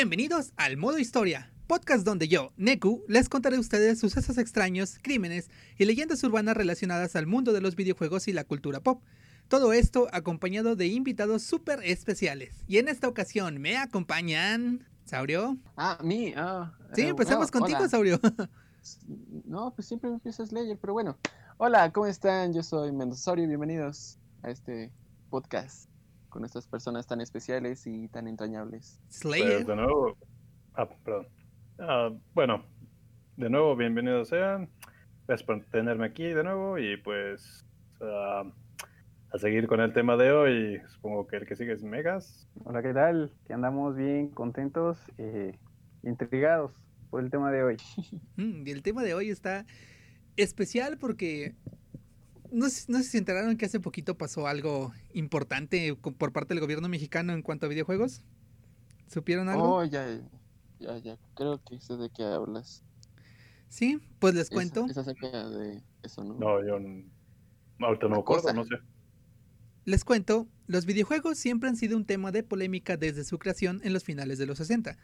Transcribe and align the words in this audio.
Bienvenidos 0.00 0.52
al 0.56 0.76
Modo 0.76 0.98
Historia, 0.98 1.50
podcast 1.66 2.04
donde 2.04 2.28
yo, 2.28 2.52
Neku, 2.56 3.02
les 3.08 3.28
contaré 3.28 3.56
a 3.56 3.60
ustedes 3.60 3.98
sucesos 3.98 4.38
extraños, 4.38 4.96
crímenes 5.02 5.50
y 5.76 5.86
leyendas 5.86 6.22
urbanas 6.22 6.56
relacionadas 6.56 7.16
al 7.16 7.26
mundo 7.26 7.52
de 7.52 7.60
los 7.60 7.74
videojuegos 7.74 8.28
y 8.28 8.32
la 8.32 8.44
cultura 8.44 8.78
pop. 8.78 9.02
Todo 9.48 9.72
esto 9.72 10.06
acompañado 10.12 10.76
de 10.76 10.86
invitados 10.86 11.42
súper 11.42 11.80
especiales. 11.82 12.54
Y 12.68 12.78
en 12.78 12.86
esta 12.86 13.08
ocasión 13.08 13.58
me 13.58 13.76
acompañan... 13.76 14.86
¿Saurio? 15.04 15.58
Ah, 15.76 15.98
mí, 16.00 16.32
ah. 16.36 16.72
Sí, 16.94 17.02
eh, 17.02 17.08
empezamos 17.08 17.48
oh, 17.48 17.58
contigo, 17.58 17.80
hola. 17.80 17.88
Saurio. 17.88 18.20
No, 19.46 19.72
pues 19.74 19.88
siempre 19.88 20.10
empiezas 20.10 20.50
Slayer, 20.50 20.78
pero 20.80 20.92
bueno. 20.92 21.18
Hola, 21.56 21.92
¿cómo 21.92 22.06
están? 22.06 22.54
Yo 22.54 22.62
soy 22.62 22.92
Mendozorio, 22.92 23.48
bienvenidos 23.48 24.16
a 24.44 24.50
este 24.50 24.92
podcast 25.28 25.87
con 26.28 26.44
estas 26.44 26.66
personas 26.66 27.06
tan 27.06 27.20
especiales 27.20 27.86
y 27.86 28.08
tan 28.08 28.28
entrañables. 28.28 29.00
Slayer. 29.08 29.64
Pues 29.64 29.66
de 29.66 29.76
nuevo. 29.76 30.16
Ah, 30.74 30.88
perdón. 31.04 31.28
Ah, 31.78 32.10
bueno, 32.34 32.64
de 33.36 33.50
nuevo, 33.50 33.76
bienvenidos 33.76 34.28
sean. 34.28 34.68
Gracias 35.26 35.46
por 35.46 35.64
tenerme 35.66 36.06
aquí 36.06 36.24
de 36.24 36.42
nuevo 36.42 36.78
y 36.78 36.96
pues 36.96 37.64
ah, 38.00 38.44
a 39.30 39.38
seguir 39.38 39.66
con 39.66 39.80
el 39.80 39.92
tema 39.92 40.16
de 40.16 40.32
hoy. 40.32 40.80
Supongo 40.88 41.26
que 41.26 41.36
el 41.36 41.46
que 41.46 41.56
sigue 41.56 41.72
es 41.72 41.82
Megas. 41.82 42.48
Hola, 42.64 42.82
¿qué 42.82 42.92
tal? 42.92 43.32
Que 43.46 43.52
andamos 43.52 43.96
bien 43.96 44.28
contentos 44.28 44.98
e 45.18 45.58
intrigados 46.02 46.72
por 47.10 47.22
el 47.22 47.30
tema 47.30 47.50
de 47.50 47.62
hoy. 47.62 47.76
Mm, 48.36 48.66
y 48.66 48.70
el 48.70 48.82
tema 48.82 49.02
de 49.02 49.14
hoy 49.14 49.30
está 49.30 49.66
especial 50.36 50.96
porque 50.98 51.56
no 52.52 52.68
sé, 52.68 52.90
no 52.90 52.98
sé 52.98 53.04
si 53.04 53.18
enteraron 53.18 53.56
que 53.56 53.66
hace 53.66 53.80
poquito 53.80 54.16
pasó 54.16 54.46
algo 54.46 54.92
importante 55.14 55.94
por 55.94 56.32
parte 56.32 56.54
del 56.54 56.60
gobierno 56.60 56.88
mexicano 56.88 57.32
en 57.32 57.42
cuanto 57.42 57.66
a 57.66 57.68
videojuegos. 57.68 58.22
¿Supieron 59.06 59.48
algo? 59.48 59.76
Oh, 59.76 59.84
ya, 59.84 60.06
ya, 60.80 60.98
ya, 60.98 61.18
creo 61.34 61.62
que 61.64 61.80
sé 61.80 61.96
de 61.96 62.10
qué 62.10 62.24
hablas. 62.24 62.82
Sí, 63.68 64.00
pues 64.18 64.34
les 64.34 64.44
Es- 64.44 64.50
cuento. 64.50 64.86
Es, 64.88 64.96
acerca 64.98 65.48
de 65.48 65.82
eso, 66.02 66.24
¿no? 66.24 66.34
No, 66.34 66.64
yo 66.66 66.74
ahorita 66.74 68.08
no 68.08 68.16
me 68.16 68.20
acuerdo, 68.20 68.42
cosa. 68.42 68.52
no 68.52 68.64
sé. 68.64 68.76
Les 69.84 70.04
cuento, 70.04 70.46
los 70.66 70.84
videojuegos 70.84 71.38
siempre 71.38 71.68
han 71.70 71.76
sido 71.76 71.96
un 71.96 72.04
tema 72.04 72.30
de 72.30 72.42
polémica 72.42 72.96
desde 72.98 73.24
su 73.24 73.38
creación 73.38 73.80
en 73.84 73.94
los 73.94 74.04
finales 74.04 74.38
de 74.38 74.44
los 74.46 74.58
60. 74.58 74.98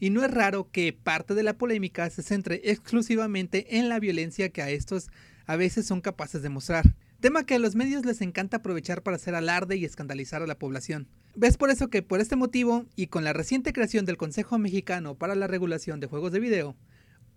Y 0.00 0.10
no 0.10 0.24
es 0.24 0.30
raro 0.30 0.70
que 0.70 0.92
parte 0.92 1.34
de 1.34 1.42
la 1.42 1.58
polémica 1.58 2.08
se 2.10 2.22
centre 2.22 2.60
exclusivamente 2.64 3.78
en 3.78 3.88
la 3.88 3.98
violencia 3.98 4.50
que 4.50 4.62
a 4.62 4.70
estos 4.70 5.08
a 5.46 5.56
veces 5.56 5.86
son 5.86 6.00
capaces 6.00 6.42
de 6.42 6.48
mostrar. 6.48 6.94
Tema 7.20 7.44
que 7.44 7.54
a 7.54 7.58
los 7.58 7.74
medios 7.74 8.04
les 8.04 8.20
encanta 8.20 8.58
aprovechar 8.58 9.02
para 9.02 9.16
hacer 9.16 9.34
alarde 9.34 9.76
y 9.76 9.84
escandalizar 9.84 10.42
a 10.42 10.46
la 10.46 10.58
población. 10.58 11.08
¿Ves 11.34 11.56
por 11.56 11.70
eso 11.70 11.88
que 11.88 12.02
por 12.02 12.20
este 12.20 12.36
motivo 12.36 12.86
y 12.96 13.08
con 13.08 13.24
la 13.24 13.32
reciente 13.32 13.72
creación 13.72 14.04
del 14.04 14.16
Consejo 14.16 14.58
Mexicano 14.58 15.16
para 15.16 15.34
la 15.34 15.46
Regulación 15.46 16.00
de 16.00 16.06
Juegos 16.06 16.32
de 16.32 16.40
Video, 16.40 16.76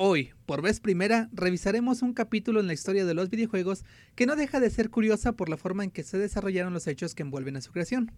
Hoy, 0.04 0.32
por 0.48 0.64
vez 0.64 0.80
primera, 0.80 1.30
revisaremos 1.32 2.02
un 2.02 2.14
capítulo 2.14 2.60
en 2.60 2.66
la 2.66 2.74
historia 2.74 3.06
de 3.06 3.14
los 3.14 3.30
videojuegos 3.30 3.86
que 4.16 4.26
no 4.26 4.36
deja 4.36 4.60
de 4.60 4.72
ser 4.72 4.90
curiosa 4.90 5.34
por 5.34 5.48
la 5.48 5.58
forma 5.58 5.84
en 5.84 5.92
que 5.92 6.02
se 6.02 6.18
desarrollaron 6.18 6.74
los 6.74 6.88
hechos 6.88 7.14
que 7.14 7.22
envuelven 7.22 7.56
a 7.58 7.62
su 7.62 7.72
creación. 7.72 8.12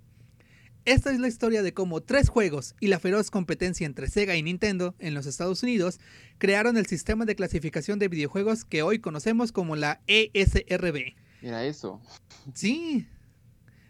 Esta 0.86 1.14
es 1.14 1.20
la 1.22 1.30
historia 1.30 1.64
de 1.64 1.74
cómo 1.74 2.02
tres 2.02 2.28
juegos 2.28 2.76
y 2.82 2.88
la 2.88 3.00
feroz 3.00 3.32
competencia 3.32 3.86
entre 3.86 4.10
Sega 4.10 4.36
y 4.36 4.44
Nintendo 4.44 4.96
en 5.00 5.14
los 5.14 5.26
Estados 5.26 5.64
Unidos 5.64 6.02
crearon 6.40 6.76
el 6.76 6.88
sistema 6.88 7.24
de 7.24 7.38
clasificación 7.38 8.00
de 8.00 8.10
videojuegos 8.10 8.66
que 8.66 8.84
hoy 8.84 9.00
conocemos 9.00 9.54
como 9.54 9.78
la 9.78 10.02
ESRB. 10.08 11.16
Era 11.42 11.64
eso. 11.64 12.02
Sí, 12.54 13.08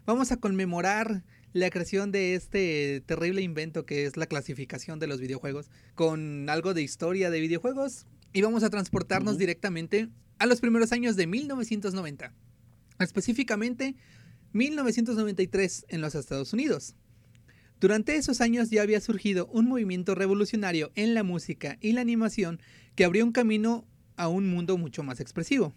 vamos 0.06 0.30
a 0.30 0.36
conmemorar 0.36 1.24
la 1.52 1.68
creación 1.68 2.12
de 2.12 2.36
este 2.36 3.02
terrible 3.06 3.42
invento 3.42 3.84
que 3.84 4.06
es 4.06 4.16
la 4.16 4.26
clasificación 4.26 5.00
de 5.00 5.08
los 5.08 5.20
videojuegos 5.20 5.72
con 5.96 6.48
algo 6.48 6.74
de 6.74 6.82
historia 6.82 7.28
de 7.28 7.40
videojuegos 7.40 8.06
y 8.32 8.42
vamos 8.42 8.62
a 8.62 8.70
transportarnos 8.70 9.36
directamente 9.36 10.10
a 10.38 10.46
los 10.46 10.60
primeros 10.60 10.92
años 10.92 11.16
de 11.16 11.26
1990, 11.26 12.32
específicamente 13.00 13.96
1993 14.54 15.86
en 15.88 16.00
los 16.00 16.14
Estados 16.14 16.52
Unidos. 16.52 16.94
Durante 17.80 18.16
esos 18.16 18.40
años 18.40 18.70
ya 18.70 18.82
había 18.82 19.00
surgido 19.00 19.46
un 19.52 19.66
movimiento 19.66 20.14
revolucionario 20.14 20.90
en 20.94 21.12
la 21.12 21.22
música 21.24 21.76
y 21.80 21.92
la 21.92 22.00
animación 22.00 22.60
que 22.94 23.04
abrió 23.04 23.24
un 23.24 23.32
camino 23.32 23.84
a 24.16 24.28
un 24.28 24.48
mundo 24.48 24.78
mucho 24.78 25.02
más 25.02 25.20
expresivo. 25.20 25.74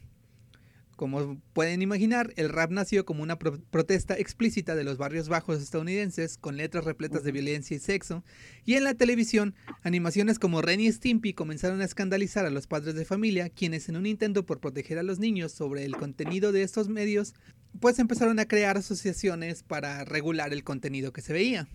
Como 0.95 1.39
pueden 1.53 1.83
imaginar, 1.83 2.33
el 2.37 2.49
rap 2.49 2.71
nació 2.71 3.05
como 3.05 3.21
una 3.21 3.37
pro- 3.37 3.59
protesta 3.69 4.17
explícita 4.17 4.75
de 4.75 4.83
los 4.83 4.97
barrios 4.97 5.29
bajos 5.29 5.61
estadounidenses, 5.61 6.37
con 6.39 6.57
letras 6.57 6.85
repletas 6.85 7.23
de 7.23 7.31
violencia 7.31 7.77
y 7.77 7.79
sexo, 7.79 8.23
y 8.65 8.73
en 8.75 8.83
la 8.83 8.95
televisión, 8.95 9.53
animaciones 9.83 10.39
como 10.39 10.63
Ren 10.63 10.79
y 10.79 10.91
Stimpy 10.91 11.33
comenzaron 11.33 11.81
a 11.81 11.85
escandalizar 11.85 12.47
a 12.47 12.49
los 12.49 12.65
padres 12.65 12.95
de 12.95 13.05
familia, 13.05 13.49
quienes 13.49 13.89
en 13.89 13.95
un 13.97 14.07
intento 14.07 14.47
por 14.47 14.59
proteger 14.59 14.97
a 14.97 15.03
los 15.03 15.19
niños 15.19 15.51
sobre 15.51 15.85
el 15.85 15.95
contenido 15.95 16.51
de 16.51 16.63
estos 16.63 16.89
medios, 16.89 17.35
pues 17.79 17.99
empezaron 17.99 18.39
a 18.39 18.47
crear 18.47 18.77
asociaciones 18.77 19.63
para 19.63 20.03
regular 20.05 20.53
el 20.53 20.63
contenido 20.63 21.13
que 21.13 21.21
se 21.21 21.33
veía. 21.33 21.67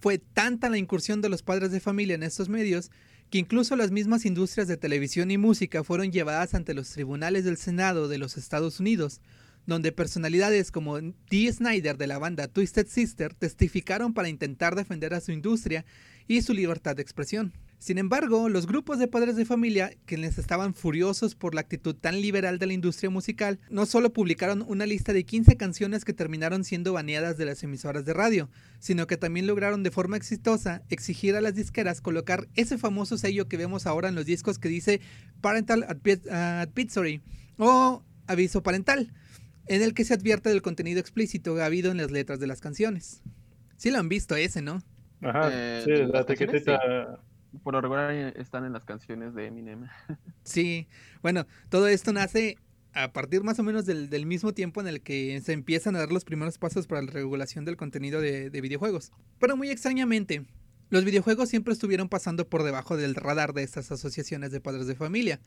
Fue 0.00 0.18
tanta 0.18 0.68
la 0.68 0.78
incursión 0.78 1.20
de 1.20 1.28
los 1.28 1.42
padres 1.42 1.72
de 1.72 1.80
familia 1.80 2.14
en 2.14 2.22
estos 2.22 2.48
medios 2.48 2.90
que 3.30 3.38
incluso 3.38 3.76
las 3.76 3.90
mismas 3.90 4.24
industrias 4.24 4.68
de 4.68 4.76
televisión 4.76 5.30
y 5.30 5.38
música 5.38 5.84
fueron 5.84 6.12
llevadas 6.12 6.54
ante 6.54 6.74
los 6.74 6.90
tribunales 6.90 7.44
del 7.44 7.58
Senado 7.58 8.08
de 8.08 8.18
los 8.18 8.36
Estados 8.36 8.80
Unidos, 8.80 9.20
donde 9.66 9.92
personalidades 9.92 10.70
como 10.70 10.98
Dee 10.98 11.52
Snyder 11.52 11.98
de 11.98 12.06
la 12.06 12.18
banda 12.18 12.48
Twisted 12.48 12.86
Sister 12.86 13.34
testificaron 13.34 14.14
para 14.14 14.30
intentar 14.30 14.76
defender 14.76 15.12
a 15.12 15.20
su 15.20 15.32
industria 15.32 15.84
y 16.26 16.40
su 16.40 16.54
libertad 16.54 16.96
de 16.96 17.02
expresión. 17.02 17.52
Sin 17.80 17.96
embargo, 17.98 18.48
los 18.48 18.66
grupos 18.66 18.98
de 18.98 19.06
padres 19.06 19.36
de 19.36 19.44
familia, 19.44 19.92
quienes 20.04 20.36
estaban 20.36 20.74
furiosos 20.74 21.36
por 21.36 21.54
la 21.54 21.60
actitud 21.60 21.94
tan 21.94 22.20
liberal 22.20 22.58
de 22.58 22.66
la 22.66 22.72
industria 22.72 23.08
musical, 23.08 23.60
no 23.70 23.86
solo 23.86 24.12
publicaron 24.12 24.64
una 24.66 24.84
lista 24.84 25.12
de 25.12 25.24
15 25.24 25.56
canciones 25.56 26.04
que 26.04 26.12
terminaron 26.12 26.64
siendo 26.64 26.92
baneadas 26.92 27.36
de 27.36 27.44
las 27.44 27.62
emisoras 27.62 28.04
de 28.04 28.14
radio, 28.14 28.50
sino 28.80 29.06
que 29.06 29.16
también 29.16 29.46
lograron 29.46 29.84
de 29.84 29.92
forma 29.92 30.16
exitosa 30.16 30.82
exigir 30.88 31.36
a 31.36 31.40
las 31.40 31.54
disqueras 31.54 32.00
colocar 32.00 32.48
ese 32.56 32.78
famoso 32.78 33.16
sello 33.16 33.46
que 33.46 33.56
vemos 33.56 33.86
ahora 33.86 34.08
en 34.08 34.16
los 34.16 34.26
discos 34.26 34.58
que 34.58 34.68
dice 34.68 35.00
Parental 35.40 35.86
Advi- 35.86 36.28
Advisory 36.30 37.22
o 37.58 38.02
aviso 38.26 38.60
parental, 38.64 39.12
en 39.68 39.82
el 39.82 39.94
que 39.94 40.04
se 40.04 40.14
advierte 40.14 40.48
del 40.48 40.62
contenido 40.62 40.98
explícito 40.98 41.62
habido 41.62 41.92
en 41.92 41.98
las 41.98 42.10
letras 42.10 42.40
de 42.40 42.48
las 42.48 42.60
canciones. 42.60 43.22
Sí 43.76 43.92
lo 43.92 43.98
han 43.98 44.08
visto 44.08 44.34
ese, 44.34 44.62
¿no? 44.62 44.82
Ajá, 45.22 45.48
Eh, 45.52 45.82
sí, 45.84 45.90
¿de 45.92 46.06
la 46.08 46.20
etiquetita. 46.22 47.20
Por 47.62 47.74
lo 47.74 47.80
regular 47.80 48.10
están 48.36 48.64
en 48.64 48.72
las 48.72 48.84
canciones 48.84 49.34
de 49.34 49.46
Eminem. 49.46 49.86
Sí, 50.42 50.88
bueno, 51.22 51.46
todo 51.68 51.88
esto 51.88 52.12
nace 52.12 52.56
a 52.94 53.12
partir 53.12 53.44
más 53.44 53.58
o 53.58 53.62
menos 53.62 53.84
del, 53.84 54.08
del 54.08 54.24
mismo 54.24 54.54
tiempo 54.54 54.80
en 54.80 54.88
el 54.88 55.02
que 55.02 55.38
se 55.42 55.52
empiezan 55.52 55.94
a 55.94 56.00
dar 56.00 56.10
los 56.10 56.24
primeros 56.24 56.56
pasos 56.56 56.86
para 56.86 57.02
la 57.02 57.10
regulación 57.10 57.66
del 57.66 57.76
contenido 57.76 58.20
de, 58.20 58.48
de 58.48 58.60
videojuegos. 58.62 59.12
Pero 59.38 59.56
muy 59.56 59.70
extrañamente, 59.70 60.46
los 60.90 61.04
videojuegos 61.04 61.50
siempre 61.50 61.74
estuvieron 61.74 62.08
pasando 62.08 62.48
por 62.48 62.62
debajo 62.62 62.96
del 62.96 63.14
radar 63.14 63.52
de 63.52 63.62
estas 63.62 63.92
asociaciones 63.92 64.52
de 64.52 64.60
padres 64.60 64.86
de 64.86 64.94
familia. 64.94 65.38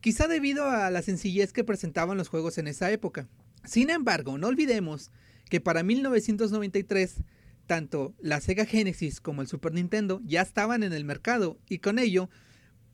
Quizá 0.00 0.28
debido 0.28 0.68
a 0.70 0.90
la 0.90 1.02
sencillez 1.02 1.52
que 1.52 1.64
presentaban 1.64 2.18
los 2.18 2.28
juegos 2.28 2.58
en 2.58 2.68
esa 2.68 2.90
época. 2.90 3.28
Sin 3.64 3.90
embargo, 3.90 4.36
no 4.36 4.46
olvidemos 4.46 5.10
que 5.48 5.60
para 5.60 5.82
1993 5.82 7.22
tanto 7.68 8.16
la 8.18 8.40
Sega 8.40 8.64
Genesis 8.64 9.20
como 9.20 9.42
el 9.42 9.46
Super 9.46 9.72
Nintendo 9.72 10.20
ya 10.24 10.42
estaban 10.42 10.82
en 10.82 10.92
el 10.92 11.04
mercado 11.04 11.60
y 11.68 11.78
con 11.78 12.00
ello 12.00 12.28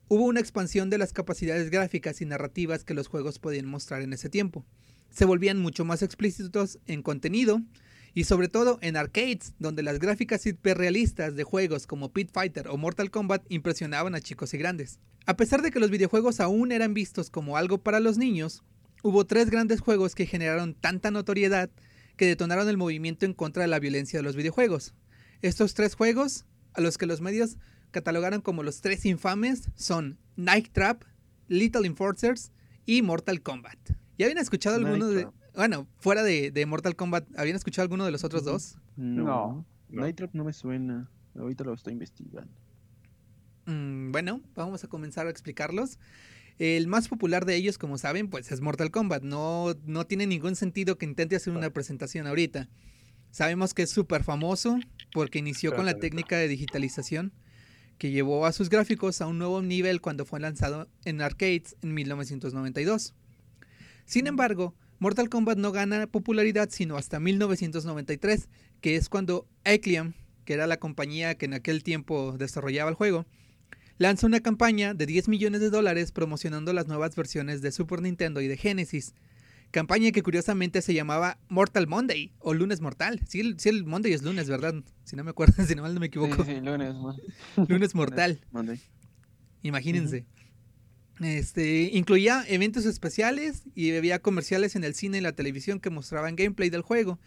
hubo 0.07 0.25
una 0.25 0.41
expansión 0.41 0.91
de 0.91 0.99
las 0.99 1.13
capacidades 1.13 1.71
gráficas 1.71 2.21
y 2.21 2.25
narrativas 2.25 2.83
que 2.83 2.93
los 2.93 3.07
juegos 3.07 3.39
podían 3.39 3.65
mostrar 3.65 4.03
en 4.03 4.13
ese 4.13 4.29
tiempo. 4.29 4.63
Se 5.09 5.25
volvían 5.25 5.57
mucho 5.57 5.85
más 5.85 6.03
explícitos 6.03 6.77
en 6.85 7.01
contenido 7.01 7.61
y 8.13 8.25
sobre 8.25 8.49
todo 8.49 8.77
en 8.81 8.97
arcades, 8.97 9.55
donde 9.59 9.81
las 9.81 9.97
gráficas 9.99 10.45
hiperrealistas 10.45 11.35
de 11.35 11.43
juegos 11.43 11.87
como 11.87 12.11
Pit 12.11 12.29
Fighter 12.31 12.67
o 12.67 12.77
Mortal 12.77 13.09
Kombat 13.09 13.43
impresionaban 13.49 14.13
a 14.13 14.21
chicos 14.21 14.53
y 14.53 14.57
grandes. 14.57 14.99
A 15.25 15.37
pesar 15.37 15.61
de 15.61 15.71
que 15.71 15.79
los 15.79 15.89
videojuegos 15.89 16.39
aún 16.39 16.71
eran 16.71 16.93
vistos 16.93 17.29
como 17.29 17.57
algo 17.57 17.79
para 17.79 17.99
los 17.99 18.17
niños, 18.17 18.61
hubo 19.03 19.25
tres 19.25 19.49
grandes 19.49 19.79
juegos 19.79 20.15
que 20.15 20.25
generaron 20.25 20.75
tanta 20.75 21.11
notoriedad 21.11 21.71
que 22.17 22.27
detonaron 22.27 22.69
el 22.69 22.77
movimiento 22.77 23.25
en 23.25 23.33
contra 23.33 23.63
de 23.63 23.67
la 23.67 23.79
violencia 23.79 24.19
de 24.19 24.23
los 24.23 24.35
videojuegos. 24.35 24.93
Estos 25.41 25.73
tres 25.73 25.95
juegos, 25.95 26.45
a 26.73 26.81
los 26.81 26.97
que 26.97 27.05
los 27.05 27.21
medios 27.21 27.57
catalogaron 27.91 28.41
como 28.41 28.63
los 28.63 28.81
tres 28.81 29.05
infames, 29.05 29.69
son 29.75 30.17
Night 30.35 30.69
Trap, 30.71 31.03
Little 31.47 31.87
Enforcers 31.87 32.51
y 32.85 33.01
Mortal 33.01 33.41
Kombat. 33.41 33.77
¿Ya 34.17 34.25
habían 34.25 34.39
escuchado 34.39 34.77
Night 34.77 34.87
alguno 34.87 35.07
de... 35.09 35.21
Trap. 35.21 35.33
Bueno, 35.55 35.87
fuera 35.99 36.23
de, 36.23 36.51
de 36.51 36.65
Mortal 36.65 36.95
Kombat, 36.95 37.27
¿habían 37.37 37.55
escuchado 37.55 37.83
alguno 37.83 38.03
de 38.05 38.11
los 38.11 38.23
otros 38.23 38.43
dos? 38.43 38.77
No. 38.97 39.65
No. 39.89 40.01
Night 40.01 40.17
Trap 40.17 40.33
no 40.33 40.43
me 40.43 40.53
suena. 40.53 41.09
Ahorita 41.37 41.63
lo 41.63 41.73
estoy 41.73 41.93
investigando. 41.93 42.53
Mm, 43.65 44.11
bueno, 44.11 44.41
vamos 44.55 44.83
a 44.83 44.87
comenzar 44.87 45.27
a 45.27 45.29
explicarlos. 45.29 45.97
El 46.57 46.87
más 46.87 47.09
popular 47.09 47.45
de 47.45 47.55
ellos, 47.55 47.77
como 47.77 47.97
saben, 47.97 48.29
pues 48.29 48.51
es 48.51 48.61
Mortal 48.61 48.91
Kombat. 48.91 49.23
No, 49.23 49.75
no 49.85 50.05
tiene 50.05 50.25
ningún 50.25 50.55
sentido 50.55 50.97
que 50.97 51.05
intente 51.05 51.35
hacer 51.35 51.53
una 51.53 51.69
presentación 51.69 52.27
ahorita. 52.27 52.69
Sabemos 53.31 53.73
que 53.73 53.83
es 53.83 53.89
súper 53.89 54.23
famoso 54.23 54.79
porque 55.13 55.39
inició 55.39 55.75
con 55.75 55.85
la 55.85 55.95
técnica 55.95 56.37
de 56.37 56.47
digitalización. 56.47 57.33
que 57.97 58.11
llevó 58.11 58.45
a 58.45 58.51
sus 58.51 58.69
gráficos 58.69 59.21
a 59.21 59.27
un 59.27 59.37
nuevo 59.37 59.61
nivel 59.61 60.01
cuando 60.01 60.25
fue 60.25 60.39
lanzado 60.39 60.89
en 61.05 61.21
arcades 61.21 61.75
en 61.81 61.93
1992. 61.93 63.13
Sin 64.05 64.27
embargo, 64.27 64.75
Mortal 64.99 65.29
Kombat 65.29 65.57
no 65.57 65.71
gana 65.71 66.07
popularidad 66.07 66.69
sino 66.71 66.97
hasta 66.97 67.19
1993, 67.19 68.49
que 68.81 68.95
es 68.95 69.09
cuando 69.09 69.47
Ecliam, 69.63 70.13
que 70.45 70.53
era 70.53 70.67
la 70.67 70.77
compañía 70.77 71.35
que 71.35 71.45
en 71.45 71.53
aquel 71.53 71.83
tiempo 71.83 72.35
desarrollaba 72.37 72.89
el 72.89 72.95
juego, 72.95 73.25
lanza 73.97 74.27
una 74.27 74.41
campaña 74.41 74.93
de 74.93 75.05
10 75.05 75.27
millones 75.29 75.61
de 75.61 75.69
dólares 75.69 76.11
promocionando 76.11 76.73
las 76.73 76.87
nuevas 76.87 77.15
versiones 77.15 77.61
de 77.61 77.71
Super 77.71 78.01
Nintendo 78.01 78.41
y 78.41 78.47
de 78.47 78.57
Genesis. 78.57 79.13
Campaña 79.71 80.11
que 80.11 80.23
curiosamente 80.23 80.81
se 80.81 80.93
llamaba 80.93 81.37
Mortal 81.49 81.87
Monday 81.87 82.31
o 82.39 82.53
Lunes 82.53 82.81
Mortal. 82.81 83.21
Sí, 83.27 83.41
el, 83.41 83.59
sí, 83.59 83.69
el 83.69 83.83
Monday 83.83 84.13
es 84.13 84.23
lunes, 84.23 84.47
¿verdad? 84.47 84.75
Si 85.03 85.15
no 85.15 85.23
me 85.23 85.31
acuerdo, 85.31 85.63
si 85.67 85.75
no 85.75 85.81
mal 85.81 85.93
no 85.93 85.99
me 85.99 86.07
equivoco. 86.07 86.45
Sí, 86.45 86.55
sí, 86.55 86.61
lunes, 86.61 86.95
Lunes 87.67 87.95
Mortal. 87.95 88.39
Monday. 88.51 88.79
Imagínense. 89.63 90.25
Este 91.21 91.89
incluía 91.93 92.43
eventos 92.47 92.85
especiales 92.85 93.63
y 93.73 93.95
había 93.95 94.19
comerciales 94.19 94.75
en 94.75 94.83
el 94.83 94.95
cine 94.95 95.19
y 95.19 95.21
la 95.21 95.31
televisión 95.31 95.79
que 95.79 95.89
mostraban 95.89 96.35
gameplay 96.35 96.69
del 96.69 96.81
juego, 96.81 97.19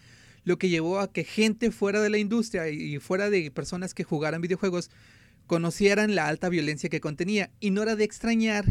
lo 0.44 0.58
que 0.58 0.68
llevó 0.68 1.00
a 1.00 1.10
que 1.10 1.24
gente 1.24 1.70
fuera 1.70 2.02
de 2.02 2.10
la 2.10 2.18
industria 2.18 2.68
y 2.68 2.98
fuera 2.98 3.30
de 3.30 3.50
personas 3.50 3.94
que 3.94 4.04
jugaran 4.04 4.42
videojuegos 4.42 4.90
conocieran 5.48 6.14
la 6.14 6.28
alta 6.28 6.48
violencia 6.48 6.88
que 6.88 7.00
contenía 7.00 7.50
y 7.58 7.70
no 7.70 7.82
era 7.82 7.96
de 7.96 8.04
extrañar 8.04 8.64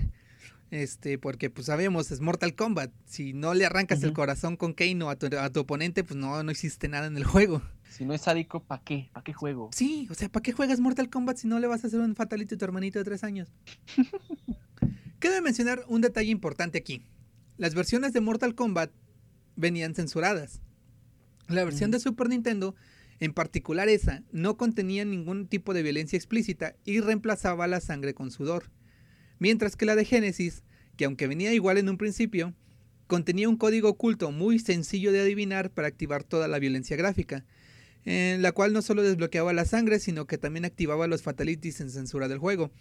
este 0.71 1.18
porque 1.18 1.50
pues 1.50 1.68
sabemos 1.68 2.12
es 2.12 2.19
Mortal 2.21 2.53
Kombat, 2.53 2.91
si 3.06 3.33
no 3.33 3.53
le 3.53 3.65
arrancas 3.65 4.03
el 4.03 4.13
corazón 4.13 4.57
con 4.57 4.74
Kano 4.74 5.09
a 5.09 5.15
tu, 5.15 5.27
a 5.38 5.50
tu 5.50 5.62
oponente, 5.62 6.03
pues 6.03 6.18
no 6.18 6.41
no 6.44 6.51
existe 6.51 6.88
nada 6.88 7.07
en 7.07 7.18
el 7.18 7.24
juego. 7.25 7.62
Si 7.89 8.06
no 8.06 8.13
es 8.13 8.21
sádico, 8.21 8.62
¿para 8.62 8.83
qué? 8.83 9.09
¿Para 9.13 9.24
qué 9.24 9.33
juego? 9.33 9.69
Sí, 9.74 10.07
o 10.12 10.13
sea, 10.13 10.29
¿para 10.29 10.44
qué 10.44 10.51
juegas 10.51 10.79
Mortal 10.79 11.09
Kombat 11.09 11.38
si 11.38 11.47
no 11.47 11.59
le 11.59 11.68
vas 11.68 11.83
a 11.83 11.88
hacer 11.88 12.00
un 12.00 12.15
fatality 12.15 12.56
a 12.56 12.57
tu 12.57 12.65
hermanito 12.65 13.00
de 13.00 13.06
tres 13.06 13.23
años? 13.23 13.50
Cabe 15.19 15.41
mencionar 15.41 15.83
un 15.88 16.01
detalle 16.01 16.30
importante 16.30 16.77
aquí. 16.77 17.01
Las 17.57 17.73
versiones 17.73 18.13
de 18.13 18.21
Mortal 18.21 18.53
Kombat 18.53 18.91
venían 19.56 19.95
censuradas. 19.95 20.62
La 21.47 21.63
versión 21.63 21.91
de 21.91 22.00
Super 22.00 22.30
Nintendo, 22.30 22.75
en 23.19 23.34
particular 23.34 23.90
esa, 23.90 24.24
no 24.31 24.58
contenía 24.58 25.06
ningún 25.06 25.48
tipo 25.48 25.74
de 25.74 25.84
violencia 25.84 26.18
explícita 26.18 26.75
y 26.86 27.00
reemplazaba 27.00 27.68
la 27.68 27.81
sangre 27.81 28.14
con 28.14 28.31
sudor. 28.31 28.72
Mientras 29.40 29.75
que 29.75 29.86
la 29.86 29.96
de 29.96 30.06
Genesis, 30.06 30.64
que 30.96 31.06
aunque 31.06 31.28
venía 31.28 31.54
igual 31.54 31.78
en 31.78 31.90
un 31.90 31.98
principio, 31.98 32.54
contenía 33.08 33.50
un 33.50 33.58
código 33.58 33.90
oculto 33.90 34.31
muy 34.31 34.60
sencillo 34.60 35.12
de 35.12 35.22
adivinar 35.22 35.72
para 35.72 35.88
activar 35.88 36.24
toda 36.24 36.48
la 36.48 36.60
violencia 36.60 36.98
gráfica 36.98 37.46
en 38.08 38.42
la 38.42 38.54
cual 38.54 38.72
no 38.72 38.81
solo 38.81 39.04
desbloqueaba 39.04 39.52
la 39.52 39.66
sangre, 39.66 40.00
sino 40.00 40.28
que 40.28 40.38
también 40.38 40.64
activaba 40.64 41.08
los 41.08 41.24
fatalities 41.24 41.81
en 41.81 41.90
censura 41.90 42.30
del 42.30 42.38
juego, 42.38 42.72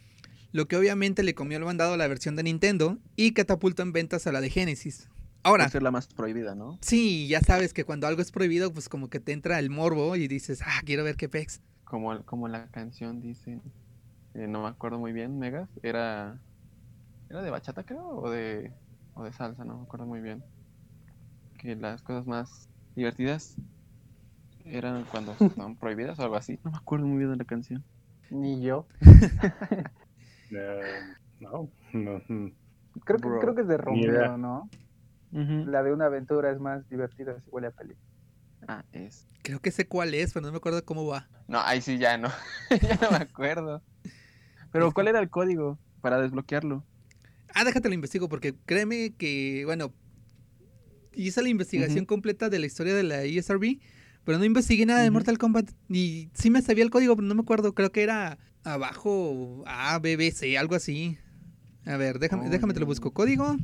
lo 0.53 0.69
que 0.69 0.77
obviamente 0.77 1.25
le 1.25 1.35
comió 1.35 1.59
el 1.59 1.65
mandado 1.65 1.95
a 1.95 1.97
la 1.97 2.07
versión 2.07 2.37
de 2.37 2.45
Nintendo 2.45 2.99
y 3.17 3.33
catapultó 3.33 3.83
en 3.83 3.93
ventas 3.93 4.29
a 4.29 4.33
la 4.33 4.41
de 4.41 4.51
Genesis. 4.51 5.09
Ahora, 5.47 5.69
ser 5.69 5.83
la 5.85 5.93
más 5.93 6.09
prohibida, 6.09 6.57
¿no? 6.57 6.77
sí, 6.81 7.29
ya 7.29 7.41
sabes 7.41 7.73
que 7.73 7.85
cuando 7.85 8.09
algo 8.09 8.21
es 8.21 8.33
prohibido, 8.33 8.73
pues 8.73 8.89
como 8.89 9.09
que 9.09 9.21
te 9.21 9.33
entra 9.33 9.61
el 9.61 9.71
morbo 9.71 10.17
y 10.17 10.27
dices, 10.27 10.61
ah, 10.67 10.81
quiero 10.85 11.05
ver 11.05 11.15
qué 11.17 11.29
pex. 11.29 11.61
Como, 11.85 12.21
como 12.25 12.49
la 12.49 12.67
canción 12.73 13.21
dice, 13.21 13.61
eh, 14.35 14.49
no 14.49 14.65
me 14.65 14.69
acuerdo 14.69 14.99
muy 14.99 15.13
bien, 15.13 15.39
Megas, 15.39 15.69
era, 15.85 16.41
era 17.31 17.43
de 17.43 17.51
bachata 17.51 17.85
creo, 17.85 18.09
o 18.09 18.29
de, 18.29 18.73
o 19.15 19.23
de 19.23 19.33
salsa, 19.33 19.65
no 19.65 19.77
me 19.77 19.83
acuerdo 19.85 20.07
muy 20.07 20.21
bien. 20.21 20.43
Que 21.59 21.77
las 21.77 22.03
cosas 22.03 22.27
más 22.27 22.69
divertidas 22.97 23.55
eran 24.65 25.05
cuando 25.05 25.37
son 25.55 25.77
prohibidas 25.77 26.19
o 26.19 26.25
algo 26.25 26.35
así. 26.35 26.59
No 26.65 26.73
me 26.73 26.79
acuerdo 26.79 27.07
muy 27.07 27.19
bien 27.19 27.31
de 27.31 27.37
la 27.37 27.45
canción. 27.45 27.85
Ni 28.31 28.61
yo. 28.63 28.87
Eh, 30.53 31.01
no, 31.41 31.69
no, 31.93 32.23
mm. 32.29 32.53
Creo 33.05 33.19
que, 33.19 33.27
Bro, 33.27 33.41
creo 33.41 33.55
que 33.57 33.63
es 33.63 33.67
de 33.67 33.79
ni 33.91 34.03
idea. 34.03 34.37
La 35.33 35.83
de 35.83 35.93
una 35.93 36.07
aventura 36.07 36.51
es 36.51 36.59
más 36.61 36.89
divertida 36.89 37.39
si 37.41 37.51
huele 37.51 37.69
a 37.69 37.71
peli. 37.71 37.95
Ah, 38.69 38.85
es. 38.93 39.27
Creo 39.43 39.61
que 39.61 39.71
sé 39.71 39.87
cuál 39.87 40.15
es, 40.15 40.33
pero 40.33 40.47
no 40.47 40.53
me 40.53 40.59
acuerdo 40.59 40.85
cómo 40.85 41.07
va. 41.07 41.29
No, 41.47 41.61
ahí 41.61 41.81
sí 41.81 41.99
ya 41.99 42.17
no. 42.19 42.31
ya 42.83 42.99
no 43.01 43.11
me 43.11 43.19
acuerdo. 43.19 43.83
Pero 44.73 44.93
¿cuál 44.93 45.09
era 45.09 45.21
el 45.21 45.31
código 45.31 45.79
para 46.01 46.21
desbloquearlo? 46.21 46.85
Ah, 47.55 47.65
déjate 47.65 47.89
lo 47.89 47.95
investigo 47.95 48.29
porque 48.29 48.55
créeme 48.67 49.15
que, 49.17 49.63
bueno, 49.65 49.93
hice 51.15 51.43
la 51.43 51.49
investigación 51.49 52.05
completa 52.05 52.49
de 52.49 52.59
la 52.59 52.67
historia 52.67 52.95
de 52.95 53.03
la 53.03 53.23
ESRB, 53.23 53.79
pero 54.25 54.39
no 54.39 54.45
investigué 54.45 54.85
nada 54.87 55.03
de. 55.03 55.11
Mortal 55.11 55.39
Kombat 55.39 55.71
y 55.89 56.31
sí 56.35 56.51
me 56.51 56.61
sabía 56.63 56.85
el 56.85 56.91
código, 56.91 57.15
pero 57.17 57.27
no 57.27 57.35
me 57.35 57.43
acuerdo, 57.43 57.75
creo 57.75 57.93
que 57.93 58.03
era 58.03 58.39
abajo 58.65 59.63
A, 59.67 59.99
B, 60.01 60.17
B, 60.17 60.31
C, 60.33 60.59
algo 60.59 60.75
así. 60.75 61.19
A 61.87 61.97
ver, 61.97 62.19
déjame, 62.19 62.47
Oh, 62.47 62.51
déjame 62.51 62.75
te 62.75 62.81
lo 62.81 62.87
busco. 62.87 63.13
Código 63.13 63.57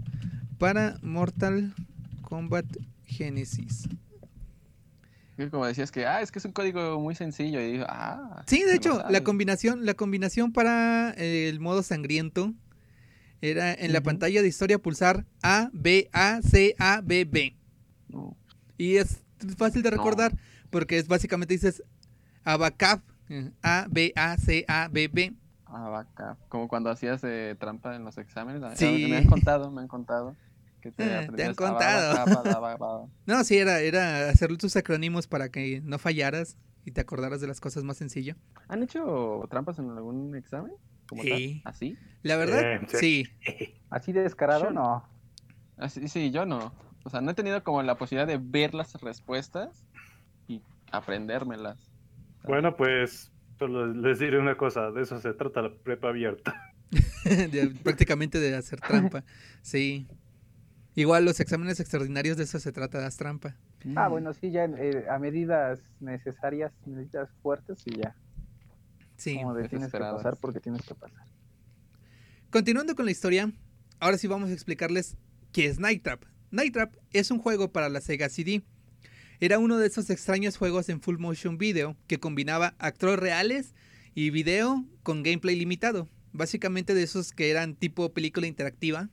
para 0.63 0.97
Mortal 1.03 1.75
Kombat 2.21 2.65
Genesis. 3.05 3.89
Como 5.51 5.67
decías 5.67 5.91
que, 5.91 6.07
ah, 6.07 6.21
es 6.23 6.31
que 6.31 6.39
es 6.39 6.45
un 6.45 6.53
código 6.53 7.01
muy 7.01 7.17
sencillo. 7.17 7.61
Y 7.61 7.73
digo, 7.73 7.85
ah. 7.89 8.45
Sí, 8.47 8.63
de 8.63 8.77
hecho, 8.77 9.03
la 9.11 9.25
combinación, 9.25 9.85
la 9.85 9.95
combinación 9.95 10.53
para 10.53 11.15
eh, 11.17 11.49
el 11.49 11.59
modo 11.59 11.83
sangriento 11.83 12.55
era 13.41 13.75
en 13.75 13.93
la 13.93 14.03
pantalla 14.03 14.41
de 14.41 14.47
historia 14.47 14.79
pulsar 14.79 15.27
A, 15.43 15.69
B, 15.73 16.09
A, 16.13 16.41
C, 16.43 16.77
A, 16.79 17.01
B, 17.01 17.25
B. 17.25 17.57
No. 18.09 18.37
Y 18.79 18.99
es 18.99 19.19
fácil 19.59 19.83
de 19.83 19.91
No. 19.91 19.97
recordar 19.97 20.33
porque 20.71 20.97
es 20.97 21.09
básicamente 21.09 21.55
dices 21.55 21.83
Abacab, 22.45 23.01
eh, 23.31 23.51
A, 23.65 23.89
B, 23.91 24.13
A, 24.15 24.37
C, 24.37 24.65
A, 24.69 24.87
B, 24.87 25.09
B. 25.09 25.35
Vaca. 25.67 26.37
Como 26.49 26.69
cuando 26.69 26.91
hacías 26.91 27.21
eh, 27.25 27.57
trampa 27.59 27.97
en 27.97 28.05
los 28.05 28.19
exámenes. 28.19 28.63
Sí. 28.79 29.07
Me 29.09 29.17
han 29.17 29.27
contado, 29.27 29.71
me 29.73 29.81
han 29.81 29.89
contado. 29.89 30.37
Que 30.83 30.91
te, 30.91 31.05
Eh, 31.05 31.29
te 31.37 31.45
han 31.45 31.55
contado. 31.55 33.09
No, 33.27 33.45
sí, 33.45 33.57
era, 33.57 33.81
era 33.81 34.29
hacer 34.29 34.57
tus 34.59 34.77
acrónimos 34.77 35.27
para 35.29 35.49
que 35.51 35.81
no 35.83 35.99
fallaras 35.99 36.59
y 36.85 36.91
te 36.91 37.01
acordaras 37.01 37.41
de 37.41 37.47
las 37.47 37.61
cosas 37.61 37.85
más 37.85 37.97
sencillo. 37.97 38.35
¿Han 38.69 38.83
hecho 38.83 39.47
trampas 39.49 39.79
en 39.79 39.91
algún 39.91 40.35
examen? 40.37 40.73
¿Como 41.09 41.23
tal? 41.23 41.37
Sí. 41.39 41.63
¿Así? 41.65 41.99
La 42.23 42.37
verdad, 42.37 42.61
Eh, 42.75 42.81
sí. 42.89 43.25
sí. 43.57 43.75
¿Así 43.91 44.13
de 44.13 44.23
descarado? 44.23 44.63
Sure. 44.63 44.75
No. 44.75 45.09
Así, 45.79 46.09
sí, 46.09 46.31
yo 46.33 46.45
no. 46.47 46.75
O 47.05 47.11
sea, 47.11 47.21
no 47.21 47.31
he 47.31 47.35
tenido 47.35 47.63
como 47.65 47.83
la 47.83 47.97
posibilidad 47.97 48.27
de 48.27 48.39
ver 48.39 48.75
las 48.75 48.95
respuestas 49.01 49.85
y 50.49 50.63
aprendérmelas. 50.91 51.79
Bueno, 52.45 52.77
pues 52.77 53.31
solo 53.59 53.87
les 53.87 54.19
diré 54.19 54.39
una 54.39 54.57
cosa, 54.57 54.91
de 54.91 55.03
eso 55.03 55.21
se 55.21 55.33
trata 55.35 55.63
la 55.63 55.73
prepa 55.75 56.09
abierta. 56.09 56.55
De- 57.25 57.73
prácticamente 57.83 58.39
de 58.41 58.57
hacer 58.57 58.81
trampa. 58.81 59.25
Sí. 59.63 60.09
Igual 60.95 61.25
los 61.25 61.41
exámenes 61.41 61.81
extraordinarios 61.81 62.37
de 62.37 62.45
eso 62.45 62.59
se 62.61 62.71
trata, 62.73 63.01
das 63.01 63.17
trampa. 63.17 63.57
Ah, 63.97 64.09
Mm. 64.09 64.11
bueno, 64.11 64.35
sí, 64.35 64.51
ya 64.51 64.65
eh, 64.65 65.07
a 65.11 65.19
medidas 65.19 65.81
necesarias, 66.01 66.73
medidas 66.87 67.31
fuertes 67.43 67.79
y 67.87 67.97
ya. 67.97 68.15
Sí. 69.17 69.37
Como 69.37 69.55
de 69.55 69.69
tienes 69.69 69.91
que 69.91 69.99
pasar 69.99 70.37
porque 70.37 70.61
tienes 70.61 70.83
que 70.83 70.95
pasar. 70.95 71.25
Continuando 72.51 72.95
con 72.95 73.07
la 73.07 73.11
historia, 73.11 73.51
ahora 74.01 74.19
sí 74.19 74.27
vamos 74.27 74.51
a 74.51 74.53
explicarles 74.53 75.17
qué 75.53 75.67
es 75.67 75.79
Night 75.79 76.03
Trap. 76.03 76.25
Night 76.51 76.75
Trap 76.75 76.95
es 77.13 77.31
un 77.31 77.39
juego 77.39 77.73
para 77.73 77.89
la 77.89 78.01
Sega 78.01 78.29
CD. 78.29 78.63
Era 79.41 79.59
uno 79.59 79.79
de 79.79 79.87
esos 79.87 80.11
extraños 80.11 80.57
juegos 80.57 80.89
en 80.89 81.01
full 81.01 81.19
motion 81.19 81.57
video 81.59 81.97
que 82.07 82.21
combinaba 82.21 82.75
actores 82.79 83.19
reales 83.19 83.75
y 84.15 84.31
video 84.31 84.85
con 85.03 85.23
gameplay 85.23 85.57
limitado. 85.57 86.09
Básicamente 86.33 86.95
de 86.95 87.03
esos 87.03 87.33
que 87.33 87.51
eran 87.51 87.75
tipo 87.75 88.13
película 88.13 88.47
interactiva, 88.47 89.09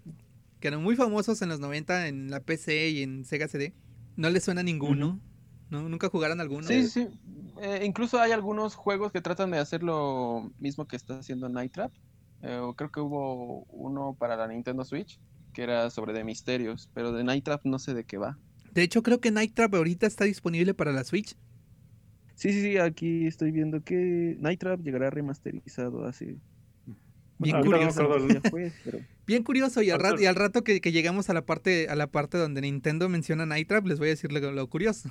que 0.60 0.68
eran 0.68 0.84
muy 0.84 0.96
famosos 0.96 1.42
en 1.42 1.50
los 1.50 1.60
90 1.60 2.08
en 2.08 2.30
la 2.30 2.40
PC 2.40 2.90
y 2.90 3.04
en 3.04 3.26
Sega 3.26 3.48
CD. 3.48 3.74
No 4.16 4.30
les 4.30 4.44
suena 4.44 4.64
ninguno. 4.64 5.20
¿No? 5.70 5.88
¿Nunca 5.88 6.10
jugaron 6.10 6.42
alguno? 6.42 6.68
Sí, 6.68 6.88
sí. 6.88 7.08
Eh, 7.62 7.84
incluso 7.86 8.20
hay 8.20 8.32
algunos 8.32 8.76
juegos 8.76 9.12
que 9.12 9.22
tratan 9.22 9.52
de 9.52 9.60
hacer 9.60 9.84
lo 9.84 10.52
mismo 10.60 10.88
que 10.88 10.96
está 10.96 11.20
haciendo 11.20 11.48
Night 11.48 11.74
Trap. 11.74 11.92
Eh, 12.42 12.58
o 12.58 12.74
creo 12.74 12.92
que 12.92 13.00
hubo 13.00 13.66
uno 13.66 14.16
para 14.18 14.36
la 14.36 14.48
Nintendo 14.48 14.84
Switch 14.84 15.20
que 15.54 15.64
era 15.64 15.90
sobre 15.90 16.14
de 16.14 16.24
misterios, 16.24 16.90
pero 16.94 17.12
de 17.12 17.24
Night 17.24 17.44
Trap 17.44 17.66
no 17.66 17.80
sé 17.80 17.94
de 17.94 18.04
qué 18.04 18.18
va. 18.18 18.38
De 18.72 18.84
hecho, 18.84 19.04
creo 19.04 19.20
que 19.20 19.32
Night 19.32 19.54
Trap 19.54 19.76
ahorita 19.76 20.08
está 20.08 20.26
disponible 20.26 20.74
para 20.74 20.92
la 20.92 21.04
Switch. 21.04 21.36
Sí, 22.36 22.54
sí, 22.54 22.62
sí, 22.62 22.78
aquí 22.78 23.28
estoy 23.28 23.52
viendo 23.52 23.84
que 23.84 24.38
Night 24.40 24.60
Trap 24.60 24.82
llegará 24.82 25.10
remasterizado 25.10 26.06
así. 26.06 26.38
Bien 27.40 27.62
curioso. 27.64 28.08
pero- 28.84 29.00
Bien 29.26 29.44
curioso, 29.44 29.82
y 29.82 29.90
al, 29.92 30.00
rato, 30.00 30.22
y 30.22 30.26
al 30.26 30.36
rato 30.36 30.64
que, 30.64 30.82
que 30.82 30.92
llegamos 30.92 31.30
a 31.30 31.34
la 31.34 31.46
parte 31.46 31.88
a 31.90 31.96
la 31.96 32.08
parte 32.08 32.38
donde 32.38 32.62
Nintendo 32.62 33.10
menciona 33.10 33.46
Night 33.46 33.68
Trap, 33.68 33.86
les 33.88 33.98
voy 34.00 34.08
a 34.08 34.12
decir 34.12 34.32
lo, 34.32 34.52
lo 34.52 34.68
curioso. 34.68 35.10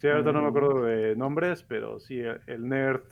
Sí, 0.00 0.06
ahorita 0.08 0.32
no 0.32 0.40
me 0.42 0.46
Mm. 0.46 0.48
acuerdo 0.48 0.84
de 0.84 1.14
nombres, 1.16 1.62
pero 1.62 2.00
sí, 2.00 2.20
el 2.46 2.68
nerd, 2.68 3.02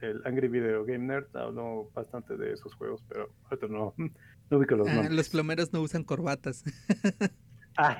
el 0.00 0.22
Angry 0.24 0.48
Video 0.48 0.84
Game 0.84 1.06
Nerd, 1.06 1.26
habló 1.36 1.90
bastante 1.94 2.36
de 2.36 2.52
esos 2.52 2.72
juegos, 2.74 3.02
pero 3.08 3.28
ahorita 3.44 3.66
no, 3.66 3.94
no 4.50 4.58
ubico 4.58 4.76
los 4.76 4.88
Ah, 4.88 4.94
nombres. 4.94 5.16
los 5.16 5.28
plomeros 5.28 5.72
no 5.72 5.80
usan 5.82 6.04
corbatas. 6.04 6.62
Ah, 7.76 7.96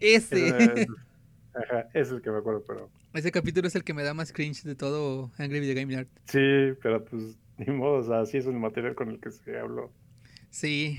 Ese. 0.00 0.48
ese 0.48 0.64
es- 0.82 0.86
Ajá, 1.54 1.80
ese 1.92 2.00
es 2.00 2.10
el 2.12 2.22
que 2.22 2.30
me 2.30 2.38
acuerdo, 2.38 2.64
pero 2.66 2.90
Ese 3.12 3.30
capítulo 3.32 3.68
es 3.68 3.74
el 3.74 3.84
que 3.84 3.92
me 3.94 4.02
da 4.02 4.14
más 4.14 4.32
cringe 4.32 4.62
de 4.64 4.74
todo 4.74 5.30
Angry 5.38 5.60
Video 5.60 5.74
Game 5.74 5.94
Nerd. 5.94 6.08
sí, 6.26 6.76
pero 6.82 7.04
pues 7.04 7.36
Ni 7.66 7.72
modo, 7.74 8.14
así 8.14 8.38
es 8.38 8.46
el 8.46 8.54
material 8.54 8.94
con 8.94 9.10
el 9.10 9.20
que 9.20 9.30
se 9.30 9.58
habló. 9.58 9.92
Sí. 10.48 10.96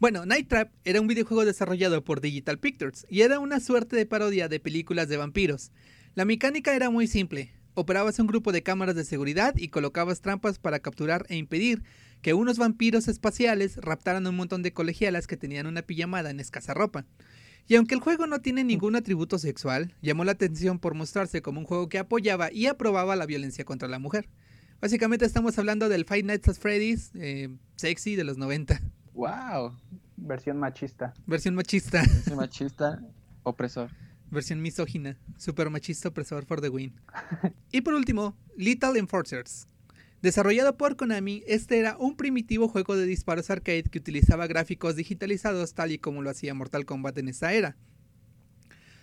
Bueno, 0.00 0.26
Night 0.26 0.48
Trap 0.48 0.72
era 0.84 1.00
un 1.00 1.06
videojuego 1.06 1.44
desarrollado 1.44 2.02
por 2.02 2.20
Digital 2.20 2.58
Pictures 2.58 3.06
y 3.08 3.20
era 3.20 3.38
una 3.38 3.60
suerte 3.60 3.94
de 3.94 4.04
parodia 4.04 4.48
de 4.48 4.58
películas 4.58 5.08
de 5.08 5.16
vampiros. 5.16 5.70
La 6.16 6.24
mecánica 6.24 6.74
era 6.74 6.90
muy 6.90 7.06
simple. 7.06 7.52
Operabas 7.74 8.18
un 8.18 8.26
grupo 8.26 8.50
de 8.50 8.64
cámaras 8.64 8.96
de 8.96 9.04
seguridad 9.04 9.54
y 9.56 9.68
colocabas 9.68 10.22
trampas 10.22 10.58
para 10.58 10.80
capturar 10.80 11.24
e 11.28 11.36
impedir 11.36 11.84
que 12.20 12.34
unos 12.34 12.58
vampiros 12.58 13.06
espaciales 13.06 13.76
raptaran 13.76 14.26
un 14.26 14.34
montón 14.34 14.62
de 14.62 14.72
colegialas 14.72 15.28
que 15.28 15.36
tenían 15.36 15.68
una 15.68 15.82
pijamada 15.82 16.30
en 16.30 16.40
escasa 16.40 16.74
ropa. 16.74 17.06
Y 17.68 17.76
aunque 17.76 17.94
el 17.94 18.00
juego 18.00 18.26
no 18.26 18.40
tiene 18.40 18.64
ningún 18.64 18.96
atributo 18.96 19.38
sexual, 19.38 19.94
llamó 20.02 20.24
la 20.24 20.32
atención 20.32 20.80
por 20.80 20.94
mostrarse 20.94 21.42
como 21.42 21.60
un 21.60 21.66
juego 21.66 21.88
que 21.88 21.98
apoyaba 21.98 22.52
y 22.52 22.66
aprobaba 22.66 23.14
la 23.14 23.26
violencia 23.26 23.64
contra 23.64 23.88
la 23.88 24.00
mujer. 24.00 24.28
Básicamente 24.80 25.24
estamos 25.24 25.58
hablando 25.58 25.88
del 25.88 26.04
Five 26.04 26.24
Nights 26.24 26.48
at 26.48 26.56
Freddy's 26.56 27.10
eh, 27.14 27.48
sexy 27.76 28.14
de 28.14 28.24
los 28.24 28.36
90. 28.36 28.80
¡Wow! 29.14 29.74
Versión 30.16 30.58
machista. 30.58 31.14
Versión 31.26 31.54
machista. 31.54 32.02
Versión 32.02 32.36
machista, 32.36 33.02
opresor. 33.42 33.90
Versión 34.30 34.60
misógina. 34.60 35.16
Super 35.38 35.70
machista 35.70 36.10
opresor 36.10 36.44
for 36.44 36.60
the 36.60 36.68
win. 36.68 36.92
y 37.72 37.80
por 37.80 37.94
último, 37.94 38.36
Little 38.56 38.98
Enforcers. 38.98 39.66
Desarrollado 40.20 40.76
por 40.76 40.96
Konami, 40.96 41.42
este 41.46 41.78
era 41.78 41.96
un 41.96 42.16
primitivo 42.16 42.68
juego 42.68 42.96
de 42.96 43.06
disparos 43.06 43.48
arcade 43.50 43.84
que 43.84 43.98
utilizaba 43.98 44.46
gráficos 44.46 44.96
digitalizados 44.96 45.72
tal 45.72 45.92
y 45.92 45.98
como 45.98 46.22
lo 46.22 46.30
hacía 46.30 46.52
Mortal 46.52 46.84
Kombat 46.84 47.16
en 47.18 47.28
esa 47.28 47.52
era. 47.52 47.76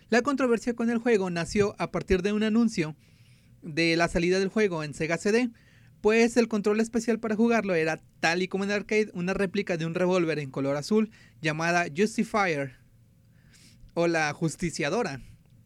La 0.10 0.22
controversia 0.22 0.76
con 0.76 0.92
el 0.92 1.00
juego 1.00 1.32
nació 1.32 1.76
a 1.80 1.92
partir 1.92 2.22
de 2.22 2.34
un 2.34 2.44
anuncio 2.44 2.96
de 3.64 3.96
la 3.98 4.08
salida 4.08 4.40
del 4.40 4.50
juego 4.50 4.84
en 4.84 4.94
Sega 4.94 5.18
CD, 5.18 5.50
pues 6.02 6.36
el 6.38 6.48
control 6.48 6.80
especial 6.82 7.20
para 7.20 7.36
jugarlo 7.36 7.76
era, 7.76 8.02
tal 8.20 8.42
y 8.42 8.48
como 8.48 8.66
en 8.66 8.72
arcade, 8.72 9.10
una 9.14 9.34
réplica 9.34 9.78
de 9.78 9.86
un 9.86 9.96
revólver 9.96 10.38
en 10.40 10.52
color 10.52 10.76
azul 10.76 11.10
llamada 11.42 11.86
Justifier 11.96 12.76
o 13.94 14.08
la 14.08 14.32
Justiciadora, 14.34 15.22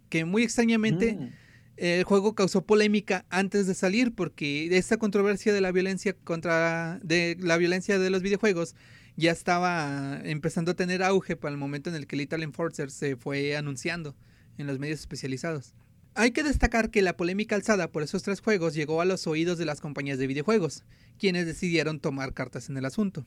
que 0.10 0.26
muy 0.26 0.44
extrañamente 0.44 1.16
Mm. 1.16 1.30
el 1.78 2.04
juego 2.04 2.36
causó 2.36 2.66
polémica 2.66 3.26
antes 3.30 3.68
de 3.68 3.74
salir 3.74 4.14
porque 4.14 4.76
esta 4.78 4.98
controversia 4.98 5.54
de 5.54 5.62
la 5.62 5.72
violencia 5.72 6.14
contra 6.24 7.00
de 7.04 7.38
la 7.40 7.58
violencia 7.58 8.00
de 8.00 8.10
los 8.10 8.22
videojuegos 8.22 8.76
ya 9.16 9.32
estaba 9.32 10.20
empezando 10.24 10.72
a 10.72 10.76
tener 10.76 11.02
auge 11.04 11.36
para 11.36 11.52
el 11.52 11.58
momento 11.58 11.90
en 11.90 11.96
el 11.96 12.06
que 12.06 12.16
Little 12.16 12.44
Enforcer 12.44 12.92
se 12.92 13.16
fue 13.16 13.58
anunciando 13.58 14.16
en 14.58 14.68
los 14.68 14.78
medios 14.78 15.00
especializados. 15.00 15.74
Hay 16.20 16.32
que 16.32 16.42
destacar 16.42 16.90
que 16.90 17.04
la 17.04 17.16
polémica 17.16 17.54
alzada 17.54 17.92
por 17.92 18.02
esos 18.02 18.24
tres 18.24 18.42
juegos 18.42 18.74
llegó 18.74 19.02
a 19.02 19.06
los 19.06 19.28
oídos 19.28 19.60
de 19.60 19.66
las 19.66 19.82
compañías 19.82 20.18
de 20.18 20.26
videojuegos, 20.26 20.84
quienes 21.20 21.46
decidieron 21.46 22.00
tomar 22.00 22.34
cartas 22.34 22.70
en 22.70 22.78
el 22.78 22.86
asunto. 22.86 23.24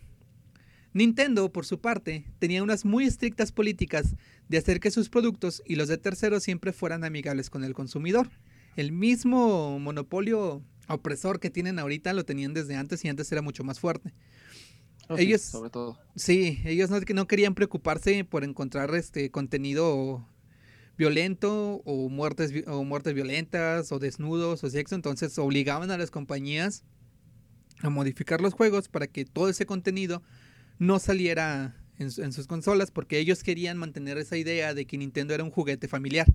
Nintendo, 0.92 1.52
por 1.52 1.66
su 1.66 1.80
parte, 1.80 2.24
tenía 2.40 2.64
unas 2.64 2.84
muy 2.84 3.04
estrictas 3.04 3.52
políticas 3.52 4.16
de 4.48 4.58
hacer 4.58 4.80
que 4.80 4.90
sus 4.90 5.08
productos 5.08 5.62
y 5.64 5.76
los 5.76 5.86
de 5.86 5.98
terceros 5.98 6.42
siempre 6.42 6.72
fueran 6.72 7.04
amigables 7.04 7.48
con 7.48 7.62
el 7.62 7.74
consumidor. 7.74 8.28
El 8.74 8.90
mismo 8.90 9.78
monopolio 9.78 10.60
opresor 10.88 11.38
que 11.38 11.48
tienen 11.48 11.78
ahorita 11.78 12.12
lo 12.12 12.24
tenían 12.24 12.54
desde 12.54 12.74
antes 12.74 13.04
y 13.04 13.08
antes 13.08 13.30
era 13.30 13.40
mucho 13.40 13.62
más 13.62 13.78
fuerte. 13.78 14.12
Oh, 15.08 15.16
sí, 15.16 15.22
Ellos- 15.22 15.42
sobre 15.42 15.70
todo. 15.70 15.96
Sí, 16.16 16.58
ellos 16.64 16.90
no, 16.90 16.98
no 17.14 17.28
querían 17.28 17.54
preocuparse 17.54 18.24
por 18.24 18.42
encontrar 18.42 18.92
este 18.96 19.30
contenido 19.30 20.26
violento 21.00 21.80
o 21.86 22.10
muertes 22.10 22.52
o 22.66 22.84
muertes 22.84 23.14
violentas 23.14 23.90
o 23.90 23.98
desnudos 23.98 24.62
o 24.62 24.68
sexo, 24.68 24.94
entonces 24.94 25.38
obligaban 25.38 25.90
a 25.90 25.96
las 25.96 26.10
compañías 26.10 26.84
a 27.80 27.88
modificar 27.88 28.42
los 28.42 28.52
juegos 28.52 28.90
para 28.90 29.06
que 29.06 29.24
todo 29.24 29.48
ese 29.48 29.64
contenido 29.64 30.22
no 30.78 30.98
saliera 30.98 31.74
en, 31.96 32.10
en 32.18 32.32
sus 32.34 32.46
consolas 32.46 32.90
porque 32.90 33.18
ellos 33.18 33.42
querían 33.42 33.78
mantener 33.78 34.18
esa 34.18 34.36
idea 34.36 34.74
de 34.74 34.84
que 34.84 34.98
Nintendo 34.98 35.32
era 35.32 35.42
un 35.42 35.50
juguete 35.50 35.88
familiar. 35.88 36.26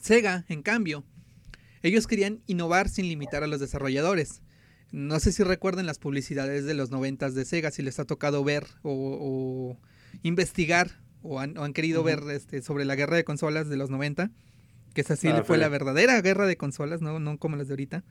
Sega, 0.00 0.46
en 0.48 0.62
cambio, 0.62 1.04
ellos 1.82 2.06
querían 2.06 2.40
innovar 2.46 2.88
sin 2.88 3.10
limitar 3.10 3.42
a 3.44 3.46
los 3.46 3.60
desarrolladores. 3.60 4.40
No 4.92 5.20
sé 5.20 5.30
si 5.30 5.42
recuerdan 5.42 5.84
las 5.84 5.98
publicidades 5.98 6.64
de 6.64 6.72
los 6.72 6.90
noventas 6.90 7.34
de 7.34 7.44
Sega, 7.44 7.70
si 7.70 7.82
les 7.82 7.98
ha 7.98 8.06
tocado 8.06 8.42
ver 8.44 8.66
o 8.82 9.76
investigar 10.22 11.05
o 11.26 11.40
han, 11.40 11.56
o 11.58 11.64
han 11.64 11.72
querido 11.72 12.00
Ujú. 12.00 12.06
ver 12.06 12.20
este, 12.30 12.62
sobre 12.62 12.84
la 12.84 12.94
guerra 12.96 13.16
de 13.16 13.24
consolas 13.24 13.68
de 13.68 13.76
los 13.76 13.90
90, 13.90 14.30
que 14.94 15.02
esa 15.02 15.16
sí 15.16 15.28
Ah, 15.28 15.42
fue 15.44 15.58
la 15.58 15.68
verdadera 15.68 16.20
guerra 16.22 16.46
de 16.46 16.56
consolas, 16.56 17.02
no, 17.02 17.18
no 17.20 17.38
como 17.38 17.56
las 17.56 17.68
de 17.68 17.72
ahorita. 17.74 18.04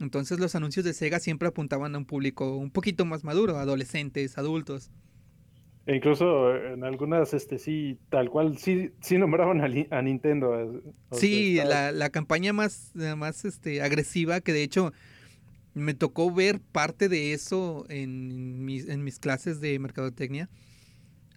Entonces 0.00 0.40
los 0.40 0.54
anuncios 0.54 0.84
de 0.84 0.94
Sega 0.94 1.20
siempre 1.20 1.48
apuntaban 1.48 1.94
a 1.94 1.98
un 1.98 2.04
público 2.06 2.56
un 2.56 2.70
poquito 2.70 3.04
más 3.04 3.24
maduro, 3.24 3.58
adolescentes, 3.58 4.38
adultos. 4.38 4.90
E 5.84 5.96
incluso 5.96 6.54
eh, 6.54 6.74
en 6.74 6.84
algunas, 6.84 7.34
este 7.34 7.58
sí, 7.58 7.98
tal 8.08 8.30
cual, 8.30 8.56
sí, 8.56 8.90
sí 9.00 9.18
nombraban 9.18 9.60
a, 9.60 9.68
Li- 9.68 9.88
a 9.90 10.00
Nintendo. 10.00 10.58
eh, 10.60 10.80
o 11.10 11.16
Sí, 11.16 11.56
la, 11.56 11.90
la 11.92 12.10
campaña 12.10 12.52
más, 12.52 12.92
eh, 12.96 13.14
más 13.16 13.44
este, 13.44 13.82
agresiva, 13.82 14.40
que 14.40 14.52
de 14.52 14.62
hecho 14.62 14.92
me 15.74 15.94
tocó 15.94 16.32
ver 16.32 16.60
parte 16.60 17.08
de 17.08 17.32
eso 17.34 17.86
en 17.88 18.64
mis, 18.64 18.88
en 18.88 19.04
mis 19.04 19.18
clases 19.18 19.60
de 19.60 19.78
mercadotecnia. 19.78 20.48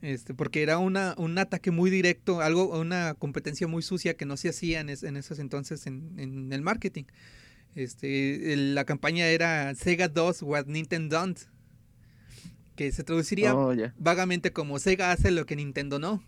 Este, 0.05 0.35
porque 0.35 0.61
era 0.61 0.77
una, 0.77 1.15
un 1.17 1.35
ataque 1.39 1.71
muy 1.71 1.89
directo, 1.89 2.41
algo, 2.41 2.79
una 2.79 3.15
competencia 3.15 3.67
muy 3.67 3.81
sucia 3.81 4.15
que 4.15 4.25
no 4.25 4.37
se 4.37 4.49
hacía 4.49 4.79
en, 4.79 4.89
es- 4.89 5.01
en 5.01 5.17
esos 5.17 5.39
entonces 5.39 5.87
en, 5.87 6.13
en 6.19 6.53
el 6.53 6.61
marketing. 6.61 7.05
Este, 7.73 8.53
el- 8.53 8.75
la 8.75 8.85
campaña 8.85 9.25
era 9.27 9.73
Sega 9.73 10.07
2 10.07 10.43
What 10.43 10.67
Nintendo 10.67 11.17
Don't, 11.17 11.39
que 12.75 12.91
se 12.91 13.03
traduciría 13.03 13.55
Oh, 13.55 13.73
vagamente 13.97 14.51
como 14.51 14.77
Sega 14.77 15.11
hace 15.11 15.31
lo 15.31 15.45
que 15.47 15.55
Nintendo 15.55 15.97
no. 15.97 16.23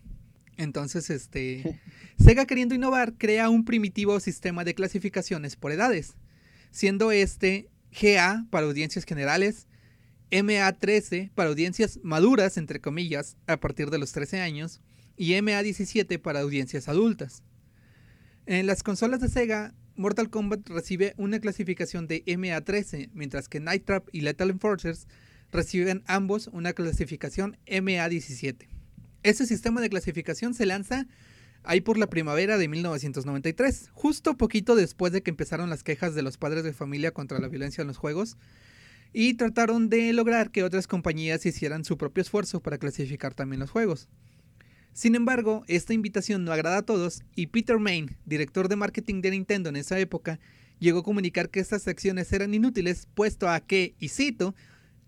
Entonces, 0.58 1.12
este, 1.12 1.80
Sega 2.20 2.46
queriendo 2.48 2.74
innovar 2.74 3.14
crea 3.18 3.48
un 3.50 3.64
primitivo 3.64 4.20
sistema 4.20 4.64
de 4.64 4.74
clasificaciones 4.74 5.56
por 5.56 5.72
edades, 5.72 6.16
siendo 6.72 7.12
este 7.12 7.70
GA 8.02 8.46
para 8.50 8.66
audiencias 8.66 9.06
generales, 9.06 9.67
MA13 10.32 11.32
para 11.34 11.50
audiencias 11.50 12.00
maduras, 12.04 12.58
entre 12.58 12.82
comillas, 12.82 13.38
a 13.48 13.58
partir 13.58 13.90
de 13.90 13.98
los 13.98 14.12
13 14.12 14.42
años, 14.42 14.82
y 15.16 15.32
MA17 15.32 16.20
para 16.20 16.42
audiencias 16.42 16.88
adultas. 16.88 17.44
En 18.46 18.68
las 18.68 18.84
consolas 18.84 19.20
de 19.20 19.30
Sega, 19.30 19.74
Mortal 19.96 20.30
Kombat 20.30 20.70
recibe 20.70 21.14
una 21.18 21.40
clasificación 21.40 22.08
de 22.08 22.24
MA13, 22.26 23.10
mientras 23.14 23.50
que 23.50 23.60
Night 23.60 23.84
Trap 23.86 24.08
y 24.12 24.22
Lethal 24.22 24.52
Enforcers 24.52 25.08
reciben 25.52 26.04
ambos 26.06 26.48
una 26.54 26.74
clasificación 26.74 27.58
MA17. 27.66 28.68
Este 29.24 29.46
sistema 29.46 29.82
de 29.82 29.90
clasificación 29.90 30.54
se 30.54 30.66
lanza 30.66 31.08
ahí 31.64 31.82
por 31.82 31.98
la 31.98 32.08
primavera 32.08 32.58
de 32.58 32.68
1993, 32.68 33.90
justo 33.92 34.38
poquito 34.38 34.76
después 34.76 35.12
de 35.12 35.24
que 35.24 35.32
empezaron 35.32 35.70
las 35.70 35.84
quejas 35.84 36.16
de 36.16 36.22
los 36.22 36.38
padres 36.38 36.64
de 36.64 36.74
familia 36.74 37.12
contra 37.12 37.40
la 37.40 37.48
violencia 37.48 37.82
en 37.82 37.88
los 37.88 37.98
juegos, 37.98 38.38
y 39.20 39.34
trataron 39.34 39.90
de 39.90 40.14
lograr 40.14 40.52
que 40.52 40.62
otras 40.62 40.86
compañías 40.86 41.44
hicieran 41.44 41.84
su 41.84 41.98
propio 41.98 42.22
esfuerzo 42.22 42.60
para 42.60 42.78
clasificar 42.78 43.34
también 43.34 43.60
los 43.60 43.72
juegos. 43.72 44.08
Sin 44.94 45.16
embargo, 45.16 45.64
esta 45.68 45.96
invitación 45.96 46.46
no 46.46 46.52
agrada 46.52 46.78
a 46.78 46.86
todos 46.86 47.24
y 47.36 47.48
Peter 47.48 47.80
Main, 47.80 48.16
director 48.26 48.70
de 48.70 48.76
marketing 48.76 49.22
de 49.22 49.32
Nintendo 49.32 49.70
en 49.70 49.76
esa 49.76 49.98
época, 49.98 50.40
llegó 50.78 51.00
a 51.00 51.04
comunicar 51.04 51.50
que 51.50 51.60
estas 51.60 51.88
acciones 51.88 52.32
eran 52.32 52.54
inútiles, 52.54 53.08
puesto 53.16 53.50
a 53.50 53.60
que, 53.60 53.96
y 53.98 54.10
cito, 54.10 54.54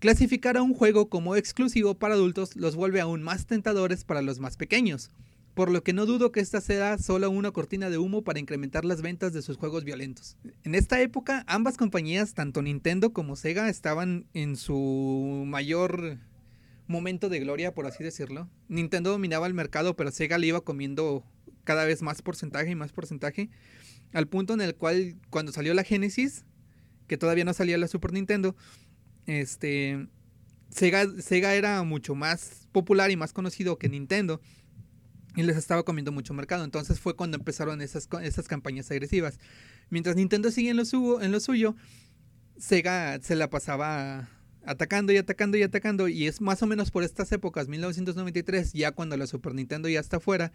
clasificar 0.00 0.56
a 0.56 0.62
un 0.62 0.74
juego 0.74 1.08
como 1.08 1.36
exclusivo 1.36 1.94
para 1.94 2.14
adultos 2.14 2.56
los 2.56 2.74
vuelve 2.74 3.00
aún 3.00 3.22
más 3.22 3.46
tentadores 3.46 4.02
para 4.02 4.22
los 4.22 4.40
más 4.40 4.56
pequeños, 4.56 5.12
por 5.60 5.70
lo 5.70 5.84
que 5.84 5.92
no 5.92 6.06
dudo 6.06 6.32
que 6.32 6.40
esta 6.40 6.62
sea 6.62 6.96
solo 6.96 7.28
una 7.28 7.50
cortina 7.50 7.90
de 7.90 7.98
humo 7.98 8.24
para 8.24 8.38
incrementar 8.38 8.86
las 8.86 9.02
ventas 9.02 9.34
de 9.34 9.42
sus 9.42 9.58
juegos 9.58 9.84
violentos. 9.84 10.38
En 10.64 10.74
esta 10.74 11.02
época, 11.02 11.44
ambas 11.46 11.76
compañías, 11.76 12.32
tanto 12.32 12.62
Nintendo 12.62 13.12
como 13.12 13.36
Sega, 13.36 13.68
estaban 13.68 14.24
en 14.32 14.56
su 14.56 15.44
mayor 15.46 16.16
momento 16.86 17.28
de 17.28 17.40
gloria, 17.40 17.74
por 17.74 17.86
así 17.86 18.02
decirlo. 18.02 18.48
Nintendo 18.68 19.10
dominaba 19.10 19.46
el 19.46 19.52
mercado, 19.52 19.96
pero 19.96 20.10
Sega 20.10 20.38
le 20.38 20.46
iba 20.46 20.62
comiendo 20.62 21.26
cada 21.64 21.84
vez 21.84 22.00
más 22.00 22.22
porcentaje 22.22 22.70
y 22.70 22.74
más 22.74 22.92
porcentaje, 22.92 23.50
al 24.14 24.28
punto 24.28 24.54
en 24.54 24.62
el 24.62 24.74
cual 24.74 25.16
cuando 25.28 25.52
salió 25.52 25.74
la 25.74 25.84
Genesis, 25.84 26.46
que 27.06 27.18
todavía 27.18 27.44
no 27.44 27.52
salía 27.52 27.76
la 27.76 27.86
Super 27.86 28.14
Nintendo, 28.14 28.56
este 29.26 30.08
Sega, 30.70 31.06
Sega 31.20 31.54
era 31.54 31.82
mucho 31.82 32.14
más 32.14 32.66
popular 32.72 33.10
y 33.10 33.16
más 33.16 33.34
conocido 33.34 33.76
que 33.76 33.90
Nintendo 33.90 34.40
y 35.40 35.42
les 35.46 35.56
estaba 35.56 35.82
comiendo 35.82 36.12
mucho 36.12 36.34
mercado. 36.34 36.64
Entonces 36.64 37.00
fue 37.00 37.16
cuando 37.16 37.36
empezaron 37.36 37.80
esas, 37.82 38.08
esas 38.22 38.48
campañas 38.48 38.90
agresivas. 38.90 39.38
Mientras 39.88 40.16
Nintendo 40.16 40.50
sigue 40.50 40.70
en 40.70 40.76
lo, 40.76 40.84
suyo, 40.84 41.20
en 41.20 41.32
lo 41.32 41.40
suyo, 41.40 41.74
Sega 42.56 43.18
se 43.22 43.34
la 43.36 43.50
pasaba 43.50 44.28
atacando 44.64 45.12
y 45.12 45.16
atacando 45.16 45.56
y 45.56 45.62
atacando. 45.62 46.08
Y 46.08 46.26
es 46.26 46.40
más 46.40 46.62
o 46.62 46.66
menos 46.66 46.90
por 46.90 47.02
estas 47.02 47.32
épocas, 47.32 47.68
1993, 47.68 48.72
ya 48.72 48.92
cuando 48.92 49.16
la 49.16 49.26
Super 49.26 49.54
Nintendo 49.54 49.88
ya 49.88 50.00
está 50.00 50.20
fuera, 50.20 50.52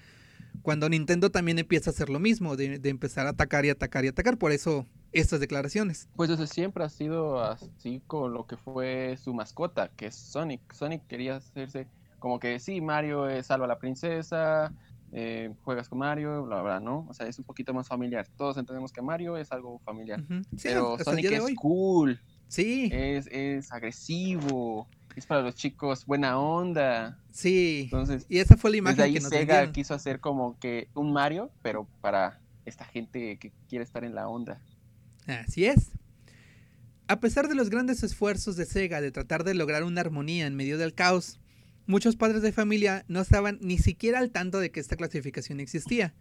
cuando 0.61 0.87
Nintendo 0.87 1.31
también 1.31 1.59
empieza 1.59 1.89
a 1.89 1.93
hacer 1.93 2.09
lo 2.09 2.19
mismo, 2.19 2.55
de, 2.55 2.79
de 2.79 2.89
empezar 2.89 3.27
a 3.27 3.31
atacar 3.31 3.65
y 3.65 3.69
atacar 3.69 4.05
y 4.05 4.09
atacar. 4.09 4.37
Por 4.37 4.51
eso 4.51 4.85
estas 5.11 5.39
declaraciones. 5.39 6.09
Pues 6.15 6.29
desde 6.29 6.47
siempre 6.47 6.83
ha 6.83 6.89
sido 6.89 7.41
así 7.41 8.01
con 8.05 8.33
lo 8.33 8.45
que 8.45 8.57
fue 8.57 9.17
su 9.23 9.33
mascota, 9.33 9.89
que 9.95 10.07
es 10.07 10.15
Sonic. 10.15 10.73
Sonic 10.73 11.07
quería 11.07 11.37
hacerse 11.37 11.87
como 12.19 12.39
que 12.39 12.59
sí, 12.59 12.81
Mario 12.81 13.27
es 13.29 13.47
salva 13.47 13.65
a 13.65 13.69
la 13.69 13.79
princesa, 13.79 14.73
eh, 15.11 15.53
juegas 15.63 15.87
con 15.89 15.99
Mario, 15.99 16.43
bla, 16.45 16.61
bla, 16.61 16.79
¿no? 16.79 17.05
O 17.09 17.13
sea, 17.13 17.27
es 17.27 17.37
un 17.39 17.45
poquito 17.45 17.73
más 17.73 17.87
familiar. 17.87 18.27
Todos 18.37 18.57
entendemos 18.57 18.91
que 18.91 19.01
Mario 19.01 19.37
es 19.37 19.51
algo 19.51 19.79
familiar. 19.79 20.21
Sí, 20.57 20.67
pero 20.69 20.97
Sonic 20.99 21.31
es 21.31 21.41
hoy. 21.41 21.55
cool, 21.55 22.19
Sí, 22.47 22.89
es, 22.91 23.27
es 23.31 23.71
agresivo, 23.71 24.87
es 25.15 25.25
para 25.25 25.41
los 25.41 25.55
chicos 25.55 26.05
buena 26.05 26.37
onda. 26.39 27.17
sí. 27.31 27.81
Entonces, 27.85 28.25
Y 28.29 28.39
esa 28.39 28.55
fue 28.57 28.69
la 28.71 28.75
desde 28.75 28.79
imagen 28.79 29.01
ahí 29.03 29.13
que 29.13 29.19
nos 29.21 29.29
Sega 29.29 29.71
quiso 29.71 29.93
hacer 29.93 30.19
como 30.19 30.59
que 30.59 30.89
un 30.93 31.11
Mario, 31.13 31.51
pero 31.61 31.87
para 32.01 32.39
esta 32.65 32.85
gente 32.85 33.37
que 33.37 33.51
quiere 33.69 33.83
estar 33.83 34.03
en 34.03 34.15
la 34.15 34.27
onda. 34.27 34.59
Así 35.27 35.65
es. 35.65 35.91
A 37.07 37.19
pesar 37.19 37.47
de 37.47 37.55
los 37.55 37.69
grandes 37.69 38.03
esfuerzos 38.03 38.55
de 38.57 38.65
Sega 38.65 38.99
de 39.01 39.11
tratar 39.11 39.43
de 39.43 39.53
lograr 39.53 39.83
una 39.83 40.01
armonía 40.01 40.47
en 40.47 40.55
medio 40.55 40.77
del 40.77 40.93
caos, 40.93 41.39
muchos 41.87 42.15
padres 42.15 42.41
de 42.41 42.51
familia 42.51 43.05
no 43.07 43.21
estaban 43.21 43.59
ni 43.61 43.77
siquiera 43.77 44.19
al 44.19 44.31
tanto 44.31 44.59
de 44.59 44.71
que 44.71 44.79
esta 44.79 44.95
clasificación 44.95 45.59
existía. 45.59 46.13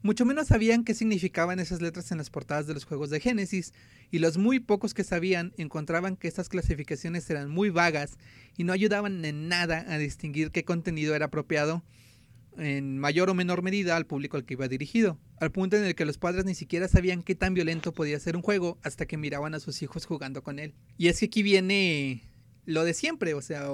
Mucho 0.00 0.24
menos 0.24 0.46
sabían 0.46 0.84
qué 0.84 0.94
significaban 0.94 1.58
esas 1.58 1.82
letras 1.82 2.12
en 2.12 2.18
las 2.18 2.30
portadas 2.30 2.68
de 2.68 2.74
los 2.74 2.84
juegos 2.84 3.10
de 3.10 3.18
Genesis, 3.18 3.72
y 4.12 4.20
los 4.20 4.38
muy 4.38 4.60
pocos 4.60 4.94
que 4.94 5.02
sabían 5.02 5.52
encontraban 5.56 6.16
que 6.16 6.28
estas 6.28 6.48
clasificaciones 6.48 7.28
eran 7.30 7.50
muy 7.50 7.70
vagas 7.70 8.16
y 8.56 8.62
no 8.62 8.72
ayudaban 8.72 9.24
en 9.24 9.48
nada 9.48 9.84
a 9.88 9.98
distinguir 9.98 10.52
qué 10.52 10.64
contenido 10.64 11.16
era 11.16 11.26
apropiado 11.26 11.82
en 12.56 12.98
mayor 12.98 13.30
o 13.30 13.34
menor 13.34 13.62
medida 13.62 13.96
al 13.96 14.06
público 14.06 14.36
al 14.36 14.44
que 14.44 14.54
iba 14.54 14.68
dirigido, 14.68 15.18
al 15.40 15.52
punto 15.52 15.76
en 15.76 15.84
el 15.84 15.94
que 15.94 16.04
los 16.04 16.18
padres 16.18 16.44
ni 16.44 16.54
siquiera 16.54 16.88
sabían 16.88 17.22
qué 17.22 17.34
tan 17.34 17.54
violento 17.54 17.92
podía 17.92 18.18
ser 18.20 18.36
un 18.36 18.42
juego 18.42 18.78
hasta 18.82 19.06
que 19.06 19.16
miraban 19.16 19.54
a 19.54 19.60
sus 19.60 19.82
hijos 19.82 20.06
jugando 20.06 20.42
con 20.42 20.58
él. 20.58 20.74
Y 20.96 21.08
es 21.08 21.20
que 21.20 21.26
aquí 21.26 21.42
viene 21.42 22.22
lo 22.64 22.84
de 22.84 22.94
siempre, 22.94 23.34
o 23.34 23.42
sea, 23.42 23.68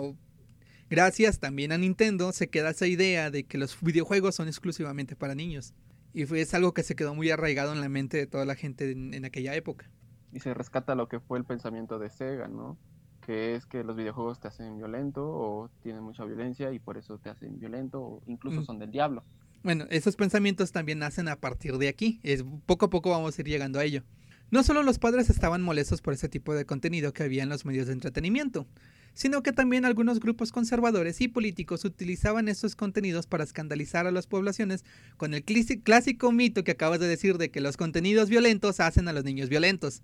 gracias 0.91 1.39
también 1.41 1.73
a 1.73 1.79
Nintendo 1.79 2.33
se 2.33 2.49
queda 2.49 2.71
esa 2.71 2.87
idea 2.87 3.31
de 3.31 3.45
que 3.45 3.59
los 3.59 3.81
videojuegos 3.81 4.35
son 4.35 4.49
exclusivamente 4.49 5.17
para 5.17 5.35
niños. 5.35 5.75
Y 6.13 6.27
fue, 6.27 6.41
es 6.41 6.55
algo 6.55 6.73
que 6.75 6.83
se 6.83 6.95
quedó 6.95 7.15
muy 7.15 7.31
arraigado 7.31 7.73
en 7.73 7.81
la 7.81 7.89
mente 7.89 8.17
de 8.17 8.27
toda 8.27 8.45
la 8.45 8.55
gente 8.55 8.93
en, 8.93 9.15
en 9.15 9.25
aquella 9.25 9.55
época. 9.55 9.91
Y 10.33 10.41
se 10.41 10.55
rescata 10.55 10.95
lo 10.95 11.09
que 11.09 11.21
fue 11.21 11.39
el 11.39 11.45
pensamiento 11.45 11.99
de 11.99 12.11
Sega, 12.11 12.47
¿no? 12.49 12.79
Que 13.27 13.55
es 13.55 13.67
que 13.67 13.83
los 13.83 13.97
videojuegos 13.97 14.39
te 14.39 14.49
hacen 14.49 14.77
violento 14.77 15.25
o 15.27 15.71
tienen 15.83 16.03
mucha 16.03 16.25
violencia 16.25 16.73
y 16.73 16.79
por 16.79 16.99
eso 16.99 17.19
te 17.19 17.31
hacen 17.31 17.59
violento 17.59 18.01
o 18.01 18.23
incluso 18.27 18.61
Mm. 18.61 18.65
son 18.65 18.79
del 18.79 18.91
diablo. 18.91 19.25
Bueno, 19.63 19.87
esos 19.91 20.15
pensamientos 20.15 20.73
también 20.73 20.99
nacen 20.99 21.27
a 21.29 21.37
partir 21.37 21.79
de 21.79 21.89
aquí. 21.89 22.21
Es, 22.23 22.45
poco 22.67 22.87
a 22.87 22.91
poco 22.91 23.11
vamos 23.11 23.37
a 23.37 23.41
ir 23.41 23.49
llegando 23.49 23.79
a 23.79 23.85
ello. 23.85 24.03
No 24.51 24.63
solo 24.63 24.83
los 24.83 24.99
padres 24.99 25.31
estaban 25.31 25.63
molestos 25.63 26.03
por 26.03 26.13
ese 26.13 26.29
tipo 26.29 26.55
de 26.55 26.67
contenido 26.67 27.13
que 27.13 27.23
había 27.23 27.43
en 27.43 27.49
los 27.49 27.65
medios 27.65 27.87
de 27.87 27.95
entretenimiento, 27.95 28.67
sino 29.15 29.43
que 29.43 29.53
también 29.53 29.85
algunos 29.85 30.21
grupos 30.21 30.53
conservadores 30.53 31.21
y 31.21 31.29
políticos 31.29 31.85
utilizaban 31.85 32.49
estos 32.49 32.77
contenidos 32.77 33.27
para 33.27 33.45
escandalizar 33.45 34.07
a 34.07 34.11
las 34.11 34.27
poblaciones 34.27 34.85
con 35.17 35.33
el 35.35 35.45
clásico 35.45 36.33
mito 36.33 36.65
que 36.65 36.73
acabas 36.73 37.01
de 37.01 37.09
decir 37.09 37.39
de 37.39 37.51
que 37.51 37.61
los 37.61 37.77
contenidos 37.77 38.29
violentos 38.29 38.81
hacen 38.81 39.09
a 39.09 39.13
los 39.13 39.25
niños 39.25 39.49
violentos. 39.49 40.03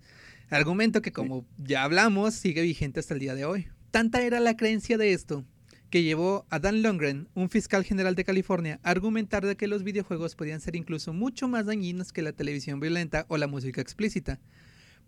Argumento 0.49 1.01
que 1.01 1.11
como 1.11 1.45
ya 1.57 1.83
hablamos 1.83 2.33
sigue 2.33 2.61
vigente 2.61 2.99
hasta 2.99 3.13
el 3.13 3.19
día 3.19 3.35
de 3.35 3.45
hoy. 3.45 3.67
Tanta 3.91 4.21
era 4.21 4.39
la 4.39 4.55
creencia 4.55 4.97
de 4.97 5.13
esto 5.13 5.45
que 5.91 6.03
llevó 6.03 6.45
a 6.49 6.57
Dan 6.59 6.81
Lundgren, 6.81 7.27
un 7.35 7.49
fiscal 7.49 7.83
general 7.83 8.15
de 8.15 8.23
California, 8.23 8.79
a 8.81 8.91
argumentar 8.91 9.45
de 9.45 9.57
que 9.57 9.67
los 9.67 9.83
videojuegos 9.83 10.35
podían 10.35 10.61
ser 10.61 10.77
incluso 10.77 11.11
mucho 11.11 11.49
más 11.49 11.65
dañinos 11.65 12.13
que 12.13 12.21
la 12.21 12.31
televisión 12.31 12.79
violenta 12.79 13.25
o 13.27 13.37
la 13.37 13.47
música 13.47 13.81
explícita, 13.81 14.39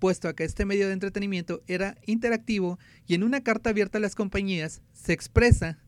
puesto 0.03 0.27
a 0.27 0.33
que 0.33 0.43
este 0.43 0.65
medio 0.65 0.87
de 0.87 0.93
entretenimiento 0.93 1.61
era 1.65 1.95
interactivo 2.05 2.77
y 3.07 3.13
en 3.13 3.23
una 3.23 3.41
carta 3.41 3.69
abierta 3.69 3.99
a 3.99 4.01
las 4.01 4.15
compañías 4.15 4.81
se 4.91 5.13
expresa 5.13 5.79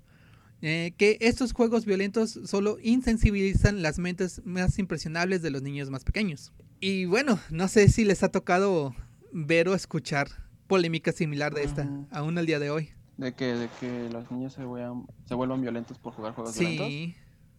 eh, 0.61 0.93
que 0.95 1.17
estos 1.19 1.51
juegos 1.51 1.83
violentos 1.83 2.39
solo 2.45 2.77
insensibilizan 2.81 3.81
las 3.81 3.99
mentes 3.99 4.41
más 4.45 4.79
impresionables 4.79 5.41
de 5.41 5.51
los 5.51 5.63
niños 5.63 5.89
más 5.89 6.05
pequeños. 6.05 6.53
Y 6.79 7.03
bueno, 7.03 7.39
no 7.49 7.67
sé 7.67 7.89
si 7.89 8.05
les 8.05 8.23
ha 8.23 8.29
tocado 8.29 8.95
ver 9.33 9.67
o 9.67 9.75
escuchar 9.75 10.29
polémica 10.67 11.11
similar 11.11 11.53
de 11.53 11.63
esta, 11.63 11.81
Ujú. 11.81 12.07
aún 12.11 12.37
al 12.37 12.45
día 12.45 12.59
de 12.59 12.69
hoy. 12.69 12.91
De 13.17 13.33
que, 13.33 13.47
de 13.47 13.67
que 13.81 14.07
los 14.13 14.31
niños 14.31 14.53
se 14.53 14.63
vuelvan, 14.63 15.07
se 15.25 15.35
vuelvan 15.35 15.59
violentos 15.59 15.99
por 15.99 16.13
jugar 16.13 16.31
juegos 16.35 16.57
violentos. 16.57 16.87
Sí, 16.87 17.15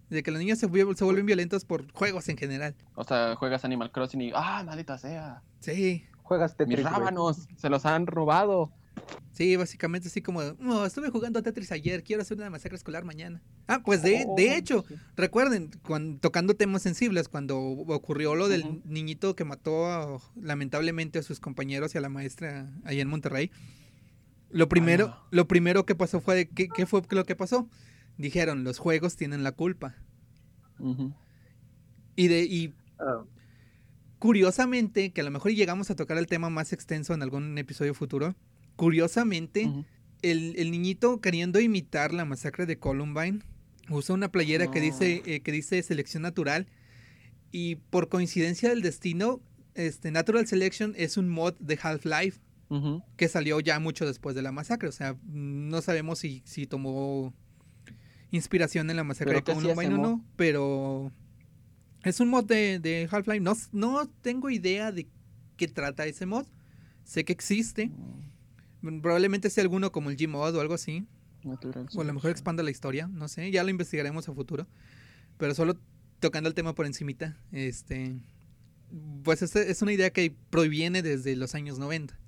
de 0.09 0.23
que 0.23 0.31
los 0.31 0.41
niños 0.41 0.59
se, 0.59 0.69
se 0.69 1.05
vuelven 1.05 1.27
violentos 1.27 1.67
por 1.67 1.93
juegos 1.93 2.31
en 2.31 2.39
general. 2.39 2.75
O 2.95 3.05
sea, 3.05 3.37
juegas 3.37 3.67
Animal 3.67 3.93
Crossing 3.93 4.23
y 4.23 4.33
¡ah, 4.35 4.63
maldita 4.65 4.97
sea! 4.97 5.43
Sí, 5.61 6.05
Juegas 6.27 6.57
Tetris. 6.57 6.83
rábanos 6.83 7.49
se 7.57 7.71
los 7.71 7.87
han 7.87 8.07
robado. 8.07 8.73
sí, 9.33 9.55
básicamente 9.57 10.09
así 10.09 10.23
como, 10.23 10.41
"Oh, 10.41 10.87
estuve 10.87 11.11
jugando 11.11 11.39
a 11.39 11.43
Tetris 11.43 11.71
ayer, 11.71 12.03
quiero 12.03 12.23
hacer 12.23 12.39
una 12.39 12.49
masacre 12.51 12.77
escolar 12.77 13.05
mañana. 13.05 13.43
Ah, 13.69 13.81
pues 13.85 14.03
de, 14.03 14.25
de 14.37 14.51
Oh, 14.51 14.53
hecho, 14.53 14.85
sí. 14.89 14.95
recuerden, 15.17 15.71
cuando, 15.87 16.19
tocando 16.19 16.55
temas 16.55 16.81
sensibles, 16.83 17.29
cuando 17.29 17.59
ocurrió 17.61 18.35
lo 18.35 18.49
del 18.49 18.81
niñito 18.87 19.37
que 19.37 19.45
mató 19.45 19.87
a- 19.87 20.19
lamentablemente 20.41 21.19
a 21.19 21.23
sus 21.23 21.39
compañeros 21.41 21.95
y 21.95 21.99
a 21.99 22.01
la 22.01 22.09
maestra 22.09 22.71
allá 22.85 23.03
en 23.03 23.09
Monterrey, 23.09 23.51
lo 24.51 24.69
primero, 24.69 25.09
no. 25.09 25.17
lo 25.31 25.47
primero 25.47 25.85
que 25.85 25.95
pasó 25.95 26.21
fue, 26.21 26.35
de- 26.35 26.49
¿qué, 26.49 26.69
¿qué 26.69 26.87
fue 26.87 27.03
lo 27.11 27.25
que 27.25 27.37
pasó? 27.37 27.69
Dijeron, 28.17 28.65
los 28.65 28.79
juegos 28.79 29.17
tienen 29.17 29.45
la 29.45 29.53
culpa. 29.53 29.95
Y, 32.17 32.29
de, 32.29 32.43
y 32.45 32.75
Ah, 32.99 33.23
curiosamente, 34.19 35.11
que 35.11 35.21
a 35.21 35.25
lo 35.25 35.31
mejor 35.31 35.53
llegamos 35.53 35.91
a 35.91 35.97
tocar 35.97 36.19
el 36.19 36.27
tema 36.27 36.51
más 36.51 36.73
extenso 36.73 37.15
en 37.15 37.23
algún 37.23 37.57
episodio 37.59 37.95
futuro, 37.95 38.35
curiosamente, 38.77 39.71
el, 40.23 40.55
el 40.57 40.71
niñito 40.71 41.21
queriendo 41.21 41.61
imitar 41.61 42.13
la 42.13 42.25
masacre 42.25 42.67
de 42.67 42.79
Columbine 42.79 43.41
usa 43.91 44.15
una 44.15 44.31
playera 44.33 44.71
que 44.71 44.81
No. 44.81 44.85
dice 44.87 45.23
eh, 45.27 45.41
que 45.41 45.53
dice 45.53 45.81
selección 45.83 46.23
natural 46.23 46.67
y 47.53 47.77
por 47.77 48.09
coincidencia 48.09 48.69
del 48.71 48.83
destino, 48.83 49.41
este 49.75 50.11
Natural 50.11 50.47
Selection 50.47 50.95
es 50.97 51.17
un 51.17 51.29
mod 51.29 51.55
de 51.61 51.79
Half-Life 51.81 52.41
que 53.17 53.29
salió 53.29 53.61
ya 53.61 53.79
mucho 53.79 54.05
después 54.07 54.35
de 54.35 54.43
la 54.43 54.51
masacre, 54.51 54.89
o 54.89 54.93
sea, 54.93 55.17
no 55.25 55.81
sabemos 55.83 56.19
si, 56.19 56.43
si 56.45 56.67
tomó 56.67 57.33
inspiración 58.33 58.91
en 58.91 58.97
la 58.97 59.05
masacre 59.05 59.41
¿Pero 59.41 59.61
de 59.61 59.63
Columbine 59.69 59.95
o 59.95 59.99
no, 59.99 60.25
pero 60.35 61.13
es 62.09 62.21
un 62.21 62.29
mod 62.29 62.45
de, 62.45 62.79
de 62.79 63.09
Half-Life, 63.11 63.41
no, 63.41 63.55
no 63.73 64.09
tengo 64.23 64.51
idea 64.51 64.93
de 64.93 65.07
qué 65.57 65.69
trata 65.69 66.07
ese 66.07 66.27
mod, 66.27 66.47
sé 67.05 67.25
que 67.25 67.33
existe, 67.33 67.91
probablemente 68.81 69.51
sea 69.51 69.63
alguno 69.63 69.91
como 69.93 70.11
el 70.11 70.17
Gmod 70.17 70.55
o 70.55 70.61
algo 70.61 70.75
así, 70.75 71.07
Natural 71.43 71.87
o 71.95 72.01
a 72.01 72.05
lo 72.05 72.13
mejor 72.13 72.31
expanda 72.31 72.63
la 72.63 72.71
historia, 72.71 73.07
no 73.07 73.29
sé, 73.29 73.51
ya 73.51 73.63
lo 73.63 73.71
investigaremos 73.71 74.29
a 74.29 74.35
futuro. 74.35 74.67
Pero 75.39 75.55
solo 75.55 75.77
tocando 76.19 76.49
el 76.49 76.55
tema 76.55 76.75
por 76.75 76.87
encimita, 76.87 77.37
este 77.53 78.17
pues 79.23 79.43
es, 79.43 79.55
es 79.57 79.83
una 79.83 79.93
idea 79.93 80.11
que 80.11 80.35
proviene 80.51 81.03
desde 81.03 81.37
los 81.37 81.55
años 81.55 81.79
90. 81.79 82.19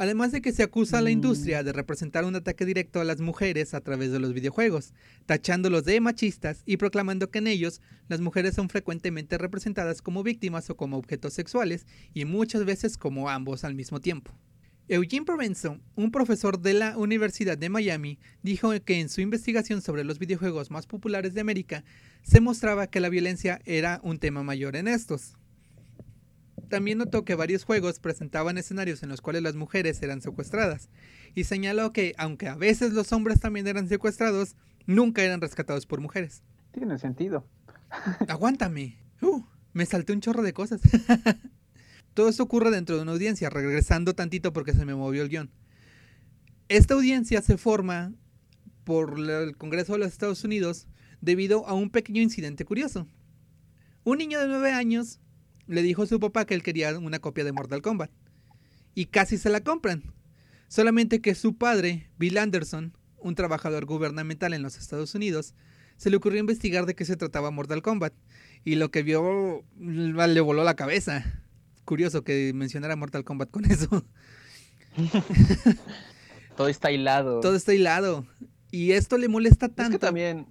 Además 0.00 0.32
de 0.32 0.40
que 0.40 0.52
se 0.52 0.62
acusa 0.62 0.96
a 0.96 1.02
la 1.02 1.10
Mm. 1.10 1.12
industria 1.12 1.62
de 1.62 1.74
representar 1.74 2.24
un 2.24 2.34
ataque 2.34 2.64
directo 2.64 3.02
a 3.02 3.04
las 3.04 3.20
mujeres 3.20 3.74
a 3.74 3.82
través 3.82 4.10
de 4.10 4.18
los 4.18 4.32
videojuegos, 4.32 4.94
tachándolos 5.26 5.84
de 5.84 6.00
machistas 6.00 6.62
y 6.64 6.78
proclamando 6.78 7.30
que 7.30 7.40
en 7.40 7.46
ellos 7.46 7.82
las 8.08 8.22
mujeres 8.22 8.54
son 8.54 8.70
frecuentemente 8.70 9.36
representadas 9.36 10.00
como 10.00 10.22
víctimas 10.22 10.70
o 10.70 10.74
como 10.74 10.96
objetos 10.96 11.34
sexuales 11.34 11.86
y 12.14 12.24
muchas 12.24 12.64
veces 12.64 12.96
como 12.96 13.28
ambos 13.28 13.62
al 13.62 13.74
mismo 13.74 14.00
tiempo. 14.00 14.32
Eugene 14.88 15.26
Provenzo, 15.26 15.78
un 15.96 16.10
profesor 16.10 16.58
de 16.58 16.72
la 16.72 16.96
Universidad 16.96 17.58
de 17.58 17.68
Miami, 17.68 18.18
dijo 18.42 18.70
que 18.82 19.00
en 19.00 19.10
su 19.10 19.20
investigación 19.20 19.82
sobre 19.82 20.04
los 20.04 20.18
videojuegos 20.18 20.70
más 20.70 20.86
populares 20.86 21.34
de 21.34 21.42
América 21.42 21.84
se 22.22 22.40
mostraba 22.40 22.86
que 22.86 23.00
la 23.00 23.10
violencia 23.10 23.60
era 23.66 24.00
un 24.02 24.18
tema 24.18 24.42
mayor 24.42 24.76
en 24.76 24.88
estos. 24.88 25.34
También 26.70 26.98
notó 26.98 27.24
que 27.24 27.34
varios 27.34 27.64
juegos 27.64 27.98
presentaban 27.98 28.56
escenarios 28.56 29.02
en 29.02 29.08
los 29.08 29.20
cuales 29.20 29.42
las 29.42 29.56
mujeres 29.56 30.00
eran 30.02 30.22
secuestradas, 30.22 30.88
y 31.34 31.42
señaló 31.42 31.92
que, 31.92 32.14
aunque 32.16 32.46
a 32.46 32.54
veces 32.54 32.92
los 32.92 33.12
hombres 33.12 33.40
también 33.40 33.66
eran 33.66 33.88
secuestrados, 33.88 34.54
nunca 34.86 35.24
eran 35.24 35.40
rescatados 35.40 35.84
por 35.84 36.00
mujeres. 36.00 36.44
tiene 36.70 36.96
sentido. 37.00 37.44
Aguántame. 38.28 38.96
Uh, 39.20 39.42
me 39.72 39.84
salté 39.84 40.12
un 40.12 40.20
chorro 40.20 40.42
de 40.42 40.52
cosas. 40.52 40.80
Todo 42.14 42.28
esto 42.28 42.44
ocurre 42.44 42.70
dentro 42.70 42.94
de 42.94 43.02
una 43.02 43.12
audiencia, 43.12 43.50
regresando 43.50 44.14
tantito 44.14 44.52
porque 44.52 44.72
se 44.72 44.84
me 44.84 44.94
movió 44.94 45.22
el 45.22 45.28
guion. 45.28 45.50
Esta 46.68 46.94
audiencia 46.94 47.42
se 47.42 47.58
forma 47.58 48.14
por 48.84 49.18
el 49.18 49.56
Congreso 49.56 49.94
de 49.94 49.98
los 49.98 50.08
Estados 50.08 50.44
Unidos 50.44 50.86
debido 51.20 51.66
a 51.66 51.74
un 51.74 51.90
pequeño 51.90 52.22
incidente 52.22 52.64
curioso. 52.64 53.08
Un 54.04 54.18
niño 54.18 54.38
de 54.38 54.46
9 54.46 54.72
años 54.72 55.18
le 55.70 55.82
dijo 55.82 56.02
a 56.02 56.06
su 56.06 56.20
papá 56.20 56.44
que 56.44 56.54
él 56.54 56.62
quería 56.62 56.98
una 56.98 57.18
copia 57.20 57.44
de 57.44 57.52
Mortal 57.52 57.82
Kombat. 57.82 58.10
Y 58.94 59.06
casi 59.06 59.38
se 59.38 59.50
la 59.50 59.60
compran. 59.60 60.02
Solamente 60.68 61.20
que 61.20 61.34
su 61.34 61.56
padre, 61.56 62.10
Bill 62.18 62.38
Anderson, 62.38 62.92
un 63.18 63.34
trabajador 63.34 63.84
gubernamental 63.86 64.52
en 64.52 64.62
los 64.62 64.76
Estados 64.78 65.14
Unidos, 65.14 65.54
se 65.96 66.10
le 66.10 66.16
ocurrió 66.16 66.40
investigar 66.40 66.86
de 66.86 66.94
qué 66.94 67.04
se 67.04 67.16
trataba 67.16 67.50
Mortal 67.50 67.82
Kombat. 67.82 68.12
Y 68.64 68.74
lo 68.76 68.90
que 68.90 69.02
vio 69.02 69.64
le 69.78 70.40
voló 70.40 70.64
la 70.64 70.74
cabeza. 70.76 71.24
curioso 71.84 72.22
que 72.24 72.52
mencionara 72.54 72.96
Mortal 72.96 73.24
Kombat 73.24 73.50
con 73.50 73.64
eso. 73.64 74.04
Todo 76.56 76.68
está 76.68 76.90
hilado. 76.92 77.40
Todo 77.40 77.56
está 77.56 77.74
hilado. 77.74 78.26
Y 78.70 78.92
esto 78.92 79.18
le 79.18 79.28
molesta 79.28 79.66
Es 79.66 79.74
tanto. 79.74 79.92
que 79.92 79.98
también, 79.98 80.46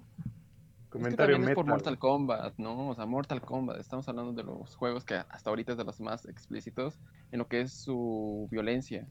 es 0.90 0.92
que 0.92 1.00
Comentario 1.00 1.36
también 1.36 1.50
es 1.52 1.56
por. 1.56 1.66
Mortal 1.66 1.98
Kombat, 2.00 2.58
¿no? 2.58 2.90
O 2.90 2.96
sea, 2.96 3.06
Mortal 3.06 3.42
Kombat, 3.42 3.80
estamos 3.80 4.08
hablando 4.08 4.34
de 4.34 4.44
los 4.44 4.76
juegos 4.76 5.06
que 5.06 5.16
hasta 5.16 5.50
ahorita 5.50 5.74
es 5.74 5.78
de 5.78 5.84
los 5.84 6.00
más 6.00 6.26
explícitos 6.26 7.00
en 7.32 7.40
lo 7.40 7.48
que 7.48 7.62
es 7.62 7.72
su 7.72 8.48
violencia. 8.52 9.08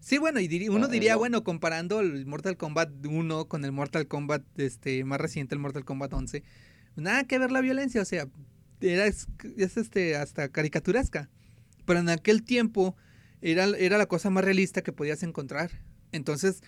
Sí, 0.00 0.16
bueno, 0.18 0.40
y 0.40 0.48
diri- 0.48 0.70
uno 0.70 0.86
Ah, 0.86 0.88
diría, 0.88 1.12
no. 1.14 1.18
bueno, 1.18 1.44
comparando 1.44 2.00
el 2.00 2.24
Mortal 2.26 2.56
Kombat 2.56 2.90
1 3.06 3.44
con 3.46 3.64
el 3.64 3.72
Mortal 3.72 4.06
Kombat 4.06 4.42
este, 4.58 5.04
más 5.04 5.20
reciente, 5.20 5.54
el 5.54 5.60
Mortal 5.60 5.84
Kombat 5.84 6.12
11, 6.14 6.42
nada 6.96 7.24
que 7.24 7.38
ver 7.38 7.52
la 7.52 7.60
violencia, 7.60 8.00
o 8.00 8.04
sea, 8.06 8.26
era, 8.80 9.04
es, 9.06 9.26
es, 9.58 9.76
este, 9.76 10.16
hasta 10.16 10.48
caricaturesca. 10.48 11.28
Pero 11.84 12.00
en 12.00 12.08
aquel 12.08 12.44
tiempo 12.44 12.96
era, 13.42 13.64
era 13.64 13.98
la 13.98 14.06
cosa 14.06 14.30
más 14.30 14.42
realista 14.44 14.80
que 14.82 14.92
podías 14.92 15.22
encontrar. 15.22 15.70
Entonces, 16.12 16.62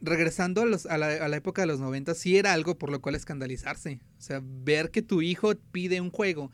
regresando 0.00 0.62
a, 0.62 0.66
los- 0.66 0.86
a 0.86 0.98
la, 0.98 1.08
a 1.24 1.28
la 1.28 1.36
época 1.36 1.62
de 1.62 1.66
los 1.66 1.80
90, 1.80 2.14
sí 2.14 2.36
era 2.36 2.52
algo 2.52 2.78
por 2.78 2.90
lo 2.90 3.00
cual 3.00 3.14
escandalizarse. 3.14 4.00
O 4.18 4.20
sea, 4.22 4.40
ver 4.44 4.90
que 4.90 5.02
tu 5.02 5.22
hijo 5.22 5.54
pide 5.72 6.00
un 6.00 6.10
juego 6.10 6.50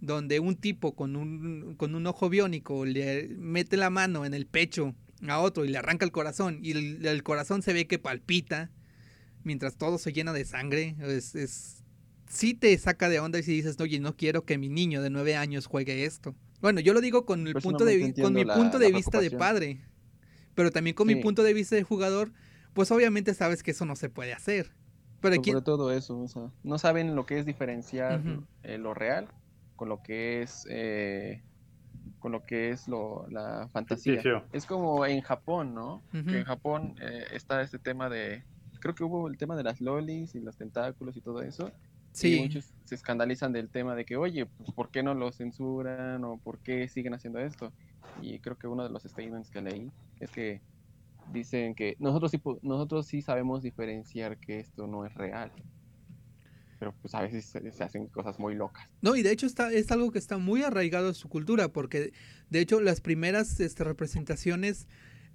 donde 0.00 0.40
un 0.40 0.56
tipo 0.56 0.94
con 0.94 1.16
un, 1.16 1.74
con 1.76 1.94
un 1.94 2.06
ojo 2.06 2.28
biónico 2.28 2.84
le 2.84 3.28
mete 3.38 3.76
la 3.76 3.90
mano 3.90 4.24
en 4.24 4.34
el 4.34 4.46
pecho 4.46 4.94
a 5.26 5.38
otro 5.38 5.64
y 5.64 5.68
le 5.68 5.78
arranca 5.78 6.04
el 6.04 6.12
corazón 6.12 6.58
y 6.62 6.72
el, 6.72 7.06
el 7.06 7.22
corazón 7.22 7.62
se 7.62 7.72
ve 7.72 7.86
que 7.86 7.98
palpita 7.98 8.70
mientras 9.44 9.76
todo 9.76 9.98
se 9.98 10.12
llena 10.12 10.32
de 10.32 10.44
sangre, 10.44 10.96
es, 11.00 11.34
es 11.34 11.82
sí 12.28 12.54
te 12.54 12.76
saca 12.78 13.08
de 13.08 13.20
onda 13.20 13.38
y 13.38 13.42
si 13.42 13.52
dices, 13.52 13.76
oye, 13.80 14.00
no 14.00 14.16
quiero 14.16 14.44
que 14.44 14.58
mi 14.58 14.68
niño 14.68 15.00
de 15.02 15.10
nueve 15.10 15.36
años 15.36 15.66
juegue 15.66 16.04
esto. 16.04 16.34
Bueno, 16.60 16.80
yo 16.80 16.92
lo 16.92 17.00
digo 17.00 17.24
con 17.24 17.46
el 17.46 17.54
punto 17.54 17.84
de, 17.84 18.00
con 18.24 18.32
mi 18.34 18.44
la- 18.44 18.54
punto 18.54 18.78
de 18.78 18.90
vista 18.92 19.20
de 19.20 19.30
padre, 19.38 19.80
pero 20.54 20.70
también 20.70 20.94
con 20.94 21.06
mi 21.06 21.14
punto 21.22 21.42
de 21.42 21.54
vista 21.54 21.76
de 21.76 21.82
jugador, 21.84 22.32
pues 22.76 22.90
obviamente 22.92 23.32
sabes 23.34 23.62
que 23.62 23.72
eso 23.72 23.86
no 23.86 23.96
se 23.96 24.10
puede 24.10 24.34
hacer. 24.34 24.70
Pero 25.22 25.34
Sobre 25.36 25.50
aquí, 25.50 25.64
todo 25.64 25.90
eso, 25.92 26.20
o 26.20 26.28
sea, 26.28 26.50
no 26.62 26.78
saben 26.78 27.16
lo 27.16 27.24
que 27.24 27.38
es 27.38 27.46
diferenciar 27.46 28.20
Ujú. 28.20 28.44
eh, 28.62 28.76
lo 28.76 28.92
real 28.92 29.28
con 29.74 29.88
lo 29.88 30.02
que 30.02 30.42
es 30.42 30.66
eh, 30.70 31.42
con 32.18 32.32
lo 32.32 32.44
que 32.44 32.70
es 32.70 32.86
lo, 32.86 33.26
la 33.30 33.68
fantasía. 33.72 34.14
Ficticio. 34.14 34.44
Es 34.52 34.66
como 34.66 35.06
en 35.06 35.22
Japón, 35.22 35.74
¿no? 35.74 36.02
Ujú. 36.12 36.26
Que 36.26 36.38
en 36.40 36.44
Japón 36.44 36.94
eh, 37.00 37.24
está 37.32 37.62
este 37.62 37.78
tema 37.78 38.10
de, 38.10 38.44
creo 38.78 38.94
que 38.94 39.04
hubo 39.04 39.26
el 39.26 39.38
tema 39.38 39.56
de 39.56 39.64
las 39.64 39.80
lolis 39.80 40.34
y 40.34 40.40
los 40.40 40.56
tentáculos 40.56 41.16
y 41.16 41.22
todo 41.22 41.40
eso. 41.40 41.68
Y 41.68 41.72
sí, 42.12 42.40
muchos 42.40 42.74
se 42.84 42.94
escandalizan 42.94 43.52
del 43.52 43.68
tema 43.70 43.94
de 43.94 44.04
que, 44.04 44.16
oye, 44.16 44.46
pues, 44.46 44.70
¿por 44.72 44.90
qué 44.90 45.02
no 45.02 45.14
lo 45.14 45.32
censuran 45.32 46.22
o 46.24 46.38
por 46.38 46.58
qué 46.58 46.88
siguen 46.88 47.14
haciendo 47.14 47.38
esto? 47.38 47.72
Y 48.20 48.38
creo 48.38 48.56
que 48.56 48.66
uno 48.66 48.84
de 48.84 48.90
los 48.90 49.02
statements 49.02 49.50
que 49.50 49.62
leí 49.62 49.90
es 50.20 50.30
que 50.30 50.60
dicen 51.32 51.74
que 51.74 51.96
nosotros 51.98 52.30
sí, 52.30 52.40
nosotros 52.62 53.06
sí 53.06 53.22
sabemos 53.22 53.62
diferenciar 53.62 54.38
que 54.38 54.60
esto 54.60 54.86
no 54.86 55.04
es 55.06 55.14
real. 55.14 55.52
Pero 56.78 56.94
pues 57.00 57.14
a 57.14 57.22
veces 57.22 57.46
se, 57.46 57.84
hacen 57.84 58.06
cosas 58.08 58.38
muy 58.38 58.54
locas. 58.54 58.86
No, 59.00 59.16
y 59.16 59.22
de 59.22 59.32
hecho 59.32 59.46
está, 59.46 59.72
es 59.72 59.90
algo 59.90 60.10
que 60.12 60.18
está 60.18 60.36
muy 60.38 60.62
arraigado 60.62 61.08
en 61.08 61.14
su 61.14 61.28
cultura, 61.28 61.68
porque 61.68 62.12
de 62.50 62.60
hecho 62.60 62.80
las 62.80 63.00
primeras 63.00 63.60
este, 63.60 63.82
representaciones 63.82 64.86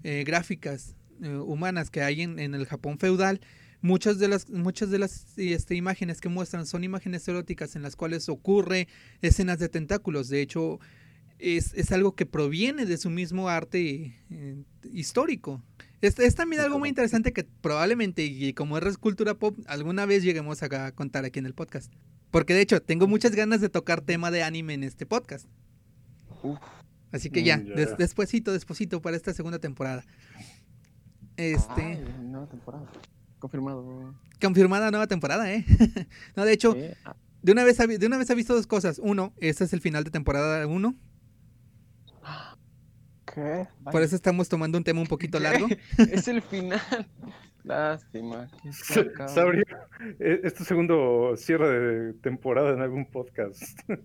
eh, 0.04 0.24
gráficas 0.26 0.96
eh, 1.22 1.36
humanas 1.36 1.90
que 1.90 2.04
hay 2.04 2.22
en, 2.22 2.38
en 2.38 2.54
el 2.54 2.66
Japón 2.66 3.00
feudal, 3.00 3.42
muchas 3.82 4.20
de 4.20 4.28
las, 4.28 4.50
muchas 4.50 4.90
de 4.92 5.00
las 5.00 5.38
este, 5.38 5.76
imágenes 5.76 6.22
que 6.22 6.30
muestran 6.30 6.66
son 6.66 6.84
imágenes 6.84 7.28
eróticas 7.28 7.76
en 7.76 7.82
las 7.82 7.96
cuales 7.96 8.30
ocurre 8.30 8.88
escenas 9.22 9.60
de 9.60 9.70
tentáculos. 9.70 10.30
De 10.30 10.42
hecho, 10.42 10.80
es, 11.42 11.74
es 11.74 11.92
algo 11.92 12.16
que 12.16 12.26
proviene 12.26 12.86
de 12.86 12.98
su 12.98 13.10
mismo 13.10 13.50
arte 13.50 14.16
eh, 14.30 14.64
histórico. 14.94 15.62
Es, 16.02 16.18
es 16.20 16.36
también 16.36 16.62
algo 16.62 16.80
muy 16.80 16.90
interesante 16.90 17.32
que 17.34 17.44
probablemente, 17.44 18.24
y 18.26 18.54
como 18.54 18.78
es 18.78 18.98
cultura 18.98 19.36
pop, 19.36 19.58
alguna 19.68 20.06
vez 20.06 20.24
lleguemos 20.24 20.64
a, 20.64 20.86
a 20.88 20.92
contar 20.94 21.26
aquí 21.26 21.40
en 21.40 21.46
el 21.46 21.54
podcast. 21.54 21.92
Porque 22.32 22.54
de 22.54 22.62
hecho, 22.62 22.82
tengo 22.82 23.08
muchas 23.08 23.36
ganas 23.36 23.62
de 23.62 23.70
tocar 23.70 24.02
tema 24.02 24.32
de 24.32 24.42
anime 24.44 24.74
en 24.74 24.84
este 24.84 25.06
podcast. 25.06 25.48
Uf. 26.44 26.58
Así 27.12 27.30
que 27.30 27.42
Mm, 27.42 27.46
ya, 27.46 27.58
des- 27.58 27.98
despuesito, 27.98 28.54
despuesito 28.54 29.02
para 29.02 29.18
esta 29.18 29.34
segunda 29.34 29.60
temporada. 29.60 30.06
Este, 31.38 31.82
Ay, 31.82 32.06
nueva 32.22 32.48
temporada. 32.48 32.86
Confirmado. 33.40 34.16
confirmada 34.40 34.92
nueva 34.92 35.08
temporada, 35.08 35.52
¿eh? 35.54 35.66
no, 36.36 36.46
de 36.46 36.54
hecho, 36.54 36.74
de 37.42 37.52
una 37.52 37.64
vez 37.64 37.78
de 37.78 38.06
una 38.06 38.18
vez 38.18 38.30
ha 38.30 38.36
visto 38.36 38.54
dos 38.56 38.68
cosas. 38.68 39.00
Uno, 39.04 39.34
este 39.38 39.64
es 39.64 39.74
el 39.74 39.82
final 39.82 40.04
de 40.04 40.12
temporada 40.12 40.66
1, 40.68 40.96
¿Qué? 43.34 43.68
por 43.92 44.02
eso 44.02 44.16
estamos 44.16 44.50
tomando 44.50 44.78
un 44.78 44.84
tema 44.84 45.02
un 45.02 45.08
poquito 45.08 45.38
¿Qué? 45.38 45.44
largo. 45.44 45.68
Es 46.12 46.28
el 46.28 46.42
final. 46.42 46.82
Lástima. 47.64 48.50
Sabría, 49.28 49.64
eh, 50.20 50.42
es 50.44 50.54
tu 50.56 50.64
segundo 50.64 51.36
cierre 51.38 51.70
de 51.70 52.14
temporada 52.14 52.72
en 52.74 52.82
algún 52.82 53.06
podcast. 53.06 53.62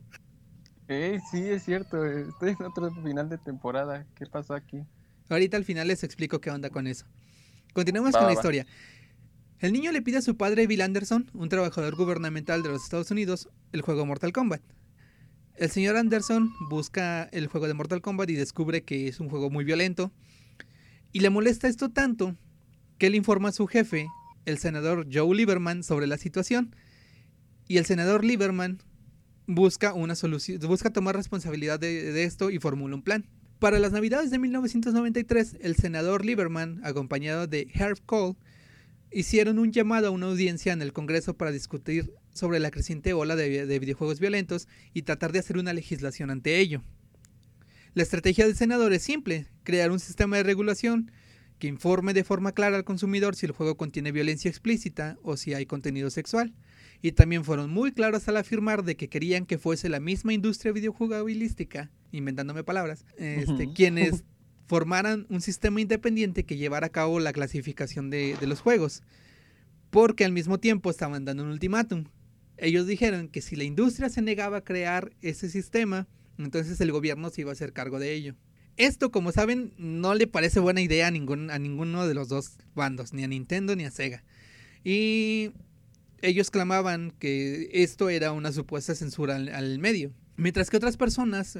Eh, 0.89 1.19
sí, 1.33 1.43
es 1.49 1.65
cierto. 1.65 2.05
Estoy 2.05 2.51
en 2.51 2.65
otro 2.65 2.89
final 3.03 3.29
de 3.29 3.39
temporada. 3.39 4.07
¿Qué 4.15 4.25
pasó 4.25 4.55
aquí? 4.55 4.85
Ahorita 5.29 5.57
al 5.57 5.65
final 5.65 5.89
les 5.89 6.05
explico 6.05 6.41
qué 6.41 6.49
onda 6.49 6.71
con 6.71 6.87
eso. 6.87 7.07
Continuemos 7.73 8.15
Va, 8.15 8.19
con 8.21 8.27
va, 8.27 8.31
la 8.31 8.35
historia. 8.35 8.67
El 9.59 9.73
niño 9.73 9.91
le 9.91 10.01
pide 10.01 10.19
a 10.19 10.23
su 10.23 10.37
padre 10.37 10.69
Bill 10.69 10.83
Anderson, 10.83 11.29
un 11.35 11.49
trabajador 11.49 11.97
gubernamental 11.97 12.63
de 12.63 12.69
los 12.69 12.85
Estados 12.85 13.11
Unidos, 13.11 13.49
el 13.73 13.81
juego 13.81 14.07
Mortal 14.07 14.33
Kombat. 14.33 14.63
El 15.57 15.71
señor 15.71 15.97
Anderson 15.97 16.53
busca 16.69 17.25
el 17.33 17.47
juego 17.47 17.67
de 17.67 17.73
Mortal 17.73 18.03
Kombat 18.03 18.29
y 18.29 18.35
descubre 18.35 18.83
que 18.83 19.09
es 19.09 19.21
un 19.21 19.31
juego 19.31 19.49
muy 19.49 19.65
violento. 19.65 20.13
Y 21.13 21.21
le 21.21 21.31
molesta 21.31 21.67
esto 21.67 21.89
tanto 21.91 22.37
que 22.99 23.07
él 23.07 23.15
informa 23.15 23.49
a 23.49 23.53
su 23.53 23.67
jefe, 23.67 24.07
el 24.45 24.59
senador 24.59 25.07
Joe 25.11 25.35
Lieberman, 25.35 25.83
sobre 25.83 26.07
la 26.07 26.19
situación. 26.19 26.77
Y 27.69 27.79
el 27.79 27.87
senador 27.87 28.23
Lieberman 28.23 28.83
busca 29.47 29.95
una 29.95 30.15
solución, 30.15 30.61
busca 30.61 30.91
tomar 30.91 31.17
responsabilidad 31.17 31.81
de, 31.81 32.13
de 32.13 32.25
esto 32.25 32.51
y 32.51 32.59
formula 32.59 32.95
un 32.95 33.03
plan. 33.03 33.25
Para 33.59 33.79
las 33.79 33.93
navidades 33.93 34.31
de 34.31 34.39
1993, 34.39 35.57
el 35.63 35.77
senador 35.77 36.27
Lieberman, 36.27 36.83
acompañado 36.85 37.47
de 37.47 37.67
Herb 37.73 37.99
Cole, 38.05 38.37
hicieron 39.11 39.59
un 39.59 39.73
llamado 39.73 40.09
a 40.09 40.11
una 40.11 40.27
audiencia 40.27 40.75
en 40.75 40.83
el 40.83 40.93
Congreso 40.93 41.35
para 41.35 41.51
discutir 41.51 42.13
sobre 42.37 42.61
la 42.61 42.71
creciente 42.71 43.13
ola 43.13 43.37
de, 43.37 43.67
de 43.67 43.79
videojuegos 43.79 44.21
violentos 44.21 44.69
y 44.95 45.03
tratar 45.03 45.33
de 45.33 45.41
hacer 45.41 45.59
una 45.59 45.73
legislación 45.73 46.31
ante 46.31 46.59
ello. 46.59 46.83
La 47.95 48.03
estrategia 48.03 48.45
del 48.45 48.57
senador 48.57 48.93
es 48.93 49.03
simple, 49.03 49.47
crear 49.63 49.91
un 49.91 49.99
sistema 49.99 50.37
de 50.37 50.43
regulación 50.43 51.11
que 51.59 51.67
informe 51.67 52.13
de 52.13 52.25
forma 52.25 52.53
clara 52.53 52.77
al 52.77 52.85
consumidor 52.85 53.35
si 53.35 53.47
el 53.47 53.53
juego 53.53 53.77
contiene 53.77 54.13
violencia 54.13 54.51
explícita 54.51 55.19
o 55.23 55.37
si 55.37 55.55
hay 55.55 55.67
contenido 55.67 56.11
sexual. 56.11 56.53
Y 57.03 57.13
también 57.13 57.45
fueron 57.45 57.71
muy 57.71 57.93
claros 57.93 58.29
al 58.29 58.37
afirmar 58.37 58.83
de 58.85 58.97
que 58.97 59.09
querían 59.09 59.47
que 59.47 59.59
fuese 59.59 59.89
la 59.89 60.01
misma 60.01 60.33
industria 60.33 60.73
videojugabilística, 60.73 61.91
inventándome 62.13 62.65
palabras, 62.65 63.05
este, 63.17 63.73
quienes 63.73 64.25
formaran 64.67 65.27
un 65.29 65.41
sistema 65.41 65.81
independiente 65.81 66.45
que 66.45 66.57
llevara 66.57 66.89
a 66.89 66.91
cabo 66.91 67.21
la 67.21 67.33
clasificación 67.33 68.11
de, 68.11 68.37
de 68.39 68.47
los 68.47 68.61
juegos. 68.61 69.03
Porque 69.91 70.25
al 70.25 70.33
mismo 70.33 70.59
tiempo 70.59 70.91
estaban 70.91 71.25
dando 71.25 71.45
un 71.45 71.51
ultimátum. 71.51 72.05
Ellos 72.59 72.87
dijeron 72.87 73.29
que 73.29 73.43
si 73.43 73.57
la 73.57 73.65
industria 73.65 74.09
se 74.09 74.23
negaba 74.23 74.59
a 74.59 74.65
crear 74.65 75.13
ese 75.21 75.49
sistema, 75.49 76.09
entonces 76.39 76.81
el 76.81 76.93
gobierno 76.93 77.31
se 77.31 77.43
iba 77.43 77.51
a 77.51 77.53
hacer 77.53 77.73
cargo 77.73 77.99
de 77.99 78.13
ello. 78.15 78.35
Esto, 78.77 79.11
como 79.11 79.33
saben, 79.33 79.73
no 79.79 80.15
le 80.15 80.27
parece 80.27 80.61
buena 80.61 80.83
idea 80.83 81.07
a, 81.07 81.11
ningún, 81.11 81.51
a 81.51 81.59
ninguno 81.59 82.07
de 82.07 82.15
los 82.15 82.29
dos 82.29 82.59
bandos, 82.75 83.13
ni 83.13 83.25
a 83.25 83.29
Nintendo 83.29 83.75
ni 83.75 83.85
a 83.85 83.91
Sega. 83.91 84.23
Y 84.85 85.53
ellos 86.21 86.51
clamaban 86.51 87.13
que 87.19 87.71
esto 87.73 88.11
era 88.11 88.33
una 88.33 88.53
supuesta 88.53 88.95
censura 88.95 89.37
al, 89.37 89.49
al 89.49 89.79
medio. 89.79 90.13
Mientras 90.39 90.69
que 90.69 90.77
otras 90.77 90.99
personas, 90.99 91.59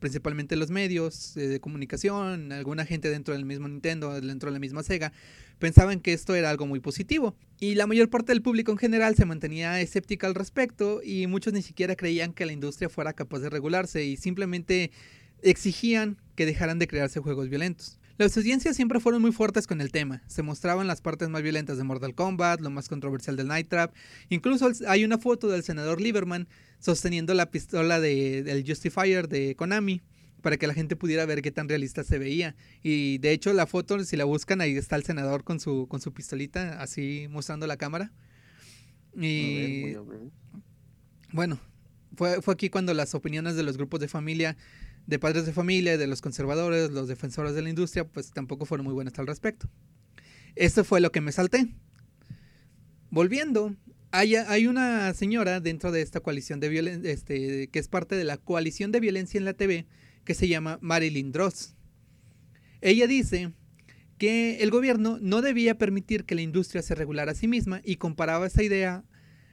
principalmente 0.00 0.56
los 0.56 0.70
medios 0.70 1.36
eh, 1.36 1.46
de 1.46 1.60
comunicación, 1.60 2.50
alguna 2.50 2.84
gente 2.84 3.08
dentro 3.08 3.34
del 3.34 3.44
mismo 3.44 3.68
Nintendo, 3.68 4.20
dentro 4.20 4.48
de 4.50 4.52
la 4.52 4.58
misma 4.58 4.82
Sega, 4.82 5.12
pensaban 5.60 6.00
que 6.00 6.12
esto 6.12 6.34
era 6.34 6.50
algo 6.50 6.66
muy 6.66 6.80
positivo. 6.80 7.36
Y 7.60 7.76
la 7.76 7.86
mayor 7.86 8.10
parte 8.10 8.32
del 8.32 8.42
público 8.42 8.72
en 8.72 8.78
general 8.78 9.14
se 9.14 9.24
mantenía 9.26 9.80
escéptica 9.80 10.26
al 10.26 10.34
respecto 10.34 11.00
y 11.04 11.28
muchos 11.28 11.52
ni 11.52 11.62
siquiera 11.62 11.94
creían 11.94 12.32
que 12.32 12.46
la 12.46 12.52
industria 12.52 12.88
fuera 12.88 13.12
capaz 13.12 13.38
de 13.38 13.48
regularse 13.48 14.04
y 14.04 14.16
simplemente 14.16 14.90
exigían 15.42 16.16
que 16.34 16.46
dejaran 16.46 16.80
de 16.80 16.88
crearse 16.88 17.20
juegos 17.20 17.48
violentos. 17.48 18.00
Las 18.18 18.34
audiencias 18.36 18.76
siempre 18.76 18.98
fueron 18.98 19.20
muy 19.20 19.32
fuertes 19.32 19.66
con 19.66 19.80
el 19.82 19.92
tema. 19.92 20.22
Se 20.26 20.42
mostraban 20.42 20.86
las 20.86 21.02
partes 21.02 21.28
más 21.28 21.42
violentas 21.42 21.76
de 21.76 21.84
Mortal 21.84 22.14
Kombat, 22.14 22.60
lo 22.60 22.70
más 22.70 22.88
controversial 22.88 23.36
del 23.36 23.48
Night 23.48 23.68
Trap. 23.68 23.94
Incluso 24.30 24.70
hay 24.88 25.04
una 25.04 25.18
foto 25.18 25.48
del 25.48 25.62
senador 25.62 26.00
Lieberman 26.00 26.48
sosteniendo 26.78 27.34
la 27.34 27.50
pistola 27.50 28.00
de, 28.00 28.42
del 28.42 28.64
Justifier 28.66 29.28
de 29.28 29.54
Konami 29.54 30.00
para 30.40 30.56
que 30.56 30.66
la 30.66 30.74
gente 30.74 30.96
pudiera 30.96 31.26
ver 31.26 31.42
qué 31.42 31.50
tan 31.50 31.68
realista 31.68 32.04
se 32.04 32.18
veía. 32.18 32.56
Y 32.82 33.18
de 33.18 33.32
hecho 33.32 33.52
la 33.52 33.66
foto, 33.66 34.02
si 34.04 34.16
la 34.16 34.24
buscan, 34.24 34.62
ahí 34.62 34.76
está 34.76 34.96
el 34.96 35.04
senador 35.04 35.44
con 35.44 35.60
su, 35.60 35.86
con 35.86 36.00
su 36.00 36.12
pistolita, 36.12 36.80
así 36.80 37.26
mostrando 37.30 37.66
la 37.66 37.76
cámara. 37.76 38.12
Y 39.14 39.82
ver, 39.82 39.98
voy 40.00 40.14
a 40.14 40.18
ver. 40.20 40.30
bueno, 41.32 41.58
fue, 42.16 42.40
fue 42.40 42.54
aquí 42.54 42.70
cuando 42.70 42.94
las 42.94 43.14
opiniones 43.14 43.56
de 43.56 43.62
los 43.62 43.76
grupos 43.76 44.00
de 44.00 44.08
familia 44.08 44.56
de 45.06 45.18
padres 45.18 45.46
de 45.46 45.52
familia, 45.52 45.96
de 45.98 46.06
los 46.06 46.20
conservadores, 46.20 46.90
los 46.90 47.08
defensores 47.08 47.54
de 47.54 47.62
la 47.62 47.68
industria, 47.68 48.06
pues 48.06 48.32
tampoco 48.32 48.66
fueron 48.66 48.84
muy 48.84 48.94
buenas 48.94 49.18
al 49.18 49.26
respecto. 49.26 49.68
Esto 50.56 50.84
fue 50.84 51.00
lo 51.00 51.12
que 51.12 51.20
me 51.20 51.32
salté. 51.32 51.68
Volviendo, 53.10 53.76
hay, 54.10 54.34
hay 54.34 54.66
una 54.66 55.12
señora 55.14 55.60
dentro 55.60 55.92
de 55.92 56.02
esta 56.02 56.20
coalición 56.20 56.60
de 56.60 56.68
violencia, 56.68 57.10
este, 57.10 57.68
que 57.68 57.78
es 57.78 57.88
parte 57.88 58.16
de 58.16 58.24
la 58.24 58.36
coalición 58.36 58.90
de 58.90 59.00
violencia 59.00 59.38
en 59.38 59.44
la 59.44 59.54
TV, 59.54 59.86
que 60.24 60.34
se 60.34 60.48
llama 60.48 60.78
Marilyn 60.80 61.30
Dross. 61.30 61.74
Ella 62.80 63.06
dice 63.06 63.52
que 64.18 64.62
el 64.62 64.70
gobierno 64.70 65.18
no 65.20 65.42
debía 65.42 65.78
permitir 65.78 66.24
que 66.24 66.34
la 66.34 66.42
industria 66.42 66.82
se 66.82 66.94
regulara 66.94 67.32
a 67.32 67.34
sí 67.34 67.48
misma 67.48 67.80
y 67.84 67.96
comparaba 67.96 68.46
esa 68.46 68.62
idea 68.62 69.04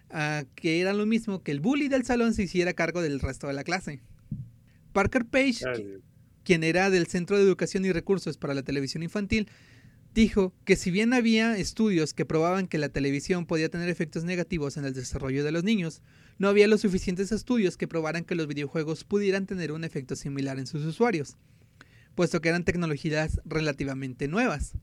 a 0.09 0.45
que 0.55 0.79
era 0.79 0.93
lo 0.93 1.05
mismo 1.05 1.43
que 1.43 1.51
el 1.51 1.59
bully 1.59 1.89
del 1.89 2.05
salón 2.05 2.33
se 2.33 2.43
hiciera 2.43 2.73
cargo 2.73 3.01
del 3.01 3.19
resto 3.19 3.47
de 3.47 3.53
la 3.53 3.63
clase. 3.63 4.01
Parker 4.93 5.25
Page, 5.25 5.65
quien 6.43 6.63
era 6.63 6.89
del 6.89 7.07
Centro 7.07 7.37
de 7.37 7.43
Educación 7.43 7.85
y 7.85 7.91
Recursos 7.91 8.37
para 8.37 8.53
la 8.53 8.63
Televisión 8.63 9.03
Infantil, 9.03 9.49
dijo 10.13 10.53
que 10.63 10.75
si 10.75 10.91
bien 10.91 11.13
había 11.13 11.57
estudios 11.57 12.13
que 12.13 12.25
probaban 12.25 12.67
que 12.67 12.77
la 12.77 12.89
televisión 12.89 13.45
podía 13.45 13.69
tener 13.69 13.89
efectos 13.89 14.23
negativos 14.23 14.77
en 14.77 14.85
el 14.85 14.93
desarrollo 14.93 15.43
de 15.43 15.51
los 15.51 15.63
niños, 15.63 16.01
no 16.37 16.47
había 16.47 16.67
los 16.67 16.81
suficientes 16.81 17.31
estudios 17.31 17.75
que 17.75 17.87
probaran 17.87 18.23
que 18.23 18.35
los 18.35 18.47
videojuegos 18.47 19.03
pudieran 19.03 19.47
tener 19.47 19.71
un 19.71 19.83
efecto 19.83 20.15
similar 20.15 20.59
en 20.59 20.67
sus 20.67 20.85
usuarios 20.85 21.35
puesto 22.15 22.41
que 22.41 22.49
eran 22.49 22.63
tecnologías 22.63 23.41
relativamente 23.45 24.27
nuevas. 24.27 24.73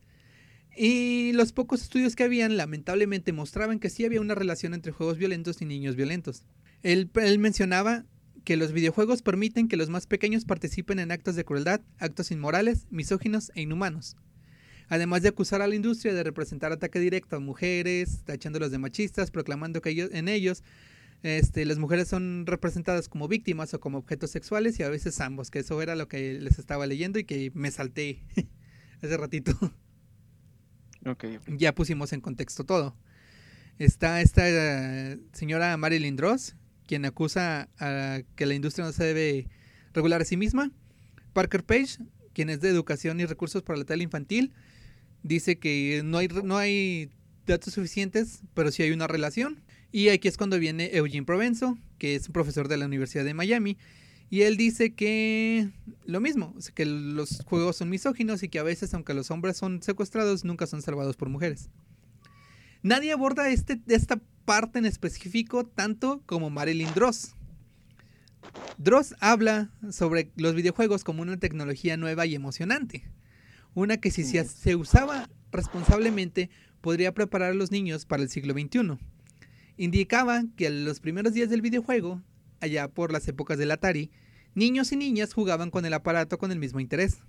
Y 0.75 1.33
los 1.33 1.51
pocos 1.51 1.81
estudios 1.81 2.15
que 2.15 2.23
habían 2.23 2.55
lamentablemente 2.55 3.33
mostraban 3.33 3.79
que 3.79 3.89
sí 3.89 4.05
había 4.05 4.21
una 4.21 4.35
relación 4.35 4.73
entre 4.73 4.91
juegos 4.91 5.17
violentos 5.17 5.61
y 5.61 5.65
niños 5.65 5.95
violentos. 5.95 6.45
Él, 6.81 7.09
mencionaba 7.39 8.05
que 8.43 8.57
los 8.57 8.71
videojuegos 8.71 9.21
permiten 9.21 9.67
que 9.67 9.77
los 9.77 9.89
más 9.89 10.07
pequeños 10.07 10.45
participen 10.45 10.99
en 10.99 11.11
actos 11.11 11.35
de 11.35 11.45
crueldad, 11.45 11.81
actos 11.99 12.31
inmorales, 12.31 12.87
misóginos 12.89 13.51
e 13.55 13.61
inhumanos. 13.61 14.15
Además 14.89 15.21
de 15.21 15.29
acusar 15.29 15.61
a 15.61 15.67
la 15.67 15.75
industria 15.75 16.13
de 16.13 16.23
representar 16.23 16.71
ataque 16.71 16.99
directo 16.99 17.35
a 17.35 17.39
mujeres, 17.39 18.23
tachándolos 18.25 18.71
de 18.71 18.77
machistas, 18.77 19.31
proclamando 19.31 19.81
que 19.81 20.09
en 20.11 20.27
ellos 20.27 20.63
este, 21.23 21.65
las 21.65 21.77
mujeres 21.77 22.07
son 22.07 22.45
representadas 22.47 23.07
como 23.07 23.27
víctimas 23.27 23.73
o 23.73 23.79
como 23.79 23.99
objetos 23.99 24.31
sexuales 24.31 24.79
y 24.79 24.83
a 24.83 24.89
veces 24.89 25.21
ambos, 25.21 25.51
que 25.51 25.59
eso 25.59 25.81
era 25.81 25.95
lo 25.95 26.07
que 26.07 26.33
les 26.39 26.59
estaba 26.59 26.87
leyendo 26.87 27.19
y 27.19 27.23
que 27.23 27.51
me 27.53 27.71
salté 27.71 28.23
hace 29.01 29.17
ratito. 29.17 29.53
Ya 31.47 31.73
pusimos 31.73 32.13
en 32.13 32.21
contexto 32.21 32.63
todo. 32.63 32.95
Está 33.77 34.21
esta 34.21 34.43
eh, 34.45 35.19
señora 35.31 35.75
Marilyn 35.77 36.15
Dross, 36.15 36.55
quien 36.91 37.05
acusa 37.05 37.69
a 37.79 38.19
que 38.35 38.45
la 38.45 38.53
industria 38.53 38.83
no 38.83 38.91
se 38.91 39.05
debe 39.05 39.47
regular 39.93 40.23
a 40.23 40.25
sí 40.25 40.35
misma. 40.35 40.71
Parker 41.31 41.63
Page, 41.63 41.99
quien 42.33 42.49
es 42.49 42.59
de 42.59 42.67
Educación 42.67 43.17
y 43.21 43.25
Recursos 43.25 43.63
para 43.63 43.79
la 43.79 43.85
Tele 43.85 44.03
Infantil, 44.03 44.51
dice 45.23 45.57
que 45.57 46.01
no 46.03 46.17
hay, 46.17 46.27
no 46.27 46.57
hay 46.57 47.09
datos 47.47 47.75
suficientes, 47.75 48.41
pero 48.53 48.71
sí 48.71 48.83
hay 48.83 48.91
una 48.91 49.07
relación. 49.07 49.61
Y 49.93 50.09
aquí 50.09 50.27
es 50.27 50.35
cuando 50.35 50.59
viene 50.59 50.89
Eugene 50.91 51.25
Provenzo, 51.25 51.77
que 51.97 52.15
es 52.15 52.27
un 52.27 52.33
profesor 52.33 52.67
de 52.67 52.75
la 52.75 52.87
Universidad 52.87 53.23
de 53.23 53.35
Miami. 53.35 53.77
Y 54.29 54.41
él 54.41 54.57
dice 54.57 54.93
que 54.93 55.69
lo 56.03 56.19
mismo, 56.19 56.53
que 56.75 56.85
los 56.85 57.41
juegos 57.45 57.77
son 57.77 57.89
misóginos 57.89 58.43
y 58.43 58.49
que 58.49 58.59
a 58.59 58.63
veces, 58.63 58.93
aunque 58.93 59.13
los 59.13 59.31
hombres 59.31 59.55
son 59.55 59.81
secuestrados, 59.81 60.43
nunca 60.43 60.67
son 60.67 60.81
salvados 60.81 61.15
por 61.15 61.29
mujeres. 61.29 61.69
Nadie 62.83 63.13
aborda 63.13 63.47
este, 63.47 63.79
esta 63.87 64.19
parte 64.51 64.79
en 64.79 64.85
específico 64.85 65.65
tanto 65.65 66.23
como 66.25 66.49
Marilyn 66.49 66.93
Dross. 66.93 67.35
Dross 68.77 69.15
habla 69.21 69.71
sobre 69.91 70.29
los 70.35 70.55
videojuegos 70.55 71.05
como 71.05 71.21
una 71.21 71.37
tecnología 71.37 71.95
nueva 71.95 72.25
y 72.25 72.35
emocionante. 72.35 73.09
Una 73.75 73.95
que 73.95 74.11
si 74.11 74.25
se 74.25 74.75
usaba 74.75 75.29
responsablemente 75.53 76.49
podría 76.81 77.13
preparar 77.13 77.51
a 77.51 77.55
los 77.55 77.71
niños 77.71 78.05
para 78.05 78.23
el 78.23 78.29
siglo 78.29 78.53
XXI 78.53 78.97
indicaba 79.77 80.43
que 80.57 80.67
en 80.67 80.83
los 80.83 80.99
primeros 80.99 81.31
días 81.31 81.49
del 81.49 81.61
videojuego, 81.61 82.21
allá 82.59 82.89
por 82.89 83.13
las 83.13 83.25
épocas 83.29 83.57
del 83.57 83.71
Atari, 83.71 84.11
niños 84.53 84.91
y 84.91 84.97
niñas 84.97 85.33
jugaban 85.33 85.71
con 85.71 85.85
el 85.85 85.93
aparato 85.93 86.37
con 86.37 86.51
el 86.51 86.59
mismo 86.59 86.81
interés. 86.81 87.19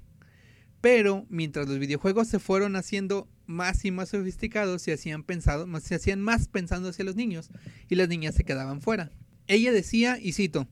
Pero 0.82 1.26
mientras 1.30 1.68
los 1.68 1.78
videojuegos 1.78 2.26
se 2.26 2.40
fueron 2.40 2.74
haciendo 2.74 3.28
más 3.46 3.84
y 3.84 3.92
más 3.92 4.08
sofisticados, 4.08 4.82
se 4.82 4.92
hacían, 4.92 5.22
pensado, 5.22 5.66
se 5.80 5.94
hacían 5.94 6.20
más 6.20 6.48
pensando 6.48 6.88
hacia 6.88 7.04
los 7.04 7.14
niños 7.14 7.50
y 7.88 7.94
las 7.94 8.08
niñas 8.08 8.34
se 8.34 8.42
quedaban 8.44 8.82
fuera. 8.82 9.12
Ella 9.46 9.70
decía, 9.70 10.18
y 10.20 10.32
cito, 10.32 10.66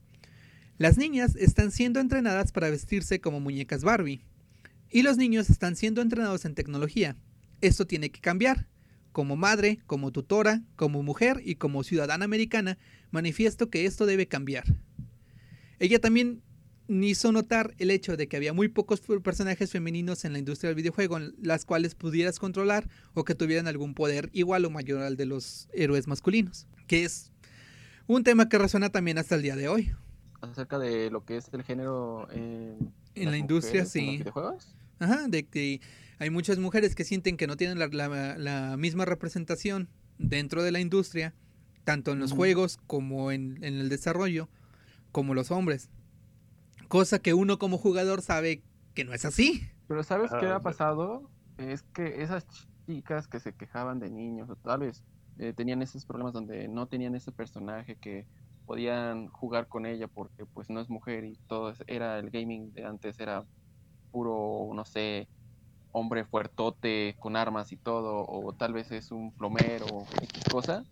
las 0.77 0.97
niñas 0.97 1.37
están 1.37 1.71
siendo 1.71 2.01
entrenadas 2.01 2.51
para 2.51 2.69
vestirse 2.69 3.21
como 3.21 3.39
muñecas 3.39 3.85
Barbie 3.85 4.25
y 4.89 5.03
los 5.03 5.15
niños 5.15 5.49
están 5.49 5.77
siendo 5.77 6.01
entrenados 6.01 6.43
en 6.43 6.55
tecnología. 6.55 7.15
Esto 7.61 7.87
tiene 7.87 8.11
que 8.11 8.19
cambiar. 8.19 8.67
Como 9.13 9.37
madre, 9.37 9.79
como 9.87 10.11
tutora, 10.11 10.61
como 10.75 11.03
mujer 11.03 11.41
y 11.45 11.55
como 11.55 11.83
ciudadana 11.83 12.25
americana, 12.25 12.77
manifiesto 13.11 13.69
que 13.69 13.85
esto 13.85 14.05
debe 14.05 14.27
cambiar. 14.27 14.65
Ella 15.79 15.99
también 15.99 16.41
hizo 17.01 17.31
notar 17.31 17.73
el 17.77 17.91
hecho 17.91 18.17
de 18.17 18.27
que 18.27 18.37
había 18.37 18.53
muy 18.53 18.67
pocos 18.67 19.01
personajes 19.23 19.71
femeninos 19.71 20.25
en 20.25 20.33
la 20.33 20.39
industria 20.39 20.69
del 20.69 20.75
videojuego, 20.75 21.19
las 21.41 21.65
cuales 21.65 21.95
pudieras 21.95 22.39
controlar 22.39 22.89
o 23.13 23.23
que 23.23 23.35
tuvieran 23.35 23.67
algún 23.67 23.93
poder 23.93 24.29
igual 24.33 24.65
o 24.65 24.69
mayor 24.69 25.01
al 25.01 25.17
de 25.17 25.25
los 25.25 25.69
héroes 25.73 26.07
masculinos, 26.07 26.67
que 26.87 27.03
es 27.03 27.31
un 28.07 28.23
tema 28.23 28.49
que 28.49 28.57
resuena 28.57 28.89
también 28.89 29.17
hasta 29.17 29.35
el 29.35 29.41
día 29.41 29.55
de 29.55 29.69
hoy. 29.69 29.91
Acerca 30.41 30.79
de 30.79 31.09
lo 31.11 31.23
que 31.23 31.37
es 31.37 31.47
el 31.53 31.63
género 31.63 32.27
en, 32.31 32.91
la 33.15 33.37
industria, 33.37 33.85
sí. 33.85 33.99
En 33.99 34.05
los 34.05 34.17
videojuegos. 34.19 34.75
Ajá, 34.99 35.27
de 35.27 35.43
que 35.43 35.81
hay 36.19 36.29
muchas 36.29 36.59
mujeres 36.59 36.93
que 36.93 37.03
sienten 37.03 37.37
que 37.37 37.47
no 37.47 37.57
tienen 37.57 37.79
la, 37.79 38.75
misma 38.77 39.05
representación 39.05 39.89
dentro 40.19 40.61
de 40.61 40.71
la 40.71 40.79
industria, 40.79 41.33
tanto 41.83 42.11
en 42.11 42.19
los 42.19 42.31
juegos 42.31 42.77
como 42.85 43.31
en, 43.31 43.63
el 43.63 43.89
desarrollo, 43.89 44.47
como 45.11 45.33
los 45.33 45.49
hombres. 45.49 45.89
Cosa 46.91 47.19
que 47.19 47.33
uno 47.33 47.57
como 47.57 47.77
jugador 47.77 48.21
sabe 48.21 48.63
que 48.93 49.05
no 49.05 49.13
es 49.13 49.23
así. 49.23 49.61
Pero 49.87 50.03
¿sabes 50.03 50.29
qué 50.37 50.47
ha 50.47 50.59
pasado? 50.59 51.29
Es 51.57 51.83
que 51.83 52.21
esas 52.21 52.45
chicas 52.85 53.29
que 53.29 53.39
se 53.39 53.53
quejaban 53.53 53.99
de 53.99 54.09
niños, 54.09 54.49
o 54.49 54.57
tal 54.57 54.81
vez 54.81 55.01
eh, 55.39 55.53
tenían 55.53 55.81
esos 55.81 56.05
problemas 56.05 56.33
donde 56.33 56.67
no 56.67 56.87
tenían 56.87 57.15
ese 57.15 57.31
personaje 57.31 57.95
que 57.95 58.25
podían 58.65 59.29
jugar 59.29 59.67
con 59.67 59.85
ella 59.85 60.09
porque 60.09 60.45
pues 60.45 60.69
no 60.69 60.81
es 60.81 60.89
mujer 60.89 61.23
y 61.23 61.37
todo 61.47 61.73
era 61.87 62.19
el 62.19 62.29
gaming 62.29 62.73
de 62.73 62.83
antes 62.83 63.21
era 63.21 63.45
puro, 64.11 64.69
no 64.73 64.83
sé, 64.83 65.29
hombre 65.93 66.25
fuertote 66.25 67.15
con 67.19 67.37
armas 67.37 67.71
y 67.71 67.77
todo, 67.77 68.25
o 68.27 68.51
tal 68.51 68.73
vez 68.73 68.91
es 68.91 69.11
un 69.11 69.31
plomero 69.31 69.85
o 69.85 70.07
X 70.23 70.43
cosa. 70.51 70.83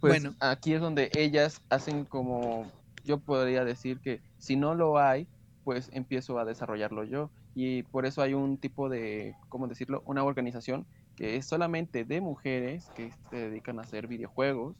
Pues 0.00 0.24
bueno. 0.24 0.36
aquí 0.40 0.74
es 0.74 0.80
donde 0.80 1.12
ellas 1.14 1.60
hacen 1.70 2.04
como, 2.06 2.66
yo 3.04 3.18
podría 3.18 3.64
decir 3.64 4.00
que 4.00 4.20
si 4.38 4.56
no 4.56 4.74
lo 4.74 4.98
hay, 4.98 5.26
pues 5.64 5.90
empiezo 5.92 6.38
a 6.38 6.44
desarrollarlo 6.44 7.04
yo. 7.04 7.30
Y 7.54 7.82
por 7.84 8.06
eso 8.06 8.22
hay 8.22 8.34
un 8.34 8.58
tipo 8.58 8.88
de, 8.88 9.34
¿cómo 9.48 9.68
decirlo? 9.68 10.02
Una 10.06 10.24
organización 10.24 10.86
que 11.16 11.36
es 11.36 11.46
solamente 11.46 12.04
de 12.04 12.20
mujeres 12.20 12.88
que 12.94 13.12
se 13.30 13.36
dedican 13.36 13.78
a 13.78 13.82
hacer 13.82 14.06
videojuegos, 14.06 14.76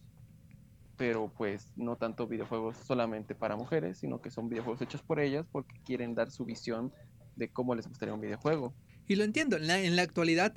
pero 0.96 1.32
pues 1.37 1.72
no 1.76 1.96
tanto 1.96 2.26
videojuegos 2.26 2.76
solamente 2.76 3.35
para 3.35 3.56
mujeres, 3.56 3.98
sino 3.98 4.20
que 4.20 4.30
son 4.30 4.48
videojuegos 4.48 4.80
hechos 4.82 5.02
por 5.02 5.20
ellas 5.20 5.46
porque 5.50 5.74
quieren 5.85 6.14
dar 6.14 6.30
su 6.30 6.44
visión 6.44 6.92
de 7.37 7.48
cómo 7.48 7.74
les 7.74 7.87
gustaría 7.87 8.14
un 8.14 8.20
videojuego. 8.20 8.74
Y 9.08 9.16
lo 9.16 9.24
entiendo, 9.24 9.56
en 9.56 9.96
la, 9.96 10.02
actualidad 10.02 10.54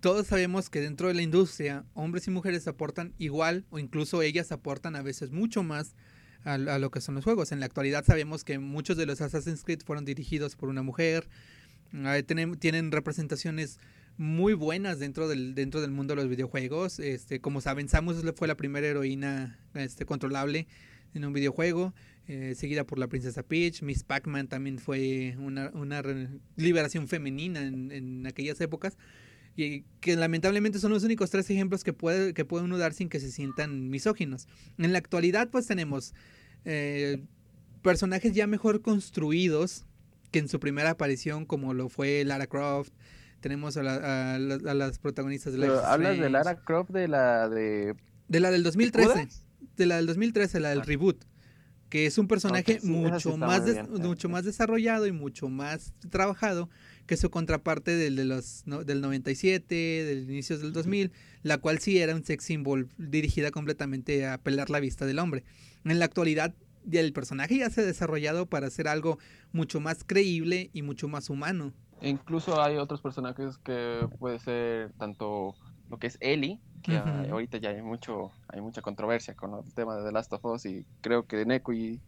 todos 0.00 0.26
sabemos 0.26 0.68
que 0.68 0.80
dentro 0.80 1.08
de 1.08 1.14
la 1.14 1.22
industria 1.22 1.84
hombres 1.94 2.26
y 2.26 2.30
mujeres 2.30 2.66
aportan 2.66 3.14
igual 3.18 3.66
o 3.70 3.78
incluso 3.78 4.22
ellas 4.22 4.52
aportan 4.52 4.96
a 4.96 5.02
veces 5.02 5.30
mucho 5.30 5.62
más 5.62 5.94
a, 6.44 6.58
lo 6.58 6.90
que 6.90 7.00
son 7.00 7.14
los 7.14 7.24
juegos. 7.24 7.52
En 7.52 7.60
la 7.60 7.66
actualidad 7.66 8.04
sabemos 8.04 8.44
que 8.44 8.58
muchos 8.58 8.96
de 8.96 9.06
los 9.06 9.20
Assassin's 9.20 9.64
Creed 9.64 9.80
fueron 9.84 10.04
dirigidos 10.04 10.56
por 10.56 10.68
una 10.68 10.82
mujer, 10.82 11.28
tienen, 12.26 12.92
representaciones 12.92 13.78
muy 14.16 14.54
buenas 14.54 14.98
dentro 14.98 15.28
del, 15.28 15.54
dentro 15.54 15.80
del 15.80 15.90
mundo 15.90 16.14
de 16.14 16.22
los 16.22 16.30
videojuegos. 16.30 16.98
Este, 16.98 17.40
como 17.40 17.60
saben, 17.60 17.88
Samus 17.88 18.22
fue 18.36 18.48
la 18.48 18.56
primera 18.56 18.86
heroína 18.86 19.58
este, 19.74 20.04
controlable 20.04 20.66
en 21.14 21.24
un 21.24 21.32
videojuego. 21.32 21.94
Eh, 22.26 22.54
seguida 22.56 22.84
por 22.84 22.98
la 22.98 23.06
princesa 23.06 23.42
Peach. 23.42 23.82
Miss 23.82 24.02
Pac-Man 24.02 24.48
también 24.48 24.78
fue 24.78 25.36
una, 25.38 25.70
liberación 26.56 27.06
femenina 27.06 27.62
en, 27.62 28.26
aquellas 28.26 28.60
épocas. 28.60 28.96
Y 29.56 29.82
que 30.00 30.16
lamentablemente 30.16 30.78
son 30.78 30.92
los 30.92 31.04
únicos 31.04 31.30
tres 31.30 31.48
ejemplos 31.50 31.84
que 31.84 31.92
puede, 31.92 32.34
que 32.34 32.44
puede 32.44 32.64
uno 32.64 32.76
dar 32.76 32.92
sin 32.92 33.08
que 33.08 33.20
se 33.20 33.30
sientan 33.30 33.88
misóginos. 33.88 34.48
En 34.78 34.92
la 34.92 34.98
actualidad, 34.98 35.48
pues 35.50 35.66
tenemos 35.66 36.14
eh, 36.64 37.22
personajes 37.82 38.34
ya 38.34 38.46
mejor 38.46 38.82
construidos 38.82 39.84
que 40.32 40.40
en 40.40 40.48
su 40.48 40.58
primera 40.58 40.90
aparición, 40.90 41.46
como 41.46 41.74
lo 41.74 41.88
fue 41.88 42.24
Lara 42.24 42.48
Croft. 42.48 42.92
Tenemos 43.40 43.76
a, 43.76 43.82
las 44.38 44.98
protagonistas 44.98 45.52
de 45.52 45.60
la 45.60 45.92
¿Hablas 45.92 46.18
de 46.18 46.30
Lara 46.30 46.56
Croft 46.56 46.90
de 46.90 47.08
la 47.08 47.48
de. 47.48 47.94
De 48.26 48.40
la 48.40 48.50
del 48.50 48.62
2013. 48.62 49.28
De 49.76 49.86
la 49.86 49.96
del 49.96 50.06
2013, 50.06 50.60
la 50.60 50.70
del 50.70 50.82
reboot 50.82 51.24
que 51.94 52.06
es 52.06 52.18
un 52.18 52.26
personaje 52.26 52.80
sí, 52.80 52.88
mucho, 52.88 53.36
más 53.36 53.64
des- 53.64 53.74
bien, 53.74 54.02
mucho 54.02 54.26
sí. 54.26 54.32
más 54.32 54.44
desarrollado 54.44 55.06
y 55.06 55.12
mucho 55.12 55.48
más 55.48 55.92
trabajado 56.10 56.68
que 57.06 57.16
su 57.16 57.30
contraparte 57.30 57.90
del, 57.96 58.16
de 58.16 58.24
los, 58.24 58.62
no- 58.66 58.84
del 58.84 59.00
97, 59.00 59.74
del 59.74 60.30
inicios 60.30 60.60
del 60.60 60.72
2000, 60.72 61.12
la 61.42 61.58
cual 61.58 61.78
sí 61.78 61.98
era 61.98 62.14
un 62.14 62.24
sex 62.24 62.44
symbol 62.44 62.88
dirigida 62.98 63.50
completamente 63.50 64.26
a 64.26 64.38
pelar 64.38 64.70
la 64.70 64.80
vista 64.80 65.04
del 65.06 65.18
hombre. 65.18 65.44
En 65.84 65.98
la 65.98 66.06
actualidad, 66.06 66.54
el 66.90 67.12
personaje 67.12 67.58
ya 67.58 67.70
se 67.70 67.82
ha 67.82 67.84
desarrollado 67.84 68.46
para 68.46 68.66
hacer 68.68 68.88
algo 68.88 69.18
mucho 69.52 69.80
más 69.80 70.04
creíble 70.04 70.70
y 70.72 70.82
mucho 70.82 71.08
más 71.08 71.30
humano. 71.30 71.72
E 72.00 72.08
incluso 72.08 72.60
hay 72.62 72.76
otros 72.76 73.00
personajes 73.00 73.58
que 73.58 74.06
puede 74.18 74.38
ser 74.38 74.92
tanto 74.98 75.54
lo 75.90 75.98
que 75.98 76.06
es 76.06 76.16
Ellie, 76.20 76.60
que 76.82 76.96
ah, 76.96 77.26
ahorita 77.30 77.58
ya 77.58 77.70
hay 77.70 77.82
mucho, 77.82 78.30
hay 78.48 78.60
mucha 78.60 78.82
controversia 78.82 79.34
con 79.34 79.54
el 79.64 79.72
tema 79.74 79.96
de 79.96 80.04
The 80.04 80.12
Last 80.12 80.32
of 80.32 80.44
Us 80.44 80.66
y 80.66 80.84
creo 81.00 81.26
que 81.26 81.44
Neko 81.46 81.72
y 81.72 82.00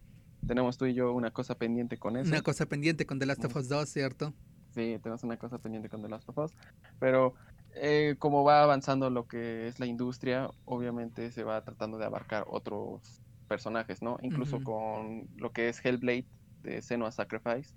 tenemos 0.47 0.77
tú 0.77 0.87
y 0.87 0.95
yo 0.95 1.13
una 1.13 1.31
cosa 1.31 1.55
pendiente 1.57 1.97
con 1.99 2.17
eso. 2.17 2.29
Una 2.29 2.43
cosa 2.43 2.67
pendiente 2.67 3.07
con 3.07 3.19
The 3.19 3.27
Last 3.27 3.45
of. 3.45 3.57
Us 3.57 3.69
2, 3.69 3.89
¿cierto? 3.89 4.35
Sí, 4.77 4.99
tenemos 5.03 5.25
una 5.25 5.39
cosa 5.39 5.59
pendiente 5.59 5.89
con 5.89 6.03
The 6.03 6.09
Last 6.11 6.29
of 6.29 6.37
Us. 6.37 6.53
Pero 6.99 7.35
eh, 7.71 8.17
como 8.19 8.45
va 8.45 8.63
avanzando 8.63 9.09
lo 9.09 9.27
que 9.27 9.69
es 9.69 9.81
la 9.81 9.87
industria, 9.87 10.51
obviamente 10.67 11.31
se 11.33 11.45
va 11.45 11.65
tratando 11.65 11.97
de 11.97 12.05
abarcar 12.05 12.45
otros 12.47 13.23
personajes, 13.49 14.03
¿no? 14.03 14.19
Incluso 14.21 14.63
con 14.63 15.27
lo 15.37 15.51
que 15.51 15.71
es 15.71 15.83
Hellblade 15.83 16.27
de 16.63 16.83
Senua 16.83 17.11
Sacrifice, 17.11 17.75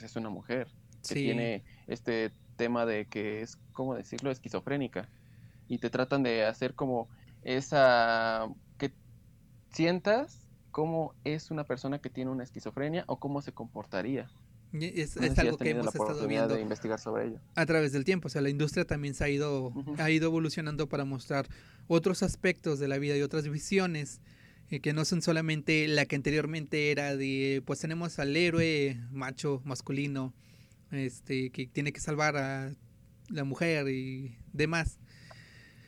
es 0.00 0.16
una 0.16 0.30
mujer 0.30 0.68
que 1.06 1.16
Sí. 1.16 1.22
tiene 1.24 1.64
este 1.86 2.32
tema 2.56 2.86
de 2.86 3.06
que 3.06 3.42
es, 3.42 3.58
¿cómo 3.72 3.94
decirlo?, 3.94 4.30
esquizofrénica. 4.30 5.10
Y 5.68 5.80
te 5.80 5.90
tratan 5.90 6.22
de 6.22 6.46
hacer 6.46 6.74
como 6.74 7.10
esa... 7.42 8.48
que 8.78 8.94
sientas 9.70 10.48
cómo 10.70 11.14
es 11.24 11.50
una 11.50 11.64
persona 11.64 11.98
que 11.98 12.08
tiene 12.08 12.30
una 12.30 12.44
esquizofrenia 12.44 13.04
o 13.06 13.20
cómo 13.20 13.42
se 13.42 13.52
comportaría. 13.52 14.30
Es, 14.72 14.80
No 14.80 14.80
sé 14.80 14.98
es 15.02 15.12
si 15.12 15.18
has 15.30 15.38
algo 15.38 15.56
que 15.58 15.70
hemos 15.70 15.86
la 15.86 15.90
estado 15.90 16.28
viendo 16.28 16.54
de 16.54 16.60
investigar 16.60 16.98
sobre 16.98 17.26
ello. 17.28 17.40
a 17.54 17.64
través 17.66 17.92
del 17.92 18.04
tiempo. 18.04 18.26
O 18.26 18.30
sea, 18.30 18.42
la 18.42 18.50
industria 18.50 18.84
también 18.84 19.14
se 19.14 19.24
ha 19.24 19.28
ido, 19.28 19.68
Ujú. 19.68 19.94
ha 19.98 20.10
ido 20.10 20.26
evolucionando 20.26 20.88
para 20.88 21.04
mostrar 21.04 21.46
otros 21.86 22.22
aspectos 22.22 22.78
de 22.78 22.88
la 22.88 22.98
vida 22.98 23.16
y 23.16 23.22
otras 23.22 23.48
visiones 23.48 24.20
eh, 24.70 24.80
que 24.80 24.92
no 24.92 25.06
son 25.06 25.22
solamente 25.22 25.88
la 25.88 26.04
que 26.04 26.16
anteriormente 26.16 26.90
era 26.90 27.16
de, 27.16 27.62
pues 27.64 27.80
tenemos 27.80 28.18
al 28.18 28.36
héroe 28.36 28.98
macho, 29.10 29.62
masculino, 29.64 30.34
este, 30.90 31.48
que 31.50 31.66
tiene 31.66 31.92
que 31.92 32.00
salvar 32.00 32.36
a 32.36 32.72
la 33.30 33.44
mujer 33.44 33.88
y 33.88 34.36
demás. 34.52 34.98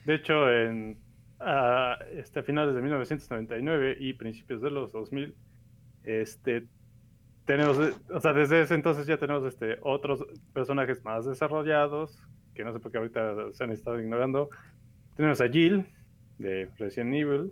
De 0.05 0.15
hecho, 0.15 0.49
en 0.51 0.97
a 1.39 1.97
este, 2.13 2.39
a 2.39 2.43
finales 2.43 2.73
de 2.75 2.81
1999 2.81 3.97
y 3.99 4.13
principios 4.13 4.61
de 4.61 4.69
los 4.71 4.91
2000, 4.91 5.35
este, 6.03 6.65
tenemos, 7.45 7.77
eh, 7.79 7.93
o 8.13 8.19
sea, 8.19 8.33
desde 8.33 8.61
ese 8.61 8.75
entonces 8.75 9.07
ya 9.07 9.17
tenemos 9.17 9.43
este, 9.45 9.77
otros 9.81 10.25
personajes 10.53 11.03
más 11.03 11.25
desarrollados, 11.25 12.19
que 12.53 12.63
no 12.63 12.73
sé 12.73 12.79
por 12.79 12.91
qué 12.91 12.97
ahorita 12.99 13.51
se 13.53 13.63
han 13.63 13.71
estado 13.71 13.99
ignorando. 13.99 14.49
Tenemos 15.15 15.41
a 15.41 15.49
Jill, 15.49 15.85
de 16.37 16.69
Resident 16.77 17.13
Evil. 17.13 17.51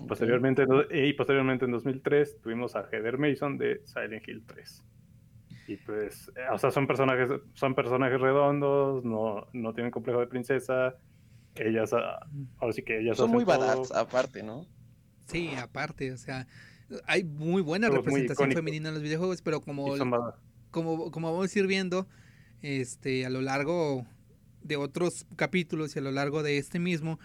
Ok. 0.00 0.08
Posteriormente, 0.08 0.66
y 0.90 1.12
posteriormente 1.12 1.64
en 1.64 1.70
2003 1.70 2.40
tuvimos 2.40 2.74
a 2.74 2.88
Heather 2.90 3.18
Mason 3.18 3.56
de 3.56 3.82
Silent 3.84 4.26
Hill 4.26 4.44
3. 4.46 4.84
Y 5.68 5.76
pues, 5.76 6.30
eh, 6.36 6.46
o 6.52 6.58
sea, 6.58 6.70
son 6.70 6.86
personajes, 6.86 7.28
son 7.54 7.74
personajes 7.74 8.20
redondos, 8.20 9.04
no, 9.04 9.46
no 9.52 9.74
tienen 9.74 9.90
complejo 9.90 10.20
de 10.20 10.26
princesa. 10.26 10.96
Ellas, 11.56 11.92
ah, 11.92 12.20
ahora 12.58 12.72
sí 12.72 12.82
que 12.82 13.00
ellas 13.00 13.16
Son 13.16 13.30
muy 13.30 13.44
badass 13.44 13.90
aparte, 13.92 14.42
¿no? 14.42 14.66
Sí, 15.26 15.54
aparte, 15.56 16.12
o 16.12 16.16
sea, 16.16 16.46
hay 17.06 17.24
muy 17.24 17.62
buena 17.62 17.88
representación 17.88 18.52
femenina 18.52 18.88
en 18.88 18.94
los 18.94 19.02
videojuegos, 19.02 19.42
pero 19.42 19.60
como 19.60 19.96
como, 20.70 21.10
como 21.10 21.32
vamos 21.32 21.54
a 21.54 21.58
ir 21.58 21.66
viendo 21.66 22.06
este, 22.62 23.24
a 23.24 23.30
lo 23.30 23.40
largo 23.40 24.06
de 24.62 24.76
otros 24.76 25.26
capítulos 25.36 25.96
y 25.96 26.00
a 26.00 26.02
lo 26.02 26.10
largo 26.12 26.42
de 26.42 26.58
este 26.58 26.78
mismo, 26.78 27.18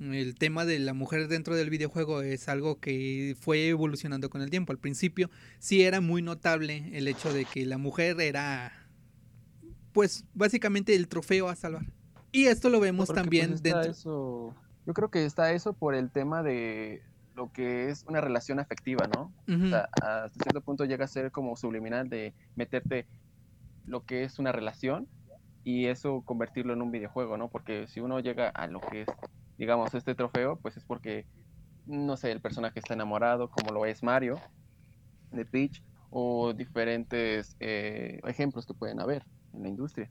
el 0.00 0.34
tema 0.34 0.64
de 0.64 0.78
la 0.80 0.94
mujer 0.94 1.28
dentro 1.28 1.54
del 1.54 1.70
videojuego 1.70 2.22
es 2.22 2.48
algo 2.48 2.80
que 2.80 3.36
fue 3.40 3.68
evolucionando 3.68 4.28
con 4.30 4.42
el 4.42 4.50
tiempo. 4.50 4.72
Al 4.72 4.78
principio 4.78 5.30
sí 5.58 5.82
era 5.82 6.00
muy 6.00 6.22
notable 6.22 6.90
el 6.92 7.06
hecho 7.08 7.32
de 7.32 7.44
que 7.44 7.64
la 7.66 7.78
mujer 7.78 8.20
era, 8.20 8.72
pues 9.92 10.24
básicamente 10.34 10.94
el 10.94 11.08
trofeo 11.08 11.48
a 11.48 11.54
salvar. 11.56 11.86
Y 12.32 12.46
esto 12.46 12.68
lo 12.68 12.80
vemos 12.80 13.06
Porque, 13.08 13.20
también 13.22 13.50
pues, 13.50 13.60
está 13.64 13.76
dentro. 13.80 13.92
eso- 13.92 14.54
Yo 14.86 14.94
creo 14.94 15.10
que 15.10 15.24
está 15.24 15.52
eso 15.52 15.72
por 15.72 15.94
el 15.94 16.10
tema 16.10 16.42
de 16.42 17.02
lo 17.34 17.50
que 17.50 17.88
es 17.88 18.04
una 18.06 18.20
relación 18.20 18.58
afectiva, 18.60 19.06
¿no? 19.06 19.32
O 19.66 19.68
sea, 19.70 19.88
hasta 19.92 20.30
cierto 20.42 20.60
punto 20.60 20.84
llega 20.84 21.04
a 21.04 21.08
ser 21.08 21.30
como 21.30 21.56
subliminal 21.56 22.08
de 22.08 22.34
meterte 22.56 23.06
lo 23.86 24.04
que 24.04 24.24
es 24.24 24.38
una 24.38 24.52
relación 24.52 25.08
y 25.64 25.86
eso 25.86 26.22
convertirlo 26.22 26.72
en 26.72 26.82
un 26.82 26.90
videojuego, 26.90 27.36
¿no? 27.36 27.48
Porque 27.48 27.86
si 27.88 28.00
uno 28.00 28.20
llega 28.20 28.48
a 28.48 28.66
lo 28.66 28.80
que 28.80 29.02
es, 29.02 29.08
digamos, 29.58 29.94
este 29.94 30.14
trofeo, 30.14 30.56
pues 30.60 30.76
es 30.76 30.84
porque, 30.84 31.26
no 31.86 32.16
sé, 32.16 32.32
el 32.32 32.40
personaje 32.40 32.78
está 32.80 32.94
enamorado, 32.94 33.48
como 33.50 33.72
lo 33.72 33.86
es 33.86 34.02
Mario, 34.02 34.40
de 35.30 35.44
Peach, 35.44 35.82
o 36.10 36.52
diferentes 36.52 37.56
eh, 37.60 38.20
ejemplos 38.26 38.66
que 38.66 38.74
pueden 38.74 39.00
haber 39.00 39.24
en 39.54 39.62
la 39.62 39.68
industria. 39.68 40.10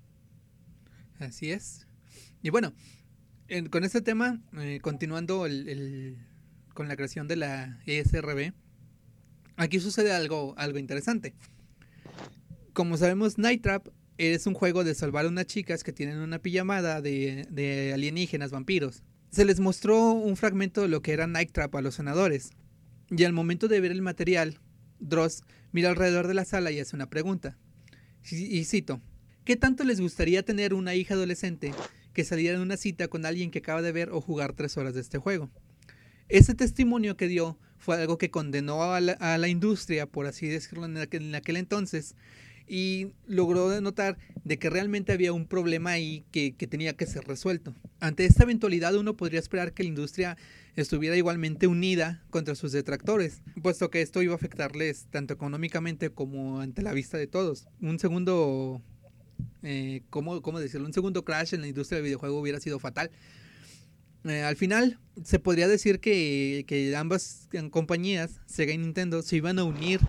Así 1.20 1.52
es. 1.52 1.88
Y 2.42 2.50
bueno, 2.50 2.74
en- 3.48 3.70
con 3.70 3.84
este 3.84 4.02
tema, 4.02 4.40
eh, 4.58 4.80
continuando 4.82 5.46
el- 5.46 5.70
el- 5.70 6.28
con 6.74 6.88
la 6.88 6.96
creación 6.96 7.28
de 7.28 7.36
la 7.36 7.80
ESRB, 7.86 8.54
aquí 9.58 9.80
sucede 9.80 10.12
algo, 10.12 10.54
algo 10.58 10.80
interesante. 10.80 11.34
Como 12.74 12.98
sabemos, 12.98 13.38
Night 13.38 13.62
Trap 13.62 13.88
es 14.18 14.48
un 14.48 14.54
juego 14.54 14.84
de 14.84 14.96
salvar 14.96 15.26
a 15.26 15.30
unas 15.30 15.46
chicas 15.48 15.84
que 15.84 15.94
tienen 15.94 16.18
una 16.20 16.40
pijamada 16.40 17.02
de, 17.02 17.48
de 17.50 17.94
alienígenas 17.94 18.52
vampiros. 18.52 19.04
Se 19.32 19.46
les 19.46 19.60
mostró 19.60 20.12
un 20.12 20.36
fragmento 20.36 20.82
de 20.82 20.88
lo 20.88 21.02
que 21.02 21.14
era 21.14 21.28
Night 21.28 21.52
Trap 21.52 21.76
a 21.76 21.82
los 21.82 21.96
senadores. 21.96 22.52
Y 23.10 23.24
al 23.24 23.34
momento 23.34 23.68
de 23.68 23.82
ver 23.82 23.92
el 23.92 24.02
material, 24.02 24.60
Dross 25.00 25.44
mira 25.72 25.90
alrededor 25.90 26.28
de 26.28 26.34
la 26.34 26.46
sala 26.46 26.72
y 26.72 26.80
hace 26.80 26.96
una 26.96 27.10
pregunta. 27.10 27.58
Y 28.30 28.64
cito, 28.66 29.02
¿qué 29.44 29.56
tanto 29.56 29.84
les 29.84 30.00
gustaría 30.00 30.44
tener 30.44 30.74
una 30.74 30.96
hija 30.96 31.16
adolescente 31.16 31.74
que 32.14 32.24
saliera 32.24 32.56
en 32.56 32.62
una 32.62 32.78
cita 32.78 33.08
con 33.08 33.26
alguien 33.26 33.52
que 33.52 33.60
acaba 33.60 33.82
de 33.82 33.92
ver 33.92 34.12
o 34.12 34.22
jugar 34.22 34.54
tres 34.54 34.78
horas 34.78 34.94
de 34.94 35.02
este 35.02 35.18
juego? 35.18 35.50
Ese 36.32 36.56
testimonio 36.56 37.18
que 37.18 37.28
dio 37.28 37.58
fue 37.78 37.98
algo 37.98 38.18
que 38.18 38.32
condenó 38.32 38.94
a 38.94 39.02
la, 39.02 39.48
industria, 39.50 40.06
por 40.06 40.28
así 40.28 40.48
decirlo, 40.48 40.86
en 40.86 40.96
aquel, 40.98 41.24
en 41.24 41.36
aquel 41.36 41.58
entonces, 41.58 42.16
y 42.70 43.08
logró 43.28 43.68
denotar 43.68 44.18
de 44.46 44.58
que 44.58 44.70
realmente 44.70 45.12
había 45.12 45.34
un 45.34 45.46
problema 45.46 45.92
ahí 45.92 46.24
que, 46.32 46.54
que 46.56 46.68
tenía 46.68 46.94
que 46.94 47.06
ser 47.06 47.26
resuelto. 47.26 47.76
Ante 48.00 48.24
esta 48.24 48.44
eventualidad 48.44 48.96
uno 48.96 49.18
podría 49.18 49.42
esperar 49.42 49.74
que 49.74 49.84
la 49.84 49.90
industria 49.90 50.38
estuviera 50.78 51.18
igualmente 51.18 51.68
unida 51.68 52.24
contra 52.30 52.56
sus 52.56 52.72
detractores, 52.72 53.42
puesto 53.62 53.90
que 53.90 54.02
esto 54.02 54.22
iba 54.22 54.32
a 54.32 54.38
afectarles 54.38 55.08
tanto 55.12 55.34
económicamente 55.34 56.12
como 56.12 56.62
ante 56.62 56.82
la 56.82 56.94
vista 56.94 57.18
de 57.18 57.28
todos. 57.28 57.68
Un 57.82 58.00
segundo, 58.00 58.82
eh, 59.64 60.04
¿cómo, 60.10 60.42
¿cómo 60.42 60.62
decirlo? 60.62 60.88
Un 60.88 60.94
segundo 60.94 61.26
crash 61.26 61.56
en 61.56 61.60
la 61.60 61.68
industria 61.68 61.98
del 61.98 62.06
videojuego 62.06 62.40
hubiera 62.40 62.62
sido 62.62 62.80
fatal. 62.80 63.12
Eh, 64.26 64.42
al 64.44 64.56
final, 64.56 65.00
se 65.24 65.40
podría 65.40 65.68
decir 65.68 66.00
que, 66.00 66.64
que 66.68 66.96
ambas 66.96 67.50
compañías, 67.72 68.40
Sega 68.46 68.74
y 68.74 68.78
Nintendo, 68.78 69.22
se 69.22 69.38
iban 69.38 69.60
a 69.60 69.64
unir 69.64 70.00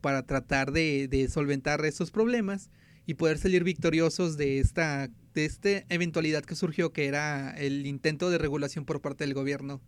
para 0.00 0.24
tratar 0.24 0.72
de, 0.72 1.08
de 1.08 1.28
solventar 1.28 1.84
estos 1.84 2.10
problemas 2.10 2.70
y 3.06 3.14
poder 3.14 3.38
salir 3.38 3.64
victoriosos 3.64 4.36
de 4.36 4.58
esta, 4.58 5.10
de 5.34 5.44
esta 5.44 5.84
eventualidad 5.88 6.44
que 6.44 6.54
surgió, 6.54 6.92
que 6.92 7.06
era 7.06 7.56
el 7.56 7.86
intento 7.86 8.30
de 8.30 8.38
regulación 8.38 8.84
por 8.84 9.00
parte 9.00 9.24
del 9.24 9.34
gobierno 9.34 9.80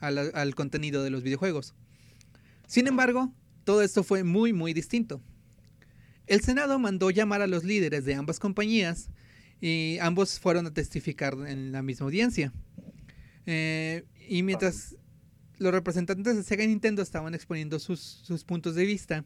al, 0.00 0.32
al 0.34 0.54
contenido 0.54 1.02
de 1.02 1.10
los 1.10 1.22
videojuegos. 1.22 1.74
Sin 2.66 2.86
embargo, 2.86 3.32
todo 3.64 3.82
esto 3.82 4.02
fue 4.02 4.24
muy, 4.24 4.52
muy 4.52 4.72
distinto. 4.74 5.20
El 6.26 6.40
Senado 6.40 6.78
mandó 6.78 7.10
llamar 7.10 7.42
a 7.42 7.46
los 7.46 7.64
líderes 7.64 8.04
de 8.04 8.14
ambas 8.14 8.38
compañías 8.38 9.10
y 9.60 9.98
ambos 10.00 10.40
fueron 10.40 10.66
a 10.66 10.74
testificar 10.74 11.34
en 11.46 11.72
la 11.72 11.82
misma 11.82 12.06
audiencia. 12.06 12.52
Eh, 13.46 14.04
y 14.28 14.42
mientras 14.42 14.96
los 15.58 15.72
representantes 15.72 16.36
de 16.36 16.42
Sega 16.42 16.64
y 16.64 16.68
Nintendo 16.68 17.02
estaban 17.02 17.34
exponiendo 17.34 17.78
sus, 17.78 18.00
sus 18.00 18.44
puntos 18.44 18.74
de 18.74 18.84
vista, 18.84 19.24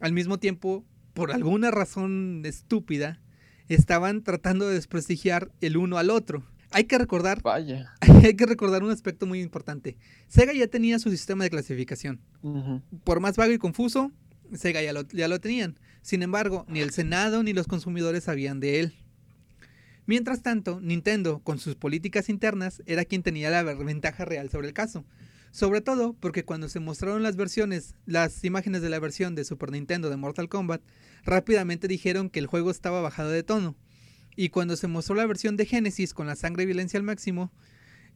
al 0.00 0.12
mismo 0.12 0.38
tiempo, 0.38 0.84
por 1.14 1.32
alguna 1.32 1.70
razón 1.70 2.42
estúpida, 2.44 3.20
estaban 3.68 4.22
tratando 4.22 4.68
de 4.68 4.74
desprestigiar 4.74 5.50
el 5.60 5.76
uno 5.76 5.98
al 5.98 6.10
otro. 6.10 6.44
Hay 6.72 6.84
que 6.84 6.98
recordar, 6.98 7.42
Vaya. 7.42 7.92
hay 8.00 8.34
que 8.34 8.46
recordar 8.46 8.82
un 8.82 8.90
aspecto 8.90 9.26
muy 9.26 9.40
importante. 9.40 9.96
Sega 10.28 10.52
ya 10.52 10.68
tenía 10.68 10.98
su 10.98 11.10
sistema 11.10 11.44
de 11.44 11.50
clasificación. 11.50 12.20
Por 13.04 13.20
más 13.20 13.36
vago 13.36 13.52
y 13.52 13.58
confuso, 13.58 14.12
Sega 14.54 14.82
ya 14.82 14.92
lo, 14.92 15.06
ya 15.08 15.28
lo 15.28 15.40
tenían. 15.40 15.78
Sin 16.02 16.22
embargo, 16.22 16.64
ni 16.68 16.80
el 16.80 16.90
Senado 16.90 17.42
ni 17.42 17.52
los 17.52 17.66
consumidores 17.66 18.24
sabían 18.24 18.60
de 18.60 18.80
él. 18.80 18.94
Mientras 20.10 20.42
tanto, 20.42 20.80
Nintendo, 20.80 21.38
con 21.38 21.60
sus 21.60 21.76
políticas 21.76 22.28
internas, 22.28 22.82
era 22.86 23.04
quien 23.04 23.22
tenía 23.22 23.48
la 23.48 23.62
ventaja 23.62 24.24
real 24.24 24.50
sobre 24.50 24.66
el 24.66 24.74
caso. 24.74 25.04
Sobre 25.52 25.82
todo 25.82 26.14
porque 26.14 26.44
cuando 26.44 26.68
se 26.68 26.80
mostraron 26.80 27.22
las 27.22 27.36
versiones, 27.36 27.94
las 28.06 28.42
imágenes 28.42 28.82
de 28.82 28.90
la 28.90 28.98
versión 28.98 29.36
de 29.36 29.44
Super 29.44 29.70
Nintendo 29.70 30.10
de 30.10 30.16
Mortal 30.16 30.48
Kombat, 30.48 30.82
rápidamente 31.22 31.86
dijeron 31.86 32.28
que 32.28 32.40
el 32.40 32.48
juego 32.48 32.72
estaba 32.72 33.00
bajado 33.00 33.30
de 33.30 33.44
tono. 33.44 33.76
Y 34.34 34.48
cuando 34.48 34.74
se 34.74 34.88
mostró 34.88 35.14
la 35.14 35.26
versión 35.26 35.56
de 35.56 35.66
Genesis 35.66 36.12
con 36.12 36.26
la 36.26 36.34
sangre 36.34 36.64
y 36.64 36.66
violencia 36.66 36.98
al 36.98 37.04
máximo, 37.04 37.52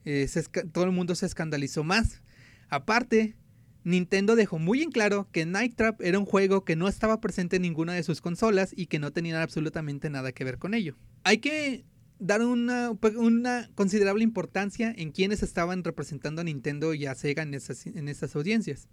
eh, 0.04 0.28
todo 0.72 0.82
el 0.82 0.90
mundo 0.90 1.14
se 1.14 1.26
escandalizó 1.26 1.84
más. 1.84 2.22
Aparte, 2.70 3.36
Nintendo 3.84 4.34
dejó 4.34 4.58
muy 4.58 4.82
en 4.82 4.90
claro 4.90 5.28
que 5.30 5.44
Night 5.44 5.76
Trap 5.76 6.00
era 6.00 6.18
un 6.18 6.24
juego 6.24 6.64
que 6.64 6.74
no 6.74 6.88
estaba 6.88 7.20
presente 7.20 7.56
en 7.56 7.62
ninguna 7.62 7.92
de 7.92 8.02
sus 8.02 8.22
consolas 8.22 8.72
y 8.74 8.86
que 8.86 8.98
no 8.98 9.12
tenía 9.12 9.42
absolutamente 9.42 10.08
nada 10.08 10.32
que 10.32 10.44
ver 10.44 10.58
con 10.58 10.72
ello. 10.72 10.96
Hay 11.22 11.38
que 11.38 11.84
dar 12.18 12.40
una, 12.42 12.92
una 13.16 13.70
considerable 13.74 14.24
importancia 14.24 14.94
en 14.96 15.10
quienes 15.10 15.42
estaban 15.42 15.84
representando 15.84 16.40
a 16.40 16.44
Nintendo 16.44 16.94
y 16.94 17.04
a 17.04 17.14
Sega 17.14 17.42
en 17.42 17.52
esas, 17.52 18.36
audiencias. 18.36 18.88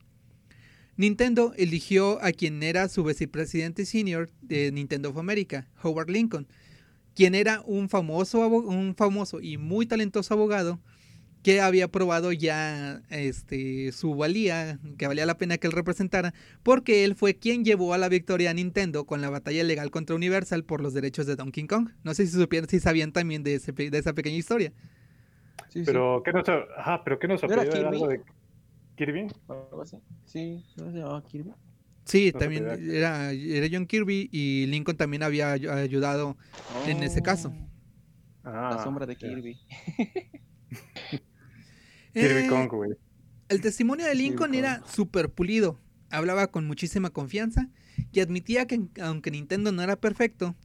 Nintendo 0.97 1.53
eligió 1.55 2.21
a 2.21 2.33
quien 2.33 2.61
era 2.61 2.89
su 2.89 3.05
vicepresidente 3.05 3.85
senior 3.85 4.29
de 4.41 4.73
Nintendo 4.73 5.11
of 5.11 5.17
America, 5.17 5.69
Howard 5.81 6.09
Lincoln, 6.09 6.47
quien 7.15 7.33
era 7.33 7.61
un 7.65 7.87
famoso, 7.87 8.45
un 8.45 8.93
famoso 8.95 9.39
y 9.39 9.57
muy 9.57 9.85
talentoso 9.85 10.33
abogado 10.33 10.81
que 11.43 11.59
había 11.61 11.87
probado 11.87 12.31
ya 12.31 13.01
este, 13.09 13.91
su 13.91 14.13
valía, 14.15 14.79
que 14.97 15.07
valía 15.07 15.25
la 15.25 15.37
pena 15.37 15.57
que 15.57 15.67
él 15.67 15.73
representara, 15.73 16.33
porque 16.63 17.03
él 17.03 17.15
fue 17.15 17.35
quien 17.35 17.65
llevó 17.65 17.93
a 17.93 17.97
la 17.97 18.09
victoria 18.09 18.51
a 18.51 18.53
Nintendo 18.53 19.05
con 19.05 19.21
la 19.21 19.29
batalla 19.29 19.63
legal 19.63 19.89
contra 19.91 20.15
Universal 20.15 20.63
por 20.63 20.81
los 20.81 20.93
derechos 20.93 21.25
de 21.25 21.35
Donkey 21.35 21.65
Kong. 21.65 21.89
No 22.03 22.13
sé 22.13 22.27
si 22.27 22.33
supieron, 22.39 22.69
si 22.69 22.79
sabían 22.79 23.11
también 23.11 23.41
de, 23.43 23.55
ese 23.55 23.73
pe- 23.73 23.89
de 23.89 23.97
esa 23.97 24.13
pequeña 24.13 24.37
historia. 24.37 24.71
Sí, 25.69 25.79
sí, 25.79 25.83
Pero, 25.85 26.21
¿qué 26.23 26.31
nos, 26.33 26.43
ajá, 26.77 27.03
pero 27.03 27.17
¿qué 27.17 27.27
nos 27.27 27.41
¿No 27.43 27.49
algo 27.49 27.71
Kirby? 27.71 28.07
de 28.07 28.21
Kirby? 28.97 29.27
o 29.47 29.53
algo 29.53 29.81
así. 29.81 29.97
Sí, 30.25 30.63
¿no 30.77 30.91
se 30.91 30.97
llamaba 30.99 31.23
Kirby? 31.23 31.51
Sí, 32.05 32.31
No 32.33 32.39
también 32.39 32.67
era, 32.67 33.31
era 33.31 33.67
John 33.71 33.85
Kirby 33.85 34.27
y 34.31 34.65
Lincoln 34.67 34.97
también 34.97 35.23
había 35.23 35.53
ay- 35.53 35.67
ayudado. 35.67 36.35
En 36.87 37.01
ese 37.03 37.21
caso. 37.21 37.53
Oh, 37.55 37.67
Ah, 38.43 38.73
La 38.75 38.83
sombra 38.83 39.05
de. 39.05 39.15
Kirby. 39.15 39.57
Kirby 42.13 42.45
Eh, 42.45 42.47
Kong, 42.47 42.69
güey. 42.69 42.91
El 43.49 43.61
testimonio 43.61 44.05
de 44.05 44.15
Lincoln 44.15 44.53
era 44.55 44.81
súper 44.87 45.29
pulido. 45.29 45.79
Hablaba 46.09 46.47
con 46.47 46.65
muchísima 46.67 47.09
confianza 47.09 47.69
y 48.11 48.19
admitía 48.21 48.65
que 48.67 48.81
aunque 49.01 49.31
Nintendo 49.31 49.71
no 49.71 49.81
era 49.81 49.95
perfecto, 49.99 50.55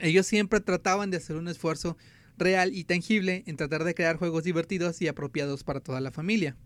ellos 0.00 0.26
siempre 0.26 0.60
trataban 0.60 1.10
de 1.10 1.16
hacer 1.18 1.36
un 1.36 1.48
esfuerzo 1.48 1.96
real 2.38 2.74
y 2.74 2.84
tangible 2.84 3.44
en 3.46 3.56
tratar 3.56 3.84
de 3.84 3.94
crear 3.94 4.16
juegos 4.16 4.44
divertidos 4.44 5.00
y 5.02 5.08
apropiados 5.08 5.64
para 5.64 5.80
toda 5.80 6.00
la 6.00 6.10
familia. 6.10 6.56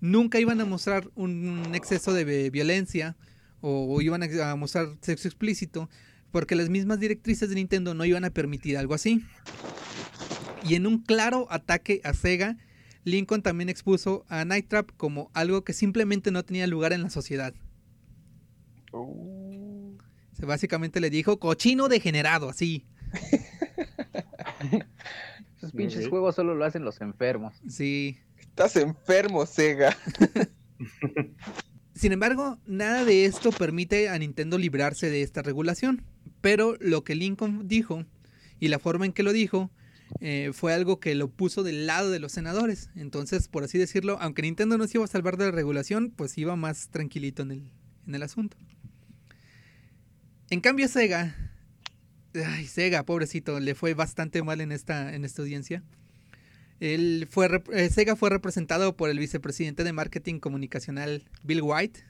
Nunca 0.00 0.40
iban 0.40 0.60
a 0.60 0.64
mostrar 0.64 1.10
un 1.14 1.74
exceso 1.74 2.12
de 2.12 2.24
vi- 2.24 2.50
violencia 2.50 3.16
o 3.60 4.00
iban 4.00 4.22
a 4.22 4.56
mostrar 4.56 4.88
sexo 5.00 5.28
explícito 5.28 5.88
porque 6.32 6.56
las 6.56 6.68
mismas 6.68 6.98
directrices 6.98 7.48
de 7.48 7.54
Nintendo 7.56 7.94
no 7.94 8.04
iban 8.04 8.24
a 8.24 8.30
permitir 8.30 8.76
algo 8.76 8.94
así. 8.94 9.24
Y 10.68 10.74
en 10.74 10.86
un 10.86 10.98
claro 11.02 11.46
ataque 11.50 12.00
a 12.04 12.14
Sega, 12.14 12.56
Lincoln 13.04 13.42
también 13.42 13.68
expuso 13.68 14.24
a 14.28 14.44
Night 14.44 14.68
Trap 14.68 14.90
como 14.96 15.30
algo 15.34 15.64
que 15.64 15.72
simplemente 15.72 16.30
no 16.30 16.44
tenía 16.44 16.66
lugar 16.66 16.92
en 16.92 17.02
la 17.02 17.10
sociedad. 17.10 17.54
Oh. 18.92 19.96
Se 20.32 20.46
básicamente 20.46 21.00
le 21.00 21.10
dijo 21.10 21.38
cochino 21.38 21.88
degenerado, 21.88 22.48
así. 22.48 22.84
Esos 25.56 25.72
pinches 25.72 26.08
juegos 26.08 26.34
solo 26.34 26.54
lo 26.54 26.64
hacen 26.64 26.84
los 26.84 27.00
enfermos. 27.00 27.54
Sí. 27.68 28.18
Estás 28.38 28.76
enfermo, 28.76 29.46
Sega. 29.46 29.96
Sin 31.94 32.12
embargo, 32.12 32.58
nada 32.66 33.04
de 33.04 33.24
esto 33.24 33.50
permite 33.52 34.08
a 34.08 34.18
Nintendo 34.18 34.58
librarse 34.58 35.08
de 35.10 35.22
esta 35.22 35.42
regulación. 35.42 36.04
Pero 36.40 36.76
lo 36.80 37.04
que 37.04 37.14
Lincoln 37.14 37.68
dijo 37.68 38.04
y 38.58 38.68
la 38.68 38.78
forma 38.78 39.06
en 39.06 39.12
que 39.12 39.22
lo 39.22 39.32
dijo 39.32 39.70
eh, 40.20 40.50
fue 40.52 40.72
algo 40.72 41.00
que 41.00 41.14
lo 41.14 41.28
puso 41.28 41.62
del 41.62 41.86
lado 41.86 42.10
de 42.10 42.18
los 42.18 42.32
senadores. 42.32 42.90
Entonces, 42.96 43.48
por 43.48 43.64
así 43.64 43.78
decirlo, 43.78 44.18
aunque 44.20 44.42
Nintendo 44.42 44.78
no 44.78 44.86
se 44.86 44.98
iba 44.98 45.04
a 45.04 45.08
salvar 45.08 45.36
de 45.36 45.46
la 45.46 45.50
regulación, 45.50 46.12
pues 46.14 46.36
iba 46.38 46.56
más 46.56 46.88
tranquilito 46.88 47.42
en 47.42 47.50
el, 47.52 47.72
en 48.06 48.14
el 48.14 48.22
asunto. 48.22 48.56
En 50.50 50.60
cambio, 50.60 50.86
Sega, 50.88 51.34
ay, 52.34 52.66
Sega, 52.66 53.04
pobrecito, 53.04 53.58
le 53.58 53.74
fue 53.74 53.94
bastante 53.94 54.42
mal 54.42 54.60
en 54.60 54.72
esta, 54.72 55.14
en 55.14 55.24
esta 55.24 55.42
audiencia. 55.42 55.82
Él 56.80 57.28
fue, 57.30 57.48
eh, 57.72 57.88
Sega 57.90 58.16
fue 58.16 58.28
representado 58.28 58.96
por 58.96 59.08
el 59.08 59.18
vicepresidente 59.18 59.84
de 59.84 59.92
marketing 59.92 60.40
comunicacional 60.40 61.24
Bill 61.44 61.62
White 61.62 62.00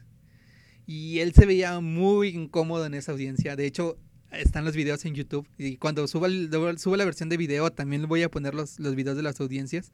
y 0.85 1.19
él 1.19 1.33
se 1.33 1.45
veía 1.45 1.79
muy 1.79 2.29
incómodo 2.29 2.85
en 2.85 2.95
esa 2.95 3.11
audiencia. 3.11 3.55
De 3.55 3.65
hecho, 3.65 3.97
están 4.35 4.65
los 4.65 4.75
videos 4.75 5.05
en 5.05 5.15
YouTube 5.15 5.47
y 5.57 5.77
cuando 5.77 6.07
suba, 6.07 6.27
el- 6.27 6.49
suba 6.77 6.97
la 6.97 7.05
versión 7.05 7.29
de 7.29 7.37
video 7.37 7.71
también 7.71 8.07
voy 8.07 8.23
a 8.23 8.29
poner 8.31 8.53
los, 8.53 8.79
los 8.79 8.95
videos 8.95 9.15
de 9.17 9.23
las 9.23 9.39
audiencias. 9.39 9.91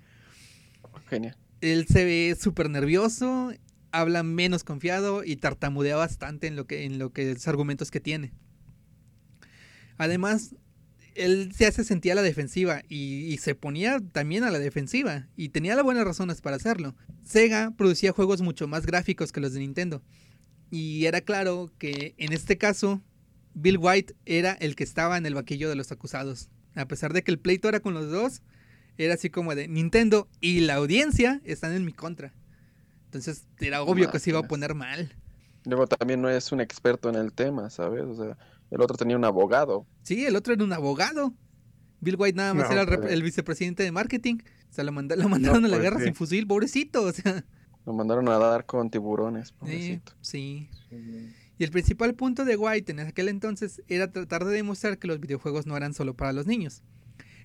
Genial. 1.09 1.37
Él 1.61 1.85
se 1.87 2.05
ve 2.05 2.37
súper 2.39 2.69
nervioso, 2.69 3.51
habla 3.91 4.23
menos 4.23 4.63
confiado 4.63 5.23
y 5.23 5.35
tartamudea 5.35 5.95
bastante 5.95 6.47
en 6.47 6.55
lo 6.55 6.65
que 6.65 6.85
en 6.85 6.99
lo 6.99 7.11
que 7.11 7.33
los 7.33 7.47
argumentos 7.47 7.91
que 7.91 7.99
tiene. 7.99 8.31
Además, 9.97 10.55
él 11.15 11.51
se 11.53 11.65
hace 11.65 11.83
sentir 11.83 12.13
a 12.13 12.15
la 12.15 12.21
defensiva 12.21 12.81
y, 12.87 13.25
y 13.25 13.37
se 13.37 13.55
ponía 13.55 13.99
también 13.99 14.43
a 14.45 14.51
la 14.51 14.59
defensiva 14.59 15.27
y 15.35 15.49
tenía 15.49 15.75
las 15.75 15.83
buenas 15.83 16.05
razones 16.05 16.39
para 16.39 16.55
hacerlo. 16.55 16.95
Sega 17.25 17.71
producía 17.77 18.13
juegos 18.13 18.41
mucho 18.41 18.67
más 18.67 18.85
gráficos 18.85 19.31
que 19.31 19.41
los 19.41 19.53
de 19.53 19.59
Nintendo 19.59 20.01
y 20.71 21.05
era 21.05 21.19
claro 21.21 21.71
que 21.77 22.13
en 22.17 22.31
este 22.31 22.57
caso 22.57 23.01
Bill 23.61 23.77
White 23.77 24.15
era 24.25 24.53
el 24.53 24.75
que 24.75 24.83
estaba 24.83 25.17
en 25.17 25.25
el 25.25 25.35
vaquillo 25.35 25.69
de 25.69 25.75
los 25.75 25.91
acusados. 25.91 26.49
A 26.75 26.85
pesar 26.87 27.13
de 27.13 27.23
que 27.23 27.31
el 27.31 27.39
pleito 27.39 27.67
era 27.67 27.79
con 27.79 27.93
los 27.93 28.09
dos, 28.09 28.41
era 28.97 29.15
así 29.15 29.29
como 29.29 29.55
de 29.55 29.67
Nintendo 29.67 30.27
y 30.39 30.61
la 30.61 30.75
audiencia 30.75 31.41
están 31.43 31.73
en 31.73 31.83
mi 31.85 31.93
contra. 31.93 32.33
Entonces 33.05 33.47
era 33.59 33.81
obvio 33.83 34.11
que 34.11 34.19
se 34.19 34.29
iba 34.29 34.39
a 34.39 34.47
poner 34.47 34.75
mal. 34.75 35.15
Luego 35.65 35.87
también 35.87 36.21
no 36.21 36.29
es 36.29 36.51
un 36.51 36.61
experto 36.61 37.09
en 37.09 37.15
el 37.15 37.33
tema, 37.33 37.69
¿sabes? 37.69 38.03
O 38.03 38.15
sea, 38.15 38.37
el 38.71 38.81
otro 38.81 38.95
tenía 38.97 39.17
un 39.17 39.25
abogado. 39.25 39.85
Sí, 40.03 40.25
el 40.25 40.35
otro 40.35 40.53
era 40.53 40.63
un 40.63 40.73
abogado. 40.73 41.33
Bill 42.01 42.15
White 42.17 42.37
nada 42.37 42.53
más 42.53 42.67
No, 42.67 42.73
era 42.73 42.83
el, 42.83 42.99
pues. 42.99 43.11
el 43.11 43.23
vicepresidente 43.23 43.83
de 43.83 43.91
marketing. 43.91 44.37
O 44.69 44.73
sea, 44.73 44.83
lo, 44.85 44.91
manda- 44.93 45.15
lo 45.17 45.27
mandaron 45.27 45.65
a 45.65 45.67
la 45.67 45.75
pues 45.77 45.81
guerra 45.83 45.99
sí. 45.99 46.05
sin 46.05 46.15
fusil, 46.15 46.47
pobrecito. 46.47 47.03
O 47.03 47.11
sea, 47.11 47.43
Lo 47.85 47.93
mandaron 47.93 48.29
a 48.29 48.37
dar 48.37 48.65
con 48.65 48.89
tiburones, 48.89 49.47
sí, 49.49 49.53
pobrecito. 49.59 50.13
sí. 50.21 50.69
Y 51.59 51.65
el 51.65 51.71
principal 51.71 52.15
punto 52.15 52.45
de 52.45 52.55
White 52.55 52.93
en 52.93 53.01
aquel 53.01 53.27
entonces 53.27 53.83
era 53.89 54.11
tratar 54.11 54.45
de 54.45 54.53
demostrar 54.53 54.97
que 54.97 55.07
los 55.07 55.19
videojuegos 55.19 55.67
no 55.67 55.75
eran 55.75 55.93
solo 55.93 56.15
para 56.15 56.31
los 56.31 56.47
niños. 56.47 56.81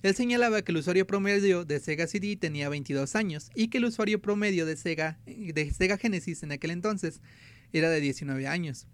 Él 0.03 0.15
señalaba 0.15 0.61
que 0.61 0.71
el 0.71 0.77
usuario 0.77 1.05
promedio 1.05 1.65
de 1.65 1.81
Sega 1.81 2.07
CD 2.07 2.37
tenía 2.37 2.69
22 2.69 3.13
años 3.15 3.49
y 3.55 3.67
que 3.67 3.79
el 3.79 3.85
usuario 3.85 4.21
promedio 4.21 4.65
de 4.65 4.77
Sega, 4.77 5.19
de 5.25 5.71
Sega 5.71 5.97
Genesis 5.97 6.43
en 6.43 6.53
aquel 6.53 6.71
entonces 6.71 7.19
era 7.73 7.89
de 7.89 7.99
19 7.99 8.47
años. 8.47 8.87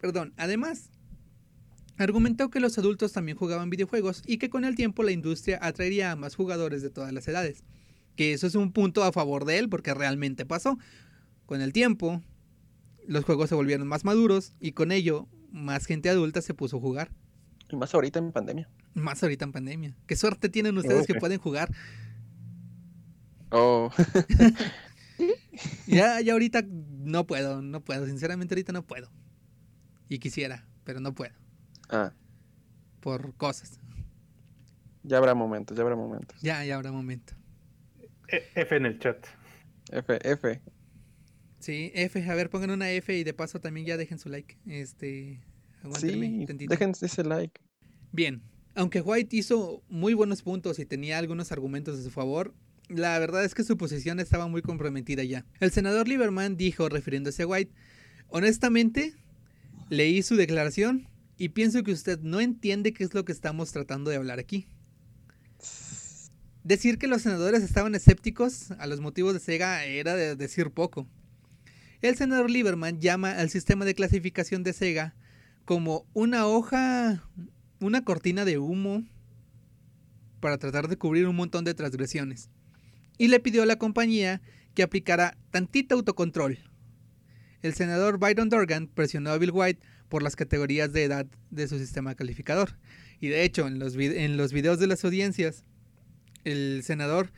Perdón, 0.00 0.32
además, 0.38 0.88
argumentó 1.98 2.48
que 2.48 2.60
los 2.60 2.78
adultos 2.78 3.12
también 3.12 3.36
jugaban 3.36 3.68
videojuegos 3.68 4.22
y 4.26 4.38
que 4.38 4.48
con 4.48 4.64
el 4.64 4.74
tiempo 4.74 5.02
la 5.02 5.12
industria 5.12 5.58
atraería 5.60 6.12
a 6.12 6.16
más 6.16 6.34
jugadores 6.34 6.80
de 6.80 6.88
todas 6.88 7.12
las 7.12 7.28
edades. 7.28 7.62
Que 8.14 8.32
eso 8.32 8.46
es 8.46 8.54
un 8.54 8.72
punto 8.72 9.04
a 9.04 9.12
favor 9.12 9.44
de 9.44 9.58
él 9.58 9.68
porque 9.68 9.92
realmente 9.92 10.46
pasó. 10.46 10.78
Con 11.44 11.60
el 11.60 11.74
tiempo, 11.74 12.22
los 13.06 13.24
juegos 13.24 13.48
se 13.48 13.54
volvieron 13.54 13.86
más 13.88 14.04
maduros 14.04 14.52
y 14.60 14.72
con 14.72 14.92
ello 14.92 15.26
más 15.52 15.86
gente 15.86 16.08
adulta 16.10 16.42
se 16.42 16.54
puso 16.54 16.76
a 16.76 16.80
jugar. 16.80 17.10
Y 17.70 17.76
más 17.76 17.94
ahorita 17.94 18.18
en 18.18 18.32
pandemia. 18.32 18.68
Más 18.94 19.22
ahorita 19.22 19.44
en 19.44 19.52
pandemia. 19.52 19.96
Qué 20.06 20.16
suerte 20.16 20.48
tienen 20.48 20.76
ustedes 20.78 21.06
que 21.06 21.14
pueden 21.14 21.38
jugar. 21.38 21.72
Oh, 23.50 23.90
Ya, 25.86 26.20
ya 26.20 26.32
ahorita 26.34 26.62
no 26.68 27.26
puedo, 27.26 27.62
no 27.62 27.80
puedo. 27.80 28.06
Sinceramente 28.06 28.54
ahorita 28.54 28.72
no 28.72 28.82
puedo. 28.82 29.10
Y 30.08 30.18
quisiera, 30.18 30.66
pero 30.84 31.00
no 31.00 31.14
puedo. 31.14 31.32
ah, 31.88 32.12
Por 33.00 33.34
cosas. 33.34 33.80
ya 35.02 35.16
habrá 35.18 35.34
momentos, 35.34 35.76
ya 35.76 35.82
habrá 35.82 35.96
momentos. 35.96 36.40
Ya, 36.42 36.64
ya 36.64 36.76
habrá 36.76 36.92
momento. 36.92 37.34
E- 38.28 38.44
F 38.54 38.76
en 38.76 38.86
el 38.86 38.98
chat. 38.98 39.24
F, 39.90 40.18
F. 40.22 40.60
Sí, 41.58 41.90
F, 41.94 42.22
a 42.22 42.34
ver, 42.34 42.50
pongan 42.50 42.70
una 42.70 42.90
F 42.90 43.16
y 43.16 43.24
de 43.24 43.34
paso 43.34 43.60
también 43.60 43.86
ya 43.86 43.96
dejen 43.96 44.18
su 44.18 44.28
like. 44.28 44.56
Este, 44.66 45.40
Sí, 45.98 46.44
tantito. 46.46 46.70
dejen 46.70 46.92
ese 47.00 47.24
like. 47.24 47.60
Bien, 48.12 48.42
aunque 48.74 49.00
White 49.00 49.34
hizo 49.36 49.82
muy 49.88 50.14
buenos 50.14 50.42
puntos 50.42 50.78
y 50.78 50.86
tenía 50.86 51.18
algunos 51.18 51.52
argumentos 51.52 51.98
a 51.98 52.02
su 52.02 52.10
favor, 52.10 52.54
la 52.88 53.18
verdad 53.18 53.44
es 53.44 53.54
que 53.54 53.64
su 53.64 53.76
posición 53.76 54.20
estaba 54.20 54.46
muy 54.48 54.62
comprometida 54.62 55.24
ya. 55.24 55.44
El 55.60 55.70
senador 55.72 56.08
Lieberman 56.08 56.56
dijo, 56.56 56.88
refiriéndose 56.88 57.42
a 57.42 57.46
White, 57.46 57.72
honestamente, 58.28 59.14
leí 59.88 60.22
su 60.22 60.36
declaración 60.36 61.08
y 61.38 61.50
pienso 61.50 61.82
que 61.82 61.92
usted 61.92 62.20
no 62.20 62.40
entiende 62.40 62.92
qué 62.92 63.04
es 63.04 63.14
lo 63.14 63.24
que 63.24 63.32
estamos 63.32 63.72
tratando 63.72 64.10
de 64.10 64.16
hablar 64.16 64.38
aquí. 64.38 64.66
Decir 66.64 66.98
que 66.98 67.06
los 67.06 67.22
senadores 67.22 67.62
estaban 67.62 67.94
escépticos 67.94 68.72
a 68.72 68.86
los 68.86 69.00
motivos 69.00 69.34
de 69.34 69.40
Sega 69.40 69.84
era 69.84 70.16
de 70.16 70.34
decir 70.34 70.70
poco. 70.70 71.06
El 72.02 72.16
senador 72.16 72.50
Lieberman 72.50 73.00
llama 73.00 73.32
al 73.32 73.50
sistema 73.50 73.84
de 73.84 73.94
clasificación 73.94 74.62
de 74.62 74.72
Sega 74.72 75.14
como 75.64 76.06
una 76.12 76.46
hoja, 76.46 77.22
una 77.80 78.04
cortina 78.04 78.44
de 78.44 78.58
humo 78.58 79.04
para 80.40 80.58
tratar 80.58 80.88
de 80.88 80.96
cubrir 80.96 81.26
un 81.26 81.36
montón 81.36 81.64
de 81.64 81.74
transgresiones. 81.74 82.50
Y 83.18 83.28
le 83.28 83.40
pidió 83.40 83.62
a 83.62 83.66
la 83.66 83.76
compañía 83.78 84.42
que 84.74 84.82
aplicara 84.82 85.36
tantito 85.50 85.94
autocontrol. 85.94 86.58
El 87.62 87.74
senador 87.74 88.18
Byron 88.18 88.48
Dorgan 88.48 88.88
presionó 88.88 89.30
a 89.30 89.38
Bill 89.38 89.50
White 89.52 89.80
por 90.08 90.22
las 90.22 90.36
categorías 90.36 90.92
de 90.92 91.04
edad 91.04 91.26
de 91.50 91.66
su 91.66 91.78
sistema 91.78 92.14
calificador. 92.14 92.78
Y 93.18 93.28
de 93.28 93.42
hecho, 93.42 93.66
en 93.66 93.78
los 93.78 94.52
videos 94.52 94.78
de 94.78 94.86
las 94.86 95.04
audiencias, 95.04 95.64
el 96.44 96.82
senador 96.84 97.32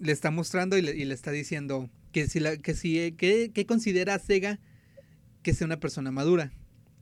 le 0.00 0.12
está 0.12 0.30
mostrando 0.30 0.76
y 0.76 0.82
le, 0.82 1.14
está 1.14 1.30
diciendo 1.30 1.88
que 2.12 2.26
si, 2.28 2.40
la, 2.40 2.56
que, 2.56 2.74
si 2.74 3.12
que, 3.12 3.50
que 3.52 3.66
considera 3.66 4.18
Sega 4.18 4.60
que 5.42 5.54
sea 5.54 5.66
una 5.66 5.80
persona 5.80 6.10
madura. 6.10 6.52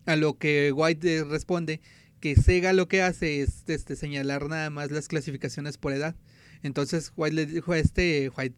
A 0.05 0.17
lo 0.17 0.39
que 0.39 0.73
White 0.73 1.25
responde 1.25 1.81
que 2.21 2.37
Sega 2.37 2.73
lo 2.73 2.89
que 2.89 3.03
hace 3.03 3.43
es 3.43 3.65
este, 3.67 3.97
señalar 3.97 4.49
nada 4.49 4.71
más 4.71 4.91
las 4.91 5.09
clasificaciones 5.09 5.79
por 5.79 5.93
edad. 5.93 6.15
Entonces 6.63 7.13
White 7.17 7.35
le 7.35 7.47
dijo 7.47 7.73
a 7.73 7.79
este 7.79 8.31
White 8.37 8.57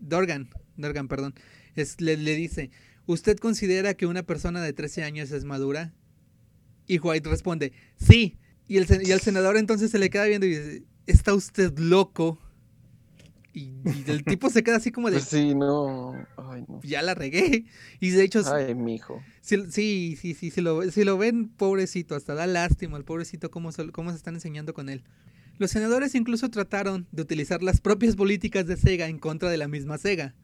Dorgan, 0.00 0.50
Dorgan, 0.76 1.08
perdón, 1.08 1.34
es, 1.74 2.00
le, 2.00 2.16
le 2.16 2.34
dice, 2.34 2.70
¿usted 3.06 3.38
considera 3.38 3.94
que 3.94 4.06
una 4.06 4.22
persona 4.24 4.62
de 4.62 4.72
13 4.72 5.04
años 5.04 5.30
es 5.30 5.44
madura? 5.44 5.94
Y 6.86 6.98
White 6.98 7.28
responde, 7.28 7.72
sí. 7.96 8.38
Y 8.66 8.76
el, 8.76 8.86
y 9.02 9.12
el 9.12 9.20
senador 9.20 9.56
entonces 9.56 9.90
se 9.90 9.98
le 9.98 10.10
queda 10.10 10.26
viendo 10.26 10.46
y 10.46 10.50
dice, 10.50 10.82
¿está 11.06 11.34
usted 11.34 11.78
loco? 11.78 12.38
Y, 13.58 14.10
el 14.10 14.24
tipo 14.24 14.50
se 14.50 14.62
queda 14.62 14.76
así 14.76 14.92
como 14.92 15.10
de. 15.10 15.18
Pues 15.18 15.28
sí, 15.28 15.54
no. 15.54 16.14
Ay, 16.36 16.64
no. 16.68 16.80
Ya 16.82 17.02
la 17.02 17.14
regué. 17.14 17.64
Y 18.00 18.10
de 18.10 18.22
hecho. 18.22 18.42
Ay, 18.52 18.74
mijo. 18.74 19.22
Sí, 19.40 19.56
sí, 19.70 20.16
sí, 20.20 20.34
sí. 20.34 20.50
Si 20.50 20.60
lo, 20.60 20.88
si 20.90 21.04
lo 21.04 21.18
ven, 21.18 21.48
pobrecito, 21.48 22.14
hasta 22.14 22.34
da 22.34 22.46
lástima 22.46 22.96
al 22.96 23.04
pobrecito 23.04 23.50
cómo, 23.50 23.70
cómo 23.92 24.10
se 24.10 24.16
están 24.16 24.34
enseñando 24.34 24.74
con 24.74 24.88
él. 24.88 25.02
Los 25.58 25.72
senadores 25.72 26.14
incluso 26.14 26.50
trataron 26.50 27.08
de 27.10 27.22
utilizar 27.22 27.62
las 27.62 27.80
propias 27.80 28.14
políticas 28.14 28.66
de 28.66 28.76
Sega 28.76 29.08
en 29.08 29.18
contra 29.18 29.50
de 29.50 29.56
la 29.56 29.66
misma 29.66 29.98
Sega. 29.98 30.34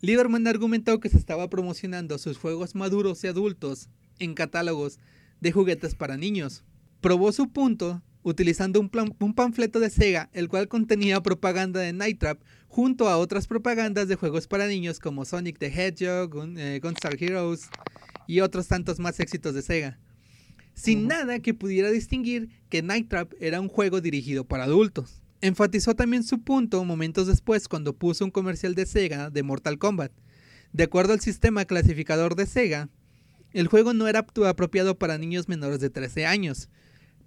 Lieberman 0.00 0.46
argumentó 0.48 0.98
que 0.98 1.08
se 1.08 1.16
estaba 1.16 1.48
promocionando 1.48 2.18
sus 2.18 2.36
juegos 2.36 2.74
maduros 2.74 3.22
y 3.22 3.28
adultos 3.28 3.88
en 4.18 4.34
catálogos 4.34 4.98
de 5.40 5.52
juguetes 5.52 5.94
para 5.94 6.16
niños. 6.16 6.64
Probó 7.00 7.30
su 7.30 7.48
punto 7.50 8.02
utilizando 8.24 8.80
un, 8.80 8.90
un, 9.20 9.34
panfleto 9.34 9.78
de 9.78 9.90
Sega, 9.90 10.30
el 10.32 10.48
cual 10.48 10.66
contenía 10.66 11.22
propaganda 11.22 11.78
de 11.78 11.92
Night 11.92 12.18
Trap 12.18 12.40
junto 12.66 13.08
a 13.08 13.18
otras 13.18 13.46
propagandas 13.46 14.08
de 14.08 14.16
juegos 14.16 14.48
para 14.48 14.66
niños 14.66 14.98
como 14.98 15.24
Sonic 15.24 15.58
the 15.58 15.66
Hedgehog, 15.66 16.58
eh, 16.58 16.80
Gunstar 16.82 17.22
Heroes 17.22 17.68
y 18.26 18.40
otros 18.40 18.66
tantos 18.66 18.98
más 18.98 19.20
éxitos 19.20 19.54
de 19.54 19.62
Sega. 19.62 20.00
Sin 20.72 21.06
nada 21.06 21.38
que 21.38 21.54
pudiera 21.54 21.90
distinguir 21.90 22.48
que 22.68 22.82
Night 22.82 23.08
Trap 23.08 23.34
era 23.38 23.60
un 23.60 23.68
juego 23.68 24.00
dirigido 24.00 24.44
para 24.44 24.64
adultos. 24.64 25.22
Enfatizó 25.40 25.94
también 25.94 26.24
su 26.24 26.42
punto 26.42 26.82
momentos 26.84 27.26
después 27.26 27.68
cuando 27.68 27.94
puso 27.94 28.24
un 28.24 28.30
comercial 28.30 28.74
de 28.74 28.86
Sega 28.86 29.30
de 29.30 29.42
Mortal 29.42 29.78
Kombat. 29.78 30.10
De 30.72 30.84
acuerdo 30.84 31.12
al 31.12 31.20
sistema 31.20 31.66
clasificador 31.66 32.34
de 32.34 32.46
Sega, 32.46 32.88
el 33.52 33.68
juego 33.68 33.92
no 33.92 34.08
era 34.08 34.26
apropiado 34.46 34.98
para 34.98 35.18
niños 35.18 35.48
menores 35.48 35.78
de 35.78 35.90
13 35.90 36.26
años. 36.26 36.70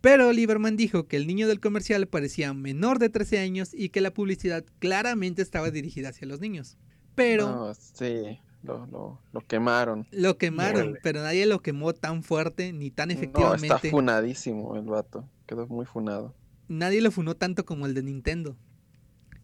Pero 0.02 0.32
Lieberman 0.32 0.78
dijo 0.78 1.08
que 1.08 1.18
el 1.18 1.28
niño 1.28 1.48
del 1.48 1.60
comercial 1.60 2.08
parecía 2.08 2.54
menor 2.54 3.00
de 3.00 3.10
13 3.10 3.40
años 3.40 3.72
y 3.74 3.90
que 3.90 4.02
la 4.02 4.14
publicidad 4.14 4.64
claramente 4.80 5.42
estaba 5.42 5.72
dirigida 5.72 6.10
hacia 6.10 6.28
los 6.28 6.40
niños. 6.40 6.78
Pero... 7.16 7.74
sí, 7.74 8.40
lo, 8.64 9.20
lo, 9.32 9.42
quemaron. 9.48 10.08
Lo 10.12 10.38
quemaron, 10.38 10.98
pero 11.02 11.22
nadie 11.22 11.46
lo 11.46 11.62
quemó 11.62 11.94
tan 11.94 12.22
fuerte 12.22 12.74
ni 12.74 12.92
tan 12.92 13.12
efectivamente. 13.12 13.68
No, 13.68 13.76
está 13.76 13.90
funadísimo 13.90 14.76
el 14.76 14.86
vato, 14.86 15.28
quedó 15.46 15.68
muy 15.68 15.86
funado 15.86 16.36
nadie 16.68 17.02
lo 17.02 17.12
funó 17.12 17.36
tanto 17.36 17.66
como 17.66 17.86
el 17.86 17.94
de 17.94 18.04
Nintendo. 18.04 18.58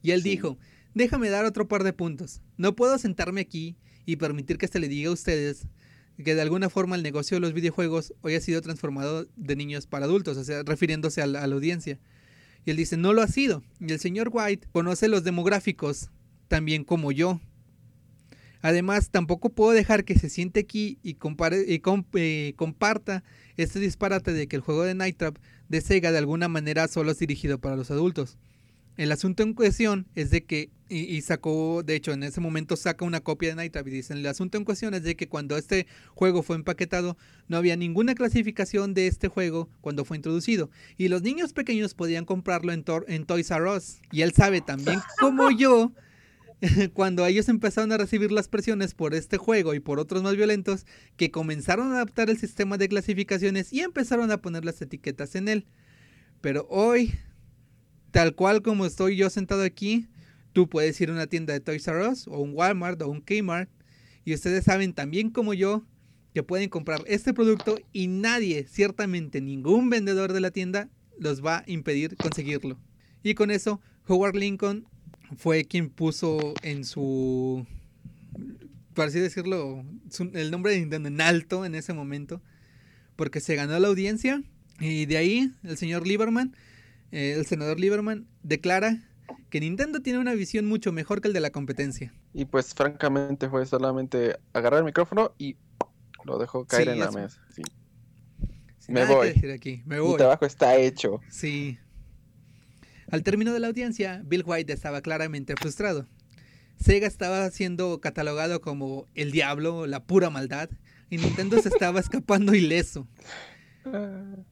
Y 0.01 0.12
él 0.12 0.22
dijo, 0.22 0.58
déjame 0.93 1.30
dar 1.30 1.45
otro 1.45 1.68
par 1.68 1.84
de 1.84 1.93
puntos. 1.93 2.41
No 2.58 2.76
puedo 2.76 2.97
sentarme 2.97 3.41
aquí 3.41 3.78
y 4.06 4.18
permitir 4.18 4.58
que 4.58 4.68
se 4.68 4.80
le 4.80 4.88
diga 4.88 5.10
a 5.10 5.14
ustedes 5.14 5.68
que 6.22 6.36
de 6.36 6.41
alguna 6.41 6.70
forma 6.70 6.95
el 6.95 7.03
negocio 7.03 7.36
de 7.36 7.41
los 7.41 7.53
videojuegos 7.53 8.14
hoy 8.22 8.36
ha 8.36 8.41
sido 8.41 8.61
transformado 8.61 9.28
de 9.36 9.55
niños 9.55 9.88
para 9.88 10.05
adultos, 10.05 10.38
o 10.38 10.43
sea, 10.43 10.64
refiriéndose 10.64 11.22
a 11.22 11.28
la, 11.28 11.43
audiencia. 11.43 11.99
Y 12.66 12.72
él 12.72 12.78
dice, 12.78 12.97
no 12.97 13.14
lo 13.14 13.22
ha 13.22 13.28
sido. 13.28 13.64
Y 13.80 13.91
el 13.91 13.99
señor 13.99 14.30
White 14.32 14.68
conoce 14.72 15.07
los 15.07 15.24
demográficos 15.24 16.09
también 16.47 16.84
como 16.84 17.11
yo. 17.11 17.41
Además, 18.61 19.09
tampoco 19.09 19.49
puedo 19.49 19.72
dejar 19.72 20.05
que 20.05 20.18
se 20.18 20.30
siente 20.30 20.61
aquí 20.61 20.97
y, 21.03 21.16
compare, 21.16 21.66
y 21.68 21.82
eh, 22.14 22.53
comparta 22.55 23.24
este 23.57 23.80
disparate 23.80 24.32
de 24.32 24.47
que 24.47 24.55
el 24.55 24.61
juego 24.61 24.84
de 24.84 24.95
Night 24.95 25.18
Trap 25.18 25.38
de 25.68 25.82
Sega 25.82 26.11
de 26.11 26.20
alguna 26.20 26.47
manera 26.47 26.88
solo 26.88 27.11
es 27.11 27.20
dirigido 27.20 27.59
para 27.59 27.76
los 27.76 27.91
adultos. 27.91 28.38
El 28.96 29.12
asunto 29.12 29.44
en 29.44 29.54
cuestión 29.54 30.08
es 30.16 30.30
de 30.30 30.44
que, 30.44 30.70
y, 30.89 31.20
sacó, 31.22 31.82
de 31.84 31.96
hecho 31.96 32.12
en 32.12 32.22
ese 32.22 32.39
momento 32.39 32.76
saca 32.76 33.04
una 33.04 33.22
copia 33.22 33.50
de 33.50 33.56
Night 33.56 33.74
Trap 33.74 33.88
y 33.88 33.91
dicen, 33.91 34.18
el 34.18 34.28
asunto 34.28 34.60
en 34.60 34.66
cuestión 34.66 34.94
es 34.94 35.02
de 35.04 35.16
que 35.16 35.28
cuando 35.28 35.58
este 35.58 35.88
juego 36.14 36.44
fue 36.44 36.56
empaquetado 36.56 37.18
no 37.48 37.58
había 37.58 37.76
ninguna 37.76 38.14
clasificación 38.14 38.94
de 38.94 39.08
este 39.08 39.28
juego 39.28 39.70
cuando 39.82 40.06
fue 40.06 40.18
introducido. 40.18 40.70
Y 40.98 41.08
los 41.08 41.24
niños 41.24 41.54
pequeños 41.54 41.96
podían 41.96 42.26
comprarlo 42.26 42.72
en, 42.72 42.86
en 43.08 43.26
Toys 43.26 43.50
R 43.50 43.68
Us. 43.68 43.98
Y 44.12 44.22
él 44.22 44.34
sabe 44.34 44.62
también 44.62 45.00
como 45.20 45.50
yo 45.50 45.91
cuando 46.94 47.26
ellos 47.26 47.50
empezaron 47.50 47.91
a 47.91 47.98
recibir 47.98 48.32
las 48.32 48.48
presiones 48.48 48.94
por 48.94 49.14
este 49.14 49.38
juego 49.38 49.74
y 49.74 49.80
por 49.80 50.00
otros 50.00 50.24
más 50.24 50.36
violentos, 50.36 50.86
que 51.18 51.32
comenzaron 51.32 51.91
a 51.91 51.96
adaptar 51.96 52.30
el 52.30 52.38
sistema 52.38 52.78
de 52.78 52.89
clasificaciones 52.89 53.74
y 53.74 53.82
empezaron 53.82 54.32
a 54.32 54.41
poner 54.41 54.66
las 54.66 54.82
etiquetas 54.82 55.36
en 55.36 55.48
él. 55.48 55.66
Pero 56.41 56.68
hoy, 56.70 57.14
tal 58.14 58.36
cual 58.36 58.61
como 58.61 58.86
estoy 58.86 59.16
yo 59.16 59.32
sentado 59.32 59.64
aquí, 59.64 60.05
tú 60.53 60.70
puedes 60.70 61.01
ir 61.01 61.09
a 61.09 61.14
una 61.14 61.26
tienda 61.26 61.51
de 61.51 61.59
Toys 61.59 61.88
R 61.88 62.07
Us 62.07 62.28
o 62.28 62.39
un 62.41 62.53
Walmart 62.53 63.01
o 63.01 63.09
un 63.09 63.22
Kmart 63.22 63.72
y 64.24 64.36
ustedes 64.36 64.66
saben 64.66 64.93
también 64.93 65.32
como 65.32 65.55
yo 65.55 65.84
que 66.32 66.43
pueden 66.43 66.70
comprar 66.70 67.01
este 67.07 67.34
producto 67.34 67.80
y 67.91 68.05
nadie, 68.07 68.68
ciertamente 68.70 69.41
ningún 69.41 69.89
vendedor 69.89 70.32
de 70.32 70.41
la 70.41 70.51
tienda, 70.51 70.89
los 71.20 71.43
va 71.43 71.57
a 71.57 71.64
impedir 71.66 72.16
conseguirlo. 72.16 72.80
Y 73.24 73.34
con 73.34 73.49
eso, 73.49 73.82
Howard 74.07 74.36
Lincoln 74.36 74.86
fue 75.36 75.66
quien 75.66 75.89
puso 75.89 76.53
en 76.61 76.86
su, 76.86 77.66
por 78.93 79.07
así 79.07 79.20
decirlo, 79.20 79.84
el 80.34 80.51
nombre 80.51 80.74
de 80.74 80.82
Nintendo 80.82 81.07
en 81.07 81.20
alto 81.20 81.66
en 81.66 81.74
ese 81.74 81.93
momento, 81.93 82.43
porque 83.16 83.39
se 83.39 83.55
ganó 83.55 83.80
la 83.80 83.88
audiencia 83.88 84.43
y 84.80 85.07
de 85.07 85.18
ahí 85.18 85.51
el 85.64 85.78
señor 85.78 86.05
Lieberman, 86.05 86.55
eh, 87.14 87.36
el 87.38 87.45
senador 87.45 87.80
Lieberman, 87.80 88.28
declara 88.41 89.07
que 89.51 89.59
Nintendo 89.59 90.01
tiene 90.01 90.18
una 90.18 90.34
visión 90.34 90.66
mucho 90.66 90.91
mejor 90.91 91.22
que 91.22 91.28
el 91.28 91.34
de 91.34 91.41
la 91.41 91.51
competencia. 91.51 92.11
Y 92.34 92.45
pues 92.45 92.74
francamente 92.74 93.49
fue 93.49 93.68
solamente 93.68 94.39
agarrar 94.51 94.80
el 94.80 94.86
micrófono 94.86 95.36
y 95.38 95.55
lo 96.26 96.39
dejó 96.39 96.66
caer 96.66 96.89
en 96.89 96.99
la 96.99 97.11
mesa. 97.11 97.39
me, 98.88 99.05
voy. 99.05 99.30
Aquí. 99.53 99.84
me 99.86 99.99
voy. 99.99 100.14
Mi 100.14 100.18
trabajo 100.18 100.45
está 100.45 100.76
hecho. 100.76 101.22
Sí. 101.30 101.78
Al 103.11 103.22
término 103.22 103.53
de 103.53 103.59
la 103.59 103.68
audiencia, 103.68 104.24
Bill 104.26 104.43
White 104.43 104.74
estaba 104.74 105.01
claramente 105.01 105.53
frustrado. 105.55 106.07
Sega 106.78 107.05
estaba 107.05 107.47
siendo 107.51 108.01
catalogado 108.01 108.59
como 108.59 109.05
el 109.14 109.32
diablo, 109.32 109.86
la 109.86 110.03
pura 110.03 110.32
maldad, 110.32 110.72
y 111.11 111.18
Nintendo 111.18 111.61
se 111.61 111.70
estaba 111.70 111.99
escapando 111.99 112.55
ileso. 112.55 113.07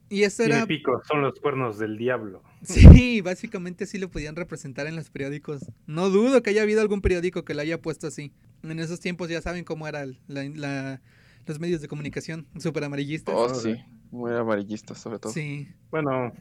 Y 0.08 0.22
eso 0.22 0.42
era. 0.42 0.66
Pico, 0.66 1.00
son 1.06 1.22
los 1.22 1.38
cuernos 1.40 1.78
del 1.78 1.96
diablo. 1.96 2.42
Sí, 2.62 3.20
básicamente 3.22 3.86
sí 3.86 3.98
lo 3.98 4.08
podían 4.08 4.36
representar 4.36 4.86
en 4.86 4.94
los 4.94 5.10
periódicos. 5.10 5.68
No 5.86 6.10
dudo 6.10 6.42
que 6.42 6.50
haya 6.50 6.62
habido 6.62 6.80
algún 6.80 7.00
periódico 7.00 7.44
que 7.44 7.54
lo 7.54 7.60
haya 7.60 7.80
puesto 7.82 8.06
así. 8.06 8.32
En 8.62 8.78
esos 8.78 9.00
tiempos 9.00 9.28
ya 9.28 9.40
saben 9.42 9.64
cómo 9.64 9.88
eran 9.88 10.16
los 10.28 11.58
medios 11.58 11.80
de 11.80 11.88
comunicación, 11.88 12.46
súper 12.58 12.84
amarillistas. 12.84 13.34
Oh, 13.36 13.52
sí, 13.52 13.82
muy 14.12 14.32
amarillistas 14.32 14.98
sobre 14.98 15.18
todo. 15.18 15.32
Sí. 15.32 15.68
Bueno, 15.90 16.32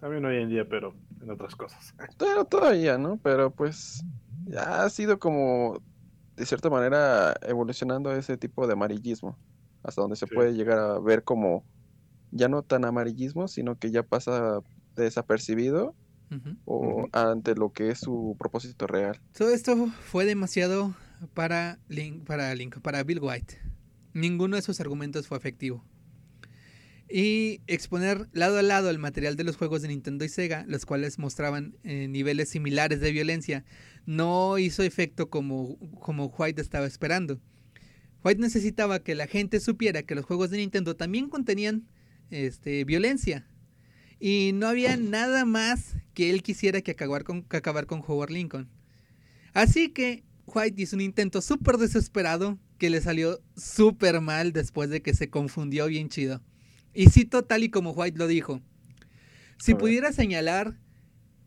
también 0.00 0.22
hoy 0.26 0.36
en 0.36 0.50
día, 0.50 0.68
pero 0.68 0.94
en 1.22 1.30
otras 1.30 1.56
cosas. 1.56 1.94
Pero 2.18 2.44
todavía, 2.44 2.98
¿no? 2.98 3.18
Pero 3.22 3.50
pues 3.50 4.04
ya 4.44 4.84
ha 4.84 4.90
sido 4.90 5.18
como, 5.18 5.80
de 6.36 6.44
cierta 6.44 6.68
manera, 6.68 7.34
evolucionando 7.40 8.12
ese 8.12 8.36
tipo 8.36 8.66
de 8.66 8.74
amarillismo. 8.74 9.38
Hasta 9.82 10.02
donde 10.02 10.16
se 10.16 10.26
puede 10.26 10.52
llegar 10.52 10.78
a 10.78 10.98
ver 10.98 11.24
como 11.24 11.64
ya 12.34 12.48
no 12.48 12.62
tan 12.62 12.84
amarillismo, 12.84 13.48
sino 13.48 13.78
que 13.78 13.90
ya 13.90 14.02
pasa 14.02 14.60
desapercibido 14.96 15.94
o 16.64 17.06
ante 17.12 17.54
lo 17.54 17.72
que 17.72 17.90
es 17.90 18.00
su 18.00 18.34
propósito 18.38 18.88
real. 18.88 19.20
Todo 19.32 19.50
esto 19.50 19.86
fue 19.86 20.24
demasiado 20.24 20.94
para 21.32 21.78
Link, 21.88 22.24
para 22.24 22.52
Link, 22.56 22.80
para 22.80 23.04
Bill 23.04 23.20
White. 23.22 23.58
Ninguno 24.14 24.56
de 24.56 24.62
sus 24.62 24.80
argumentos 24.80 25.28
fue 25.28 25.38
efectivo. 25.38 25.84
y 27.08 27.60
exponer 27.68 28.28
lado 28.32 28.58
a 28.58 28.62
lado 28.62 28.90
el 28.90 28.98
material 28.98 29.36
de 29.36 29.44
los 29.44 29.56
juegos 29.56 29.82
de 29.82 29.88
Nintendo 29.88 30.24
y 30.24 30.28
Sega, 30.28 30.64
los 30.66 30.86
cuales 30.86 31.18
mostraban 31.20 31.76
eh, 31.84 32.08
niveles 32.08 32.48
similares 32.48 32.98
de 33.00 33.12
violencia, 33.12 33.64
no 34.06 34.58
hizo 34.58 34.82
efecto 34.82 35.30
como, 35.30 35.78
como 36.00 36.26
White 36.36 36.60
estaba 36.60 36.86
esperando. 36.86 37.38
White 38.24 38.40
necesitaba 38.40 38.98
que 39.00 39.14
la 39.14 39.28
gente 39.28 39.60
supiera 39.60 40.02
que 40.02 40.16
los 40.16 40.24
juegos 40.24 40.50
de 40.50 40.56
Nintendo 40.56 40.96
también 40.96 41.28
contenían 41.28 41.86
este, 42.30 42.84
violencia. 42.84 43.46
Y 44.20 44.52
no 44.54 44.68
había 44.68 44.96
nada 44.96 45.44
más 45.44 45.96
que 46.14 46.30
él 46.30 46.42
quisiera 46.42 46.80
que 46.80 46.92
acabar 46.92 47.24
con, 47.24 47.42
que 47.42 47.56
acabar 47.56 47.86
con 47.86 48.02
Howard 48.06 48.30
Lincoln. 48.30 48.68
Así 49.52 49.90
que 49.90 50.24
White 50.46 50.80
hizo 50.82 50.96
un 50.96 51.02
intento 51.02 51.40
súper 51.40 51.76
desesperado 51.76 52.58
que 52.78 52.90
le 52.90 53.00
salió 53.00 53.40
súper 53.56 54.20
mal 54.20 54.52
después 54.52 54.90
de 54.90 55.02
que 55.02 55.14
se 55.14 55.30
confundió 55.30 55.86
bien 55.86 56.08
chido. 56.08 56.42
Y 56.92 57.08
cito 57.08 57.44
tal 57.44 57.64
y 57.64 57.70
como 57.70 57.90
White 57.90 58.18
lo 58.18 58.26
dijo. 58.26 58.62
Si 59.58 59.74
pudiera 59.74 60.12
señalar 60.12 60.78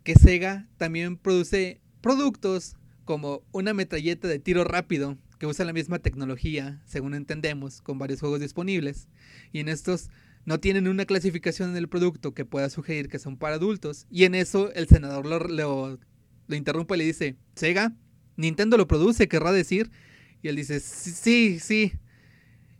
que 0.04 0.16
Sega 0.16 0.68
también 0.78 1.18
produce 1.18 1.82
productos 2.02 2.76
como 3.06 3.44
una 3.52 3.74
metralleta 3.74 4.28
de 4.28 4.40
tiro 4.40 4.64
rápido 4.64 5.18
que 5.40 5.46
usa 5.46 5.66
la 5.66 5.74
misma 5.74 6.00
tecnología, 6.00 6.82
según 6.86 7.14
entendemos, 7.14 7.82
con 7.82 8.00
varios 8.00 8.20
juegos 8.20 8.40
disponibles, 8.40 9.08
y 9.52 9.60
en 9.60 9.70
estos 9.70 10.10
no 10.48 10.62
tienen 10.62 10.88
una 10.88 11.06
clasificación 11.06 11.72
en 11.72 11.76
el 11.76 11.90
producto 11.90 12.34
que 12.34 12.46
pueda 12.46 12.70
sugerir 12.70 13.10
que 13.10 13.20
son 13.20 13.36
para 13.36 13.58
adultos, 13.58 14.08
y 14.10 14.24
en 14.24 14.34
eso 14.34 14.72
el 14.72 14.88
senador 14.88 15.26
lo, 15.26 15.40
lo, 15.40 16.00
lo 16.48 16.56
interrumpe 16.56 16.96
y 16.96 17.00
le 17.00 17.04
dice, 17.04 17.36
Sega, 17.54 17.94
Nintendo 18.38 18.78
lo 18.78 18.88
produce, 18.88 19.28
querrá 19.28 19.52
decir, 19.52 19.92
y 20.42 20.48
él 20.48 20.56
dice, 20.56 20.80
sí, 20.80 21.60
sí, 21.60 21.92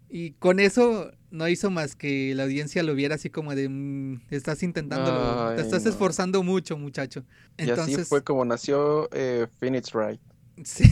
y 0.08 0.32
con 0.32 0.62
eso 0.62 1.12
no 1.30 1.50
hizo 1.50 1.70
más 1.70 1.98
que 1.98 2.34
la 2.36 2.44
audiencia 2.44 2.84
lo 2.84 2.96
viera 2.96 3.16
así 3.16 3.30
como 3.30 3.54
de 3.54 3.68
mm, 3.68 4.22
estás 4.30 4.64
intentando, 4.64 5.54
te 5.54 5.62
estás 5.62 5.86
esforzando 5.86 6.44
mucho, 6.44 6.78
muchacho. 6.78 7.26
Entonces, 7.58 7.90
y 7.90 7.94
así 7.96 8.06
fue 8.06 8.24
como 8.24 8.46
nació 8.46 9.10
eh, 9.12 9.48
Phoenix 9.60 9.94
Wright. 9.94 10.22
Sí. 10.64 10.86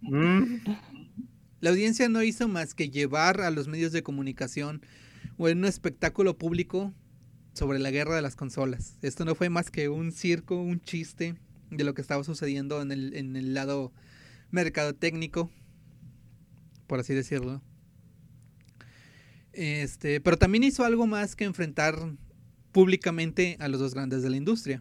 La 1.60 1.70
audiencia 1.70 2.08
no 2.08 2.22
hizo 2.22 2.46
más 2.46 2.74
que 2.74 2.90
llevar 2.90 3.40
a 3.40 3.50
los 3.50 3.66
medios 3.66 3.92
de 3.92 4.02
comunicación 4.02 4.82
o 5.36 5.48
en 5.48 5.58
un 5.58 5.64
espectáculo 5.64 6.38
público 6.38 6.92
sobre 7.52 7.80
la 7.80 7.90
guerra 7.90 8.14
de 8.14 8.22
las 8.22 8.36
consolas. 8.36 8.96
Esto 9.02 9.24
no 9.24 9.34
fue 9.34 9.48
más 9.48 9.70
que 9.70 9.88
un 9.88 10.12
circo, 10.12 10.60
un 10.60 10.80
chiste 10.80 11.34
de 11.70 11.84
lo 11.84 11.94
que 11.94 12.02
estaba 12.02 12.22
sucediendo 12.22 12.80
en 12.80 12.92
el, 12.92 13.14
en 13.16 13.34
el 13.34 13.54
lado 13.54 13.92
mercadotécnico, 14.50 15.50
por 16.86 17.00
así 17.00 17.14
decirlo. 17.14 17.60
Este, 19.52 20.20
pero 20.20 20.36
también 20.36 20.62
hizo 20.62 20.84
algo 20.84 21.08
más 21.08 21.34
que 21.34 21.44
enfrentar 21.44 21.96
públicamente 22.70 23.56
a 23.58 23.66
los 23.66 23.80
dos 23.80 23.94
grandes 23.94 24.22
de 24.22 24.30
la 24.30 24.36
industria. 24.36 24.80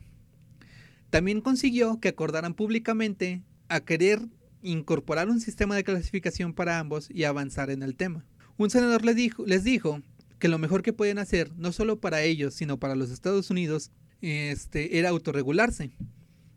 También 1.09 1.41
consiguió 1.41 1.99
que 1.99 2.09
acordaran 2.09 2.53
públicamente 2.53 3.41
a 3.69 3.79
querer 3.79 4.27
incorporar 4.61 5.29
un 5.29 5.39
sistema 5.39 5.75
de 5.75 5.83
clasificación 5.83 6.53
para 6.53 6.79
ambos 6.79 7.09
y 7.09 7.23
avanzar 7.23 7.69
en 7.69 7.83
el 7.83 7.95
tema. 7.95 8.25
Un 8.57 8.69
senador 8.69 9.03
les 9.05 9.63
dijo, 9.63 10.01
que 10.39 10.47
lo 10.47 10.57
mejor 10.57 10.83
que 10.83 10.93
podían 10.93 11.19
hacer, 11.19 11.51
no 11.57 11.71
solo 11.71 11.99
para 11.99 12.21
ellos, 12.21 12.53
sino 12.53 12.77
para 12.79 12.95
los 12.95 13.09
Estados 13.11 13.49
Unidos, 13.49 13.91
este, 14.21 14.99
era 14.99 15.09
autorregularse. 15.09 15.91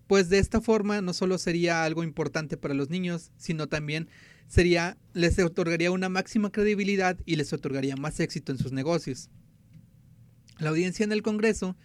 Pues 0.07 0.29
de 0.29 0.39
esta 0.39 0.61
forma 0.61 1.01
no 1.01 1.13
solo 1.13 1.39
sería 1.39 1.85
algo 1.85 2.03
importante 2.03 2.57
para 2.57 2.75
los 2.75 2.91
niños, 2.91 3.31
sino 3.37 3.69
también 3.69 4.09
sería, 4.49 4.99
les 5.15 5.39
otorgaría 5.39 5.93
una 5.93 6.09
máxima 6.09 6.51
credibilidad 6.51 7.19
y 7.25 7.37
les 7.37 7.53
otorgaría 7.53 7.97
más 7.97 8.19
éxito 8.21 8.53
en 8.53 8.59
sus 8.59 8.73
negocios. 8.73 9.31
La 10.59 10.71
audiencia 10.71 11.05
en 11.05 11.13
el 11.13 11.23
Congreso 11.23 11.77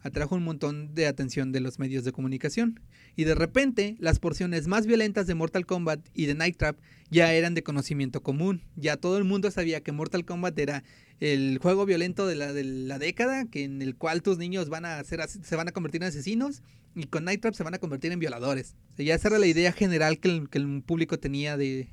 atrajo 0.00 0.34
un 0.34 0.44
montón 0.44 0.94
de 0.94 1.06
atención 1.06 1.52
de 1.52 1.60
los 1.60 1.78
medios 1.78 2.04
de 2.04 2.12
comunicación, 2.12 2.80
y 3.16 3.24
de 3.24 3.34
repente 3.34 3.96
las 3.98 4.18
porciones 4.18 4.66
más 4.66 4.86
violentas 4.86 5.26
de 5.26 5.34
Mortal 5.34 5.66
Kombat 5.66 6.00
y 6.14 6.26
de 6.26 6.34
Night 6.34 6.56
Trap 6.56 6.76
ya 7.10 7.32
eran 7.32 7.54
de 7.54 7.62
conocimiento 7.62 8.22
común. 8.22 8.62
Ya 8.76 8.96
todo 8.96 9.18
el 9.18 9.24
mundo 9.24 9.50
sabía 9.50 9.82
que 9.82 9.92
Mortal 9.92 10.24
Kombat 10.24 10.58
era 10.58 10.84
el 11.20 11.58
juego 11.58 11.86
violento 11.86 12.26
de 12.26 12.34
la, 12.34 12.52
de 12.52 12.64
la 12.64 12.98
década, 12.98 13.44
que 13.46 13.64
en 13.64 13.82
el 13.82 13.94
cual 13.94 14.22
tus 14.22 14.38
niños 14.38 14.68
van 14.68 14.84
a 14.84 15.02
ser, 15.04 15.20
se 15.28 15.56
van 15.56 15.68
a 15.68 15.72
convertir 15.72 16.02
en 16.02 16.08
asesinos, 16.08 16.62
y 16.96 17.04
con 17.04 17.24
Night 17.24 17.40
Trap 17.40 17.54
se 17.54 17.62
van 17.62 17.74
a 17.74 17.78
convertir 17.78 18.12
en 18.12 18.18
violadores. 18.18 18.74
ya 18.96 19.14
esa 19.14 19.28
era 19.28 19.38
la 19.38 19.46
idea 19.46 19.72
general 19.72 20.18
que 20.18 20.48
el 20.52 20.82
público 20.82 21.18
tenía 21.18 21.56
de, 21.56 21.88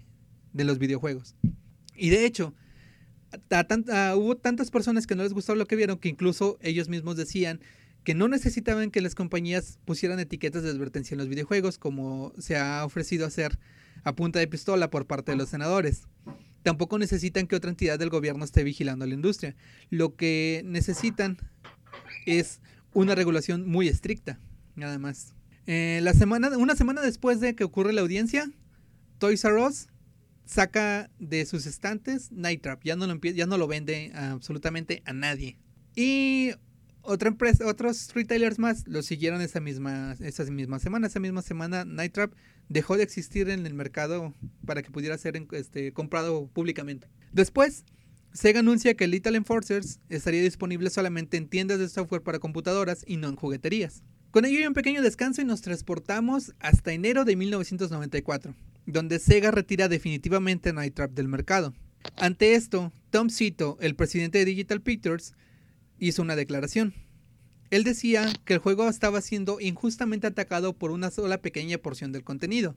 de 0.53 0.63
los 0.63 0.79
videojuegos. 0.79 1.35
Y 1.95 2.09
de 2.09 2.25
hecho, 2.25 2.53
hubo 4.15 4.37
tantas 4.37 4.71
personas 4.71 5.07
que 5.07 5.15
no 5.15 5.23
les 5.23 5.33
gustó 5.33 5.55
lo 5.55 5.67
que 5.67 5.75
vieron 5.75 5.97
que 5.97 6.09
incluso 6.09 6.57
ellos 6.61 6.89
mismos 6.89 7.15
decían 7.15 7.61
que 8.03 8.15
no 8.15 8.27
necesitaban 8.27 8.91
que 8.91 9.01
las 9.01 9.15
compañías 9.15 9.79
pusieran 9.85 10.19
etiquetas 10.19 10.63
de 10.63 10.69
advertencia 10.69 11.13
en 11.13 11.19
los 11.19 11.27
videojuegos 11.27 11.77
como 11.77 12.33
se 12.39 12.57
ha 12.57 12.83
ofrecido 12.85 13.25
hacer 13.25 13.59
a 14.03 14.15
punta 14.15 14.39
de 14.39 14.47
pistola 14.47 14.89
por 14.89 15.05
parte 15.05 15.31
de 15.31 15.37
los 15.37 15.49
senadores. 15.49 16.03
Tampoco 16.63 16.97
necesitan 16.97 17.47
que 17.47 17.55
otra 17.55 17.69
entidad 17.69 17.99
del 17.99 18.09
gobierno 18.09 18.45
esté 18.45 18.63
vigilando 18.63 19.05
la 19.05 19.13
industria. 19.13 19.55
Lo 19.89 20.15
que 20.15 20.61
necesitan 20.65 21.37
es 22.25 22.61
una 22.93 23.15
regulación 23.15 23.67
muy 23.67 23.87
estricta, 23.87 24.39
nada 24.75 24.99
más. 24.99 25.33
Eh, 25.67 25.99
la 26.03 26.13
semana, 26.13 26.55
una 26.57 26.75
semana 26.75 27.01
después 27.01 27.39
de 27.39 27.55
que 27.55 27.63
ocurre 27.63 27.93
la 27.93 28.01
audiencia, 28.01 28.51
Toys 29.19 29.43
R 29.43 29.61
Us 29.63 29.87
saca 30.45 31.09
de 31.19 31.45
sus 31.45 31.65
estantes 31.65 32.31
Night 32.31 32.61
Trap, 32.61 32.83
ya 32.83 32.95
no 32.95 33.07
lo, 33.07 33.19
ya 33.21 33.45
no 33.45 33.57
lo 33.57 33.67
vende 33.67 34.11
absolutamente 34.13 35.01
a 35.05 35.13
nadie. 35.13 35.57
Y 35.95 36.51
otra 37.03 37.29
empresa, 37.29 37.67
otros 37.67 38.13
retailers 38.13 38.59
más 38.59 38.87
lo 38.87 39.01
siguieron 39.01 39.41
esa 39.41 39.59
misma, 39.59 40.15
semana. 40.15 41.07
Esa 41.07 41.19
misma 41.19 41.41
semana 41.41 41.85
Night 41.85 42.13
Trap 42.13 42.33
dejó 42.69 42.97
de 42.97 43.03
existir 43.03 43.49
en 43.49 43.65
el 43.65 43.73
mercado 43.73 44.33
para 44.65 44.81
que 44.81 44.91
pudiera 44.91 45.17
ser 45.17 45.41
este, 45.51 45.91
comprado 45.93 46.47
públicamente. 46.47 47.07
Después, 47.31 47.85
Sega 48.33 48.59
anuncia 48.61 48.95
que 48.95 49.07
Little 49.07 49.37
Enforcers 49.37 49.99
estaría 50.09 50.41
disponible 50.41 50.89
solamente 50.89 51.37
en 51.37 51.47
tiendas 51.47 51.79
de 51.79 51.89
software 51.89 52.21
para 52.21 52.39
computadoras 52.39 53.03
y 53.05 53.17
no 53.17 53.27
en 53.27 53.35
jugueterías. 53.35 54.03
Con 54.31 54.45
ello 54.45 54.59
hay 54.59 54.67
un 54.67 54.73
pequeño 54.73 55.01
descanso 55.01 55.41
y 55.41 55.45
nos 55.45 55.61
transportamos 55.61 56.53
hasta 56.59 56.93
enero 56.93 57.25
de 57.25 57.35
1994 57.35 58.55
donde 58.85 59.19
Sega 59.19 59.51
retira 59.51 59.87
definitivamente 59.87 60.73
Night 60.73 60.95
Trap 60.95 61.11
del 61.11 61.27
mercado. 61.27 61.73
Ante 62.17 62.55
esto, 62.55 62.91
Tom 63.09 63.29
Cito, 63.29 63.77
el 63.79 63.95
presidente 63.95 64.39
de 64.39 64.45
Digital 64.45 64.81
Pictures, 64.81 65.33
hizo 66.01 66.21
una 66.21 66.35
declaración. 66.35 66.93
Él 67.69 67.85
decía 67.85 68.27
que 68.43 68.55
el 68.55 68.59
juego 68.59 68.89
estaba 68.89 69.21
siendo 69.21 69.61
injustamente 69.61 70.27
atacado 70.27 70.73
por 70.73 70.91
una 70.91 71.09
sola 71.09 71.41
pequeña 71.41 71.77
porción 71.77 72.11
del 72.11 72.25
contenido, 72.25 72.75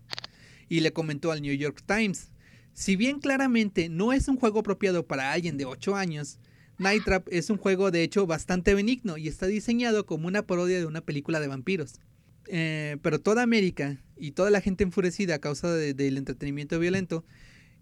y 0.69 0.81
le 0.81 0.93
comentó 0.93 1.33
al 1.33 1.43
New 1.43 1.55
York 1.55 1.83
Times, 1.85 2.31
si 2.75 2.97
bien 2.97 3.21
claramente 3.21 3.89
no 3.89 4.13
es 4.13 4.29
un 4.29 4.37
juego 4.37 4.61
apropiado 4.61 5.07
para 5.07 5.33
alguien 5.33 5.57
de 5.57 5.65
8 5.65 5.97
años, 5.97 6.39
Night 6.79 7.05
Trap 7.05 7.29
es 7.31 7.51
un 7.51 7.57
juego 7.57 7.91
de 7.91 8.03
hecho 8.03 8.27
bastante 8.27 8.75
benigno 8.75 9.17
y 9.17 9.29
está 9.29 9.47
diseñado 9.47 10.07
como 10.07 10.27
una 10.27 10.47
parodia 10.47 10.79
de 10.79 10.87
una 10.87 11.01
película 11.01 11.39
de 11.39 11.49
vampiros. 11.49 12.01
Eh, 12.47 12.99
pero 13.01 13.21
toda 13.21 13.43
América 13.43 14.03
y 14.17 14.33
toda 14.33 14.51
la 14.51 14.61
gente 14.61 14.85
enfurecida 14.85 15.37
a 15.37 15.39
causa 15.39 15.73
del 15.73 16.19
entretenimiento 16.19 16.79
violento 16.79 17.25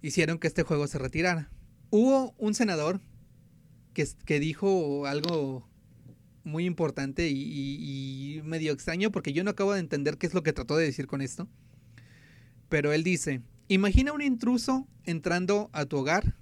hicieron 0.03 0.39
que 0.39 0.47
este 0.47 0.63
juego 0.63 0.87
se 0.87 0.99
retirara. 0.99 1.51
Hubo 1.91 2.35
un 2.39 2.55
senador 2.55 3.01
que, 3.93 4.41
dijo 4.41 5.07
algo 5.07 5.69
muy 6.45 6.65
importante 6.65 7.29
y, 7.29 8.37
y, 8.37 8.43
medio 8.43 8.73
extraño 8.73 9.13
porque 9.13 9.33
yo 9.33 9.45
no 9.45 9.51
acabo 9.51 9.73
de 9.73 9.81
entender 9.81 10.19
qué 10.19 10.27
es 10.27 10.35
lo 10.35 10.43
que 10.43 10.53
trató 10.53 10.77
de 10.77 10.85
decir 10.85 11.07
con 11.07 11.21
esto. 11.21 11.49
Pero 12.69 12.93
él 12.93 13.05
dice, 13.05 13.43
imagina 13.69 14.13
un 14.13 14.23
intruso 14.23 14.87
entrando 15.05 15.71
a 15.73 15.85
tu 15.85 15.99
hogar 15.99 16.37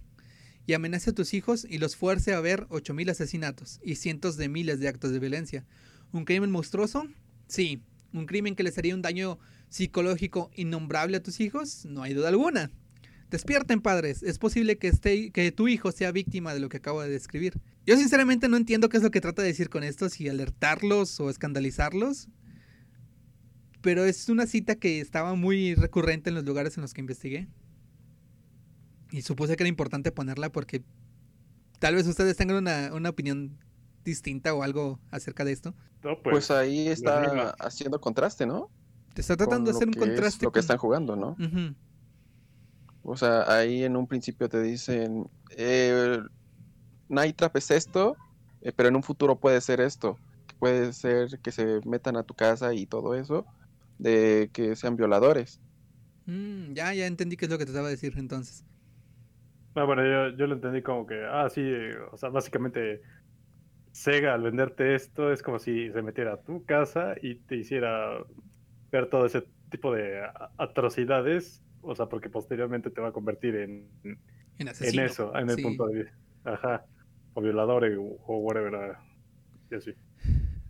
y 0.66 0.74
amenace 0.74 1.10
a 1.10 1.14
tus 1.14 1.34
hijos 1.34 1.66
y 1.68 1.78
los 1.78 1.96
fuerce 1.96 2.32
a 2.32 2.40
ver 2.40 2.66
8.000 2.68 3.10
asesinatos 3.10 3.80
y 3.82 3.96
cientos 3.96 4.36
de 4.36 4.48
miles 4.48 4.78
de 4.78 4.88
actos 4.88 5.10
de 5.10 5.18
violencia. 5.18 5.66
¿Un 6.12 6.24
crimen 6.24 6.50
monstruoso? 6.50 7.08
Sí, 7.48 7.82
un 8.12 8.26
crimen 8.26 8.54
que 8.54 8.62
les 8.62 8.78
haría 8.78 8.94
un 8.94 9.02
daño 9.02 9.38
psicológico 9.68 10.50
innombrable 10.54 11.16
a 11.16 11.22
tus 11.22 11.40
hijos, 11.40 11.84
no 11.86 12.02
hay 12.02 12.14
duda 12.14 12.28
alguna. 12.28 12.70
Despierten 13.30 13.80
padres, 13.80 14.24
es 14.24 14.38
posible 14.38 14.76
que, 14.76 14.88
esté, 14.88 15.30
que 15.30 15.52
tu 15.52 15.68
hijo 15.68 15.92
sea 15.92 16.10
víctima 16.10 16.52
de 16.52 16.58
lo 16.58 16.68
que 16.68 16.78
acabo 16.78 17.00
de 17.00 17.08
describir. 17.08 17.60
Yo 17.86 17.96
sinceramente 17.96 18.48
no 18.48 18.56
entiendo 18.56 18.88
qué 18.88 18.96
es 18.96 19.04
lo 19.04 19.12
que 19.12 19.20
trata 19.20 19.42
de 19.42 19.48
decir 19.48 19.70
con 19.70 19.84
esto, 19.84 20.08
si 20.08 20.28
alertarlos 20.28 21.20
o 21.20 21.30
escandalizarlos, 21.30 22.28
pero 23.82 24.04
es 24.04 24.28
una 24.28 24.46
cita 24.46 24.74
que 24.74 25.00
estaba 25.00 25.34
muy 25.36 25.76
recurrente 25.76 26.30
en 26.30 26.34
los 26.34 26.44
lugares 26.44 26.76
en 26.76 26.82
los 26.82 26.92
que 26.92 27.02
investigué. 27.02 27.46
Y 29.12 29.22
supuse 29.22 29.56
que 29.56 29.62
era 29.62 29.68
importante 29.68 30.10
ponerla 30.10 30.50
porque 30.50 30.82
tal 31.78 31.94
vez 31.94 32.08
ustedes 32.08 32.36
tengan 32.36 32.56
una, 32.56 32.90
una 32.92 33.10
opinión 33.10 33.58
distinta 34.04 34.54
o 34.54 34.64
algo 34.64 34.98
acerca 35.10 35.44
de 35.44 35.52
esto. 35.52 35.74
pues, 36.00 36.18
pues, 36.22 36.50
ahí 36.50 36.88
está 36.88 37.50
haciendo 37.60 38.00
contraste, 38.00 38.44
¿no? 38.44 38.70
Te 39.14 39.20
está 39.20 39.36
tratando 39.36 39.70
de 39.70 39.76
hacer 39.76 39.88
un 39.88 39.94
contraste. 39.94 40.44
lo 40.44 40.52
que 40.52 40.60
están 40.60 40.78
jugando, 40.78 41.16
¿no? 41.16 41.36
O 43.02 43.16
sea, 43.16 43.44
ahí 43.52 43.84
en 43.84 43.96
un 43.96 44.06
principio 44.06 44.48
te 44.48 44.60
dicen, 44.62 45.26
eh, 45.56 46.18
Night 47.08 47.36
Trap 47.36 47.56
es 47.56 47.70
esto, 47.70 48.16
eh, 48.62 48.72
pero 48.72 48.88
en 48.88 48.96
un 48.96 49.02
futuro 49.02 49.38
puede 49.38 49.60
ser 49.60 49.80
esto. 49.80 50.18
Puede 50.58 50.92
ser 50.92 51.40
que 51.42 51.52
se 51.52 51.80
metan 51.86 52.16
a 52.16 52.22
tu 52.22 52.34
casa 52.34 52.74
y 52.74 52.86
todo 52.86 53.14
eso, 53.14 53.46
de 53.98 54.50
que 54.52 54.76
sean 54.76 54.96
violadores. 54.96 55.60
Mm, 56.26 56.74
ya, 56.74 56.92
ya 56.94 57.06
entendí 57.06 57.36
qué 57.36 57.46
es 57.46 57.50
lo 57.50 57.58
que 57.58 57.64
te 57.64 57.70
estaba 57.70 57.88
a 57.88 57.90
decir 57.90 58.12
entonces. 58.16 58.64
Ah, 59.74 59.84
bueno, 59.84 60.02
yo, 60.04 60.36
yo 60.36 60.46
lo 60.46 60.54
entendí 60.54 60.82
como 60.82 61.06
que, 61.06 61.24
ah, 61.24 61.48
sí, 61.48 61.62
o 62.12 62.16
sea, 62.16 62.28
básicamente 62.28 63.00
Sega 63.92 64.34
al 64.34 64.42
venderte 64.42 64.94
esto 64.94 65.32
es 65.32 65.42
como 65.42 65.58
si 65.58 65.90
se 65.90 66.02
metiera 66.02 66.34
a 66.34 66.42
tu 66.42 66.64
casa 66.64 67.14
y 67.20 67.36
te 67.36 67.56
hiciera 67.56 68.24
ver 68.90 69.08
todo 69.08 69.26
ese 69.26 69.42
tipo 69.70 69.92
de 69.92 70.22
atrocidades, 70.58 71.62
o 71.82 71.94
sea, 71.94 72.06
porque 72.06 72.28
posteriormente 72.28 72.90
te 72.90 73.00
va 73.00 73.08
a 73.08 73.12
convertir 73.12 73.56
en, 73.56 73.88
En 74.04 74.18
en 74.68 74.98
eso, 75.00 75.34
en 75.36 75.50
el 75.50 75.56
sí. 75.56 75.62
punto 75.62 75.86
de 75.86 76.02
vista. 76.02 76.16
Ajá, 76.44 76.86
o 77.34 77.40
violador 77.40 77.84
eh, 77.84 77.96
o, 77.96 78.18
o 78.26 78.38
whatever, 78.38 78.74
ah, 78.74 79.04
y 79.70 79.74
así. 79.74 79.92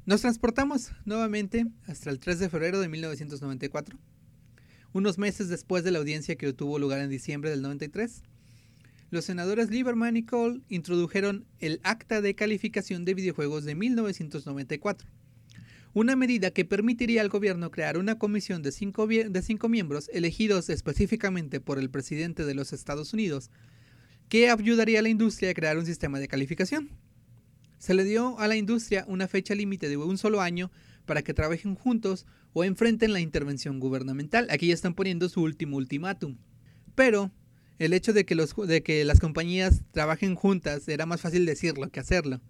Nos 0.06 0.22
transportamos 0.22 0.92
nuevamente 1.04 1.66
hasta 1.86 2.10
el 2.10 2.18
3 2.18 2.38
de 2.38 2.48
febrero 2.48 2.80
de 2.80 2.88
1994, 2.88 3.98
unos 4.92 5.18
meses 5.18 5.48
después 5.48 5.84
de 5.84 5.92
la 5.92 5.98
audiencia 5.98 6.36
que 6.36 6.52
tuvo 6.52 6.78
lugar 6.78 7.00
en 7.00 7.10
diciembre 7.10 7.50
del 7.50 7.62
93. 7.62 8.22
Los 9.10 9.24
senadores 9.24 9.70
Lieberman 9.70 10.16
y 10.16 10.24
Cole 10.24 10.60
introdujeron 10.68 11.44
el 11.58 11.80
Acta 11.82 12.20
de 12.20 12.34
Calificación 12.34 13.04
de 13.04 13.14
Videojuegos 13.14 13.64
de 13.64 13.74
1994, 13.74 15.08
una 15.92 16.14
medida 16.16 16.50
que 16.50 16.64
permitiría 16.64 17.20
al 17.20 17.28
gobierno 17.28 17.70
crear 17.70 17.98
una 17.98 18.18
comisión 18.18 18.62
de 18.62 18.72
cinco, 18.72 19.06
de 19.06 19.42
cinco 19.42 19.68
miembros 19.68 20.08
elegidos 20.12 20.70
específicamente 20.70 21.60
por 21.60 21.78
el 21.78 21.90
presidente 21.90 22.44
de 22.44 22.54
los 22.54 22.72
Estados 22.72 23.12
Unidos, 23.12 23.50
que 24.28 24.50
ayudaría 24.50 25.00
a 25.00 25.02
la 25.02 25.08
industria 25.08 25.50
a 25.50 25.54
crear 25.54 25.76
un 25.76 25.86
sistema 25.86 26.20
de 26.20 26.28
calificación. 26.28 26.90
Se 27.78 27.94
le 27.94 28.04
dio 28.04 28.38
a 28.38 28.46
la 28.46 28.56
industria 28.56 29.04
una 29.08 29.26
fecha 29.26 29.54
límite 29.54 29.88
de 29.88 29.96
un 29.96 30.18
solo 30.18 30.40
año 30.40 30.70
para 31.06 31.22
que 31.22 31.34
trabajen 31.34 31.74
juntos 31.74 32.26
o 32.52 32.62
enfrenten 32.62 33.12
la 33.12 33.20
intervención 33.20 33.80
gubernamental. 33.80 34.46
Aquí 34.50 34.68
ya 34.68 34.74
están 34.74 34.94
poniendo 34.94 35.28
su 35.28 35.42
último 35.42 35.76
ultimátum. 35.76 36.36
Pero 36.94 37.32
el 37.78 37.94
hecho 37.94 38.12
de 38.12 38.24
que, 38.24 38.34
los, 38.34 38.54
de 38.54 38.82
que 38.82 39.04
las 39.04 39.18
compañías 39.18 39.82
trabajen 39.90 40.34
juntas 40.34 40.86
era 40.86 41.06
más 41.06 41.22
fácil 41.22 41.46
decirlo 41.46 41.90
que 41.90 41.98
hacerlo. 41.98 42.40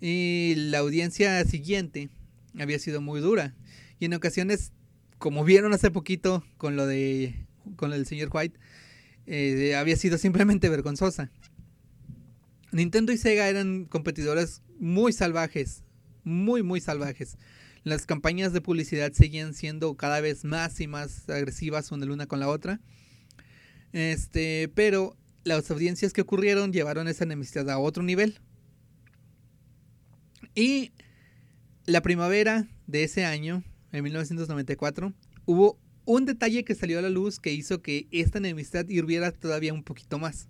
Y 0.00 0.54
la 0.56 0.78
audiencia 0.78 1.42
siguiente 1.44 2.10
había 2.58 2.78
sido 2.78 3.00
muy 3.00 3.20
dura. 3.20 3.54
Y 3.98 4.06
en 4.06 4.14
ocasiones, 4.14 4.72
como 5.18 5.44
vieron 5.44 5.72
hace 5.72 5.90
poquito 5.90 6.44
con 6.56 6.76
lo 6.76 6.86
de 6.86 7.46
con 7.76 7.92
el 7.92 8.06
señor 8.06 8.30
White, 8.32 8.58
eh, 9.26 9.74
había 9.76 9.96
sido 9.96 10.18
simplemente 10.18 10.68
vergonzosa. 10.68 11.30
Nintendo 12.72 13.12
y 13.12 13.18
Sega 13.18 13.48
eran 13.48 13.84
competidores 13.84 14.62
muy 14.78 15.12
salvajes, 15.12 15.82
muy 16.24 16.62
muy 16.62 16.80
salvajes. 16.80 17.36
Las 17.82 18.06
campañas 18.06 18.52
de 18.52 18.60
publicidad 18.60 19.12
seguían 19.12 19.54
siendo 19.54 19.96
cada 19.96 20.20
vez 20.20 20.44
más 20.44 20.80
y 20.80 20.86
más 20.86 21.28
agresivas 21.28 21.90
una 21.92 22.26
con 22.26 22.40
la 22.40 22.48
otra. 22.48 22.80
Este, 23.92 24.70
pero 24.74 25.16
las 25.44 25.70
audiencias 25.70 26.12
que 26.12 26.20
ocurrieron 26.20 26.72
llevaron 26.72 27.08
esa 27.08 27.24
enemistad 27.24 27.68
a 27.70 27.78
otro 27.78 28.02
nivel. 28.02 28.38
Y 30.54 30.92
la 31.90 32.02
primavera 32.02 32.68
de 32.86 33.02
ese 33.02 33.24
año, 33.24 33.64
en 33.92 34.04
1994, 34.04 35.12
hubo 35.44 35.78
un 36.04 36.24
detalle 36.24 36.64
que 36.64 36.74
salió 36.74 36.98
a 36.98 37.02
la 37.02 37.10
luz 37.10 37.40
que 37.40 37.52
hizo 37.52 37.82
que 37.82 38.06
esta 38.10 38.38
enemistad 38.38 38.88
hirviera 38.88 39.32
todavía 39.32 39.74
un 39.74 39.82
poquito 39.82 40.18
más. 40.18 40.48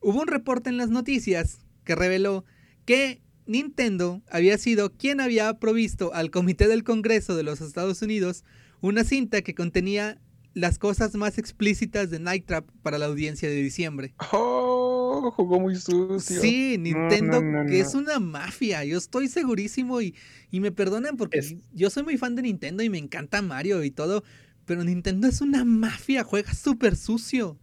Hubo 0.00 0.20
un 0.20 0.28
reporte 0.28 0.70
en 0.70 0.76
las 0.76 0.90
noticias 0.90 1.58
que 1.84 1.94
reveló 1.94 2.44
que 2.84 3.20
Nintendo 3.46 4.22
había 4.30 4.58
sido 4.58 4.92
quien 4.92 5.20
había 5.20 5.52
provisto 5.54 6.12
al 6.14 6.30
Comité 6.30 6.68
del 6.68 6.84
Congreso 6.84 7.36
de 7.36 7.42
los 7.42 7.60
Estados 7.60 8.02
Unidos 8.02 8.44
una 8.80 9.04
cinta 9.04 9.42
que 9.42 9.54
contenía 9.54 10.20
las 10.54 10.78
cosas 10.78 11.14
más 11.14 11.38
explícitas 11.38 12.10
de 12.10 12.18
Night 12.18 12.46
Trap 12.46 12.68
para 12.82 12.98
la 12.98 13.06
audiencia 13.06 13.48
de 13.48 13.56
diciembre. 13.56 14.14
¡Oh! 14.32 14.85
Jugó 15.32 15.60
muy 15.60 15.76
sucio. 15.76 16.18
Sí, 16.40 16.76
Nintendo, 16.78 17.40
no, 17.42 17.62
no, 17.64 17.66
que 17.70 17.78
no. 17.78 17.84
es 17.84 17.94
una 17.94 18.18
mafia, 18.18 18.84
yo 18.84 18.98
estoy 18.98 19.28
segurísimo 19.28 20.00
y, 20.00 20.14
y 20.50 20.60
me 20.60 20.72
perdonan 20.72 21.16
porque 21.16 21.38
Es- 21.38 21.54
yo 21.72 21.90
soy 21.90 22.02
muy 22.02 22.16
fan 22.18 22.34
de 22.36 22.42
Nintendo 22.42 22.82
y 22.82 22.90
me 22.90 22.98
encanta 22.98 23.42
Mario 23.42 23.82
y 23.84 23.90
todo, 23.90 24.22
pero 24.64 24.84
Nintendo 24.84 25.26
es 25.28 25.40
una 25.40 25.64
mafia, 25.64 26.24
juega 26.24 26.52
súper 26.54 26.96
sucio. 26.96 27.58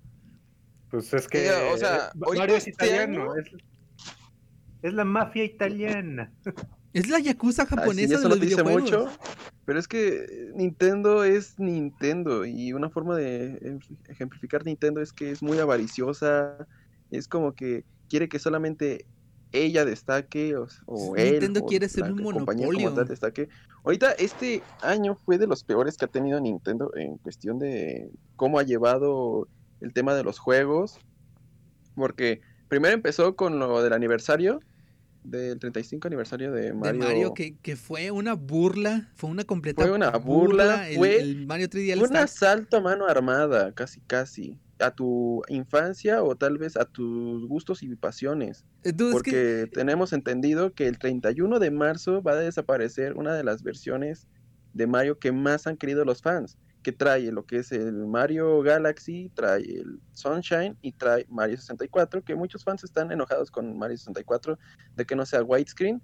Pues 0.90 1.14
es 1.14 1.28
que. 1.28 1.50
O 1.74 1.78
sea, 1.78 2.12
eh, 2.14 2.38
Mario 2.38 2.56
es 2.56 2.68
este 2.68 2.86
italiano. 2.86 3.36
Es, 3.36 3.46
es 4.82 4.94
la 4.94 5.06
mafia 5.06 5.44
italiana. 5.44 6.32
Es 6.94 7.10
la 7.10 7.20
yakuza 7.20 7.64
sí, 7.64 7.70
japonesa 7.76 8.14
eso 8.16 8.24
de 8.24 8.24
no 8.24 8.30
los 8.36 8.40
videojuegos. 8.40 8.82
mucho, 8.84 9.10
pero 9.66 9.80
es 9.80 9.88
que 9.88 10.52
Nintendo 10.56 11.24
es 11.24 11.58
Nintendo 11.58 12.46
y 12.46 12.72
una 12.74 12.90
forma 12.92 13.16
de 13.18 13.54
ej- 13.62 13.98
ejemplificar 14.10 14.64
Nintendo 14.66 15.02
es 15.02 15.12
que 15.12 15.32
es 15.32 15.42
muy 15.42 15.58
avariciosa, 15.58 16.68
es 17.18 17.28
como 17.28 17.54
que 17.54 17.86
quiere 18.10 18.28
que 18.30 18.40
solamente 18.40 19.06
ella 19.52 19.86
destaque 19.86 20.56
o, 20.56 20.68
o 20.88 21.16
él 21.16 21.32
Nintendo 21.34 21.60
o 21.62 21.66
quiere 21.68 21.88
ser 21.88 22.12
un 22.12 22.22
monopolio. 22.24 22.92
tal 22.94 23.08
destaque. 23.08 23.50
Ahorita 23.84 24.12
este 24.14 24.64
año 24.82 25.16
fue 25.16 25.38
de 25.38 25.46
los 25.48 25.64
peores 25.64 25.96
que 25.98 26.06
ha 26.06 26.08
tenido 26.08 26.40
Nintendo 26.42 26.92
en 26.96 27.18
cuestión 27.18 27.60
de 27.60 28.10
cómo 28.36 28.58
ha 28.60 28.64
llevado 28.64 29.48
el 29.80 29.94
tema 29.94 30.16
de 30.16 30.24
los 30.24 30.40
juegos, 30.40 30.98
porque 31.96 32.42
primero 32.68 32.94
empezó 32.96 33.36
con 33.36 33.60
lo 33.60 33.84
del 33.84 33.94
aniversario 33.94 34.60
del 35.24 35.60
35 35.60 36.08
aniversario 36.08 36.52
de 36.52 36.62
De 36.64 36.74
Mario. 36.74 37.00
Mario, 37.04 37.34
que, 37.34 37.56
que 37.60 37.76
fue 37.76 38.12
una 38.12 38.34
burla, 38.34 39.12
fue 39.16 39.30
una 39.30 39.44
completa 39.46 39.84
Fue 39.84 39.92
una 39.92 40.10
burla, 40.12 40.86
fue- 40.96 41.20
el 41.20 41.46
Mario 41.48 41.70
3D 41.70 41.94
All 41.94 42.00
Fue 42.00 42.10
un 42.10 42.18
asalto 42.18 42.78
a 42.78 42.82
mano 42.82 43.06
armada, 43.08 43.72
casi 43.74 44.02
casi, 44.02 44.60
a 44.84 44.92
tu 44.92 45.42
infancia 45.48 46.24
o 46.24 46.36
tal 46.36 46.58
vez 46.58 46.76
a 46.78 46.86
tus 46.86 47.48
gustos 47.48 47.82
y 47.84 47.96
pasiones. 47.96 48.66
Es 48.84 48.94
Porque 49.12 49.32
que- 49.32 49.70
tenemos 49.74 50.14
entendido 50.14 50.74
que 50.74 50.88
el 50.88 51.00
31 51.00 51.60
de 51.60 51.72
marzo 51.72 52.22
va 52.22 52.34
a 52.34 52.36
desaparecer 52.36 53.14
una 53.16 53.34
de 53.34 53.44
las 53.44 53.64
versiones 53.64 54.28
de 54.74 54.88
Mario 54.88 55.20
que 55.20 55.32
más 55.32 55.68
han 55.68 55.78
querido 55.78 56.04
los 56.04 56.22
fans, 56.22 56.58
que 56.82 56.92
trae 56.92 57.32
lo 57.32 57.46
que 57.46 57.58
es 57.60 57.72
el 57.72 57.94
Mario 58.08 58.62
Galaxy, 58.62 59.32
trae 59.34 59.62
el 59.62 60.02
Sunshine 60.12 60.78
y 60.82 60.92
trae 60.92 61.26
Mario 61.30 61.58
64, 61.58 62.24
que 62.24 62.36
muchos 62.36 62.64
fans 62.64 62.84
están 62.84 63.12
enojados 63.12 63.50
con 63.52 63.78
Mario 63.78 63.98
64 63.98 64.58
de 64.96 65.06
que 65.06 65.16
no 65.16 65.26
sea 65.26 65.44
widescreen. 65.44 66.02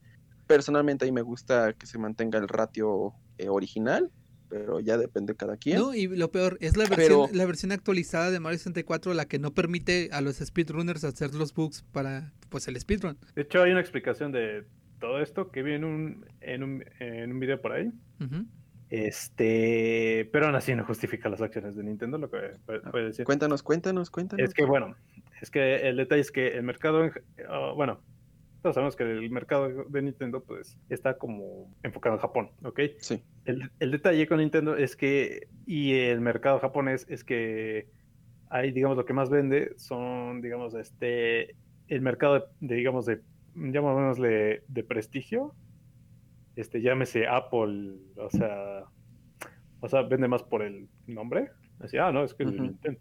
Personalmente 0.48 1.06
a 1.06 1.08
mí 1.08 1.12
me 1.12 1.22
gusta 1.22 1.74
que 1.74 1.86
se 1.86 1.98
mantenga 1.98 2.40
el 2.40 2.48
ratio 2.48 3.14
eh, 3.38 3.50
original, 3.50 4.10
pero 4.50 4.80
ya 4.80 4.98
depende 4.98 5.34
de 5.34 5.38
cada 5.38 5.56
quien. 5.58 5.78
No, 5.78 5.94
y 5.94 6.08
lo 6.08 6.32
peor, 6.32 6.58
es 6.60 6.76
la 6.76 6.86
Pero- 6.86 7.22
versión, 7.22 7.38
la 7.38 7.46
versión 7.46 7.72
actualizada 7.72 8.32
de 8.32 8.40
Mario 8.40 8.58
64 8.58 9.14
la 9.14 9.26
que 9.28 9.40
no 9.40 9.54
permite 9.54 10.10
a 10.12 10.22
los 10.22 10.38
speedrunners 10.38 11.04
hacer 11.04 11.34
los 11.36 11.54
bugs 11.54 11.84
para 11.92 12.34
pues 12.50 12.68
el 12.68 12.80
speedrun. 12.80 13.18
De 13.36 13.44
hecho, 13.44 13.62
hay 13.62 13.72
una 13.72 13.80
explicación 13.82 14.32
de 14.32 14.66
todo 15.00 15.22
esto 15.22 15.52
que 15.52 15.64
vi 15.64 15.74
en 15.74 15.84
un, 15.86 16.26
en 16.42 16.64
un, 16.64 16.84
en 17.00 17.32
un 17.32 17.40
video 17.40 17.62
por 17.62 17.72
ahí. 17.74 17.92
Este, 18.90 20.28
pero 20.32 20.48
aún 20.48 20.56
así 20.56 20.74
no 20.74 20.84
justifica 20.84 21.30
las 21.30 21.42
acciones 21.42 21.76
de 21.76 21.84
Nintendo, 21.84 22.18
lo 22.18 22.30
que 22.30 22.40
puede, 22.66 22.80
puede 22.82 23.06
decir. 23.06 23.24
Cuéntanos, 23.26 23.62
cuéntanos, 23.64 24.10
cuéntanos. 24.10 24.44
Es 24.48 24.54
que 24.54 24.66
bueno, 24.66 24.96
es 25.42 25.52
que 25.52 25.88
el 25.88 25.98
detalle 25.98 26.22
es 26.22 26.32
que 26.32 26.50
el 26.58 26.64
mercado, 26.64 27.06
en- 27.06 27.12
ah, 27.48 27.72
bueno, 27.76 28.02
todos 28.62 28.76
sabemos 28.76 28.96
que 28.96 29.04
el 29.04 29.30
mercado 29.30 29.86
de 29.86 30.02
Nintendo 30.02 30.44
pues 30.44 30.78
está 30.90 31.18
como 31.18 31.74
enfocado 31.84 32.16
en 32.16 32.22
Japón, 32.22 32.52
¿ok? 32.64 32.80
Sí. 33.00 33.24
El, 33.46 33.72
el 33.80 33.92
detalle 33.92 34.28
con 34.28 34.40
Nintendo 34.40 34.76
es 34.76 34.96
que, 34.96 35.48
y 35.66 35.94
el 35.94 36.20
mercado 36.20 36.60
japonés 36.60 37.06
es 37.10 37.24
que 37.24 37.88
hay, 38.50 38.72
digamos, 38.72 38.98
lo 38.98 39.06
que 39.06 39.14
más 39.14 39.30
vende 39.30 39.74
son, 39.78 40.42
digamos, 40.42 40.74
este, 40.74 41.56
el 41.88 42.02
mercado 42.02 42.40
de, 42.40 42.44
de, 42.68 42.76
digamos, 42.76 43.06
de, 43.06 43.22
llamémosle 43.56 44.64
de 44.68 44.84
prestigio, 44.84 45.54
este, 46.56 46.82
llámese 46.82 47.28
Apple, 47.28 47.96
o 48.18 48.30
sea, 48.30 48.84
o 49.80 49.88
sea, 49.88 50.02
vende 50.02 50.28
más 50.28 50.44
por 50.44 50.64
el 50.64 50.90
nombre, 51.08 51.52
así, 51.80 51.98
ah, 51.98 52.12
no, 52.12 52.24
es 52.24 52.34
que 52.34 52.44
es 52.44 52.52
de 52.52 52.56
Ujú. 52.58 52.66
Nintendo. 52.66 53.00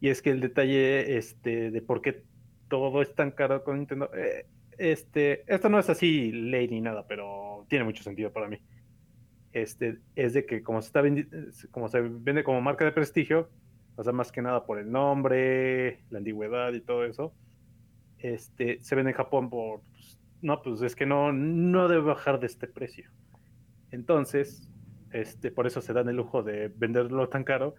Y 0.00 0.08
es 0.08 0.22
que 0.22 0.30
el 0.30 0.40
detalle, 0.40 1.18
este, 1.18 1.70
de 1.70 1.82
por 1.82 2.00
qué 2.00 2.24
todo 2.68 3.02
es 3.02 3.14
tan 3.14 3.32
caro 3.32 3.62
con 3.64 3.76
Nintendo, 3.76 4.10
eh, 4.14 4.46
este, 4.80 5.44
esto 5.52 5.68
no 5.68 5.78
es 5.78 5.88
así 5.90 6.32
ley 6.32 6.68
ni 6.68 6.80
nada, 6.80 7.06
pero 7.06 7.66
tiene 7.68 7.84
mucho 7.84 8.02
sentido 8.02 8.32
para 8.32 8.48
mí 8.48 8.58
este, 9.52 9.98
es 10.14 10.32
de 10.32 10.46
que 10.46 10.62
como 10.62 10.80
se, 10.80 10.86
está 10.86 11.02
como 11.70 11.88
se 11.88 12.00
vende 12.00 12.44
como 12.44 12.60
marca 12.60 12.84
de 12.84 12.92
prestigio, 12.92 13.48
o 13.96 14.04
sea, 14.04 14.12
más 14.12 14.32
que 14.32 14.42
nada 14.42 14.64
por 14.64 14.78
el 14.78 14.90
nombre, 14.90 16.00
la 16.10 16.18
antigüedad 16.18 16.72
y 16.72 16.80
todo 16.80 17.04
eso, 17.04 17.34
este, 18.18 18.80
se 18.80 18.94
vende 18.94 19.10
en 19.10 19.16
Japón 19.16 19.50
por, 19.50 19.80
pues, 19.92 20.18
no, 20.40 20.62
pues 20.62 20.82
es 20.82 20.94
que 20.94 21.06
no, 21.06 21.32
no 21.32 21.88
debe 21.88 22.02
bajar 22.02 22.40
de 22.40 22.46
este 22.46 22.66
precio. 22.66 23.10
Entonces, 23.90 24.68
este, 25.10 25.50
por 25.50 25.66
eso 25.66 25.80
se 25.80 25.92
dan 25.92 26.08
el 26.08 26.16
lujo 26.16 26.42
de 26.42 26.68
venderlo 26.68 27.28
tan 27.28 27.44
caro 27.44 27.74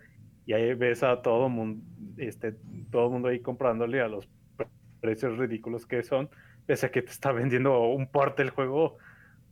y 0.45 0.53
ahí 0.53 0.73
ves 0.73 1.03
a 1.03 1.21
todo 1.21 1.47
mundo, 1.47 1.83
este, 2.17 2.55
todo 2.91 3.09
mundo 3.09 3.29
ahí 3.29 3.39
comprándole 3.39 4.01
a 4.01 4.09
los 4.09 4.27
precios 4.99 5.37
ridículos 5.37 5.85
que 5.85 6.03
son, 6.03 6.29
pese 6.66 6.86
a 6.88 6.91
que 6.91 7.01
te 7.01 7.12
está 7.12 7.32
vendiendo 7.32 7.80
un 7.89 8.07
port 8.07 8.38
del 8.38 8.49
juego 8.51 8.97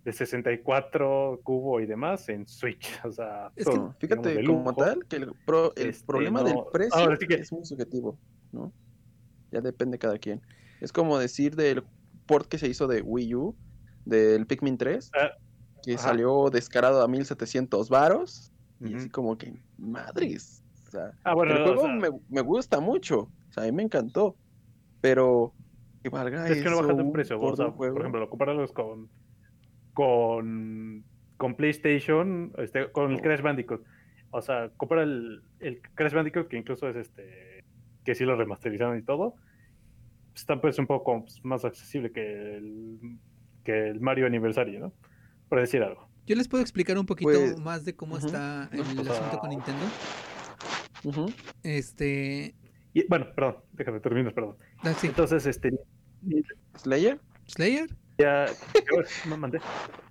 de 0.06 0.14
64 0.14 1.42
cubo 1.44 1.80
y 1.82 1.86
demás 1.86 2.30
en 2.30 2.48
Switch. 2.48 2.88
O 3.06 3.12
sea, 3.12 3.52
Es 3.56 3.66
que- 3.66 3.72
Pero 3.72 3.96
fíjate, 4.00 4.44
como 4.46 4.74
tal, 4.76 5.06
que 5.06 5.18
el, 5.18 5.34
pro- 5.46 5.74
el 5.76 5.90
Este, 5.90 6.06
problema 6.06 6.40
no- 6.42 6.46
del 6.46 6.58
precio 6.72 6.96
ahora 7.00 7.18
sí 7.18 7.28
que- 7.28 7.36
es 7.36 7.52
muy 7.52 7.66
subjetivo, 7.66 8.18
¿no? 8.52 8.72
Ya 9.52 9.62
depende 9.62 9.96
de 9.96 10.00
cada 10.00 10.18
quien. 10.18 10.42
Es 10.80 10.94
como 10.94 11.18
decir 11.20 11.56
del 11.56 11.84
port 12.26 12.48
que 12.48 12.58
se 12.58 12.68
hizo 12.68 12.88
de 12.88 13.02
Wii 13.02 13.36
U, 13.36 13.56
del 14.06 14.46
Pikmin 14.48 14.78
3, 14.78 15.12
Ah, 15.20 15.32
que 15.84 15.96
ajá. 15.96 16.04
salió 16.04 16.50
descarado 16.50 17.02
a 17.04 17.08
1700 17.08 17.90
varos, 17.90 18.52
y 18.80 18.94
así 18.96 19.10
como 19.10 19.38
que, 19.38 19.62
madres. 19.78 20.64
O 20.88 20.92
sea, 20.92 21.12
Ah, 21.24 21.34
bueno, 21.34 21.54
el 21.56 21.62
o 21.62 21.66
juego 21.66 21.82
sea, 21.82 21.94
me, 21.96 22.10
me 22.30 22.42
gusta 22.42 22.80
mucho, 22.80 23.20
o 23.22 23.52
sea, 23.52 23.64
a 23.64 23.66
mí 23.66 23.72
me 23.74 23.84
encantó, 23.84 24.38
pero 25.02 25.54
que 26.02 26.10
valga 26.10 26.48
es 26.48 26.58
que 26.58 26.70
no 26.70 26.80
eso 26.80 26.88
baja 26.88 26.94
de 26.94 27.12
precio. 27.12 27.40
por 27.40 27.54
o 27.54 27.56
sea, 27.56 27.72
por 27.72 28.00
ejemplo, 28.00 28.20
lo 28.20 28.30
comparamos 28.30 28.72
con, 28.72 29.10
con, 29.94 31.04
con 31.38 31.56
PlayStation, 31.56 32.54
este, 32.58 32.92
con 32.92 33.12
el. 33.12 33.22
Crash 33.22 33.42
Bandicoot. 33.42 33.84
O 34.32 34.42
sea, 34.42 34.70
compara 34.78 35.04
el, 35.04 35.42
el 35.60 35.82
Crash 35.82 36.14
Bandicoot, 36.14 36.48
que 36.48 36.58
incluso 36.58 36.88
es 36.88 36.96
este, 36.96 37.64
que 38.04 38.16
sí 38.16 38.26
lo 38.26 38.36
remasterizaron 38.36 38.98
y 38.98 39.02
todo. 39.02 39.36
Está 40.36 40.62
pues 40.62 40.80
un 40.80 40.88
poco 40.88 41.26
más 41.44 41.66
accesible 41.66 42.12
que 42.12 42.56
el, 42.58 43.00
que 43.64 43.90
el 43.90 44.00
Mario 44.00 44.26
Aniversario, 44.26 44.80
¿no? 44.80 44.94
Por 45.50 45.60
decir 45.60 45.82
algo. 45.84 46.08
Yo 46.26 46.36
les 46.36 46.48
puedo 46.48 46.62
explicar 46.62 46.98
un 46.98 47.06
poquito 47.08 47.32
Pues, 47.32 47.60
más 47.60 47.86
de 47.86 47.96
cómo 47.96 48.18
está 48.18 48.70
el 48.72 48.82
O 48.82 49.04
sea, 49.04 49.14
asunto 49.14 49.40
con 49.40 49.50
Nintendo. 49.50 49.84
Este. 51.64 52.56
Y, 52.94 53.08
bueno, 53.08 53.28
perdón, 53.36 53.58
déjame 53.74 54.00
terminar, 54.00 54.34
perdón. 54.34 54.58
Ah, 54.84 54.94
sí, 54.94 55.08
Entonces, 55.08 55.46
este, 55.46 55.72
Slayer, 56.78 57.20
Slayer. 57.48 57.90
ya, 58.18 58.48
no 59.28 59.38
mandé. 59.38 59.60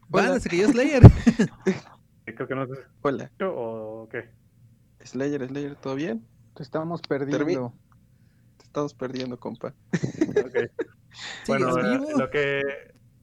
Van, 0.09 0.31
Hola. 0.31 0.41
se 0.41 0.49
cayó 0.49 0.69
Slayer. 0.69 1.03
Creo 2.25 2.47
que 2.47 2.55
no 2.55 2.67
sé 2.67 2.75
hola, 3.03 3.31
o 3.41 4.09
qué. 4.11 4.29
Slayer, 5.05 5.47
Slayer, 5.49 5.77
¿todo 5.77 5.95
bien? 5.95 6.27
Te 6.55 6.63
estamos 6.63 7.01
perdiendo. 7.03 7.73
Te 8.59 8.65
estamos 8.65 8.95
perdiendo, 8.95 9.39
compa. 9.39 9.75
Ok. 10.31 10.71
Bueno, 11.47 11.73
¿Sigues 11.73 11.85
eh, 11.85 11.99
vivo? 11.99 12.19
lo 12.19 12.31
que 12.31 12.63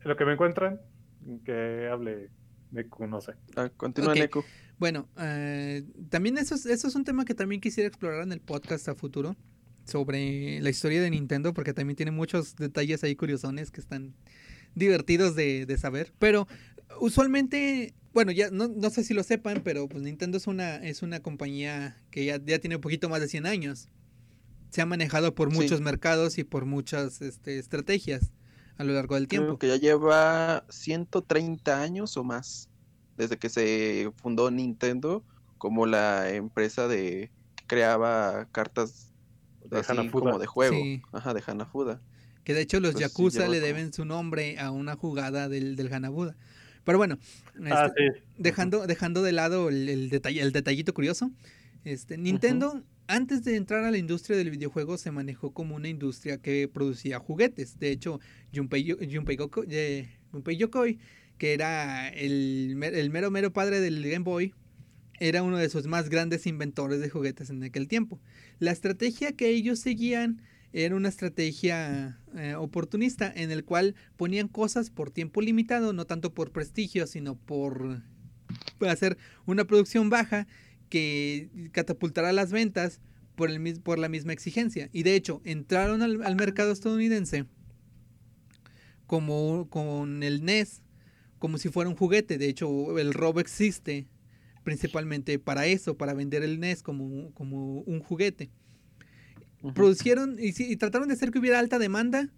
lo 0.04 0.18
que 0.18 0.26
me 0.26 0.34
encuentran, 0.34 0.82
que 1.46 1.88
hable 1.90 2.30
Neku, 2.72 3.08
no 3.08 3.22
sé. 3.22 3.34
Ah, 3.56 3.70
continúa, 3.78 4.12
Ok. 4.12 4.18
Neko. 4.18 4.46
Bueno, 4.78 5.08
eh, 5.18 5.84
también 6.10 6.38
eso 6.38 6.56
es, 6.56 6.66
eso 6.66 6.88
es 6.88 6.96
un 6.96 7.06
tema 7.06 7.26
que 7.26 7.34
también 7.34 7.62
quisiera 7.62 7.88
explorar 7.88 8.24
en 8.24 8.32
el 8.34 8.42
podcast 8.42 8.90
a 8.90 8.96
futuro 8.96 9.36
sobre 9.86 10.60
la 10.62 10.70
historia 10.70 11.02
de 11.02 11.10
Nintendo, 11.10 11.54
porque 11.54 11.74
también 11.74 11.96
tiene 11.96 12.12
muchos 12.12 12.56
detalles 12.56 13.04
ahí 13.04 13.16
curiosones 13.16 13.72
que 13.72 13.82
están 13.82 14.14
divertidos 14.76 15.36
de, 15.36 15.66
de 15.66 15.78
saber. 15.78 16.14
Pero 16.20 16.48
usualmente, 17.00 17.94
bueno, 18.14 18.32
ya 18.32 18.50
no, 18.52 18.68
no 18.68 18.90
sé 18.90 19.04
si 19.04 19.14
lo 19.14 19.24
sepan, 19.24 19.62
pero 19.64 19.88
pues 19.88 20.04
Nintendo 20.04 20.38
es 20.38 20.48
una, 20.48 20.78
es 20.78 21.02
una 21.02 21.20
compañía 21.22 21.98
que 22.12 22.26
ya, 22.26 22.40
ya 22.44 22.60
tiene 22.60 22.76
un 22.76 22.82
poquito 22.82 23.10
más 23.10 23.22
de 23.22 23.28
100 23.28 23.46
años. 23.46 23.90
Se 24.72 24.82
ha 24.82 24.86
manejado 24.86 25.34
por 25.36 25.52
Sí. 25.52 25.58
muchos 25.58 25.82
mercados 25.82 26.38
y 26.38 26.44
por 26.44 26.66
muchas 26.66 27.22
este, 27.22 27.60
estrategias 27.60 28.32
a 28.78 28.84
lo 28.84 28.94
largo 28.94 29.16
del 29.16 29.28
tiempo. 29.28 29.58
Creo 29.58 29.60
que 29.60 29.68
ya 29.80 29.82
lleva 29.90 30.66
130 30.70 31.82
años 31.82 32.18
o 32.18 32.24
más 32.24 32.70
desde 33.18 33.38
que 33.38 33.48
se 33.48 34.12
fundó 34.18 34.52
Nintendo 34.52 35.24
como 35.58 35.86
la 35.86 36.34
empresa 36.34 36.88
de 36.90 37.32
que 37.56 37.64
creaba 37.68 38.50
cartas 38.52 39.14
De 39.70 39.80
así 39.80 39.92
Hanafuda. 39.92 40.24
como 40.32 40.40
de 40.40 40.46
juego, 40.48 40.76
Sí. 40.76 41.02
ajá, 41.12 41.34
de 41.34 41.44
Hanafuda. 41.46 42.02
Que 42.44 42.54
de 42.54 42.62
hecho 42.62 42.80
los 42.80 42.94
Pues 42.94 43.02
Yakuza 43.08 43.40
le 43.42 43.46
como- 43.58 43.66
deben 43.66 43.94
su 43.94 44.06
nombre 44.06 44.60
a 44.60 44.72
una 44.72 44.96
jugada 44.96 45.50
del, 45.50 45.76
del 45.76 45.92
Hanabuda. 45.94 46.36
Pero 46.84 47.00
bueno, 47.00 47.18
Ah, 47.72 47.88
este, 47.88 48.20
sí. 48.20 48.24
dejando, 48.38 48.86
dejando 48.86 49.24
de 49.24 49.32
lado 49.32 49.70
el, 49.70 49.90
el 49.90 50.10
detalle, 50.10 50.42
el 50.42 50.52
detallito 50.52 50.94
curioso, 50.94 51.32
este, 51.84 52.18
Nintendo, 52.18 52.84
antes 53.08 53.44
de 53.44 53.56
entrar 53.56 53.84
a 53.84 53.92
la 53.92 53.98
industria 53.98 54.38
del 54.38 54.52
videojuego, 54.52 54.98
se 55.00 55.10
manejó 55.12 55.52
como 55.52 55.76
una 55.76 55.88
industria 55.88 56.38
que 56.40 56.68
producía 56.68 57.18
juguetes. 57.20 57.80
De 57.80 57.90
hecho, 57.92 58.20
Junpei, 58.54 58.92
Junpei 59.12 59.38
Goko- 59.38 59.66
eh, 59.70 60.08
Junpei 60.32 60.58
Yokoi, 60.58 61.00
que 61.40 61.54
era 61.54 62.10
el, 62.10 62.78
el 62.84 63.10
mero 63.10 63.32
mero 63.32 63.52
padre 63.52 63.80
del 63.82 64.02
Game 64.04 64.24
Boy, 64.24 64.54
era 65.20 65.44
uno 65.44 65.58
de 65.58 65.70
sus 65.70 65.88
más 65.88 66.10
grandes 66.10 66.46
inventores 66.48 67.00
de 67.00 67.10
juguetes 67.10 67.50
en 67.50 67.64
aquel 67.64 67.88
tiempo. 67.88 68.20
La 68.60 68.72
estrategia 68.72 69.34
que 69.34 69.50
ellos 69.50 69.80
seguían 69.80 70.42
era 70.74 70.96
una 70.96 71.08
estrategia 71.08 72.20
eh, 72.36 72.56
oportunista 72.56 73.32
en 73.34 73.52
el 73.52 73.64
cual 73.64 73.96
ponían 74.18 74.50
cosas 74.50 74.90
por 74.90 75.10
tiempo 75.10 75.42
limitado, 75.42 75.94
no 75.94 76.06
tanto 76.06 76.34
por 76.34 76.52
prestigio, 76.52 77.08
sino 77.08 77.36
por, 77.36 78.02
hacer 78.82 79.18
una 79.46 79.66
producción 79.66 80.10
baja 80.10 80.48
que 80.90 81.70
catapultara 81.72 82.34
las 82.34 82.52
ventas 82.52 83.00
por, 83.36 83.50
el, 83.50 83.80
por 83.82 84.00
la 84.00 84.10
misma 84.10 84.34
exigencia. 84.34 84.90
Y 84.92 85.04
de 85.04 85.16
hecho, 85.16 85.42
entraron 85.46 86.02
al, 86.02 86.22
al 86.24 86.36
mercado 86.36 86.74
estadounidense 86.74 87.46
como 89.08 89.70
con 89.70 90.24
el 90.24 90.44
NES, 90.44 90.82
como 91.40 91.58
si 91.58 91.70
fuera 91.70 91.90
un 91.90 91.96
juguete. 91.96 92.38
De 92.38 92.50
hecho, 92.50 92.98
el 92.98 93.14
robo 93.14 93.40
existe 93.40 94.08
principalmente 94.66 95.40
para 95.40 95.68
eso, 95.68 95.96
para 95.96 96.14
vender 96.14 96.44
el 96.44 96.60
NES 96.60 96.84
como, 96.84 97.32
como 97.34 97.80
un 97.82 98.02
juguete. 98.02 98.50
Producieron 99.74 100.38
y, 100.38 100.52
sí, 100.52 100.70
y 100.70 100.76
trataron 100.76 101.08
de 101.08 101.14
hacer 101.14 101.32
que 101.32 101.40
hubiera 101.40 101.60
alta 101.60 101.80
demanda 101.80 102.30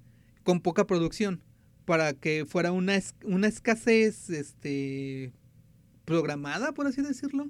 con 0.43 0.61
poca 0.61 0.85
producción 0.85 1.41
para 1.85 2.13
que 2.13 2.45
fuera 2.45 2.71
una, 2.71 2.99
una 3.23 3.47
escasez 3.47 4.29
este 4.29 5.33
programada 6.05 6.73
por 6.73 6.87
así 6.87 7.01
decirlo 7.01 7.49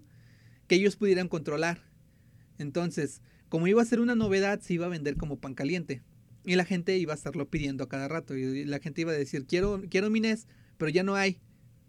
que 0.67 0.75
ellos 0.75 0.95
pudieran 0.95 1.27
controlar. 1.27 1.79
Entonces 2.57 3.21
como 3.49 3.67
iba 3.67 3.81
a 3.81 3.85
ser 3.85 3.99
una 3.99 4.15
novedad 4.15 4.61
se 4.61 4.73
iba 4.73 4.85
a 4.85 4.89
vender 4.89 5.17
como 5.17 5.39
pan 5.39 5.53
caliente 5.53 6.01
y 6.43 6.55
la 6.55 6.65
gente 6.65 6.97
iba 6.97 7.13
a 7.13 7.15
estarlo 7.15 7.49
pidiendo 7.49 7.83
a 7.83 7.89
cada 7.89 8.07
rato 8.07 8.35
y 8.35 8.65
la 8.65 8.79
gente 8.79 9.01
iba 9.01 9.11
a 9.11 9.15
decir 9.15 9.45
quiero 9.45 9.81
quiero 9.89 10.09
mi 10.09 10.21
NES 10.21 10.47
pero 10.77 10.89
ya 10.89 11.03
no 11.03 11.15
hay 11.15 11.39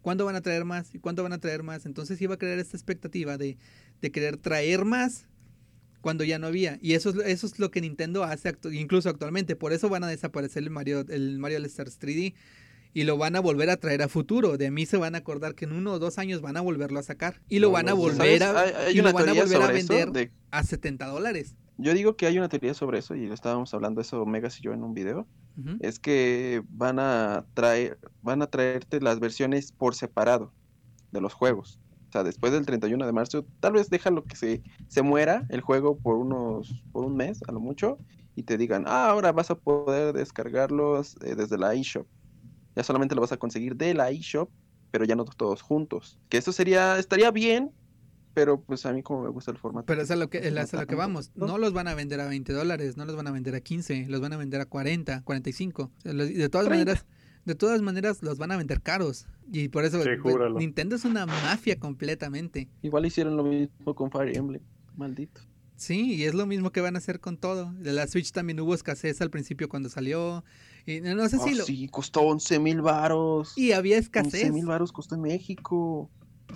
¿Cuándo 0.09 0.25
van 0.25 0.37
a 0.37 0.41
traer 0.41 0.65
más? 0.65 0.95
¿Y 0.95 0.99
cuándo 1.01 1.23
van 1.23 1.35
a 1.35 1.39
traer 1.39 1.63
más? 1.63 1.85
Entonces 1.85 2.19
iba 2.23 2.33
a 2.33 2.39
crear 2.39 2.59
esta 2.59 2.79
expectativa 2.79 3.37
de, 3.37 3.59
de 4.01 4.11
querer 4.11 4.39
traer 4.39 4.87
más 4.87 5.27
cuando 6.01 6.25
ya 6.25 6.39
no 6.39 6.47
había. 6.47 6.79
Y 6.81 6.95
eso 6.95 7.11
es, 7.11 7.15
lo- 7.17 7.25
eso 7.25 7.47
es 7.47 7.59
lo 7.59 7.71
que 7.71 7.83
Nintendo 7.83 8.25
hace 8.25 8.49
actu- 8.55 8.73
incluso 8.75 9.11
actualmente. 9.11 9.55
Por 9.55 9.75
eso 9.75 9.91
van 9.91 10.05
a 10.05 10.09
desaparecer 10.09 10.63
el 10.63 10.71
Mario, 10.71 11.05
el 11.11 11.39
Mario 11.39 11.59
All 11.59 11.67
Stars 11.67 12.01
3D. 12.01 12.33
Y 12.95 13.05
lo 13.05 13.19
van 13.19 13.37
a 13.37 13.41
volver 13.41 13.69
a 13.69 13.77
traer 13.77 14.01
a 14.01 14.09
futuro. 14.09 14.57
De 14.57 14.71
mí 14.71 14.87
se 14.87 14.97
van 14.97 15.15
a 15.15 15.19
acordar 15.19 15.55
que 15.55 15.67
en 15.67 15.73
uno 15.73 15.93
o 15.93 15.99
dos 15.99 16.17
años 16.17 16.41
van 16.41 16.57
a 16.57 16.63
volverlo 16.63 16.99
a 16.99 17.03
sacar. 17.03 17.43
Y 17.51 17.59
lo 17.59 17.67
No, 17.69 17.73
van 17.75 17.91
a 17.91 17.93
volver 17.93 18.39
¿Sabes? 18.39 18.43
a, 18.43 18.61
Hay, 18.63 18.71
hay 18.87 18.95
y 18.95 19.03
lo 19.03 19.13
van 19.13 19.29
a 19.29 19.33
volver 19.35 19.61
a 19.61 19.67
vender 19.73 20.11
de- 20.13 20.31
a 20.53 20.65
70 20.65 21.05
dólares. 21.05 21.55
Yo 21.77 21.93
digo 21.93 22.17
que 22.17 22.25
hay 22.25 22.39
una 22.39 22.49
teoría 22.49 22.73
sobre 22.73 22.99
eso 23.01 23.15
y 23.15 23.27
lo 23.27 23.35
estábamos 23.35 23.75
hablando 23.75 24.01
eso 24.01 24.25
Megas 24.25 24.59
y 24.59 24.63
yo 24.63 24.73
en 24.73 24.83
un 24.83 24.95
video. 24.95 25.29
Es 25.81 25.99
que 25.99 26.63
van 26.69 26.99
a 26.99 27.47
traer, 27.55 27.99
van 28.23 28.43
a 28.43 28.47
traerte 28.49 29.01
las 29.01 29.21
versiones 29.21 29.73
por 29.73 29.95
separado 29.95 30.55
de 31.11 31.21
los 31.21 31.35
juegos. 31.35 31.81
O 32.09 32.13
sea, 32.13 32.25
después 32.25 32.53
del 32.53 32.67
31 32.67 33.07
de 33.07 33.13
marzo, 33.13 33.47
tal 33.61 33.75
vez 33.75 33.91
déjalo 33.91 34.27
que 34.27 34.37
se, 34.37 34.63
se 34.89 35.03
muera 35.03 35.47
el 35.51 35.61
juego 35.61 36.01
por 36.01 36.17
unos, 36.17 36.85
por 36.93 37.05
un 37.05 37.17
mes, 37.17 37.41
a 37.49 37.53
lo 37.53 37.61
mucho, 37.61 38.01
y 38.35 38.45
te 38.45 38.57
digan, 38.57 38.85
ah, 38.87 39.11
ahora 39.11 39.33
vas 39.33 39.51
a 39.51 39.57
poder 39.59 40.15
descargarlos 40.15 41.17
eh, 41.23 41.35
desde 41.37 41.59
la 41.59 41.75
eShop. 41.75 42.09
Ya 42.77 42.85
solamente 42.85 43.15
lo 43.15 43.21
vas 43.21 43.33
a 43.33 43.37
conseguir 43.39 43.77
de 43.77 43.95
la 43.95 44.11
eShop, 44.11 44.51
pero 44.91 45.05
ya 45.05 45.17
no 45.17 45.25
todos 45.25 45.63
juntos. 45.63 46.21
Que 46.29 46.39
eso 46.39 46.53
sería, 46.53 46.99
estaría 46.99 47.31
bien, 47.31 47.75
pero 48.35 48.61
pues 48.61 48.87
a 48.87 48.93
mí 48.93 49.03
como 49.03 49.22
me 49.22 49.31
gusta 49.31 49.51
el 49.51 49.59
formato. 49.59 49.87
Pero 49.87 50.03
es 50.03 50.11
a 50.11 50.16
lo 50.16 50.31
que, 50.31 50.39
es 50.39 50.74
a 50.74 50.81
lo 50.81 50.87
que 50.87 50.95
vamos. 50.95 51.33
¿no? 51.35 51.59
Los 51.59 51.72
van 51.72 51.89
a 51.89 51.95
vender 51.95 52.20
a 52.20 52.26
20 52.29 52.53
dólares, 52.53 52.97
no 52.97 53.05
los 53.05 53.16
van 53.16 53.26
a 53.26 53.31
vender 53.31 53.55
a 53.55 53.61
15, 53.61 54.07
los 54.09 54.20
van 54.20 54.33
a 54.33 54.37
vender 54.37 54.61
a 54.61 54.66
40, 54.66 55.22
45. 55.22 55.83
O 55.83 55.91
sea, 56.03 56.12
los- 56.12 56.29
de 56.29 56.49
todas 56.49 56.66
30. 56.68 56.70
maneras, 56.93 57.07
de 57.45 57.55
todas 57.55 57.83
maneras 57.83 58.22
los 58.22 58.39
van 58.39 58.51
a 58.53 58.57
vender 58.57 58.81
caros. 58.83 59.26
Y 59.51 59.68
por 59.68 59.85
eso 59.85 60.03
Sí, 60.03 60.11
pues, 60.22 60.35
júralo. 60.35 60.59
Nintendo 60.59 60.97
es 60.97 61.05
una 61.05 61.26
mafia 61.26 61.79
completamente. 61.79 62.68
Igual 62.83 63.07
hicieron 63.07 63.37
lo 63.37 63.45
mismo 63.45 63.95
con 63.95 64.11
Fire 64.11 64.37
Emblem. 64.37 64.62
Maldito. 64.97 65.41
Sí, 65.76 66.14
y 66.16 66.24
es 66.24 66.35
lo 66.35 66.45
mismo 66.45 66.72
que 66.72 66.81
van 66.81 66.97
a 66.97 66.99
hacer 66.99 67.20
con 67.20 67.37
todo. 67.39 67.72
De 67.74 67.93
la 67.93 68.07
Switch 68.09 68.33
también 68.33 68.59
hubo 68.59 68.74
escasez 68.74 69.20
al 69.20 69.31
principio 69.31 69.68
cuando 69.68 69.89
salió. 69.89 70.43
Y 70.87 71.01
no, 71.01 71.14
no 71.14 71.29
sé 71.29 71.39
si 71.39 71.51
Ah, 71.51 71.55
lo... 71.55 71.64
sí, 71.64 71.89
costó 71.89 72.22
11 72.22 72.59
mil 72.59 72.83
varos. 72.83 73.57
Y 73.57 73.70
había 73.72 73.97
11 73.97 74.05
escasez. 74.07 74.53
mil 74.53 74.66
varos 74.66 74.91
costó 74.91 75.14
en 75.14 75.20
México. 75.22 76.11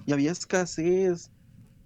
Y 0.06 0.12
había 0.12 0.32
escasez. 0.32 1.30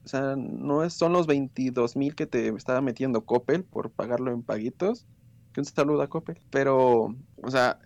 O 0.07 0.09
sea, 0.09 0.37
no 0.37 0.85
es, 0.85 0.93
son 0.95 1.13
los 1.13 1.27
22 1.27 1.97
mil 1.97 2.15
que 2.15 2.27
te 2.27 2.49
estaba 2.49 2.81
metiendo 2.81 3.25
Coppel 3.25 3.65
por 3.65 3.91
pagarlo 3.91 4.31
en 4.33 4.43
paguitos. 4.43 5.05
Que 5.53 5.61
un 5.61 5.65
saludo 5.67 6.01
a 6.03 6.09
Coppel. 6.09 6.39
Pero, 6.51 7.15
o 7.43 7.51
sea, 7.51 7.81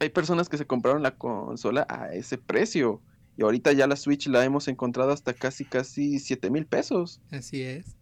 hay 0.00 0.08
personas 0.08 0.48
que 0.48 0.56
se 0.56 0.66
compraron 0.66 1.02
la 1.02 1.16
consola 1.18 1.86
a 1.90 2.14
ese 2.14 2.38
precio. 2.38 3.02
Y 3.36 3.42
ahorita 3.42 3.72
ya 3.72 3.86
la 3.86 3.96
Switch 3.96 4.26
la 4.28 4.42
hemos 4.44 4.68
encontrado 4.68 5.12
hasta 5.12 5.34
casi, 5.34 5.66
casi 5.66 6.18
7 6.18 6.50
mil 6.50 6.64
pesos. 6.66 7.20
Así 7.30 7.60
es. 7.62 7.94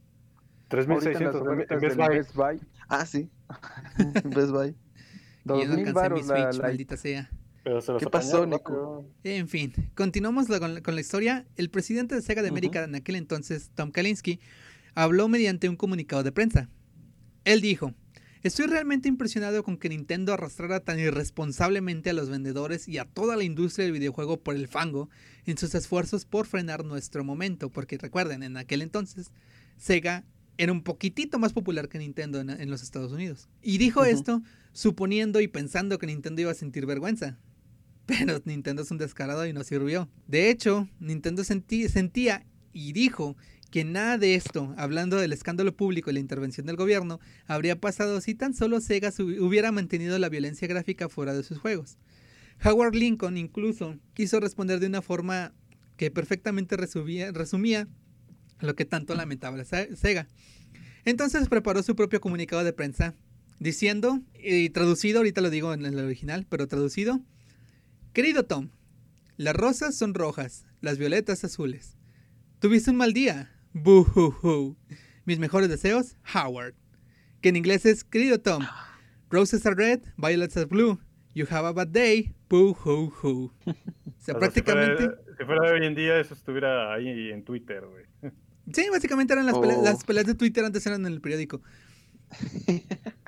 Ahorita 0.70 1.10
en 1.18 1.24
las 1.24 1.32
3600 1.32 1.42
en, 1.70 1.80
Best 1.80 1.82
del 1.82 1.96
Buy. 2.06 2.16
Best 2.16 2.34
Buy, 2.36 2.60
Ah, 2.88 3.06
sí. 3.06 3.28
Best 4.24 4.50
Buy. 4.50 4.68
Y 4.68 5.48
yo 5.48 5.54
Dos 5.56 5.68
no 5.68 5.74
mil 5.74 5.88
alcancé 5.88 5.88
mi 5.88 5.92
varos 5.92 6.26
la, 6.28 6.36
Switch, 6.36 6.56
la- 6.62 6.68
maldita 6.68 6.96
sea. 6.96 7.30
Pero 7.64 7.80
se 7.80 7.92
los 7.92 8.00
¿Qué 8.02 8.08
pasó, 8.10 8.42
apañaron 8.44 8.50
Nico? 8.50 9.08
En 9.24 9.48
fin, 9.48 9.72
continuamos 9.94 10.48
la- 10.50 10.60
con, 10.60 10.74
la- 10.74 10.82
con 10.82 10.94
la 10.94 11.00
historia. 11.00 11.46
El 11.56 11.70
presidente 11.70 12.14
de 12.14 12.22
Sega 12.22 12.42
de 12.42 12.48
América 12.50 12.84
en 12.84 12.94
aquel 12.94 13.16
entonces, 13.16 13.70
Tom 13.74 13.90
Kalinske, 13.90 14.38
habló 14.94 15.28
mediante 15.28 15.68
un 15.68 15.76
comunicado 15.76 16.22
de 16.22 16.30
prensa. 16.30 16.68
Él 17.44 17.60
dijo, 17.62 17.94
estoy 18.42 18.66
realmente 18.66 19.08
impresionado 19.08 19.62
con 19.64 19.78
que 19.78 19.88
Nintendo 19.88 20.34
arrastrara 20.34 20.80
tan 20.80 20.98
irresponsablemente 21.00 22.10
a 22.10 22.12
los 22.12 22.28
vendedores 22.28 22.86
y 22.86 22.98
a 22.98 23.06
toda 23.06 23.34
la 23.36 23.44
industria 23.44 23.84
del 23.86 23.92
videojuego 23.92 24.38
por 24.38 24.54
el 24.56 24.68
fango 24.68 25.08
en 25.46 25.56
sus 25.58 25.74
esfuerzos 25.74 26.26
por 26.26 26.46
frenar 26.46 26.84
nuestro 26.84 27.24
momento, 27.24 27.70
porque 27.70 27.96
recuerden, 27.98 28.42
en 28.42 28.56
aquel 28.58 28.82
entonces 28.82 29.30
Sega 29.78 30.24
era 30.58 30.70
un 30.70 30.82
poquitito 30.82 31.38
más 31.38 31.52
popular 31.52 31.88
que 31.88 31.98
Nintendo 31.98 32.40
en, 32.40 32.50
en 32.50 32.70
los 32.70 32.82
Estados 32.82 33.10
Unidos. 33.10 33.48
Y 33.62 33.78
dijo 33.78 34.04
esto 34.04 34.42
suponiendo 34.72 35.40
y 35.40 35.48
pensando 35.48 35.98
que 35.98 36.06
Nintendo 36.06 36.42
iba 36.42 36.50
a 36.50 36.54
sentir 36.54 36.84
vergüenza. 36.86 37.38
Pero 38.18 38.40
Nintendo 38.44 38.82
es 38.82 38.90
un 38.90 38.98
descarado 38.98 39.46
y 39.46 39.52
no 39.52 39.64
sirvió. 39.64 40.08
De 40.26 40.50
hecho, 40.50 40.88
Nintendo 41.00 41.42
sentí- 41.42 41.88
sentía 41.88 42.44
y 42.72 42.92
dijo 42.92 43.36
que 43.70 43.84
nada 43.84 44.18
de 44.18 44.34
esto, 44.34 44.74
hablando 44.76 45.16
del 45.16 45.32
escándalo 45.32 45.74
público 45.74 46.10
y 46.10 46.14
la 46.14 46.20
intervención 46.20 46.66
del 46.66 46.76
gobierno, 46.76 47.18
habría 47.46 47.80
pasado 47.80 48.20
si 48.20 48.34
tan 48.34 48.54
solo 48.54 48.80
Sega 48.80 49.12
hubiera 49.18 49.72
mantenido 49.72 50.18
la 50.18 50.28
violencia 50.28 50.68
gráfica 50.68 51.08
fuera 51.08 51.34
de 51.34 51.42
sus 51.42 51.58
juegos. 51.58 51.98
Howard 52.64 52.94
Lincoln 52.94 53.36
incluso 53.36 53.98
quiso 54.14 54.38
responder 54.38 54.78
de 54.78 54.86
una 54.86 55.02
forma 55.02 55.52
que 55.96 56.10
perfectamente 56.10 56.76
resumía, 56.76 57.32
lo 58.60 58.74
que 58.76 58.84
tanto 58.84 59.14
lamentaba 59.14 59.56
la 59.56 59.64
Se- 59.64 59.96
Sega. 59.96 60.28
Entonces 61.04 61.48
preparó 61.48 61.82
su 61.82 61.96
propio 61.96 62.20
comunicado 62.20 62.62
de 62.64 62.72
prensa 62.72 63.14
diciendo, 63.58 64.20
y 64.40 64.70
traducido, 64.70 65.18
ahorita 65.18 65.40
lo 65.40 65.50
digo 65.50 65.72
en 65.74 65.84
el 65.84 65.98
original, 65.98 66.46
pero 66.48 66.68
traducido, 66.68 67.20
Querido 68.14 68.44
Tom, 68.44 68.70
las 69.36 69.56
rosas 69.56 69.96
son 69.96 70.14
rojas, 70.14 70.64
las 70.80 70.98
violetas 70.98 71.42
azules. 71.42 71.98
Tuviste 72.60 72.90
un 72.92 72.96
mal 72.96 73.12
día. 73.12 73.50
Boo 73.72 74.04
hoo 74.14 74.30
hoo. 74.40 74.76
Mis 75.24 75.40
mejores 75.40 75.68
deseos, 75.68 76.16
Howard. 76.32 76.74
Que 77.40 77.48
en 77.48 77.56
inglés 77.56 77.84
es 77.86 78.04
Querido 78.04 78.40
Tom. 78.40 78.64
Roses 79.30 79.66
are 79.66 79.74
red, 79.74 80.00
violets 80.16 80.56
are 80.56 80.66
blue. 80.66 81.00
You 81.34 81.44
have 81.50 81.66
a 81.66 81.72
bad 81.72 81.88
day. 81.88 82.32
Boo 82.48 82.72
hoo 82.84 83.12
hoo. 83.22 83.52
O 83.66 84.26
sea, 84.26 84.36
O 84.36 84.38
sea, 84.38 84.38
prácticamente. 84.38 85.02
Si 85.02 85.08
fuera, 85.08 85.36
si 85.38 85.44
fuera 85.44 85.72
hoy 85.72 85.84
en 85.86 85.94
día, 85.94 86.18
eso 86.18 86.32
estuviera 86.32 86.94
ahí 86.94 87.30
en 87.30 87.44
Twitter, 87.44 87.84
güey. 87.84 88.04
Sí, 88.72 88.86
básicamente 88.90 89.34
eran 89.34 89.44
las, 89.44 89.58
peleas, 89.58 89.78
Oh. 89.80 89.84
las 89.84 90.04
peleas 90.04 90.24
de 90.24 90.34
Twitter 90.34 90.64
antes 90.64 90.86
eran 90.86 91.04
en 91.04 91.12
el 91.12 91.20
periódico. 91.20 91.60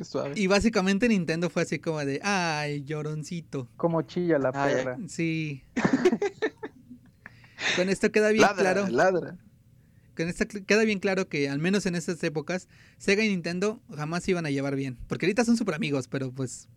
Qué 0.00 0.04
suave. 0.04 0.32
Y 0.34 0.46
básicamente 0.46 1.10
Nintendo 1.10 1.50
fue 1.50 1.60
así 1.60 1.78
como 1.78 2.02
de, 2.02 2.20
ay, 2.22 2.84
lloroncito. 2.84 3.68
Como 3.76 4.00
chilla 4.00 4.38
la 4.38 4.50
perra. 4.50 4.96
Sí. 5.08 5.62
Con 7.76 7.90
esto 7.90 8.10
queda 8.10 8.30
bien 8.30 8.40
ladra, 8.40 8.72
claro. 8.72 8.88
ladra. 8.88 9.36
Con 10.16 10.30
esto 10.30 10.46
queda 10.66 10.84
bien 10.84 11.00
claro 11.00 11.28
que 11.28 11.50
al 11.50 11.58
menos 11.58 11.84
en 11.84 11.96
estas 11.96 12.24
épocas 12.24 12.66
Sega 12.96 13.22
y 13.22 13.28
Nintendo 13.28 13.78
jamás 13.94 14.24
se 14.24 14.30
iban 14.30 14.46
a 14.46 14.50
llevar 14.50 14.74
bien. 14.74 14.96
Porque 15.06 15.26
ahorita 15.26 15.44
son 15.44 15.58
súper 15.58 15.74
amigos, 15.74 16.08
pero 16.08 16.32
pues 16.32 16.70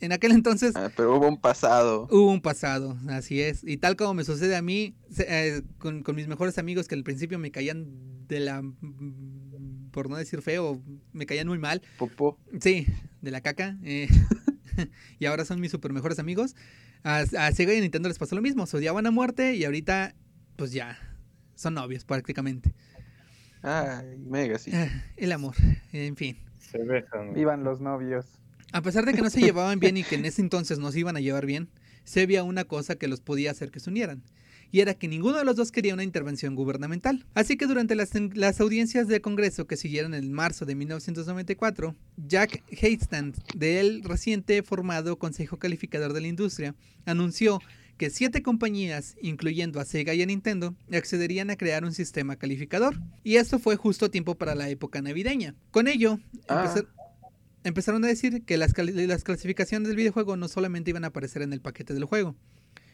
en 0.00 0.10
aquel 0.10 0.32
entonces 0.32 0.74
Ah, 0.74 0.90
pero 0.96 1.16
hubo 1.16 1.28
un 1.28 1.40
pasado. 1.40 2.08
hubo 2.10 2.32
un 2.32 2.40
pasado, 2.40 2.96
así 3.08 3.42
es. 3.42 3.62
Y 3.62 3.76
tal 3.76 3.94
como 3.94 4.14
me 4.14 4.24
sucede 4.24 4.56
a 4.56 4.62
mí, 4.62 4.96
eh, 5.18 5.62
con, 5.78 6.02
con 6.02 6.16
mis 6.16 6.26
mejores 6.26 6.58
amigos 6.58 6.88
que 6.88 6.96
al 6.96 7.04
principio 7.04 7.38
me 7.38 7.52
caían 7.52 8.26
de 8.26 8.40
la... 8.40 8.60
por 9.96 10.10
no 10.10 10.16
decir 10.16 10.42
feo, 10.42 10.82
me 11.14 11.24
caían 11.24 11.48
muy 11.48 11.58
mal. 11.58 11.80
Popó. 11.96 12.38
Sí, 12.60 12.86
de 13.22 13.30
la 13.30 13.40
caca. 13.40 13.78
eh, 13.82 14.08
y 15.18 15.24
ahora 15.24 15.46
son 15.46 15.58
mis 15.58 15.70
super 15.70 15.90
mejores 15.94 16.18
amigos. 16.18 16.54
A, 17.02 17.20
a 17.20 17.52
Sega 17.52 17.72
y 17.72 17.78
a 17.78 17.80
Nintendo 17.80 18.06
les 18.10 18.18
pasó 18.18 18.36
lo 18.36 18.42
mismo. 18.42 18.66
Se 18.66 18.76
odiaban 18.76 19.06
a 19.06 19.10
muerte 19.10 19.54
y 19.54 19.64
ahorita, 19.64 20.14
pues 20.56 20.72
ya, 20.72 20.98
son 21.54 21.72
novios 21.72 22.04
prácticamente. 22.04 22.74
Ay, 23.62 24.18
mega, 24.18 24.58
sí. 24.58 24.70
Ah, 24.74 24.86
El 25.16 25.32
amor, 25.32 25.54
en 25.94 26.14
fin. 26.14 26.36
Se 26.60 26.76
besan. 26.76 27.32
Vivan 27.32 27.64
los 27.64 27.80
novios. 27.80 28.26
A 28.72 28.82
pesar 28.82 29.06
de 29.06 29.14
que 29.14 29.22
no 29.22 29.30
se 29.30 29.40
llevaban 29.46 29.80
bien 29.80 29.96
y 29.96 30.04
que 30.04 30.16
en 30.16 30.26
ese 30.26 30.42
entonces 30.42 30.78
no 30.78 30.92
se 30.92 31.00
iban 31.00 31.16
a 31.16 31.20
llevar 31.20 31.46
bien, 31.46 31.70
se 32.04 32.20
había 32.20 32.42
una 32.42 32.64
cosa 32.64 32.96
que 32.96 33.08
los 33.08 33.22
podía 33.22 33.50
hacer 33.50 33.70
que 33.70 33.80
se 33.80 33.88
unieran. 33.88 34.22
Y 34.72 34.80
era 34.80 34.94
que 34.94 35.08
ninguno 35.08 35.38
de 35.38 35.44
los 35.44 35.56
dos 35.56 35.70
quería 35.72 35.94
una 35.94 36.02
intervención 36.02 36.54
gubernamental. 36.54 37.24
Así 37.34 37.56
que 37.56 37.66
durante 37.66 37.94
las, 37.94 38.10
las 38.34 38.60
audiencias 38.60 39.08
de 39.08 39.20
Congreso 39.20 39.66
que 39.66 39.76
siguieron 39.76 40.12
en 40.14 40.32
marzo 40.32 40.66
de 40.66 40.74
1994, 40.74 41.94
Jack 42.26 42.62
Hastings, 42.72 43.38
del 43.54 44.02
reciente 44.02 44.62
formado 44.62 45.18
Consejo 45.18 45.58
Calificador 45.58 46.12
de 46.12 46.20
la 46.20 46.28
Industria, 46.28 46.74
anunció 47.04 47.60
que 47.96 48.10
siete 48.10 48.42
compañías, 48.42 49.16
incluyendo 49.22 49.80
a 49.80 49.84
Sega 49.86 50.12
y 50.12 50.20
a 50.20 50.26
Nintendo, 50.26 50.74
accederían 50.92 51.48
a 51.50 51.56
crear 51.56 51.82
un 51.84 51.92
sistema 51.94 52.36
calificador. 52.36 53.00
Y 53.24 53.36
esto 53.36 53.58
fue 53.58 53.76
justo 53.76 54.06
a 54.06 54.10
tiempo 54.10 54.34
para 54.34 54.54
la 54.54 54.68
época 54.68 55.00
navideña. 55.00 55.54
Con 55.70 55.88
ello, 55.88 56.18
Ah. 56.48 56.64
empezar- 56.66 56.86
empezaron 57.64 58.04
a 58.04 58.08
decir 58.08 58.42
que 58.44 58.58
las 58.58 58.74
clasificaciones 59.24 59.88
del 59.88 59.96
videojuego 59.96 60.36
no 60.36 60.46
solamente 60.48 60.90
iban 60.90 61.04
a 61.04 61.08
aparecer 61.08 61.40
en 61.42 61.52
el 61.54 61.60
paquete 61.62 61.94
del 61.94 62.04
juego. 62.04 62.36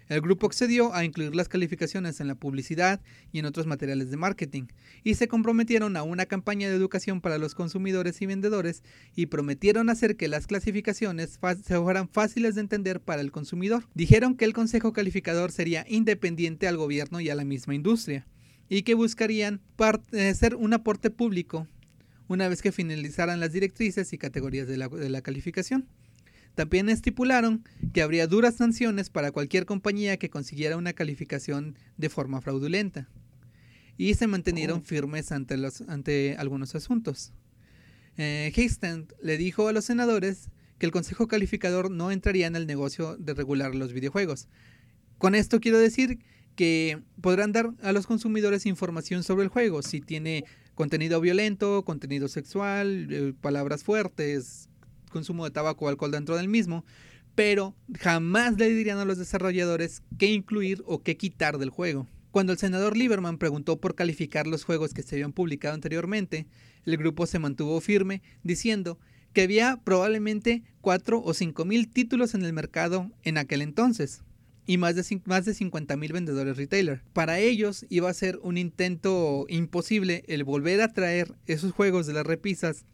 El 0.09 0.21
grupo 0.21 0.47
accedió 0.47 0.95
a 0.95 1.05
incluir 1.05 1.35
las 1.35 1.49
calificaciones 1.49 2.21
en 2.21 2.29
la 2.29 2.35
publicidad 2.35 3.01
y 3.33 3.39
en 3.39 3.47
otros 3.47 3.67
materiales 3.67 4.11
de 4.11 4.17
marketing, 4.17 4.65
y 5.05 5.15
se 5.15 5.29
comprometieron 5.29 5.97
a 5.97 6.03
una 6.03 6.27
campaña 6.27 6.69
de 6.69 6.77
educación 6.77 7.21
para 7.21 7.39
los 7.39 7.55
consumidores 7.55 8.21
y 8.21 8.27
vendedores, 8.27 8.83
y 9.15 9.27
prometieron 9.27 9.89
hacer 9.91 10.17
que 10.17 10.29
las 10.29 10.47
clasificaciones 10.47 11.39
se 11.65 11.79
fueran 11.79 12.09
fáciles 12.09 12.55
de 12.55 12.61
entender 12.63 13.01
para 13.01 13.21
el 13.23 13.31
consumidor. 13.33 13.85
Dijeron 13.95 14.37
que 14.37 14.45
el 14.45 14.53
consejo 14.53 14.93
calificador 14.93 15.51
sería 15.53 15.85
independiente 15.89 16.69
al 16.69 16.77
gobierno 16.77 17.21
y 17.21 17.31
a 17.31 17.35
la 17.35 17.45
misma 17.45 17.75
industria, 17.75 18.27
y 18.69 18.83
que 18.83 18.95
buscarían 18.95 19.61
par- 19.77 20.03
eh, 20.13 20.35
ser 20.35 20.57
un 20.57 20.73
aporte 20.73 21.11
público 21.11 21.67
una 22.29 22.49
vez 22.49 22.63
que 22.63 22.73
finalizaran 22.73 23.41
las 23.41 23.53
directrices 23.53 24.13
y 24.13 24.19
categorías 24.19 24.67
de 24.67 24.79
la, 24.79 24.89
de 24.89 25.11
la 25.11 25.21
calificación. 25.21 25.87
También 26.55 26.89
estipularon 26.89 27.65
que 27.93 28.03
habría 28.03 28.27
duras 28.27 28.57
sanciones 28.57 29.09
para 29.11 29.33
cualquier 29.33 29.65
compañía 29.65 30.19
que 30.19 30.31
consiguiera 30.31 30.77
una 30.77 30.93
calificación 30.93 31.77
de 31.97 32.09
forma 32.09 32.41
fraudulenta. 32.41 33.09
Y 33.97 34.15
se 34.15 34.27
mantenieron 34.27 34.81
Oh. 34.81 34.85
firmes 34.85 35.33
ante, 35.33 35.57
los, 35.57 35.83
ante 35.83 36.37
algunos 36.39 36.75
asuntos. 36.75 37.33
Eh, 38.19 38.53
Hastings 38.57 39.15
le 39.23 39.39
dijo 39.39 39.69
a 39.69 39.73
los 39.73 39.85
senadores 39.87 40.51
que 40.79 40.87
el 40.87 40.93
Consejo 40.93 41.29
Calificador 41.29 41.91
no 41.91 42.11
entraría 42.11 42.47
en 42.47 42.57
el 42.57 42.67
negocio 42.67 43.17
de 43.17 43.35
regular 43.35 43.75
los 43.75 43.93
videojuegos. 43.93 44.49
Con 45.19 45.35
esto 45.35 45.61
quiero 45.61 45.79
decir 45.79 46.19
que 46.57 47.01
podrán 47.23 47.53
dar 47.53 47.71
a 47.83 47.93
los 47.93 48.07
consumidores 48.07 48.67
información 48.67 49.23
sobre 49.23 49.45
el 49.45 49.49
juego, 49.49 49.83
si 49.83 50.01
tiene 50.01 50.45
contenido 50.75 51.21
violento, 51.21 51.85
contenido 51.85 52.29
sexual, 52.29 53.09
eh, 53.11 53.33
palabras 53.41 53.85
fuertes, 53.85 54.69
consumo 55.13 55.45
de 55.45 55.53
tabaco 55.53 55.85
o 55.85 55.89
alcohol 55.89 56.11
dentro 56.11 56.37
del 56.37 56.49
mismo, 56.49 56.85
pero 57.35 57.75
jamás 57.99 58.59
le 58.59 58.69
dirían 58.69 58.99
a 58.99 59.05
los 59.05 59.19
desarrolladores 59.19 60.03
qué 60.19 60.27
incluir 60.27 60.83
o 60.87 61.03
qué 61.03 61.17
quitar 61.17 61.59
del 61.59 61.71
juego. 61.71 62.09
Cuando 62.31 62.53
el 62.53 62.59
senador 62.59 62.97
Lieberman 62.97 63.39
preguntó 63.39 63.79
por 63.79 63.95
calificar 63.95 64.47
los 64.47 64.65
juegos 64.65 64.95
que 64.95 65.03
se 65.03 65.17
habían 65.17 65.33
publicado 65.33 65.75
anteriormente, 65.75 66.47
el 66.87 66.97
grupo 66.97 67.27
se 67.27 67.39
mantuvo 67.39 67.81
firme 67.81 68.23
diciendo 68.43 68.99
que 69.33 69.43
había 69.43 69.81
probablemente 69.85 70.63
4 70.81 71.23
o 71.23 71.35
5 71.35 71.65
mil 71.65 71.89
títulos 71.91 72.35
en 72.35 72.43
el 72.43 72.53
mercado 72.53 73.11
en 73.23 73.39
aquel 73.39 73.63
entonces 73.63 74.23
y 74.67 74.79
más 74.79 74.95
de, 74.95 75.21
más 75.25 75.45
de 75.45 75.55
50 75.55 75.97
mil 75.97 76.13
vendedores 76.13 76.57
retailer. 76.57 77.03
Para 77.13 77.39
ellos 77.39 77.85
iba 77.89 78.09
a 78.09 78.15
ser 78.15 78.39
un 78.43 78.59
intento 78.59 79.45
imposible 79.49 80.25
el 80.29 80.45
volver 80.45 80.81
a 80.81 80.93
traer 80.93 81.35
esos 81.47 81.73
juegos 81.73 82.07
de 82.07 82.13
las 82.13 82.27
repisas 82.27 82.85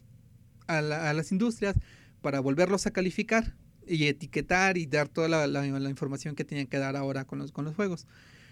a 0.67 0.81
las 0.81 1.31
industrias 1.31 1.75
para 2.21 2.39
volverlos 2.39 2.85
a 2.85 2.91
calificar 2.91 3.55
y 3.87 4.07
etiquetar 4.07 4.77
y 4.77 4.85
dar 4.85 5.07
toda 5.07 5.27
la, 5.47 5.89
información 5.89 6.35
que 6.35 6.45
tenían 6.45 6.67
que 6.67 6.77
dar 6.77 6.95
ahora 6.95 7.25
con 7.25 7.39
los, 7.39 7.51
con 7.51 7.65
los 7.65 7.75
juegos. 7.75 8.05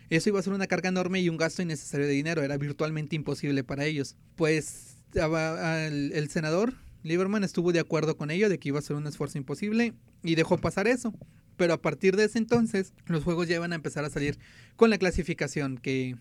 Eso 0.10 0.30
iba 0.30 0.40
a 0.40 0.44
ser 0.44 0.54
una 0.54 0.68
carga 0.68 0.90
enorme 0.90 1.20
y 1.20 1.30
un 1.30 1.38
gasto 1.38 1.62
innecesario 1.62 2.08
de 2.08 2.14
dinero. 2.14 2.42
Era 2.42 2.58
virtualmente 2.58 3.16
imposible 3.16 3.64
para 3.64 3.86
ellos. 3.86 4.16
Pues 4.36 4.98
aba- 5.20 5.86
el, 5.86 6.30
senador 6.30 6.74
Lieberman 7.04 7.44
estuvo 7.44 7.72
de 7.74 7.80
acuerdo 7.80 8.18
con 8.18 8.32
ello 8.32 8.50
de 8.50 8.58
que 8.58 8.70
iba 8.70 8.80
a 8.80 8.82
ser 8.82 8.96
un 8.96 9.08
esfuerzo 9.08 9.38
imposible 9.38 9.94
y 10.24 10.36
dejó 10.36 10.58
pasar 10.58 10.88
eso. 10.88 11.14
Pero 11.58 11.74
a 11.74 11.82
partir 11.82 12.16
de 12.16 12.26
ese 12.26 12.38
entonces, 12.38 12.94
los 13.06 13.24
juegos 13.24 13.48
ya 13.48 13.56
iban 13.56 13.74
a 13.74 13.76
empezar 13.76 14.06
a 14.06 14.10
salir 14.10 14.38
con 14.76 14.90
la 14.90 14.98
clasificación 14.98 15.78
que, 15.78 16.16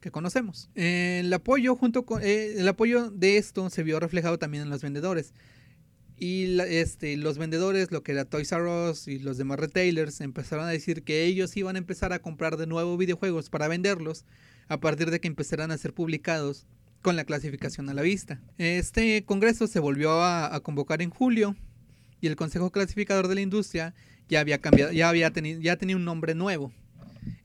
que 0.00 0.10
conocemos. 0.10 0.70
El 0.74 1.32
apoyo 1.32 1.76
junto 1.76 2.06
con 2.06 2.22
eh, 2.22 2.54
el 2.56 2.68
apoyo 2.68 3.10
de 3.10 3.36
esto 3.36 3.68
se 3.70 3.82
vio 3.82 4.00
reflejado 4.00 4.38
también 4.38 4.62
en 4.62 4.70
los 4.70 4.82
vendedores. 4.82 5.34
Y 6.20 6.58
este, 6.60 7.16
los 7.16 7.38
vendedores, 7.38 7.92
lo 7.92 8.02
que 8.02 8.12
era 8.12 8.24
Toys 8.24 8.50
R 8.50 8.90
Us 8.90 9.06
y 9.06 9.20
los 9.20 9.38
demás 9.38 9.60
retailers, 9.60 10.20
empezaron 10.20 10.66
a 10.66 10.70
decir 10.70 11.04
que 11.04 11.24
ellos 11.24 11.56
iban 11.56 11.76
a 11.76 11.78
empezar 11.78 12.12
a 12.12 12.18
comprar 12.18 12.56
de 12.56 12.66
nuevo 12.66 12.96
videojuegos 12.96 13.50
para 13.50 13.68
venderlos 13.68 14.24
a 14.66 14.80
partir 14.80 15.10
de 15.10 15.20
que 15.20 15.28
empezaran 15.28 15.70
a 15.70 15.78
ser 15.78 15.94
publicados 15.94 16.66
con 17.02 17.14
la 17.14 17.24
clasificación 17.24 17.88
a 17.88 17.94
la 17.94 18.02
vista. 18.02 18.40
Este 18.58 19.24
congreso 19.24 19.68
se 19.68 19.78
volvió 19.78 20.22
a, 20.22 20.52
a 20.52 20.60
convocar 20.60 21.02
en 21.02 21.10
julio 21.10 21.54
y 22.20 22.26
el 22.26 22.34
Consejo 22.34 22.72
Clasificador 22.72 23.28
de 23.28 23.36
la 23.36 23.40
Industria 23.40 23.94
ya 24.28 24.40
había 24.40 24.58
cambiado, 24.58 24.90
ya 24.92 25.08
había 25.08 25.30
tenido, 25.30 25.60
ya 25.60 25.76
tenía 25.76 25.94
un 25.94 26.04
nombre 26.04 26.34
nuevo. 26.34 26.72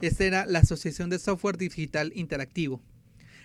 Esta 0.02 0.24
era 0.26 0.46
la 0.48 0.60
Asociación 0.60 1.12
de 1.12 1.20
Software 1.20 1.58
Digital 1.58 2.12
Interactivo. 2.16 2.82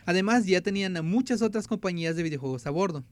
Además, 0.07 0.47
ya 0.47 0.63
tenían 0.63 0.97
a 0.97 1.03
muchas 1.03 1.43
otras 1.43 1.67
compañías 1.67 2.17
de 2.17 2.23
videojuegos 2.23 2.67
a 2.67 2.71
bordo. 2.71 3.05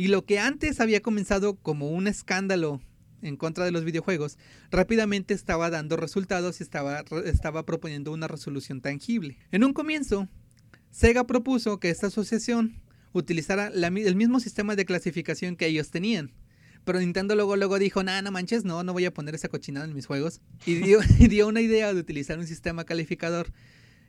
Y 0.00 0.08
lo 0.08 0.24
que 0.24 0.38
antes 0.38 0.80
había 0.80 1.02
comenzado 1.02 1.56
como 1.56 1.90
un 1.90 2.06
escándalo 2.06 2.80
en 3.20 3.36
contra 3.36 3.66
de 3.66 3.70
los 3.70 3.84
videojuegos, 3.84 4.38
rápidamente 4.70 5.34
estaba 5.34 5.68
dando 5.68 5.98
resultados 5.98 6.60
y 6.60 6.62
estaba, 6.62 7.04
estaba 7.26 7.66
proponiendo 7.66 8.10
una 8.10 8.26
resolución 8.26 8.80
tangible. 8.80 9.36
En 9.52 9.62
un 9.62 9.74
comienzo, 9.74 10.26
Sega 10.90 11.26
propuso 11.26 11.80
que 11.80 11.90
esta 11.90 12.06
asociación 12.06 12.80
utilizara 13.12 13.66
el 13.66 14.16
mismo 14.16 14.40
sistema 14.40 14.74
de 14.74 14.86
clasificación 14.86 15.54
que 15.54 15.66
ellos 15.66 15.90
tenían. 15.90 16.32
Pero 16.86 16.98
Nintendo 16.98 17.34
luego, 17.34 17.56
luego 17.56 17.78
dijo, 17.78 18.02
nah, 18.02 18.22
no 18.22 18.32
manches, 18.32 18.64
no, 18.64 18.82
no 18.82 18.94
voy 18.94 19.04
a 19.04 19.12
poner 19.12 19.34
esa 19.34 19.48
cochinada 19.48 19.84
en 19.84 19.92
mis 19.92 20.06
juegos. 20.06 20.40
Y 20.64 20.76
dio, 20.76 21.00
una 21.46 21.60
idea 21.60 21.92
de 21.92 22.00
utilizar 22.00 22.38
un 22.38 22.46
sistema 22.46 22.84
calificador 22.84 23.52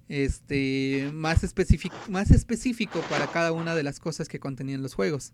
este, 0.08 1.12
más, 1.14 1.42
más 2.08 2.32
específico 2.32 3.02
para 3.10 3.28
cada 3.28 3.52
una 3.52 3.76
de 3.76 3.84
las 3.84 4.00
cosas 4.00 4.30
que 4.30 4.40
contenían 4.40 4.82
los 4.82 4.94
juegos. 4.94 5.34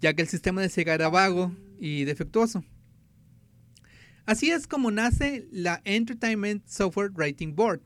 Ya 0.00 0.14
que 0.14 0.22
el 0.22 0.28
sistema 0.28 0.60
de 0.60 0.68
Sega 0.68 0.94
era 0.94 1.08
vago 1.08 1.54
y 1.80 2.04
defectuoso. 2.04 2.64
Así 4.26 4.50
es 4.50 4.66
como 4.66 4.90
nace 4.90 5.48
la 5.50 5.80
Entertainment 5.84 6.66
Software 6.66 7.12
Rating 7.14 7.54
Board, 7.54 7.80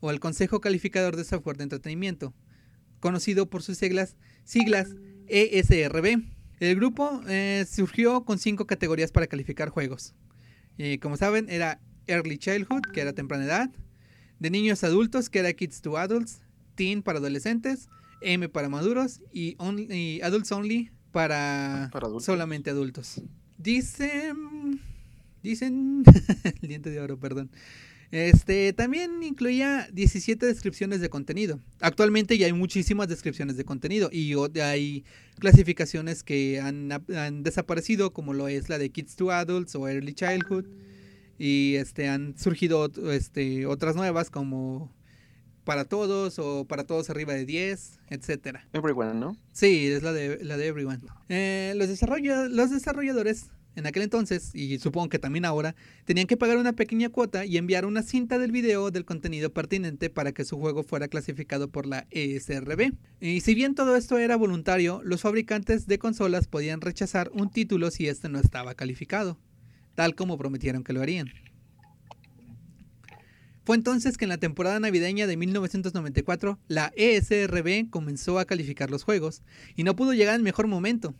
o 0.00 0.10
el 0.10 0.20
Consejo 0.20 0.60
Calificador 0.60 1.16
de 1.16 1.24
Software 1.24 1.56
de 1.56 1.64
Entretenimiento, 1.64 2.34
conocido 3.00 3.48
por 3.48 3.62
sus 3.62 3.78
siglas, 3.78 4.16
siglas 4.44 4.88
ESRB. 5.28 6.22
El 6.60 6.76
grupo 6.76 7.20
eh, 7.28 7.64
surgió 7.70 8.24
con 8.24 8.38
cinco 8.38 8.66
categorías 8.66 9.12
para 9.12 9.26
calificar 9.26 9.68
juegos. 9.70 10.14
Y 10.76 10.98
como 10.98 11.16
saben, 11.16 11.48
era 11.48 11.80
Early 12.06 12.38
Childhood, 12.38 12.82
que 12.92 13.00
era 13.00 13.12
temprana 13.12 13.44
edad, 13.44 13.70
de 14.40 14.50
niños 14.50 14.84
adultos, 14.84 15.30
que 15.30 15.38
era 15.38 15.52
Kids 15.52 15.80
to 15.80 15.96
Adults, 15.96 16.42
Teen 16.74 17.02
para 17.02 17.18
adolescentes, 17.20 17.88
M 18.20 18.48
para 18.48 18.68
maduros 18.68 19.20
y, 19.32 19.54
only- 19.56 19.88
y 19.90 20.20
Adults 20.22 20.50
Only 20.50 20.90
para, 21.14 21.90
Para 21.92 22.08
adultos. 22.08 22.24
solamente 22.24 22.70
adultos. 22.70 23.22
Dicen... 23.56 24.80
Dicen... 25.44 26.02
el 26.60 26.68
diente 26.68 26.90
de 26.90 26.98
oro, 26.98 27.18
perdón. 27.20 27.50
Este 28.10 28.72
también 28.72 29.22
incluía 29.22 29.88
17 29.92 30.44
descripciones 30.44 31.00
de 31.00 31.08
contenido. 31.08 31.60
Actualmente 31.80 32.36
ya 32.36 32.46
hay 32.46 32.52
muchísimas 32.52 33.06
descripciones 33.06 33.56
de 33.56 33.64
contenido 33.64 34.08
y 34.12 34.34
hay 34.60 35.04
clasificaciones 35.38 36.24
que 36.24 36.60
han, 36.60 36.90
han 36.92 37.42
desaparecido, 37.44 38.12
como 38.12 38.34
lo 38.34 38.48
es 38.48 38.68
la 38.68 38.78
de 38.78 38.90
Kids 38.90 39.14
to 39.14 39.30
Adults 39.30 39.76
o 39.76 39.88
Early 39.88 40.14
Childhood. 40.14 40.66
Y 41.38 41.76
este 41.76 42.08
han 42.08 42.36
surgido 42.36 42.90
este, 43.12 43.66
otras 43.66 43.94
nuevas 43.94 44.30
como 44.30 44.92
para 45.64 45.84
todos 45.86 46.38
o 46.38 46.64
para 46.66 46.84
todos 46.84 47.10
arriba 47.10 47.32
de 47.34 47.44
10, 47.46 47.98
etcétera. 48.10 48.66
Everyone, 48.72 49.14
¿no? 49.14 49.36
Sí, 49.52 49.86
es 49.88 50.02
la 50.02 50.12
de, 50.12 50.44
la 50.44 50.56
de 50.56 50.66
Everyone. 50.66 51.00
Eh, 51.28 51.72
los, 51.76 51.88
desarrolla- 51.88 52.48
los 52.48 52.70
desarrolladores 52.70 53.50
en 53.76 53.86
aquel 53.88 54.04
entonces, 54.04 54.54
y 54.54 54.78
supongo 54.78 55.08
que 55.08 55.18
también 55.18 55.44
ahora, 55.44 55.74
tenían 56.04 56.28
que 56.28 56.36
pagar 56.36 56.58
una 56.58 56.74
pequeña 56.74 57.08
cuota 57.08 57.44
y 57.44 57.56
enviar 57.56 57.86
una 57.86 58.04
cinta 58.04 58.38
del 58.38 58.52
video 58.52 58.92
del 58.92 59.04
contenido 59.04 59.52
pertinente 59.52 60.10
para 60.10 60.30
que 60.30 60.44
su 60.44 60.58
juego 60.58 60.84
fuera 60.84 61.08
clasificado 61.08 61.66
por 61.68 61.84
la 61.86 62.06
ESRB. 62.12 62.92
Y 63.20 63.40
si 63.40 63.54
bien 63.56 63.74
todo 63.74 63.96
esto 63.96 64.16
era 64.18 64.36
voluntario, 64.36 65.00
los 65.02 65.22
fabricantes 65.22 65.88
de 65.88 65.98
consolas 65.98 66.46
podían 66.46 66.82
rechazar 66.82 67.32
un 67.34 67.50
título 67.50 67.90
si 67.90 68.06
este 68.06 68.28
no 68.28 68.38
estaba 68.38 68.76
calificado, 68.76 69.38
tal 69.96 70.14
como 70.14 70.38
prometieron 70.38 70.84
que 70.84 70.92
lo 70.92 71.02
harían. 71.02 71.26
Fue 73.64 73.76
entonces 73.76 74.18
que 74.18 74.26
en 74.26 74.28
la 74.28 74.38
temporada 74.38 74.78
navideña 74.78 75.26
de 75.26 75.38
1994 75.38 76.58
la 76.68 76.92
ESRB 76.96 77.88
comenzó 77.88 78.38
a 78.38 78.44
calificar 78.44 78.90
los 78.90 79.04
juegos 79.04 79.42
y 79.74 79.84
no 79.84 79.96
pudo 79.96 80.12
llegar 80.12 80.34
al 80.34 80.42
mejor 80.42 80.66
momento. 80.66 81.14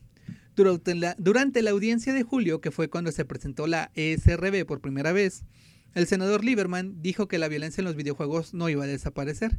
Durante 0.54 0.94
la, 0.94 1.16
durante 1.18 1.62
la 1.62 1.70
audiencia 1.70 2.12
de 2.12 2.22
julio, 2.22 2.60
que 2.60 2.70
fue 2.70 2.88
cuando 2.88 3.10
se 3.12 3.24
presentó 3.24 3.66
la 3.66 3.90
ESRB 3.94 4.66
por 4.66 4.80
primera 4.80 5.12
vez, 5.12 5.44
el 5.94 6.06
senador 6.06 6.44
Lieberman 6.44 7.00
dijo 7.02 7.28
que 7.28 7.38
la 7.38 7.48
violencia 7.48 7.80
en 7.80 7.86
los 7.86 7.96
videojuegos 7.96 8.52
no 8.52 8.68
iba 8.68 8.84
a 8.84 8.88
desaparecer. 8.88 9.58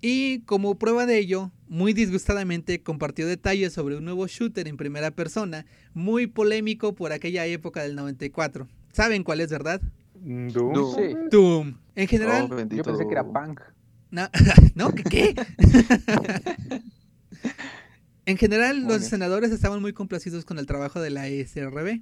Y 0.00 0.40
como 0.40 0.78
prueba 0.78 1.04
de 1.04 1.18
ello, 1.18 1.52
muy 1.68 1.92
disgustadamente 1.92 2.82
compartió 2.82 3.26
detalles 3.26 3.72
sobre 3.72 3.96
un 3.96 4.04
nuevo 4.04 4.26
shooter 4.26 4.66
en 4.68 4.76
primera 4.76 5.10
persona, 5.10 5.66
muy 5.94 6.26
polémico 6.26 6.94
por 6.94 7.12
aquella 7.12 7.46
época 7.46 7.82
del 7.82 7.96
94. 7.96 8.68
¿Saben 8.92 9.24
cuál 9.24 9.40
es, 9.40 9.50
verdad? 9.50 9.82
Doom. 10.26 10.72
Doom. 10.72 10.94
Sí, 10.96 11.14
Doom. 11.30 11.74
En 11.94 12.08
general, 12.08 12.48
Oh, 12.50 12.58
yo 12.74 12.82
pensé 12.82 13.06
que 13.06 13.12
era 13.12 13.24
punk. 13.24 13.60
no, 14.10 14.28
¿no? 14.74 14.92
¿Qué? 14.92 15.04
qué? 15.04 15.34
en 18.26 18.36
general, 18.36 18.82
los 18.84 19.04
senadores 19.04 19.52
estaban 19.52 19.80
muy 19.80 19.92
complacidos 19.92 20.44
con 20.44 20.58
el 20.58 20.66
trabajo 20.66 21.00
de 21.00 21.10
la 21.10 21.28
ESRB 21.28 22.00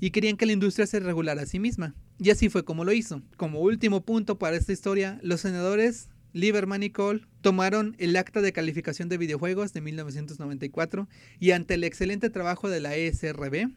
y 0.00 0.10
querían 0.10 0.36
que 0.36 0.44
la 0.44 0.52
industria 0.52 0.86
se 0.86 1.00
regulara 1.00 1.42
a 1.42 1.46
sí 1.46 1.58
misma. 1.58 1.94
Y 2.18 2.28
así 2.30 2.50
fue 2.50 2.64
como 2.64 2.84
lo 2.84 2.92
hizo. 2.92 3.22
Como 3.38 3.60
último 3.60 4.04
punto 4.04 4.38
para 4.38 4.56
esta 4.56 4.72
historia, 4.72 5.18
los 5.22 5.40
senadores 5.40 6.10
Lieberman 6.34 6.82
y 6.82 6.90
Cole 6.90 7.22
tomaron 7.40 7.96
el 7.98 8.14
acta 8.16 8.42
de 8.42 8.52
calificación 8.52 9.08
de 9.08 9.16
videojuegos 9.16 9.72
de 9.72 9.80
1994 9.80 11.08
y 11.40 11.52
ante 11.52 11.72
el 11.74 11.84
excelente 11.84 12.28
trabajo 12.28 12.68
de 12.68 12.80
la 12.80 12.94
ESRB, 12.94 13.70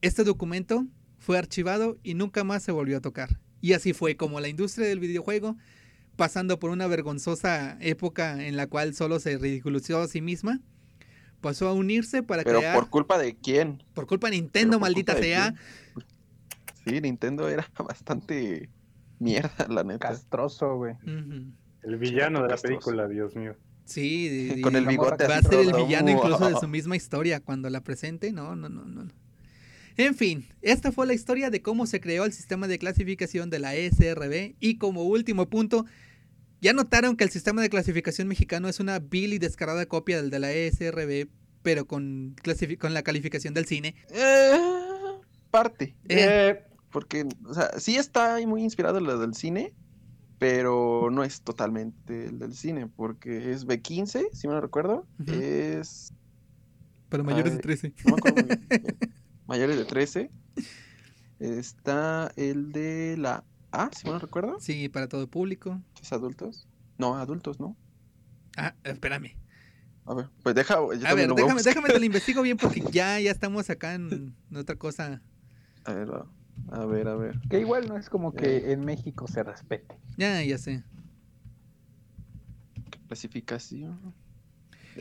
este 0.00 0.24
documento 0.24 0.86
fue 1.18 1.38
archivado 1.38 1.98
y 2.02 2.14
nunca 2.14 2.44
más 2.44 2.62
se 2.62 2.72
volvió 2.72 2.96
a 2.98 3.00
tocar. 3.00 3.40
Y 3.60 3.72
así 3.72 3.92
fue 3.92 4.16
como 4.16 4.40
la 4.40 4.48
industria 4.48 4.86
del 4.86 5.00
videojuego 5.00 5.56
pasando 6.16 6.58
por 6.58 6.70
una 6.70 6.86
vergonzosa 6.86 7.76
época 7.80 8.44
en 8.46 8.56
la 8.56 8.66
cual 8.66 8.94
solo 8.94 9.20
se 9.20 9.38
ridiculizó 9.38 10.00
a 10.02 10.08
sí 10.08 10.20
misma, 10.20 10.60
pasó 11.40 11.68
a 11.68 11.72
unirse 11.72 12.22
para 12.24 12.42
Pero 12.42 12.58
crear, 12.58 12.74
por 12.74 12.84
por, 12.84 12.90
culpa 12.90 13.18
de 13.18 13.36
quién? 13.36 13.82
culpa 14.06 14.28
de 14.28 14.36
Nintendo, 14.36 14.78
por 14.78 14.80
maldita 14.82 15.16
sea? 15.16 15.54
Sí, 16.84 17.00
Nintendo 17.00 17.48
era 17.48 17.68
bastante 17.86 18.68
mierda, 19.18 19.66
la 19.68 19.84
neta. 19.84 20.08
Castroso, 20.08 20.76
güey. 20.76 20.94
El 21.82 21.96
villano 21.98 22.42
de 22.42 22.48
la 22.48 22.56
película, 22.56 23.06
Dios 23.06 23.36
mío. 23.36 23.54
Sí, 23.84 24.28
de- 24.56 24.60
Con 24.60 24.76
el 24.76 24.86
bigote 24.86 25.26
va 25.26 25.36
a 25.36 25.42
ser 25.42 25.60
el 25.60 25.72
villano 25.72 26.10
incluso 26.10 26.48
de 26.48 26.58
su 26.58 26.68
misma 26.68 26.96
historia 26.96 27.40
cuando 27.40 27.70
la 27.70 27.82
presente, 27.82 28.32
no, 28.32 28.56
no, 28.56 28.68
no, 28.68 28.84
no. 28.84 29.08
En 29.98 30.14
fin, 30.14 30.46
esta 30.62 30.92
fue 30.92 31.08
la 31.08 31.12
historia 31.12 31.50
de 31.50 31.60
cómo 31.60 31.84
se 31.84 32.00
creó 32.00 32.24
el 32.24 32.32
sistema 32.32 32.68
de 32.68 32.78
clasificación 32.78 33.50
de 33.50 33.58
la 33.58 33.74
ESRB 33.74 34.54
y 34.60 34.78
como 34.78 35.02
último 35.02 35.48
punto, 35.48 35.86
ya 36.60 36.72
notaron 36.72 37.16
que 37.16 37.24
el 37.24 37.30
sistema 37.30 37.62
de 37.62 37.68
clasificación 37.68 38.28
mexicano 38.28 38.68
es 38.68 38.78
una 38.78 39.00
vil 39.00 39.32
y 39.32 39.38
descarada 39.38 39.86
copia 39.86 40.22
del 40.22 40.30
de 40.30 40.38
la 40.38 40.52
ESRB, 40.52 41.28
pero 41.62 41.88
con, 41.88 42.36
con 42.78 42.94
la 42.94 43.02
calificación 43.02 43.54
del 43.54 43.66
cine. 43.66 43.96
Eh, 44.10 44.56
parte. 45.50 45.96
Eh. 46.08 46.62
Porque, 46.92 47.26
o 47.44 47.52
sea, 47.52 47.76
sí 47.80 47.96
está 47.96 48.36
ahí 48.36 48.46
muy 48.46 48.62
inspirado 48.62 48.98
en 48.98 49.04
lo 49.04 49.18
del 49.18 49.34
cine, 49.34 49.74
pero 50.38 51.08
no 51.10 51.24
es 51.24 51.42
totalmente 51.42 52.26
el 52.26 52.38
del 52.38 52.54
cine, 52.54 52.86
porque 52.86 53.50
es 53.50 53.66
B15, 53.66 54.28
si 54.32 54.46
me 54.46 54.54
lo 54.54 54.60
recuerdo. 54.60 55.08
Es. 55.26 56.14
Para 57.08 57.24
mayores 57.24 57.50
de 57.54 57.58
Ay. 57.58 57.62
13. 57.62 57.94
No 58.04 58.12
me 58.12 58.16
acuerdo 58.18 58.46
muy 58.46 58.56
bien. 58.56 59.08
Mayores 59.48 59.78
de 59.78 59.86
13. 59.86 60.30
Está 61.38 62.30
el 62.36 62.70
de 62.70 63.16
la 63.16 63.44
A, 63.72 63.88
si 63.96 64.06
lo 64.06 64.18
recuerdo. 64.18 64.58
Sí, 64.60 64.90
para 64.90 65.08
todo 65.08 65.26
público. 65.26 65.80
¿Es 66.02 66.12
adultos? 66.12 66.68
No, 66.98 67.16
adultos, 67.16 67.58
¿no? 67.58 67.74
Ah, 68.58 68.74
espérame. 68.84 69.38
A 70.04 70.14
ver, 70.14 70.28
pues 70.42 70.54
deja. 70.54 70.74
yo 70.74 71.06
A 71.06 71.14
ver, 71.14 71.30
voy 71.30 71.40
a 71.40 71.44
déjame, 71.44 71.62
déjame 71.62 71.88
te 71.88 71.98
lo 71.98 72.04
investigo 72.04 72.42
bien 72.42 72.58
porque 72.58 72.82
ya, 72.92 73.18
ya 73.20 73.30
estamos 73.30 73.70
acá 73.70 73.94
en, 73.94 74.36
en 74.50 74.56
otra 74.56 74.76
cosa. 74.76 75.22
A 75.84 75.94
ver, 75.94 76.10
a 76.70 76.84
ver, 76.84 77.08
a 77.08 77.14
ver. 77.14 77.40
Que 77.48 77.60
igual 77.60 77.88
no 77.88 77.96
es 77.96 78.10
como 78.10 78.34
que 78.34 78.72
en 78.72 78.84
México 78.84 79.26
se 79.28 79.42
respete. 79.42 79.98
Ya, 80.18 80.42
ya 80.42 80.58
sé. 80.58 80.84
Clasificación. 83.06 84.14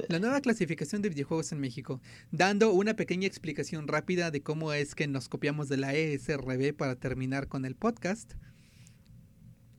La 0.10 0.20
nueva 0.20 0.42
clasificación 0.42 1.02
de 1.02 1.10
videojuegos 1.10 1.52
en 1.52 1.60
México, 1.60 2.02
dando 2.32 2.72
una 2.72 2.96
pequeña 2.96 3.28
explicación 3.28 3.88
rápida 3.88 4.32
de 4.32 4.42
cómo 4.42 4.74
es 4.74 4.96
que 4.96 5.08
nos 5.08 5.28
copiamos 5.28 5.70
de 5.70 5.78
la 5.78 5.96
ESRB 5.96 6.76
para 6.76 6.96
terminar 6.96 7.48
con 7.48 7.66
el 7.66 7.76
podcast. 7.76 8.34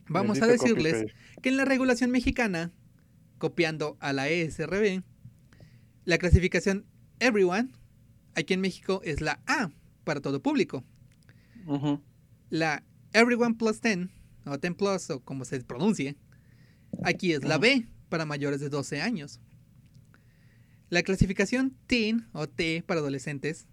Vamos 0.09 0.43
a 0.43 0.47
decirles 0.47 1.07
que 1.43 1.49
en 1.51 1.57
la 1.57 1.65
regulación 1.65 2.11
mexicana, 2.11 2.73
copiando 3.39 3.97
a 4.01 4.13
la 4.13 4.29
ESRB, 4.29 5.03
la 6.05 6.19
clasificación 6.19 6.85
Everyone, 7.21 7.69
aquí 8.35 8.55
en 8.55 8.61
México 8.61 9.01
es 9.05 9.21
la 9.21 9.41
A 9.47 9.71
para 10.05 10.21
todo 10.21 10.43
público. 10.43 10.85
La 12.51 12.83
Everyone 13.13 13.55
Plus 13.55 13.81
10, 13.81 14.09
o 14.47 14.59
10 14.59 14.75
Plus, 14.75 15.11
o 15.11 15.21
como 15.21 15.45
se 15.45 15.61
pronuncie, 15.61 16.17
aquí 17.03 17.33
es 17.33 17.45
la. 17.45 17.59
B 17.59 17.87
para 18.09 18.25
mayores 18.25 18.61
de 18.61 18.69
12 18.69 19.03
años. 19.03 19.41
La 20.91 21.03
clasificación 21.03 21.77
Teen, 21.87 22.27
o 22.33 22.49
T 22.49 22.83
para 22.87 23.01
adolescentes, 23.01 23.67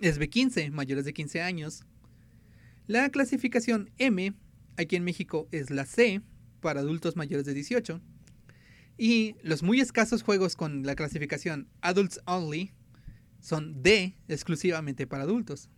es 0.00 0.18
B15, 0.18 0.70
mayores 0.70 1.04
de 1.04 1.12
15 1.12 1.42
años. 1.42 1.84
La 2.86 3.08
clasificación 3.10 3.90
M, 3.98 4.34
aquí 4.76 4.96
en 4.96 5.04
México, 5.04 5.48
es 5.52 5.70
la 5.70 5.86
C, 5.86 6.22
para 6.60 6.80
adultos 6.80 7.16
mayores 7.16 7.46
de 7.46 7.54
18. 7.54 8.00
Y 8.96 9.36
los 9.42 9.62
muy 9.62 9.80
escasos 9.80 10.22
juegos 10.22 10.56
con 10.56 10.82
la 10.84 10.96
clasificación 10.96 11.68
Adults 11.82 12.20
Only 12.26 12.72
son 13.40 13.82
D, 13.82 14.16
exclusivamente 14.26 15.06
para 15.06 15.22
adultos. 15.22 15.70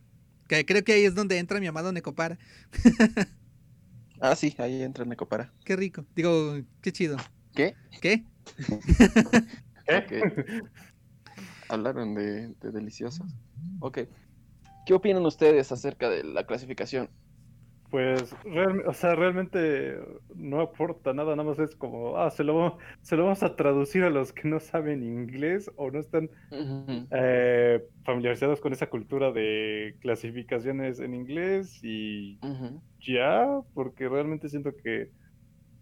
Que 0.48 0.64
creo 0.64 0.82
que 0.84 0.94
ahí 0.94 1.04
es 1.04 1.14
donde 1.14 1.38
entra 1.38 1.60
mi 1.60 1.66
amado 1.66 1.92
Necopara. 1.92 2.38
Ah, 4.22 4.36
sí, 4.36 4.54
ahí 4.58 4.82
entra 4.82 5.06
Necopara. 5.06 5.50
Qué 5.64 5.76
rico. 5.76 6.04
Digo, 6.14 6.60
qué 6.82 6.92
chido. 6.92 7.16
¿Qué? 7.54 7.74
¿Qué? 8.02 8.22
Ok. 9.98 10.12
Hablaron 11.68 12.14
de, 12.14 12.48
de 12.48 12.70
deliciosos. 12.72 13.26
Ok. 13.80 14.00
¿Qué 14.86 14.94
opinan 14.94 15.24
ustedes 15.26 15.70
acerca 15.72 16.08
de 16.08 16.24
la 16.24 16.44
clasificación? 16.44 17.08
Pues, 17.90 18.34
real- 18.44 18.84
o 18.86 18.92
sea, 18.94 19.16
realmente 19.16 19.98
no 20.36 20.60
aporta 20.60 21.12
nada, 21.12 21.34
nada 21.34 21.48
más 21.48 21.58
es 21.58 21.74
como, 21.74 22.16
ah, 22.18 22.30
se 22.30 22.44
lo, 22.44 22.78
se 23.02 23.16
lo 23.16 23.24
vamos 23.24 23.42
a 23.42 23.56
traducir 23.56 24.04
a 24.04 24.10
los 24.10 24.32
que 24.32 24.48
no 24.48 24.60
saben 24.60 25.02
inglés 25.02 25.68
o 25.74 25.90
no 25.90 25.98
están 25.98 26.30
eh, 27.10 27.82
familiarizados 28.04 28.60
con 28.60 28.72
esa 28.72 28.88
cultura 28.88 29.32
de 29.32 29.96
clasificaciones 30.00 31.00
en 31.00 31.14
inglés 31.14 31.80
y 31.82 32.38
ya, 33.00 33.44
porque 33.74 34.08
realmente 34.08 34.48
siento 34.48 34.70
que, 34.76 35.10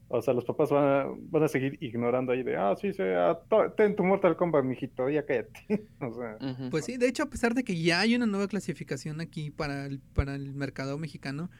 o 0.08 0.22
sea, 0.22 0.32
los 0.34 0.44
papás 0.44 0.70
van 0.70 0.84
a, 0.84 1.06
van 1.30 1.42
a 1.42 1.48
seguir 1.48 1.76
ignorando 1.80 2.32
ahí 2.32 2.42
de, 2.42 2.56
ah, 2.56 2.74
sí, 2.80 2.92
sí, 2.92 3.02
ah, 3.02 3.38
ten 3.76 3.94
tu 3.94 4.04
Mortal 4.04 4.36
Kombat, 4.36 4.64
mijito, 4.64 5.08
ya 5.10 5.24
cállate. 5.24 5.60
O 6.00 6.12
sea. 6.14 6.38
Pues 6.70 6.84
sí, 6.86 6.96
de 6.96 7.08
hecho, 7.08 7.24
a 7.24 7.26
pesar 7.30 7.54
de 7.54 7.62
que 7.64 7.80
ya 7.80 8.00
hay 8.00 8.14
una 8.14 8.26
nueva 8.26 8.48
clasificación 8.48 9.20
aquí 9.20 9.50
para 9.50 9.86
el, 9.86 10.00
para 10.00 10.34
el 10.34 10.54
mercado 10.54 10.96
mexicano, 10.98 11.50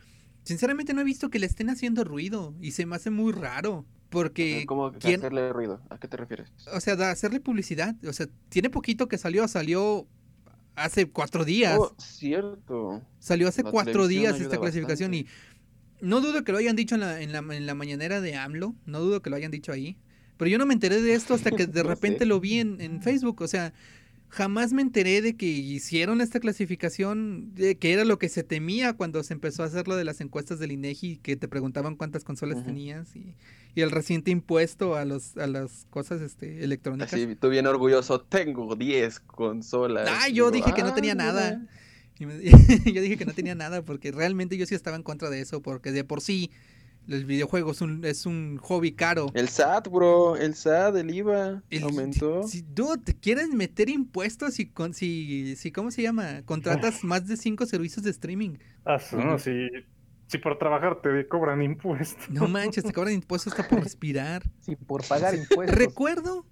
sinceramente 0.44 0.94
no 0.94 1.02
he 1.02 1.04
visto 1.04 1.28
que 1.28 1.38
le 1.38 1.46
estén 1.46 1.68
haciendo 1.68 2.04
ruido 2.04 2.54
y 2.60 2.70
se 2.70 2.86
me 2.86 2.96
hace 2.96 3.10
muy 3.10 3.32
raro. 3.32 3.84
Porque, 4.08 4.64
¿Cómo 4.66 4.90
que 4.92 4.98
¿quién- 5.00 5.20
hacerle 5.20 5.52
ruido? 5.52 5.82
¿A 5.90 5.98
qué 5.98 6.08
te 6.08 6.16
refieres? 6.16 6.50
o 6.72 6.80
sea, 6.80 6.94
hacerle 7.10 7.40
publicidad, 7.40 7.94
o 8.06 8.12
sea, 8.14 8.26
tiene 8.48 8.70
poquito 8.70 9.06
que 9.06 9.18
salió, 9.18 9.46
salió 9.48 10.06
hace 10.76 11.10
cuatro 11.10 11.44
días. 11.44 11.76
Oh, 11.78 11.92
cierto. 11.98 13.02
Salió 13.18 13.48
hace 13.48 13.62
La 13.62 13.70
cuatro 13.70 14.06
días 14.06 14.40
esta 14.40 14.58
clasificación 14.58 15.12
y 15.12 15.26
no 16.00 16.20
dudo 16.20 16.44
que 16.44 16.52
lo 16.52 16.58
hayan 16.58 16.76
dicho 16.76 16.94
en 16.94 17.00
la, 17.02 17.20
en, 17.20 17.32
la, 17.32 17.38
en 17.38 17.66
la 17.66 17.74
mañanera 17.74 18.20
de 18.20 18.34
AMLO, 18.36 18.74
no 18.86 19.00
dudo 19.00 19.22
que 19.22 19.30
lo 19.30 19.36
hayan 19.36 19.50
dicho 19.50 19.72
ahí, 19.72 19.96
pero 20.36 20.48
yo 20.50 20.58
no 20.58 20.66
me 20.66 20.74
enteré 20.74 21.00
de 21.02 21.14
esto 21.14 21.34
hasta 21.34 21.50
que 21.50 21.66
de 21.66 21.82
No 21.82 21.88
repente 21.88 22.20
sé. 22.20 22.26
lo 22.26 22.40
vi 22.40 22.58
en, 22.60 22.80
en 22.80 23.02
Facebook, 23.02 23.40
o 23.42 23.48
sea, 23.48 23.72
jamás 24.30 24.72
me 24.74 24.82
enteré 24.82 25.22
de 25.22 25.36
que 25.36 25.46
hicieron 25.46 26.20
esta 26.20 26.38
clasificación, 26.38 27.54
de 27.54 27.76
que 27.78 27.92
era 27.92 28.04
lo 28.04 28.18
que 28.18 28.28
se 28.28 28.42
temía 28.44 28.92
cuando 28.92 29.22
se 29.22 29.32
empezó 29.32 29.62
a 29.62 29.66
hacer 29.66 29.88
lo 29.88 29.96
de 29.96 30.04
las 30.04 30.20
encuestas 30.20 30.58
del 30.58 30.70
INEGI, 30.72 31.16
que 31.18 31.36
te 31.36 31.48
preguntaban 31.48 31.96
cuántas 31.96 32.24
consolas 32.24 32.62
tenías 32.62 33.16
y, 33.16 33.34
y 33.74 33.80
el 33.80 33.90
reciente 33.90 34.30
impuesto 34.30 34.96
a, 34.96 35.04
los, 35.06 35.36
a 35.38 35.46
las 35.46 35.86
cosas 35.90 36.20
este, 36.20 36.62
electrónicas. 36.62 37.12
Así, 37.14 37.34
tú 37.36 37.48
bien 37.48 37.66
orgulloso, 37.66 38.20
tengo 38.20 38.76
10 38.76 39.18
consolas. 39.20 40.08
Ah, 40.12 40.28
yo 40.28 40.50
digo, 40.50 40.66
dije 40.66 40.76
que 40.76 40.82
no 40.82 40.88
"Ah, 40.90 40.94
tenía 40.94 41.14
mira". 41.14 41.24
nada. 41.24 41.66
Y 42.20 42.26
me- 42.26 42.38
yo 42.92 43.00
dije 43.02 43.16
que 43.16 43.24
no 43.24 43.32
tenía 43.34 43.54
nada 43.54 43.82
porque 43.82 44.12
realmente 44.12 44.56
yo 44.56 44.66
sí 44.66 44.74
estaba 44.74 44.96
en 44.96 45.02
contra 45.02 45.30
de 45.30 45.40
eso, 45.40 45.62
porque 45.62 45.92
de 45.92 46.04
por 46.04 46.20
sí 46.20 46.50
el 47.08 47.24
videojuego 47.24 47.70
es 47.72 47.80
un, 47.80 48.04
es 48.04 48.26
un 48.26 48.58
hobby 48.58 48.92
caro. 48.92 49.30
El 49.32 49.48
SAT, 49.48 49.88
bro, 49.88 50.36
el 50.36 50.54
SAT, 50.54 50.96
el 50.96 51.10
IVA, 51.14 51.62
El- 51.70 51.82
aumentó. 51.84 52.42
Si, 52.46 52.62
dude, 52.62 52.98
te 53.02 53.14
quieren 53.14 53.56
meter 53.56 53.88
impuestos 53.88 54.58
y 54.60 54.66
con, 54.66 54.92
si, 54.94 55.56
si, 55.56 55.72
¿cómo 55.72 55.90
se 55.90 56.02
llama? 56.02 56.42
Contratas 56.44 57.04
más 57.04 57.26
de 57.26 57.36
cinco 57.38 57.64
servicios 57.66 58.04
de 58.04 58.10
streaming. 58.10 58.58
ah, 58.84 58.98
no, 59.12 59.38
si, 59.38 59.68
si 60.26 60.36
por 60.38 60.58
trabajar 60.58 61.00
te 61.00 61.26
cobran 61.28 61.62
impuestos. 61.62 62.28
No 62.28 62.46
manches, 62.46 62.84
te 62.84 62.92
cobran 62.92 63.14
impuestos 63.14 63.54
hasta 63.54 63.66
por 63.66 63.82
respirar. 63.82 64.42
Sí, 64.60 64.76
por 64.76 65.02
pagar 65.06 65.34
impuestos. 65.42 65.78
Recuerdo 65.78 66.44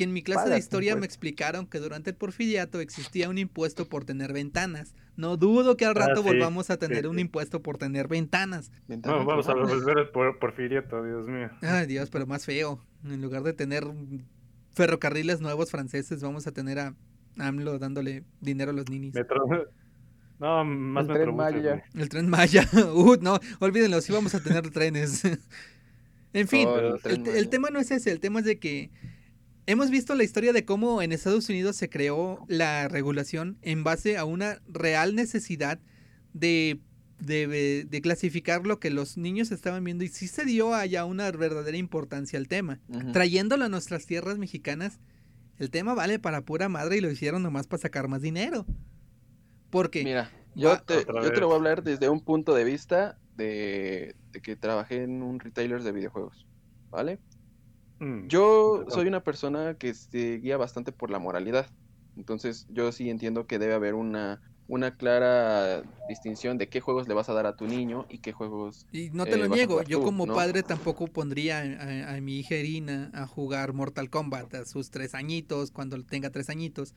que 0.00 0.04
en 0.04 0.14
mi 0.14 0.22
clase 0.22 0.48
de 0.48 0.56
historia 0.56 0.96
me 0.96 1.04
explicaron 1.04 1.66
que 1.66 1.78
durante 1.78 2.08
el 2.08 2.16
porfiriato 2.16 2.80
existía 2.80 3.28
un 3.28 3.36
impuesto 3.36 3.86
por 3.86 4.06
tener 4.06 4.32
ventanas. 4.32 4.94
No 5.14 5.36
dudo 5.36 5.76
que 5.76 5.84
al 5.84 5.94
Ah, 5.94 6.06
rato 6.06 6.22
sí, 6.22 6.26
volvamos 6.26 6.70
a 6.70 6.78
tener 6.78 7.02
sí, 7.02 7.06
un 7.06 7.16
sí. 7.16 7.20
impuesto 7.20 7.60
por 7.60 7.76
tener 7.76 8.08
ventanas. 8.08 8.72
Ventanas, 8.88 9.20
No, 9.20 9.26
vamos 9.26 9.46
a 9.50 9.52
volver 9.54 10.10
por 10.10 10.38
porfiriato, 10.38 11.04
Dios 11.04 11.28
mío. 11.28 11.50
Ay, 11.60 11.86
Dios, 11.86 12.08
pero 12.08 12.26
más 12.26 12.46
feo. 12.46 12.82
En 13.04 13.20
lugar 13.20 13.42
de 13.42 13.52
tener 13.52 13.84
ferrocarriles 14.72 15.42
nuevos 15.42 15.70
franceses, 15.70 16.22
vamos 16.22 16.46
a 16.46 16.52
tener 16.52 16.78
a 16.78 16.94
AMLO 17.36 17.78
dándole 17.78 18.24
dinero 18.40 18.70
a 18.70 18.74
los 18.74 18.88
ninis. 18.88 19.12
Metro... 19.12 19.44
No, 20.38 20.64
más 20.64 21.06
El 21.06 21.12
Tren 21.12 21.36
Maya. 21.36 21.84
El 21.94 22.08
tren 22.08 22.30
Maya. 22.30 22.66
Uh, 22.94 23.16
no, 23.20 23.38
olvídenlo, 23.58 24.00
sí 24.00 24.10
vamos 24.14 24.34
a 24.34 24.42
tener 24.42 24.70
trenes. 24.70 25.22
en 26.32 26.48
fin, 26.48 26.66
Oh, 26.66 26.78
el 26.78 26.98
el, 27.04 27.28
el 27.28 27.48
tema 27.50 27.68
no 27.68 27.78
es 27.78 27.90
ese, 27.90 28.10
el 28.10 28.20
tema 28.20 28.38
es 28.38 28.46
de 28.46 28.58
que 28.58 28.90
hemos 29.70 29.90
visto 29.90 30.14
la 30.14 30.24
historia 30.24 30.52
de 30.52 30.64
cómo 30.64 31.02
en 31.02 31.12
Estados 31.12 31.48
Unidos 31.48 31.76
se 31.76 31.88
creó 31.88 32.44
la 32.48 32.88
regulación 32.88 33.58
en 33.62 33.84
base 33.84 34.16
a 34.16 34.24
una 34.24 34.60
real 34.68 35.14
necesidad 35.14 35.80
de, 36.32 36.80
de, 37.18 37.86
de 37.88 38.00
clasificar 38.00 38.66
lo 38.66 38.80
que 38.80 38.90
los 38.90 39.16
niños 39.16 39.50
estaban 39.50 39.84
viendo 39.84 40.04
y 40.04 40.08
sí 40.08 40.28
se 40.28 40.44
dio 40.44 40.74
allá 40.74 41.04
una 41.04 41.30
verdadera 41.30 41.76
importancia 41.76 42.38
al 42.38 42.48
tema. 42.48 42.80
Trayéndolo 43.12 43.64
a 43.64 43.68
nuestras 43.68 44.06
tierras 44.06 44.38
mexicanas, 44.38 45.00
el 45.58 45.70
tema 45.70 45.94
vale 45.94 46.18
para 46.18 46.42
pura 46.42 46.68
madre 46.68 46.96
y 46.96 47.00
lo 47.00 47.10
hicieron 47.10 47.42
nomás 47.42 47.66
para 47.66 47.82
sacar 47.82 48.08
más 48.08 48.22
dinero. 48.22 48.66
Porque 49.70 50.02
Mira, 50.04 50.30
yo 50.54 50.70
Va- 50.70 50.84
te, 50.84 51.04
yo 51.06 51.32
te 51.32 51.40
lo 51.40 51.46
voy 51.46 51.54
a 51.54 51.58
hablar 51.58 51.82
desde 51.82 52.08
un 52.08 52.20
punto 52.20 52.54
de 52.54 52.64
vista 52.64 53.18
de, 53.36 54.14
de 54.32 54.40
que 54.40 54.56
trabajé 54.56 55.02
en 55.04 55.22
un 55.22 55.38
retailer 55.38 55.82
de 55.82 55.92
videojuegos, 55.92 56.46
¿vale? 56.90 57.18
Mm, 58.00 58.26
Yo 58.28 58.84
soy 58.88 59.06
una 59.06 59.22
persona 59.22 59.74
que 59.74 59.94
se 59.94 60.38
guía 60.38 60.56
bastante 60.56 60.90
por 60.92 61.10
la 61.10 61.18
moralidad. 61.18 61.66
Entonces, 62.16 62.66
yo 62.70 62.90
sí 62.92 63.08
entiendo 63.08 63.46
que 63.46 63.58
debe 63.58 63.74
haber 63.74 63.94
una, 63.94 64.40
una 64.66 64.96
clara 64.96 65.82
distinción 66.08 66.58
de 66.58 66.68
qué 66.68 66.80
juegos 66.80 67.08
le 67.08 67.14
vas 67.14 67.28
a 67.28 67.34
dar 67.34 67.46
a 67.46 67.56
tu 67.56 67.66
niño 67.66 68.06
y 68.08 68.18
qué 68.18 68.32
juegos. 68.32 68.86
Y 68.92 69.10
no 69.10 69.24
te 69.24 69.34
eh, 69.34 69.38
lo 69.38 69.48
niego, 69.48 69.82
yo 69.82 69.98
tú, 69.98 70.04
como 70.04 70.26
¿no? 70.26 70.34
padre 70.34 70.62
tampoco 70.62 71.06
pondría 71.06 71.60
a, 71.60 72.14
a 72.14 72.20
mi 72.20 72.38
hija 72.40 72.56
Irina 72.56 73.10
a 73.14 73.26
jugar 73.26 73.72
Mortal 73.72 74.10
Kombat 74.10 74.54
a 74.54 74.64
sus 74.64 74.90
tres 74.90 75.14
añitos, 75.14 75.70
cuando 75.70 76.02
tenga 76.04 76.30
tres 76.30 76.50
añitos, 76.50 76.94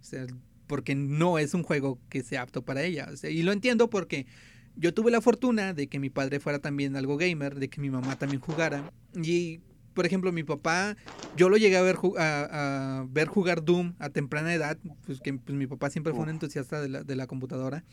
o 0.00 0.04
sea, 0.04 0.26
porque 0.66 0.94
no 0.94 1.38
es 1.38 1.54
un 1.54 1.62
juego 1.62 1.98
que 2.08 2.22
sea 2.22 2.42
apto 2.42 2.62
para 2.62 2.82
ella. 2.82 3.08
o 3.12 3.16
sea, 3.16 3.30
y 3.30 3.42
lo 3.42 3.52
entiendo 3.52 3.90
porque 3.90 4.26
yo 4.74 4.94
tuve 4.94 5.10
la 5.10 5.20
fortuna 5.20 5.74
de 5.74 5.88
que 5.88 5.98
mi 5.98 6.10
padre 6.10 6.40
fuera 6.40 6.58
también 6.58 6.96
algo 6.96 7.16
gamer, 7.16 7.56
de 7.58 7.68
que 7.68 7.80
mi 7.80 7.90
mamá 7.90 8.16
también 8.18 8.40
jugara. 8.40 8.90
Y, 9.14 9.60
por 9.94 10.06
ejemplo, 10.06 10.32
mi 10.32 10.42
papá, 10.44 10.96
yo 11.36 11.48
lo 11.48 11.56
llegué 11.56 11.76
a 11.76 11.82
ver, 11.82 11.96
a, 12.18 13.00
a 13.00 13.06
ver 13.08 13.28
jugar 13.28 13.64
Doom 13.64 13.94
a 13.98 14.10
temprana 14.10 14.52
edad, 14.54 14.78
pues 15.06 15.20
que 15.20 15.34
pues, 15.34 15.56
mi 15.56 15.66
papá 15.66 15.90
siempre 15.90 16.12
fue 16.12 16.22
un 16.22 16.28
entusiasta 16.30 16.80
de 16.80 16.88
la, 16.88 17.02
de 17.04 17.16
la 17.16 17.26
computadora. 17.26 17.84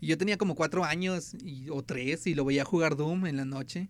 Y 0.00 0.08
yo 0.08 0.18
tenía 0.18 0.36
como 0.36 0.54
cuatro 0.54 0.84
años 0.84 1.34
y- 1.42 1.68
o 1.70 1.82
tres 1.82 2.26
y 2.26 2.34
lo 2.34 2.44
veía 2.44 2.64
jugar 2.64 2.96
Doom 2.96 3.26
en 3.26 3.36
la 3.36 3.44
noche. 3.44 3.88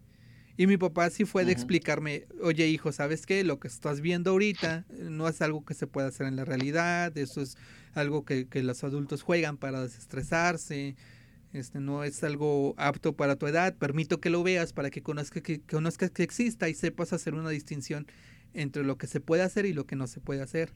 Y 0.59 0.67
mi 0.67 0.79
papá 0.79 1.11
sí 1.11 1.25
fue 1.27 1.45
de 1.45 1.53
explicarme, 1.53 2.27
oye 2.43 2.67
hijo, 2.69 2.91
¿sabes 2.91 3.27
qué? 3.27 3.45
Lo 3.45 3.59
que 3.61 3.69
estás 3.69 4.01
viendo 4.01 4.31
ahorita 4.31 4.87
eh, 4.89 5.09
no 5.11 5.29
es 5.29 5.43
algo 5.43 5.65
que 5.67 5.75
se 5.75 5.87
pueda 5.87 6.09
hacer 6.09 6.27
en 6.27 6.37
la 6.37 6.47
realidad, 6.47 7.17
eso 7.19 7.43
es 7.43 7.59
algo 7.93 8.25
que, 8.25 8.47
que 8.49 8.63
los 8.63 8.83
adultos 8.83 9.21
juegan 9.23 9.59
para 9.59 9.83
desestresarse, 9.83 10.97
este 11.53 11.81
no 11.81 12.05
es 12.05 12.23
algo 12.25 12.75
apto 12.77 13.15
para 13.15 13.37
tu 13.37 13.47
edad, 13.47 13.75
permito 13.77 14.21
que 14.21 14.31
lo 14.31 14.43
veas 14.43 14.73
para 14.73 14.91
que 14.91 15.03
conozcas 15.03 15.43
que, 15.43 15.61
conozcas 15.61 16.11
que 16.11 16.23
exista 16.23 16.69
y 16.69 16.75
sepas 16.75 17.13
hacer 17.13 17.35
una 17.35 17.51
distinción 17.51 18.07
entre 18.53 18.85
lo 18.85 18.99
que 18.99 19.07
se 19.07 19.21
puede 19.21 19.43
hacer 19.43 19.67
y 19.67 19.73
lo 19.73 19.87
que 19.87 19.97
no 19.97 20.07
se 20.07 20.21
puede 20.21 20.43
hacer. 20.43 20.73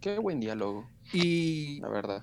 Qué 0.00 0.18
buen 0.18 0.40
diálogo, 0.40 0.86
Y 1.12 1.80
la 1.80 1.88
verdad. 1.88 2.22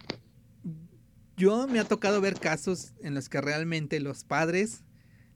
yo 1.36 1.68
me 1.68 1.80
ha 1.80 1.86
tocado 1.86 2.22
ver 2.22 2.40
casos 2.40 2.94
en 3.02 3.15
los 3.15 3.28
que 3.30 3.41
realmente 3.41 3.99
los 3.99 4.23
padres 4.23 4.84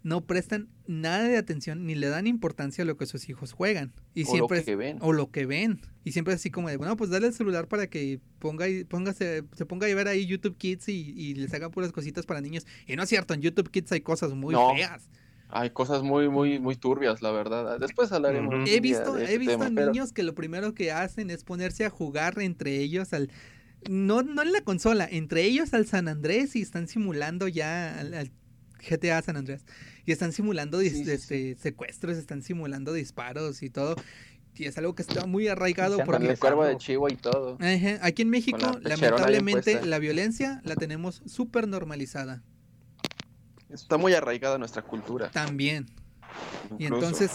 no 0.06 0.22
prestan 0.22 0.70
nada 0.86 1.24
de 1.28 1.36
atención 1.36 1.88
ni 1.88 1.96
le 1.96 2.08
dan 2.10 2.28
importancia 2.28 2.84
a 2.84 2.86
lo 2.86 2.96
que 2.96 3.08
sus 3.08 3.28
hijos 3.28 3.54
juegan. 3.54 3.92
Y 4.14 4.22
o 4.24 4.26
siempre 4.28 4.58
lo 4.58 4.60
es- 4.60 4.66
que 4.66 4.76
ven. 4.76 4.98
o 5.02 5.14
lo 5.14 5.32
que 5.32 5.48
ven. 5.48 5.82
Y 6.04 6.12
siempre 6.12 6.36
es 6.36 6.40
así 6.42 6.52
como 6.52 6.70
de, 6.70 6.78
bueno, 6.78 6.96
pues 6.96 7.10
dale 7.10 7.26
el 7.26 7.34
celular 7.34 7.68
para 7.68 7.88
que 7.88 8.20
ponga 8.38 8.70
y 8.70 8.84
póngase, 8.84 9.44
se 9.56 9.66
ponga 9.66 9.88
a 9.88 9.96
ver 9.96 10.08
ahí 10.08 10.28
YouTube 10.28 10.58
Kids 10.58 10.90
y, 10.90 11.14
y 11.18 11.34
les 11.34 11.52
haga 11.56 11.70
puras 11.72 11.92
cositas 11.92 12.28
para 12.28 12.40
niños. 12.40 12.68
Y 12.86 12.96
no 12.96 13.02
es 13.02 13.10
cierto, 13.10 13.34
en 13.34 13.42
YouTube 13.42 13.72
Kids 13.72 13.92
hay 13.94 14.02
cosas 14.02 14.34
muy 14.36 14.54
No. 14.54 14.76
feas. 14.76 15.10
Hay 15.50 15.72
cosas 15.72 16.04
muy, 16.04 16.30
muy, 16.30 16.60
muy 16.60 16.76
turbias, 16.76 17.22
la 17.24 17.32
verdad. 17.32 17.80
Después 17.80 18.12
hablaremos. 18.12 18.54
He 18.70 18.80
visto, 18.82 19.14
de 19.14 19.22
he 19.24 19.26
ese 19.26 19.38
visto 19.40 19.54
tema, 19.58 19.72
pero- 19.74 19.92
niños 19.92 20.14
que 20.14 20.22
lo 20.22 20.36
primero 20.36 20.74
que 20.76 20.92
hacen 20.92 21.32
es 21.32 21.44
ponerse 21.44 21.84
a 21.84 21.90
jugar 21.90 22.40
entre 22.42 22.78
ellos 22.80 23.12
al 23.14 23.32
no, 23.90 24.22
no 24.24 24.42
en 24.44 24.52
la 24.52 24.62
consola, 24.62 25.08
entre 25.10 25.44
ellos 25.46 25.74
al 25.74 25.86
San 25.88 26.08
Andrés 26.08 26.56
y 26.56 26.62
están 26.62 26.88
simulando 26.88 27.48
ya 27.48 28.00
al, 28.00 28.14
al 28.16 28.32
GTA 28.88 29.22
San 29.22 29.38
Andrés. 29.38 29.66
Y 30.06 30.12
están 30.12 30.32
simulando 30.32 30.82
dis- 30.82 30.92
Sí, 30.92 31.06
sí, 31.06 31.12
este, 31.12 31.56
secuestros, 31.56 32.18
están 32.18 32.42
simulando 32.44 32.94
disparos 32.94 33.64
y 33.64 33.70
todo. 33.70 33.96
y 34.58 34.66
es 34.66 34.78
algo 34.78 34.96
que 34.96 35.02
está 35.02 35.26
muy 35.26 35.48
arraigado 35.50 35.98
porque 36.06 36.28
el 36.30 36.40
cuervo 36.40 36.64
de 36.64 36.78
chivo 36.78 37.10
y 37.10 37.16
todo. 37.16 37.58
Ajá, 37.60 38.00
aquí 38.02 38.22
en 38.22 38.30
México 38.30 38.58
la 38.82 38.90
lamentablemente 38.96 39.86
la 39.86 40.00
violencia 40.00 40.62
la 40.64 40.76
tenemos 40.76 41.22
súper 41.26 41.68
normalizada 41.68 42.42
Está 43.70 43.98
muy 43.98 44.14
arraigada 44.14 44.58
nuestra 44.58 44.82
cultura. 44.82 45.30
también. 45.32 45.88
Y 46.80 46.86
entonces, 46.86 47.32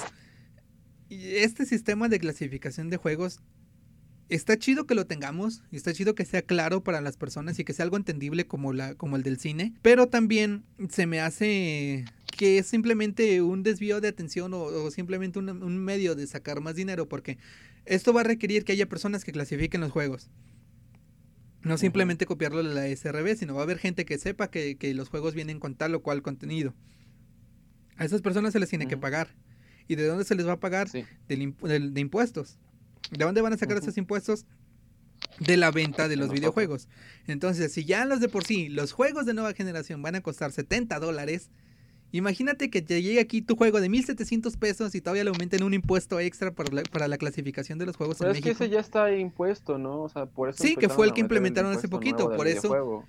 este 1.10 1.66
sistema 1.66 2.08
de 2.08 2.18
clasificación 2.18 2.88
de 2.88 2.96
juegos 2.96 3.40
está 4.28 4.56
chido 4.56 4.86
que 4.86 4.94
lo 4.94 5.06
tengamos, 5.06 5.62
y 5.72 5.76
está 5.76 5.92
chido 5.92 6.14
que 6.14 6.24
sea 6.24 6.42
claro 6.42 6.82
para 6.84 7.00
las 7.00 7.16
personas 7.16 7.58
y 7.58 7.64
que 7.64 7.72
sea 7.72 7.82
algo 7.84 7.96
entendible 7.96 8.46
como, 8.46 8.72
la, 8.72 8.94
como 8.94 9.16
el 9.16 9.22
del 9.24 9.38
cine, 9.40 9.74
pero 9.82 10.08
también 10.08 10.64
se 10.88 11.06
me 11.06 11.20
hace 11.20 12.04
que 12.40 12.56
es 12.56 12.66
simplemente 12.66 13.42
un 13.42 13.62
desvío 13.62 14.00
de 14.00 14.08
atención 14.08 14.54
o, 14.54 14.62
o 14.62 14.90
simplemente 14.90 15.38
un, 15.38 15.50
un 15.50 15.76
medio 15.76 16.14
de 16.14 16.26
sacar 16.26 16.62
más 16.62 16.74
dinero, 16.74 17.06
porque 17.06 17.36
esto 17.84 18.14
va 18.14 18.22
a 18.22 18.24
requerir 18.24 18.64
que 18.64 18.72
haya 18.72 18.88
personas 18.88 19.24
que 19.24 19.32
clasifiquen 19.32 19.82
los 19.82 19.92
juegos. 19.92 20.30
No 21.60 21.76
simplemente 21.76 22.24
copiarlo 22.24 22.62
de 22.62 22.72
la 22.74 22.86
SRB, 22.88 23.36
sino 23.36 23.52
va 23.56 23.60
a 23.60 23.64
haber 23.64 23.76
gente 23.76 24.06
que 24.06 24.16
sepa 24.16 24.50
que, 24.50 24.78
que 24.78 24.94
los 24.94 25.10
juegos 25.10 25.34
vienen 25.34 25.60
con 25.60 25.74
tal 25.74 25.94
o 25.94 26.00
cual 26.00 26.22
contenido. 26.22 26.72
A 27.96 28.06
esas 28.06 28.22
personas 28.22 28.54
se 28.54 28.58
les 28.58 28.70
tiene 28.70 28.88
que 28.88 28.96
pagar. 28.96 29.28
¿Y 29.86 29.96
de 29.96 30.06
dónde 30.06 30.24
se 30.24 30.34
les 30.34 30.46
va 30.46 30.52
a 30.52 30.60
pagar? 30.60 30.88
Sí. 30.88 31.04
Del 31.28 31.42
impu- 31.42 31.68
del- 31.68 31.92
de 31.92 32.00
impuestos. 32.00 32.58
¿De 33.10 33.22
dónde 33.22 33.42
van 33.42 33.52
a 33.52 33.58
sacar 33.58 33.76
esos 33.76 33.98
impuestos? 33.98 34.46
De 35.40 35.58
la 35.58 35.70
venta 35.70 36.08
de 36.08 36.16
los 36.16 36.28
videojuegos. 36.32 36.88
Entonces, 37.26 37.70
si 37.74 37.84
ya 37.84 38.06
los 38.06 38.20
de 38.20 38.30
por 38.30 38.44
sí, 38.46 38.70
los 38.70 38.92
juegos 38.92 39.26
de 39.26 39.34
nueva 39.34 39.52
generación 39.52 40.00
van 40.00 40.14
a 40.14 40.22
costar 40.22 40.52
70 40.52 40.98
dólares, 41.00 41.50
imagínate 42.12 42.70
que 42.70 42.82
te 42.82 43.02
llegue 43.02 43.20
aquí 43.20 43.42
tu 43.42 43.56
juego 43.56 43.80
de 43.80 43.88
1700 43.88 44.56
pesos 44.56 44.94
y 44.94 45.00
todavía 45.00 45.24
le 45.24 45.30
aumenten 45.30 45.62
un 45.62 45.74
impuesto 45.74 46.18
extra 46.20 46.50
para 46.52 46.72
la, 46.74 46.82
para 46.82 47.08
la 47.08 47.18
clasificación 47.18 47.78
de 47.78 47.86
los 47.86 47.96
juegos 47.96 48.16
Pero 48.18 48.30
en 48.30 48.36
es 48.36 48.42
que 48.42 48.48
México. 48.50 48.64
ese 48.64 48.72
ya 48.72 48.80
está 48.80 49.14
impuesto, 49.16 49.78
¿no? 49.78 50.02
O 50.02 50.08
sea, 50.08 50.26
por 50.26 50.48
eso 50.50 50.62
Sí, 50.62 50.76
que 50.76 50.88
fue 50.88 51.06
el 51.06 51.12
que 51.12 51.20
implementaron 51.20 51.72
hace 51.72 51.88
poquito, 51.88 52.30
por 52.34 52.46
eso- 52.46 52.68
videojuego. 52.68 53.04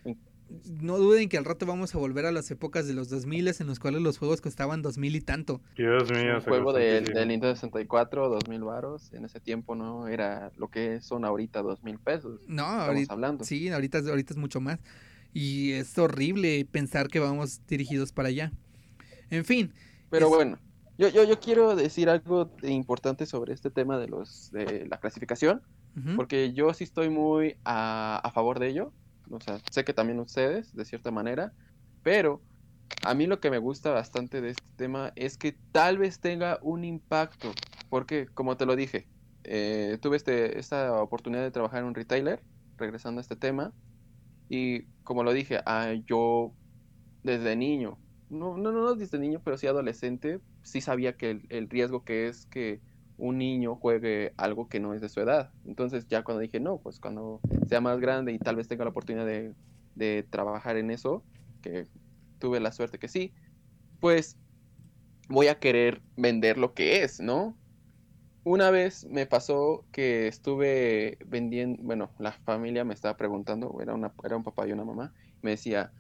No 0.82 0.98
duden 0.98 1.30
que 1.30 1.38
al 1.38 1.46
rato 1.46 1.66
vamos 1.66 1.96
a 1.96 1.98
volver 1.98 2.26
a 2.26 2.32
las 2.34 2.52
épocas 2.52 2.86
de 2.86 2.94
los 2.94 3.08
2000 3.08 3.48
en 3.62 3.68
los 3.68 3.80
cuales 3.80 4.02
los 4.02 4.18
juegos 4.18 4.42
costaban 4.42 4.82
2000 4.82 5.16
y 5.16 5.22
tanto. 5.22 5.62
Dios 5.78 6.12
mío. 6.12 6.36
un 6.36 6.42
juego 6.42 6.74
del, 6.74 7.06
del 7.06 7.30
Nintendo 7.30 7.56
64, 7.56 8.28
2000 8.28 8.62
varos, 8.62 9.14
en 9.14 9.24
ese 9.24 9.40
tiempo 9.40 9.76
no 9.76 10.10
era 10.10 10.52
lo 10.58 10.68
que 10.68 11.00
son 11.00 11.24
ahorita 11.24 11.62
2000 11.62 12.00
pesos. 12.00 12.42
No, 12.48 12.64
Estamos 12.64 12.88
ahorita, 12.88 13.14
hablando. 13.14 13.44
Sí, 13.46 13.70
ahorita, 13.70 14.00
ahorita 14.00 14.34
es 14.34 14.38
mucho 14.38 14.60
más. 14.60 14.80
Y 15.34 15.72
es 15.72 15.98
horrible 15.98 16.68
pensar 16.70 17.08
que 17.08 17.20
vamos 17.22 17.62
dirigidos 17.66 18.12
para 18.12 18.28
allá. 18.28 18.52
En 19.32 19.46
fin, 19.46 19.74
Pero 20.10 20.28
es- 20.28 20.34
bueno, 20.36 20.60
yo, 20.98 21.08
yo, 21.10 21.24
yo 21.24 21.40
quiero 21.40 21.76
decir 21.76 22.10
algo 22.10 22.46
de 22.62 22.72
importante 22.72 23.26
sobre 23.26 23.54
este 23.54 23.72
tema 23.72 23.98
de 23.98 24.08
los 24.08 24.50
de 24.52 24.86
la 24.88 24.98
clasificación, 25.00 25.62
porque 26.16 26.54
yo 26.54 26.74
sí 26.74 26.84
estoy 26.84 27.10
muy 27.10 27.58
a, 27.64 28.18
a 28.24 28.32
favor 28.32 28.60
de 28.60 28.68
ello. 28.70 28.94
O 29.32 29.40
sea, 29.40 29.60
sé 29.72 29.84
que 29.86 29.94
también 29.94 30.20
ustedes, 30.20 30.72
de 30.74 30.86
cierta 30.86 31.12
manera, 31.12 31.54
pero 32.04 32.44
a 33.04 33.14
mí 33.14 33.28
lo 33.28 33.40
que 33.40 33.50
me 33.52 33.58
gusta 33.58 33.92
bastante 33.92 34.42
de 34.42 34.50
este 34.52 34.68
tema 34.76 35.14
es 35.16 35.38
que 35.38 35.58
tal 35.72 35.98
vez 35.98 36.20
tenga 36.20 36.60
un 36.62 36.84
impacto, 36.84 37.52
porque 37.90 38.28
como 38.28 38.58
te 38.58 38.66
lo 38.66 38.76
dije, 38.76 39.10
eh, 39.44 39.98
tuve 40.02 40.18
este, 40.18 40.60
esta 40.60 41.02
oportunidad 41.02 41.44
de 41.44 41.52
trabajar 41.52 41.80
en 41.82 41.86
un 41.88 41.96
retailer, 41.96 42.44
regresando 42.78 43.20
a 43.20 43.24
este 43.24 43.36
tema, 43.38 43.74
y 44.50 44.88
como 45.04 45.24
lo 45.24 45.34
dije, 45.34 45.62
ah, 45.66 45.94
yo 46.08 46.56
desde 47.24 47.56
niño, 47.56 48.02
no, 48.32 48.58
no, 48.58 48.72
no 48.72 48.96
desde 48.96 49.20
niño, 49.20 49.42
pero 49.44 49.58
sí 49.58 49.68
adolescente, 49.68 50.42
sí 50.64 50.82
sabía 50.82 51.18
que 51.18 51.32
el, 51.32 51.48
el 51.50 51.70
riesgo 51.70 52.04
que 52.04 52.28
es 52.28 52.46
que 52.48 52.82
un 53.18 53.38
niño 53.38 53.76
juegue 53.76 54.34
algo 54.38 54.70
que 54.70 54.80
no 54.80 54.94
es 54.94 55.02
de 55.02 55.10
su 55.10 55.20
edad. 55.22 55.54
Entonces 55.66 56.08
ya 56.08 56.24
cuando 56.24 56.42
dije, 56.42 56.60
no, 56.60 56.82
pues 56.82 57.00
cuando 57.00 57.44
sea 57.68 57.82
más 57.82 58.00
grande 58.00 58.34
y 58.34 58.40
tal 58.40 58.56
vez 58.56 58.68
tenga 58.68 58.86
la 58.86 58.92
oportunidad 58.92 59.26
de, 59.26 59.56
de 59.96 60.24
trabajar 60.24 60.78
en 60.78 60.92
eso, 60.92 61.28
que 61.62 61.88
tuve 62.40 62.60
la 62.60 62.72
suerte 62.72 63.00
que 63.00 63.08
sí, 63.08 63.34
pues 64.00 64.40
voy 65.30 65.48
a 65.48 65.60
querer 65.60 66.04
vender 66.18 66.58
lo 66.58 66.74
que 66.74 67.04
es, 67.04 67.20
¿no? 67.20 67.60
Una 68.44 68.72
vez 68.72 69.06
me 69.06 69.28
pasó 69.28 69.88
que 69.92 70.28
estuve 70.28 71.20
vendiendo, 71.28 71.82
bueno, 71.84 72.16
la 72.20 72.32
familia 72.32 72.84
me 72.86 72.94
estaba 72.96 73.18
preguntando, 73.18 73.78
era, 73.82 73.94
una, 73.94 74.14
era 74.24 74.38
un 74.38 74.44
papá 74.44 74.68
y 74.68 74.72
una 74.72 74.86
mamá, 74.86 75.14
me 75.42 75.52
decía 75.52 75.94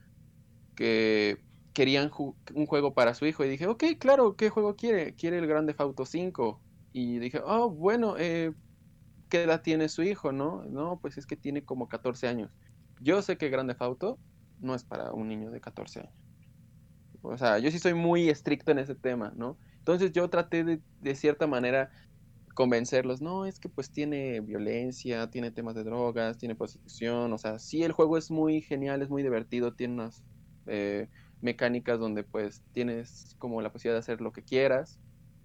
que 0.75 1.45
querían 1.73 2.11
un 2.53 2.65
juego 2.65 2.93
para 2.93 3.13
su 3.13 3.25
hijo 3.25 3.45
y 3.45 3.49
dije, 3.49 3.67
ok, 3.67 3.83
claro, 3.99 4.35
¿qué 4.35 4.49
juego 4.49 4.75
quiere? 4.75 5.15
Quiere 5.15 5.37
el 5.37 5.47
Grande 5.47 5.75
Auto 5.77 6.05
5. 6.05 6.61
Y 6.93 7.19
dije, 7.19 7.41
oh, 7.45 7.69
bueno, 7.69 8.15
eh, 8.17 8.53
¿qué 9.29 9.43
edad 9.43 9.61
tiene 9.61 9.89
su 9.89 10.03
hijo, 10.03 10.31
no? 10.31 10.63
No, 10.65 10.99
pues 11.01 11.17
es 11.17 11.25
que 11.25 11.37
tiene 11.37 11.63
como 11.63 11.87
14 11.87 12.27
años. 12.27 12.51
Yo 12.99 13.21
sé 13.21 13.37
que 13.37 13.49
Grande 13.49 13.75
Auto 13.79 14.19
no 14.59 14.75
es 14.75 14.83
para 14.83 15.13
un 15.13 15.27
niño 15.29 15.51
de 15.51 15.61
14 15.61 16.01
años. 16.01 16.13
O 17.21 17.37
sea, 17.37 17.59
yo 17.59 17.69
sí 17.71 17.79
soy 17.79 17.93
muy 17.93 18.29
estricto 18.29 18.71
en 18.71 18.79
ese 18.79 18.95
tema, 18.95 19.31
¿no? 19.35 19.59
Entonces 19.77 20.11
yo 20.11 20.29
traté 20.29 20.63
de, 20.63 20.81
de 20.99 21.15
cierta 21.15 21.47
manera 21.47 21.91
convencerlos, 22.53 23.21
no, 23.21 23.45
es 23.45 23.59
que 23.59 23.69
pues 23.69 23.91
tiene 23.91 24.41
violencia, 24.41 25.29
tiene 25.29 25.51
temas 25.51 25.75
de 25.75 25.83
drogas, 25.83 26.37
tiene 26.37 26.55
prostitución, 26.55 27.31
o 27.33 27.37
sea, 27.37 27.59
sí 27.59 27.83
el 27.83 27.91
juego 27.91 28.17
es 28.17 28.29
muy 28.31 28.61
genial, 28.61 29.01
es 29.01 29.09
muy 29.09 29.23
divertido, 29.23 29.73
tiene 29.73 29.95
unas 29.95 30.23
eh, 30.67 31.09
mecánicas 31.41 31.99
donde 31.99 32.23
pues 32.23 32.63
tienes 32.71 33.35
como 33.39 33.61
la 33.61 33.71
posibilidad 33.71 33.95
de 33.95 33.99
hacer 34.01 34.21
lo 34.21 34.31
que 34.31 34.43
quieras, 34.43 34.99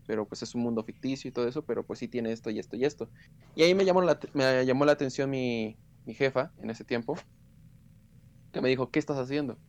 pero 0.06 0.28
pues 0.28 0.42
es 0.42 0.54
un 0.54 0.62
mundo 0.62 0.84
ficticio 0.84 1.28
y 1.28 1.32
todo 1.32 1.48
eso, 1.48 1.64
pero 1.64 1.86
pues 1.86 1.98
sí 2.00 2.08
tiene 2.08 2.32
esto 2.32 2.50
y 2.50 2.58
esto 2.58 2.76
y 2.76 2.84
esto. 2.84 3.10
Y 3.54 3.62
ahí 3.64 3.74
me 3.74 3.84
llamó 3.84 4.02
la, 4.02 4.18
me 4.34 4.64
llamó 4.66 4.84
la 4.84 4.92
atención 4.92 5.30
mi, 5.30 5.80
mi 6.04 6.14
jefa 6.14 6.52
en 6.58 6.70
ese 6.70 6.84
tiempo, 6.84 7.16
que 8.52 8.60
me 8.60 8.68
dijo, 8.68 8.90
¿qué 8.90 8.98
estás 8.98 9.18
haciendo? 9.18 9.60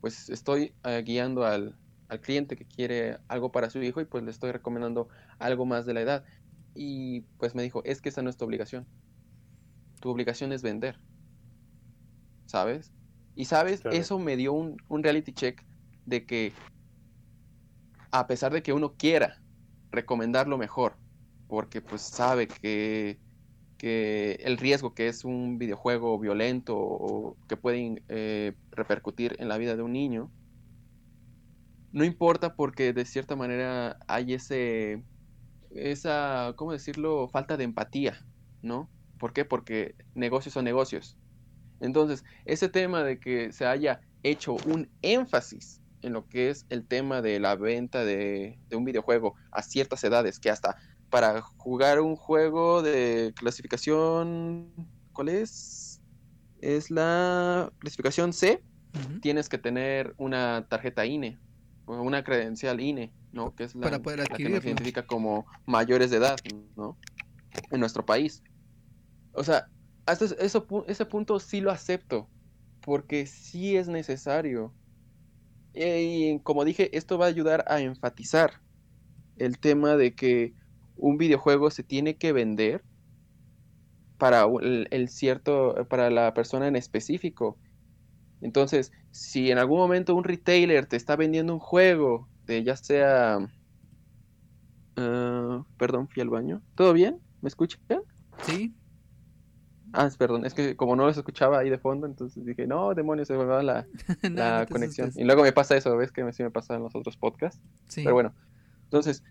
Pues 0.00 0.28
estoy 0.28 0.76
eh, 0.84 1.02
guiando 1.04 1.44
al, 1.44 1.78
al 2.08 2.20
cliente 2.20 2.56
que 2.56 2.66
quiere 2.66 3.18
algo 3.28 3.52
para 3.52 3.70
su 3.70 3.82
hijo 3.82 4.00
y 4.00 4.04
pues 4.06 4.24
le 4.24 4.30
estoy 4.30 4.52
recomendando 4.52 5.08
algo 5.38 5.66
más 5.66 5.86
de 5.86 5.94
la 5.94 6.02
edad. 6.02 6.24
Y 6.74 7.22
pues 7.38 7.54
me 7.54 7.62
dijo, 7.62 7.82
es 7.84 8.00
que 8.02 8.08
esa 8.10 8.22
no 8.22 8.30
es 8.30 8.36
tu 8.36 8.44
obligación. 8.44 8.88
Tu 10.00 10.10
obligación 10.10 10.52
es 10.52 10.62
vender. 10.62 11.00
¿Sabes? 12.46 12.92
Y 13.34 13.46
sabes, 13.46 13.82
Claro. 13.82 13.98
eso 13.98 14.18
me 14.18 14.36
dio 14.36 14.52
un, 14.52 14.76
un 14.88 15.02
reality 15.02 15.32
check 15.32 15.62
de 16.04 16.26
que 16.26 16.52
a 18.10 18.26
pesar 18.26 18.52
de 18.52 18.62
que 18.62 18.72
uno 18.72 18.94
quiera 18.96 19.42
recomendar 19.90 20.48
lo 20.48 20.58
mejor, 20.58 20.98
porque 21.46 21.80
pues 21.82 22.02
sabe 22.02 22.48
que, 22.48 23.20
que 23.78 24.34
el 24.42 24.58
riesgo 24.58 24.94
que 24.94 25.08
es 25.08 25.24
un 25.24 25.58
videojuego 25.58 26.18
violento 26.18 26.76
o 26.78 27.38
que 27.48 27.56
puede 27.56 28.04
eh, 28.08 28.54
repercutir 28.72 29.36
en 29.38 29.48
la 29.48 29.58
vida 29.58 29.76
de 29.76 29.82
un 29.82 29.92
niño, 29.92 30.32
no 31.92 32.04
importa 32.04 32.54
porque 32.56 32.92
de 32.92 33.04
cierta 33.04 33.36
manera 33.36 33.98
hay 34.08 34.34
ese, 34.34 35.04
esa, 35.70 36.54
¿cómo 36.56 36.72
decirlo?, 36.72 37.28
falta 37.30 37.56
de 37.58 37.64
empatía, 37.64 38.18
¿no? 38.62 38.92
¿Por 39.18 39.32
qué? 39.34 39.44
Porque 39.46 39.96
negocios 40.14 40.54
son 40.54 40.64
negocios. 40.66 41.18
Entonces, 41.82 42.24
ese 42.46 42.68
tema 42.68 43.02
de 43.02 43.18
que 43.18 43.52
se 43.52 43.66
haya 43.66 44.00
hecho 44.22 44.56
un 44.66 44.88
énfasis 45.02 45.82
en 46.00 46.14
lo 46.14 46.26
que 46.28 46.50
es 46.50 46.66
el 46.68 46.86
tema 46.86 47.22
de 47.22 47.38
la 47.38 47.54
venta 47.54 48.04
de, 48.04 48.58
de 48.68 48.76
un 48.76 48.84
videojuego 48.84 49.34
a 49.50 49.62
ciertas 49.62 50.02
edades, 50.02 50.38
que 50.38 50.50
hasta 50.50 50.76
para 51.12 51.42
jugar 51.42 52.00
un 52.00 52.16
juego 52.16 52.80
de 52.80 53.34
clasificación, 53.36 54.72
¿cuál 55.12 55.28
es? 55.28 56.00
Es 56.62 56.90
la 56.90 57.70
clasificación 57.80 58.32
C, 58.32 58.62
tienes 59.20 59.50
que 59.50 59.58
tener 59.58 60.14
una 60.16 60.66
tarjeta 60.70 61.04
INE 61.04 61.38
o 61.84 62.00
una 62.00 62.24
credencial 62.24 62.80
INE, 62.80 63.12
¿no? 63.30 63.54
Que 63.54 63.64
es 63.64 63.74
la, 63.74 63.82
Para 63.82 64.00
poder 64.00 64.20
la 64.20 64.26
que 64.26 64.48
nos 64.48 64.64
identifica 64.64 65.04
como 65.04 65.44
mayores 65.66 66.10
de 66.10 66.16
edad, 66.16 66.38
¿no? 66.76 66.96
En 67.70 67.80
nuestro 67.80 68.06
país. 68.06 68.42
O 69.32 69.44
sea, 69.44 69.68
hasta 70.06 70.24
es- 70.26 70.36
eso, 70.38 70.66
ese 70.88 71.06
punto 71.06 71.38
sí 71.40 71.60
lo 71.60 71.70
acepto, 71.70 72.30
porque 72.80 73.26
sí 73.26 73.76
es 73.76 73.88
necesario. 73.88 74.76
Y 75.74 76.40
como 76.42 76.64
dije, 76.64 76.96
esto 76.96 77.18
va 77.18 77.26
a 77.26 77.28
ayudar 77.28 77.64
a 77.68 77.80
enfatizar 77.80 78.62
el 79.36 79.60
tema 79.60 79.96
de 79.96 80.14
que 80.16 80.54
un 80.96 81.18
videojuego 81.18 81.70
se 81.72 81.84
tiene 81.84 82.18
que 82.18 82.32
vender 82.32 82.84
para 84.16 84.46
el 84.90 85.08
cierto, 85.08 85.74
para 85.88 86.10
la 86.10 86.32
persona 86.34 86.68
en 86.68 86.76
específico. 86.76 87.60
Entonces, 88.40 88.92
si 89.10 89.50
en 89.52 89.58
algún 89.58 89.78
momento 89.80 90.14
un 90.16 90.24
retailer 90.24 90.86
te 90.86 90.96
está 90.96 91.16
vendiendo 91.16 91.54
un 91.54 91.60
juego 91.60 92.30
de 92.46 92.64
ya 92.64 92.76
sea, 92.76 93.38
ah, 94.96 95.64
perdón, 95.76 96.08
fui 96.08 96.22
al 96.22 96.28
baño. 96.30 96.62
¿Todo 96.74 96.92
bien? 96.92 97.20
¿Me 97.40 97.48
escuchan? 97.48 97.78
Sí, 98.42 98.76
Ah, 99.92 100.08
perdón, 100.18 100.46
es 100.46 100.54
que 100.54 100.76
como 100.76 100.96
no 100.96 101.04
los 101.06 101.16
escuchaba 101.16 101.58
ahí 101.58 101.70
de 101.70 101.78
fondo, 101.78 102.06
entonces 102.06 102.44
dije, 102.44 102.66
no, 102.66 102.94
demonios, 102.94 103.28
se 103.28 103.34
me 103.36 103.44
va 103.44 103.62
la, 103.62 103.86
No, 104.22 104.30
la 104.30 104.60
no 104.60 104.66
conexión. 104.68 105.06
asustes. 105.08 105.22
Y 105.22 105.26
luego 105.26 105.42
me 105.42 105.52
pasa 105.52 105.76
eso, 105.76 105.94
ves 105.96 106.12
que 106.12 106.24
me, 106.24 106.32
sí 106.32 106.42
me 106.42 106.50
pasa 106.50 106.74
en 106.74 106.82
los 106.82 106.94
otros 106.94 107.16
podcasts. 107.16 107.60
Sí. 107.88 108.02
Pero 108.02 108.14
bueno, 108.14 108.34
entonces 108.84 109.22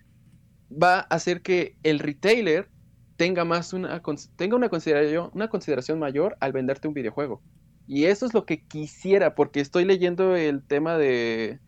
va 0.71 0.99
a 0.99 1.01
hacer 1.01 1.41
que 1.41 1.77
el 1.83 1.99
retailer 1.99 2.69
tenga 3.17 3.45
más 3.45 3.73
una, 3.73 4.01
tenga 4.35 4.55
una 4.55 4.69
consideración, 4.69 5.31
una 5.33 5.49
consideración 5.49 5.99
mayor 5.99 6.37
al 6.39 6.51
venderte 6.53 6.87
un 6.87 6.93
videojuego. 6.93 7.41
Y 7.87 8.05
eso 8.05 8.25
es 8.25 8.33
lo 8.33 8.45
que 8.45 8.65
quisiera, 8.65 9.35
porque 9.35 9.59
estoy 9.59 9.85
leyendo 9.85 10.35
el 10.35 10.63
tema 10.63 10.97
de, 10.97 11.59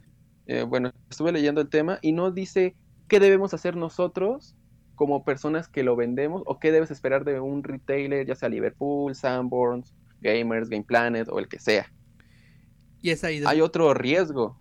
eh, 0.48 0.64
bueno, 0.64 0.92
estuve 1.10 1.32
leyendo 1.32 1.62
el 1.62 1.70
tema 1.70 2.00
y 2.02 2.12
no 2.12 2.32
dice 2.32 2.76
qué 3.08 3.20
debemos 3.20 3.54
hacer 3.54 3.76
nosotros 3.76 4.56
como 4.96 5.24
personas 5.24 5.68
que 5.68 5.84
lo 5.84 5.96
vendemos 5.96 6.44
o 6.46 6.60
qué 6.60 6.72
debes 6.72 6.92
esperar 6.92 7.26
de 7.26 7.40
un 7.40 7.64
retailer, 7.64 8.26
ya 8.28 8.36
sea 8.36 8.50
Liverpool, 8.50 9.16
Sanborns, 9.16 9.94
Gamers, 10.22 10.70
Game 10.70 10.84
Planet 10.84 11.28
o 11.30 11.40
el 11.40 11.48
que 11.48 11.60
sea. 11.60 11.92
Y 13.02 13.10
es 13.10 13.24
ahí, 13.24 13.40
donde- 13.40 13.52
Hay 13.56 13.62
otro 13.62 13.94
riesgo, 13.94 14.58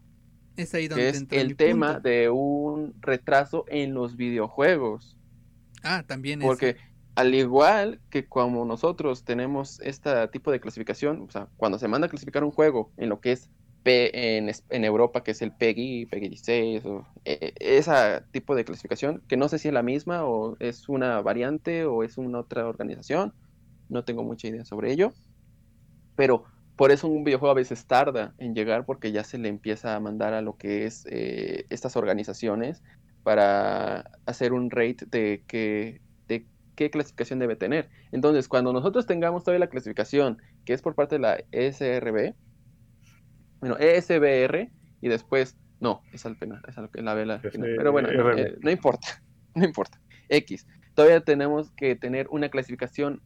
es 0.57 0.75
ahí 0.75 0.89
donde 0.89 1.05
que 1.05 1.09
es 1.11 1.27
el 1.31 1.57
tema 1.57 1.95
punto. 1.95 2.09
de 2.09 2.31
un 2.31 2.95
retraso 3.01 3.65
en 3.69 3.95
los 3.95 4.17
videojuegos. 4.17 5.17
Ah, 5.83 6.05
también 6.07 6.43
es. 6.43 6.47
Porque 6.49 6.77
al 7.15 7.35
igual 7.35 8.01
que 8.11 8.27
como 8.27 8.65
nosotros 8.65 9.25
tenemos 9.25 9.81
este 9.81 10.11
tipo 10.29 10.51
de 10.51 10.61
clasificación, 10.61 11.23
o 11.23 11.31
sea, 11.31 11.49
cuando 11.57 11.79
se 11.79 11.89
manda 11.89 12.07
a 12.07 12.11
clasificar 12.11 12.43
un 12.43 12.51
juego 12.51 12.91
en 12.97 13.09
lo 13.11 13.21
que 13.21 13.33
es 13.33 13.51
P 13.83 14.37
en, 14.39 14.51
en 14.71 14.85
Europa, 14.85 15.23
que 15.23 15.33
es 15.33 15.43
el 15.43 15.53
PEGI, 15.53 16.07
PEGI 16.07 16.29
16, 16.29 16.87
o, 16.87 17.07
eh, 17.25 17.53
ese 17.59 18.23
tipo 18.31 18.55
de 18.55 18.65
clasificación, 18.65 19.23
que 19.29 19.37
no 19.37 19.49
sé 19.49 19.59
si 19.59 19.69
es 19.69 19.75
la 19.75 19.83
misma 19.83 20.25
o 20.25 20.57
es 20.61 20.89
una 20.89 21.21
variante 21.21 21.85
o 21.85 22.03
es 22.03 22.19
una 22.19 22.41
otra 22.41 22.67
organización, 22.69 23.35
no 23.89 24.05
tengo 24.05 24.23
mucha 24.25 24.49
idea 24.49 24.65
sobre 24.65 24.93
ello, 24.93 25.13
pero 26.17 26.45
por 26.77 26.91
eso 26.91 27.09
un 27.09 27.25
videojuego 27.25 27.53
a 27.53 27.55
veces 27.55 27.87
tarda 27.87 28.35
en 28.39 28.55
llegar 28.55 28.85
porque 28.87 29.13
ya 29.13 29.25
se 29.25 29.39
le 29.39 29.49
empieza 29.49 29.95
a 29.95 30.01
mandar 30.01 30.35
a 30.35 30.43
lo 30.43 30.57
que 30.57 30.87
es 30.87 31.07
eh, 31.11 31.67
estas 31.71 31.97
organizaciones 31.97 32.83
para 33.23 34.11
hacer 34.27 34.53
un 34.53 34.71
rate 34.71 35.07
de 35.07 35.45
que 35.47 36.01
de 36.29 36.47
qué 36.75 36.91
clasificación 36.91 37.39
debe 37.39 37.57
tener. 37.57 37.91
Entonces, 38.11 38.49
cuando 38.49 38.73
nosotros 38.73 39.07
tengamos 39.07 39.45
todavía 39.45 39.67
la 39.67 39.71
clasificación 39.71 40.39
que 40.65 40.73
es 40.73 40.83
por 40.83 40.95
parte 40.95 41.17
de 41.17 41.21
la 41.21 41.45
ESRB, 41.53 42.35
bueno, 43.63 43.77
ESBR 43.79 44.71
y 45.01 45.09
después 45.09 45.57
no, 45.81 46.03
es 46.13 46.27
al 46.27 46.37
penal, 46.37 46.61
es 46.69 46.77
al- 46.77 46.91
la 46.95 47.15
vela 47.15 47.39
final. 47.41 47.75
Pero 47.77 47.93
bueno, 47.93 48.09
eh, 48.37 48.59
no 48.61 48.71
importa, 48.71 49.23
no 49.55 49.65
importa. 49.65 49.99
X. 50.29 50.67
Todavía 50.95 51.21
tenemos 51.23 51.71
que 51.73 51.97
tener 51.97 52.27
una 52.31 52.51
clasificación 52.51 53.23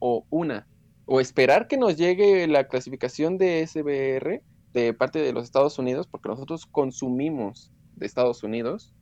o 0.00 0.26
una 0.28 0.66
o 1.06 1.20
esperar 1.20 1.66
que 1.66 1.76
nos 1.76 1.96
llegue 1.96 2.46
la 2.46 2.68
clasificación 2.68 3.38
de 3.38 3.66
SBR 3.66 4.42
de 4.72 4.94
parte 4.94 5.18
de 5.18 5.32
los 5.32 5.44
Estados 5.44 5.78
Unidos, 5.78 6.06
porque 6.06 6.28
nosotros 6.28 6.66
consumimos 6.66 7.72
de 7.96 8.06
Estados 8.06 8.42
Unidos 8.44 8.94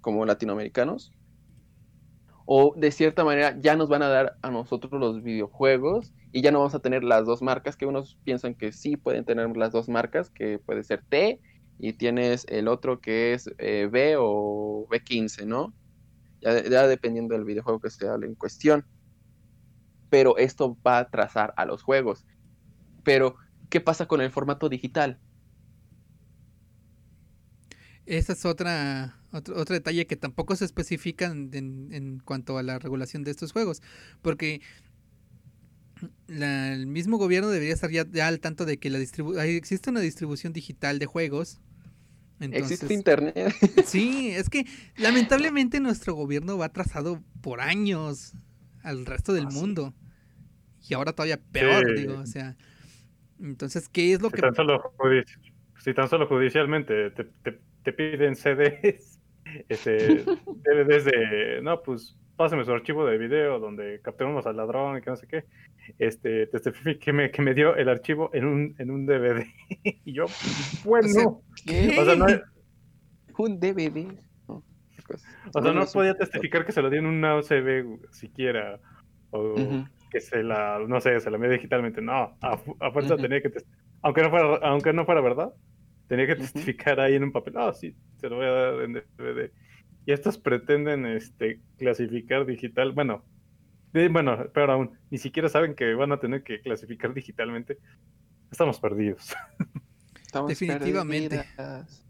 como 0.00 0.24
latinoamericanos, 0.26 1.12
o 2.46 2.74
de 2.76 2.92
cierta 2.92 3.24
manera 3.24 3.58
ya 3.60 3.76
nos 3.76 3.88
van 3.88 4.02
a 4.02 4.08
dar 4.08 4.38
a 4.40 4.50
nosotros 4.50 5.00
los 5.00 5.22
videojuegos 5.22 6.14
y 6.32 6.42
ya 6.42 6.52
no 6.52 6.60
vamos 6.60 6.74
a 6.76 6.78
tener 6.78 7.02
las 7.02 7.26
dos 7.26 7.42
marcas, 7.42 7.76
que 7.76 7.86
unos 7.86 8.16
piensan 8.24 8.54
que 8.54 8.72
sí 8.72 8.96
pueden 8.96 9.24
tener 9.24 9.54
las 9.56 9.72
dos 9.72 9.88
marcas, 9.88 10.30
que 10.30 10.58
puede 10.58 10.84
ser 10.84 11.02
T 11.08 11.40
y 11.78 11.92
tienes 11.94 12.46
el 12.48 12.68
otro 12.68 13.00
que 13.00 13.34
es 13.34 13.50
eh, 13.58 13.88
B 13.90 14.14
o 14.18 14.86
B15, 14.88 15.44
¿no? 15.44 15.74
Ya, 16.40 16.86
dependiendo 16.86 17.34
del 17.34 17.44
videojuego 17.44 17.80
que 17.80 17.90
se 17.90 18.08
hable 18.08 18.26
en 18.26 18.36
cuestión. 18.36 18.86
Pero 20.08 20.36
esto 20.36 20.76
va 20.86 20.98
a 20.98 21.00
atrasar 21.00 21.52
a 21.56 21.64
los 21.64 21.82
juegos. 21.82 22.24
Pero, 23.02 23.36
¿qué 23.68 23.80
pasa 23.80 24.06
con 24.06 24.20
el 24.20 24.30
formato 24.30 24.68
digital? 24.68 25.18
Ese 28.06 28.32
es 28.32 28.44
otra, 28.44 29.18
otro, 29.32 29.56
otro 29.56 29.74
detalle 29.74 30.06
que 30.06 30.16
tampoco 30.16 30.54
se 30.56 30.64
especifica 30.64 31.26
en, 31.26 31.50
en- 31.52 31.88
en 31.92 32.18
cuanto 32.20 32.56
a 32.58 32.62
la 32.62 32.78
regulación 32.78 33.24
de 33.24 33.32
estos 33.32 33.52
juegos. 33.52 33.82
Porque 34.22 34.60
la- 36.28 36.72
el 36.72 36.86
mismo 36.86 37.16
gobierno 37.16 37.48
debería 37.48 37.74
estar 37.74 37.90
ya, 37.90 38.06
ya 38.10 38.28
al 38.28 38.40
tanto 38.40 38.64
de 38.64 38.78
que 38.78 38.90
la 38.90 38.98
distribu 38.98 39.38
hay- 39.38 39.56
existe 39.56 39.90
una 39.90 40.00
distribución 40.00 40.52
digital 40.52 40.98
de 40.98 41.06
juegos. 41.06 41.60
Entonces, 42.38 42.72
Existe 42.82 42.92
internet. 42.94 43.34
sí, 43.86 44.30
es 44.30 44.50
que 44.50 44.66
lamentablemente 44.96 45.80
nuestro 45.80 46.14
gobierno 46.14 46.58
va 46.58 46.66
atrasado 46.66 47.22
por 47.40 47.60
años 47.60 48.34
al 48.82 49.06
resto 49.06 49.32
del 49.32 49.46
Ah, 49.46 49.50
sí. 49.50 49.56
mundo. 49.58 49.94
Y 50.88 50.94
ahora 50.94 51.12
todavía 51.12 51.40
peor, 51.40 51.84
Sí. 51.96 52.02
digo, 52.02 52.18
o 52.18 52.26
sea. 52.26 52.56
Entonces, 53.40 53.88
¿qué 53.88 54.12
es 54.12 54.20
lo 54.20 54.28
Si 54.28 54.34
que 54.36 54.42
tan 54.42 54.54
solo, 54.54 54.80
si 55.82 55.94
tan 55.94 56.08
solo 56.08 56.26
judicialmente 56.26 57.10
te, 57.10 57.24
te- 57.24 57.60
te 57.86 57.92
piden 57.92 58.34
CDs, 58.34 59.20
este, 59.68 60.24
DVDs 60.24 61.04
de, 61.04 61.60
no, 61.62 61.80
pues 61.82 62.18
pásame 62.36 62.64
su 62.64 62.72
archivo 62.72 63.06
de 63.06 63.16
video 63.16 63.60
donde 63.60 64.00
capturamos 64.02 64.44
al 64.46 64.56
ladrón 64.56 64.98
y 64.98 65.02
que 65.02 65.10
no 65.10 65.16
sé 65.16 65.28
qué, 65.28 65.44
este, 65.98 66.50
que 67.00 67.12
me, 67.12 67.30
que 67.30 67.42
me 67.42 67.54
dio 67.54 67.76
el 67.76 67.88
archivo 67.88 68.28
en 68.34 68.44
un, 68.44 68.74
en 68.78 68.90
un 68.90 69.06
DVD. 69.06 69.46
y 69.84 70.12
yo, 70.12 70.24
bueno, 70.84 71.42
¿Qué? 71.64 71.96
o 71.98 72.04
sea, 72.04 72.16
no, 72.16 72.26
Un 73.38 73.60
DVD. 73.60 74.12
No, 74.48 74.64
o 75.54 75.62
sea, 75.62 75.72
No, 75.72 75.86
podía 75.86 76.14
testificar 76.14 76.66
que 76.66 76.72
se 76.72 76.82
lo 76.82 76.90
di 76.90 76.98
en 76.98 77.06
una 77.06 77.36
USB 77.36 78.00
siquiera, 78.10 78.80
o 79.30 79.54
que 80.10 80.20
se 80.20 80.42
la, 80.42 80.80
no 80.86 81.00
sé, 81.00 81.20
se 81.20 81.30
la 81.30 81.36
envié 81.36 81.52
digitalmente, 81.52 82.02
no, 82.02 82.36
a, 82.40 82.60
a 82.80 82.90
fuerza 82.90 83.16
tenía 83.16 83.40
que, 83.40 83.52
test- 83.52 83.66
aunque 84.02 84.22
no 84.22 84.30
fuera, 84.30 84.56
aunque 84.62 84.92
no 84.92 85.04
fuera 85.04 85.20
verdad, 85.20 85.54
tenía 86.08 86.26
que 86.26 86.36
testificar 86.36 87.00
ahí 87.00 87.14
en 87.14 87.24
un 87.24 87.32
papel, 87.32 87.54
ah, 87.56 87.72
sí, 87.74 87.94
se 88.20 88.28
lo 88.28 88.36
voy 88.36 88.46
a 88.46 88.50
dar 88.50 88.80
en 88.82 88.92
DVD. 88.94 89.50
Y 90.06 90.12
estos 90.12 90.38
pretenden, 90.38 91.04
este, 91.06 91.60
clasificar 91.78 92.46
digital, 92.46 92.92
bueno, 92.92 93.24
de- 93.92 94.08
bueno, 94.08 94.50
peor 94.52 94.70
aún, 94.70 94.90
ni 95.10 95.18
siquiera 95.18 95.48
saben 95.48 95.74
que 95.74 95.94
van 95.94 96.12
a 96.12 96.20
tener 96.20 96.42
que 96.42 96.60
clasificar 96.60 97.12
digitalmente. 97.14 97.78
Estamos 98.50 98.78
perdidos. 98.78 99.34
Estamos 100.22 100.48
Definitivamente. 100.48 101.38
perdidas. 101.38 102.02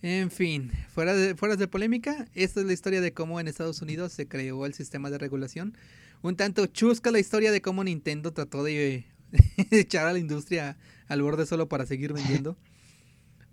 En 0.00 0.30
fin, 0.30 0.70
fuera 0.88 1.12
de, 1.14 1.34
fuera 1.34 1.56
de 1.56 1.66
polémica, 1.66 2.26
esta 2.34 2.60
es 2.60 2.66
la 2.66 2.72
historia 2.72 3.00
de 3.00 3.12
cómo 3.12 3.40
en 3.40 3.48
Estados 3.48 3.82
Unidos 3.82 4.12
se 4.12 4.28
creó 4.28 4.64
el 4.64 4.72
sistema 4.74 5.10
de 5.10 5.18
regulación. 5.18 5.76
Un 6.22 6.36
tanto 6.36 6.66
chusca 6.66 7.10
la 7.10 7.18
historia 7.18 7.50
de 7.50 7.60
cómo 7.60 7.82
Nintendo 7.82 8.32
trató 8.32 8.62
de 8.62 9.06
echar 9.70 10.06
a 10.06 10.12
la 10.12 10.18
industria 10.18 10.78
al 11.08 11.22
borde 11.22 11.46
solo 11.46 11.68
para 11.68 11.86
seguir 11.86 12.12
vendiendo. 12.12 12.58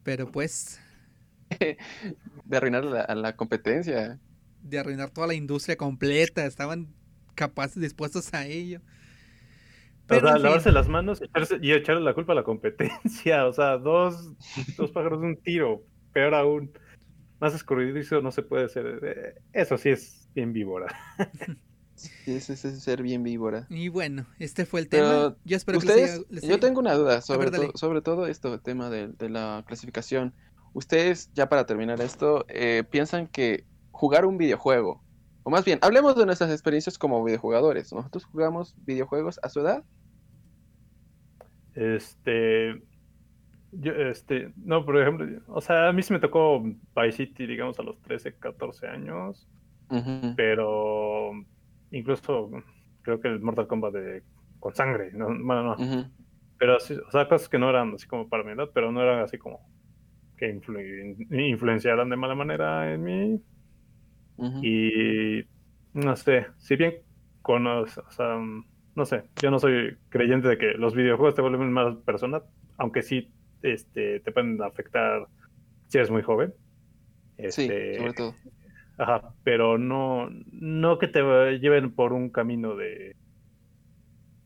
Pero 0.04 0.32
pues, 0.32 0.80
De 2.46 2.58
arruinar 2.58 2.86
la, 2.86 3.02
a 3.02 3.16
la 3.16 3.36
competencia. 3.36 4.20
de 4.62 4.80
arruinar 4.80 5.12
toda 5.12 5.28
la 5.28 5.34
industria 5.34 5.78
completa, 5.78 6.46
estaban 6.46 6.94
capaces, 7.36 7.82
dispuestos 7.82 8.34
a 8.34 8.46
ello. 8.48 8.82
o 10.08 10.08
Pero, 10.08 10.22
sea, 10.22 10.36
en 10.36 10.40
fin, 10.40 10.44
lavarse 10.44 10.72
las 10.72 10.88
manos 10.88 11.22
y 11.62 11.72
echarle 11.74 12.02
la 12.04 12.14
culpa 12.14 12.34
a 12.34 12.36
la 12.36 12.44
competencia. 12.44 13.46
O 13.48 13.54
sea, 13.54 13.78
dos, 13.78 14.34
dos 14.78 14.92
pájaros 14.92 15.22
de 15.22 15.28
un 15.28 15.42
tiro. 15.42 15.84
Peor 16.14 16.36
aún. 16.36 16.72
Más 17.40 17.56
escurridizo 17.56 18.22
no 18.22 18.32
se 18.32 18.44
puede 18.44 18.66
hacer. 18.66 19.00
Eh, 19.04 19.36
Eso 19.54 19.78
sí 19.78 19.90
es 19.90 20.30
bien 20.36 20.54
víbora. 20.54 20.88
Sí, 21.96 22.12
ese 22.36 22.54
es 22.54 22.66
ese 22.66 22.80
ser 22.80 23.02
bien 23.02 23.24
víbora. 23.24 23.68
Y 23.70 23.88
bueno, 23.90 24.26
este 24.40 24.66
fue 24.66 24.82
el 24.82 24.88
Pero, 24.88 25.32
tema. 25.32 25.38
Yo 25.46 25.56
espero 25.58 25.80
que 25.80 25.86
les 25.88 25.96
Ustedes, 26.20 26.26
haya- 26.44 26.50
yo 26.54 26.60
tengo 26.60 26.80
una 26.82 26.94
duda 26.94 27.22
sobre, 27.22 27.50
ver, 27.50 27.72
to- 27.72 27.78
sobre 27.78 28.02
todo 28.02 28.28
esto, 28.28 28.60
tema 28.60 28.90
de, 28.90 29.08
de 29.10 29.30
la 29.30 29.64
clasificación. 29.66 30.34
Ustedes, 30.74 31.32
ya 31.34 31.48
para 31.48 31.66
terminar 31.66 32.02
esto, 32.02 32.46
eh, 32.50 32.84
piensan 32.90 33.28
que 33.28 33.64
jugar 33.92 34.26
un 34.26 34.38
videojuego, 34.38 35.02
o 35.44 35.50
más 35.50 35.64
bien, 35.64 35.80
hablemos 35.84 36.16
de 36.18 36.26
nuestras 36.26 36.52
experiencias 36.52 36.98
como 36.98 37.24
videojugadores. 37.24 37.94
¿Nosotros 37.94 38.26
jugamos 38.26 38.76
videojuegos 38.86 39.40
a 39.42 39.48
su 39.50 39.62
edad? 39.62 39.84
Este. 41.76 42.82
Yo, 43.72 43.92
este. 43.94 44.52
No, 44.58 44.86
por 44.86 45.00
ejemplo, 45.02 45.42
o 45.48 45.62
sea, 45.62 45.90
a 45.90 45.94
mí 45.94 46.02
se 46.04 46.14
me 46.14 46.20
tocó 46.20 46.62
Vice 46.62 47.12
City, 47.18 47.46
digamos, 47.46 47.78
a 47.80 47.84
los 47.84 48.02
13, 48.02 48.34
14 48.34 48.88
años. 48.88 49.48
Pero. 50.36 51.32
Incluso 51.96 52.52
creo 53.02 53.20
que 53.22 53.28
el 53.30 53.42
Mortal 53.42 53.68
Kombat 53.68 53.94
de, 53.94 54.24
con 54.60 54.76
sangre. 54.76 55.12
No, 55.14 55.28
bueno, 55.28 55.64
no. 55.64 55.86
Pero, 56.58 56.80
sí, 56.80 56.96
o 56.96 57.12
sea, 57.12 57.28
cosas 57.30 57.50
que 57.50 57.60
no 57.60 57.70
eran 57.70 57.94
así 57.96 58.08
como 58.08 58.30
para 58.30 58.44
mi 58.44 58.54
edad, 58.54 58.70
pero 58.74 58.92
no 58.92 59.02
eran 59.04 59.20
así 59.22 59.38
como 59.38 59.62
que 60.38 60.54
influ- 60.56 61.28
influenciaran 61.52 62.10
de 62.10 62.18
mala 62.18 62.36
manera 62.36 62.94
en 62.94 63.04
mí. 63.04 63.44
Y 64.60 65.44
no 65.94 66.16
sé, 66.16 66.48
si 66.58 66.76
bien 66.76 66.96
conozco, 67.42 68.04
o 68.08 68.12
sea, 68.12 68.38
no 68.96 69.06
sé, 69.06 69.30
yo 69.42 69.52
no 69.52 69.60
soy 69.60 69.98
creyente 70.10 70.48
de 70.48 70.58
que 70.58 70.74
los 70.74 70.96
videojuegos 70.96 71.36
te 71.36 71.42
vuelven 71.42 71.72
más 71.72 71.96
persona, 72.06 72.42
aunque 72.78 73.02
sí 73.04 73.34
este, 73.62 74.22
te 74.22 74.32
pueden 74.32 74.62
afectar 74.62 75.28
si 75.88 75.98
eres 76.00 76.12
muy 76.12 76.24
joven. 76.24 76.54
Sí, 77.38 77.46
Este, 77.48 77.98
sobre 77.98 78.14
todo. 78.14 78.36
Ajá, 78.98 79.36
pero 79.44 79.78
no, 79.78 80.30
no 80.52 81.00
que 81.00 81.08
te 81.08 81.22
lleven 81.60 81.94
por 81.96 82.14
un 82.14 82.30
camino 82.30 82.76
de, 82.76 83.18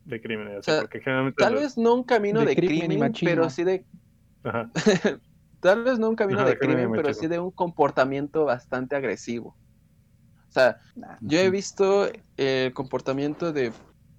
de 0.04 0.22
crímenes, 0.22 0.58
o 0.60 0.64
sea, 0.64 0.76
porque 0.76 1.00
generalmente 1.02 1.46
Tal 1.46 1.56
los- 1.56 1.64
vez 1.64 1.78
no 1.78 1.94
un 1.96 2.04
camino 2.04 2.46
de 2.46 2.48
de, 2.48 2.62
crimen 2.62 3.12
crimen, 3.14 3.14
pero 3.24 3.50
sí 3.50 3.64
de... 3.64 3.88
ajá, 4.44 4.74
Tal 5.62 5.84
vez 5.84 6.00
no 6.00 6.10
un 6.10 6.16
camino 6.16 6.44
Ajá, 6.44 6.46
de 6.46 6.58
de 6.58 6.60
crimen 6.60 6.94
crimen, 6.94 6.94
pero 6.94 7.14
sí 7.14 7.28
de 7.28 7.40
un 7.40 7.52
comportamiento 7.52 8.46
bastante 8.46 8.96
agresivo. 8.96 9.50
O 10.50 10.52
sea, 10.52 10.80
Nah, 10.96 11.20
yo 11.20 11.40
he 11.40 11.50
visto 11.52 12.10
el 12.38 12.74
comportamiento 12.74 13.54
de, 13.54 13.74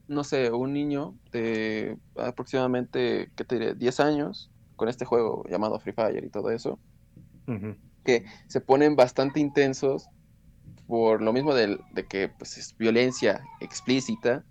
no 0.09 0.25
sé, 0.25 0.51
un 0.53 0.73
niño 0.75 1.19
de 1.33 1.99
aproximadamente, 2.17 3.33
¿qué 3.37 3.45
te 3.45 3.57
diré? 3.59 3.75
10 3.75 4.01
años 4.01 4.53
con 4.77 4.89
este 4.89 5.05
juego 5.07 5.45
llamado 5.49 5.81
Free 5.81 5.95
Fire 5.95 6.25
y 6.25 6.31
todo 6.31 6.51
eso, 6.51 6.81
Ujú. 7.47 7.77
que 8.05 8.25
se 8.49 8.61
ponen 8.61 8.97
bastante 8.97 9.41
intensos 9.41 10.09
por 10.91 11.23
lo 11.23 11.33
mismo 11.33 11.55
del- 11.55 11.81
de, 11.95 12.05
que 12.05 12.29
pues, 12.29 12.59
es 12.59 12.77
violencia 12.77 13.43
explícita 13.61 14.45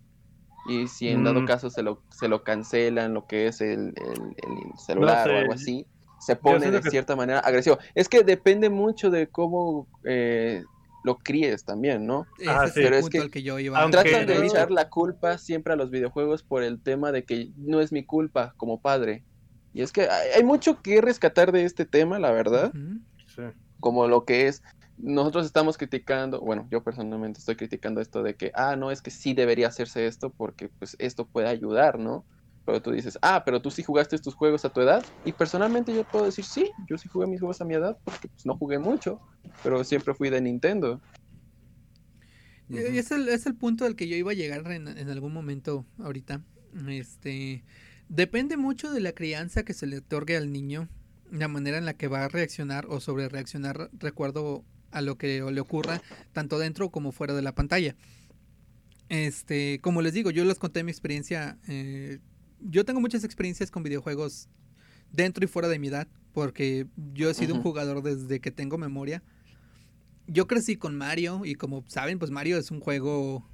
y 0.70 0.88
si 0.88 1.10
en 1.10 1.24
dado 1.24 1.42
Mm. 1.42 1.46
caso 1.46 1.70
se 1.70 1.84
lo, 1.84 2.02
se 2.10 2.28
lo 2.28 2.44
cancelan 2.44 3.14
lo 3.14 3.28
que 3.28 3.48
es 3.48 3.60
el, 3.62 3.94
el- 3.98 4.36
el 4.38 4.78
celular 4.78 5.28
sé, 5.28 5.34
o 5.34 5.38
algo 5.38 5.54
así, 5.54 5.86
se 6.20 6.36
pone 6.36 6.72
de 6.72 6.82
que- 6.82 6.90
cierta 6.90 7.16
manera 7.16 7.40
agresivo. 7.40 7.78
Es 7.94 8.08
que 8.10 8.24
depende 8.24 8.70
mucho 8.70 9.10
de 9.10 9.28
cómo 9.28 9.88
eh, 10.06 10.64
lo 11.04 11.18
críes 11.18 11.64
también, 11.66 12.06
¿no? 12.06 12.26
Ah, 12.48 12.66
es 12.66 12.74
sí. 12.74 12.80
el 12.82 12.86
Pero 12.86 12.96
es 12.98 13.10
que- 13.10 13.30
que 13.30 13.44
yo 13.44 13.60
iba. 13.60 13.80
aunque- 13.80 13.98
Tratan 14.02 14.26
de 14.28 14.46
echar 14.46 14.72
la 14.72 14.90
culpa 14.90 15.38
siempre 15.38 15.74
a 15.74 15.76
los 15.76 15.92
videojuegos 15.92 16.44
por 16.44 16.64
el 16.64 16.82
tema 16.82 17.12
de 17.12 17.24
que 17.24 17.52
no 17.58 17.80
es 17.82 17.92
mi 17.92 18.04
culpa 18.06 18.54
como 18.58 18.82
padre. 18.82 19.24
Y 19.74 19.82
es 19.82 19.92
que 19.92 20.08
hay, 20.36 20.44
mucho 20.44 20.82
que 20.82 21.00
rescatar 21.02 21.52
de 21.52 21.64
este 21.66 21.86
tema, 21.86 22.18
la 22.20 22.32
verdad. 22.32 22.72
Sí. 23.36 23.44
como 23.80 24.08
lo 24.08 24.26
que 24.26 24.48
es, 24.48 24.62
nosotros 25.02 25.46
estamos 25.46 25.78
criticando, 25.78 26.42
bueno, 26.42 26.68
yo 26.70 26.84
personalmente 26.84 27.40
estoy 27.40 27.56
criticando 27.56 28.02
esto 28.02 28.22
de 28.22 28.36
que, 28.36 28.52
ah, 28.54 28.76
no, 28.76 28.92
es 28.92 29.02
que 29.02 29.12
sí 29.12 29.34
debería 29.34 29.68
hacerse 29.68 30.06
esto 30.06 30.30
porque 30.30 30.70
pues 30.70 30.96
esto 31.00 31.26
puede 31.26 31.48
ayudar, 31.48 31.98
¿no? 31.98 32.26
Pero 32.66 32.82
tú 32.82 32.92
dices, 32.92 33.18
ah, 33.22 33.44
pero 33.46 33.62
tú 33.62 33.72
sí 33.72 33.82
jugaste 33.82 34.16
estos 34.16 34.36
juegos 34.36 34.66
a 34.66 34.70
tu 34.70 34.82
edad. 34.82 35.04
Y 35.26 35.32
personalmente 35.32 35.96
yo 35.96 36.04
puedo 36.04 36.26
decir, 36.26 36.44
sí, 36.44 36.70
yo 36.88 36.98
sí 36.98 37.08
jugué 37.08 37.28
mis 37.28 37.40
juegos 37.40 37.62
a 37.62 37.66
mi 37.66 37.76
edad 37.76 37.98
porque 38.04 38.28
pues, 38.28 38.46
no 38.46 38.58
jugué 38.58 38.78
mucho, 38.78 39.22
pero 39.64 39.84
siempre 39.84 40.14
fui 40.14 40.30
de 40.30 40.42
Nintendo. 40.42 41.02
Y 42.68 42.78
Es 42.78 43.12
el, 43.12 43.28
es 43.30 43.46
el 43.46 43.56
punto 43.56 43.86
al 43.86 43.96
que 43.96 44.08
yo 44.08 44.16
iba 44.16 44.32
a 44.32 44.36
llegar 44.36 44.70
en, 44.72 44.88
en 44.88 45.10
algún 45.10 45.34
momento 45.34 45.86
ahorita. 45.98 46.44
Este 46.90 47.64
depende 48.10 48.58
mucho 48.58 48.92
de 48.92 49.00
la 49.00 49.14
crianza 49.14 49.64
que 49.64 49.74
se 49.74 49.88
le 49.88 50.00
otorgue 50.00 50.36
al 50.38 50.52
niño, 50.52 50.90
la 51.32 51.48
manera 51.48 51.78
en 51.78 51.86
la 51.86 51.94
que 51.94 52.08
va 52.08 52.26
a 52.26 52.28
reaccionar 52.28 52.86
o 52.88 53.00
sobre 53.00 53.30
reaccionar 53.30 53.90
recuerdo 53.94 54.66
a 54.92 55.02
lo 55.02 55.18
que 55.18 55.42
le 55.42 55.62
ocurra, 55.62 56.02
tanto 56.34 56.60
dentro 56.60 56.90
como 56.90 57.12
fuera 57.12 57.34
de 57.34 57.42
la 57.42 57.54
pantalla. 57.56 57.96
Este, 59.10 59.80
como 59.82 60.02
les 60.02 60.14
digo, 60.14 60.30
yo 60.32 60.46
les 60.46 60.60
conté 60.60 60.84
mi 60.84 60.92
experiencia. 60.92 61.58
eh, 61.68 62.20
yo 62.62 62.84
tengo 62.84 63.00
muchas 63.00 63.24
experiencias 63.24 63.72
con 63.72 63.84
videojuegos 63.84 64.50
dentro 65.12 65.44
y 65.46 65.48
fuera 65.48 65.68
de 65.70 65.80
mi 65.80 65.88
edad, 65.88 66.08
porque 66.34 66.88
yo 67.14 67.30
he 67.30 67.34
sido 67.34 67.54
un 67.54 67.62
Ujú. 67.62 67.70
jugador 67.70 68.04
desde 68.04 68.40
que 68.42 68.52
tengo 68.52 68.78
memoria. 68.78 69.24
Yo 70.28 70.46
crecí 70.46 70.76
con 70.76 70.96
Mario 70.96 71.42
y 71.46 71.56
como 71.56 71.84
saben, 71.88 72.20
pues 72.20 72.32
Mario 72.32 72.58
es 72.58 72.70
un 72.70 72.80
juego 72.82 73.50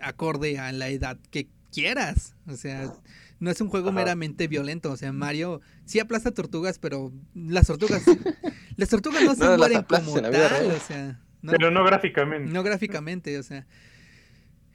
acorde 0.00 0.58
a 0.58 0.72
la 0.72 0.88
edad 0.88 1.18
que 1.30 1.48
quieras. 1.70 2.34
O 2.46 2.56
sea, 2.56 2.90
no 3.38 3.50
es 3.50 3.60
un 3.60 3.68
juego 3.68 3.88
Ajá. 3.90 3.96
meramente 3.96 4.48
violento. 4.48 4.90
O 4.90 4.96
sea, 4.96 5.12
Mario 5.12 5.60
sí 5.84 6.00
aplasta 6.00 6.32
tortugas, 6.32 6.78
pero 6.78 7.12
las 7.34 7.66
tortugas, 7.66 8.02
las 8.76 8.88
tortugas 8.88 9.22
no 9.24 9.34
se 9.34 9.44
No 9.44 9.56
mueren 9.56 9.82
como 9.82 10.16
en 10.16 10.22
la 10.22 10.30
vida 10.30 10.48
tal. 10.48 10.70
O 10.70 10.78
sea, 10.80 11.20
no, 11.42 11.52
Pero 11.52 11.70
no 11.70 11.84
gráficamente. 11.84 12.52
no 12.52 12.62
gráficamente, 12.62 13.38
o 13.38 13.42
sea. 13.42 13.66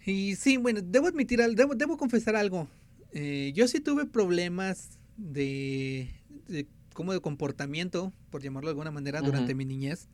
Y 0.05 0.35
sí, 0.35 0.57
bueno, 0.57 0.81
debo 0.83 1.07
admitir, 1.07 1.41
al- 1.41 1.55
debo, 1.55 1.75
debo 1.75 1.97
confesar 1.97 2.35
algo. 2.35 2.67
Eh, 3.13 3.51
yo 3.55 3.67
sí 3.67 3.79
tuve 3.79 4.05
problemas 4.05 4.97
de, 5.17 6.09
de 6.47 6.65
como 6.93 7.13
de 7.13 7.19
comportamiento, 7.19 8.11
por 8.29 8.41
llamarlo 8.41 8.69
de 8.69 8.71
alguna 8.71 8.91
manera, 8.91 9.21
durante 9.21 9.53
mi 9.53 9.65
niñez. 9.65 10.07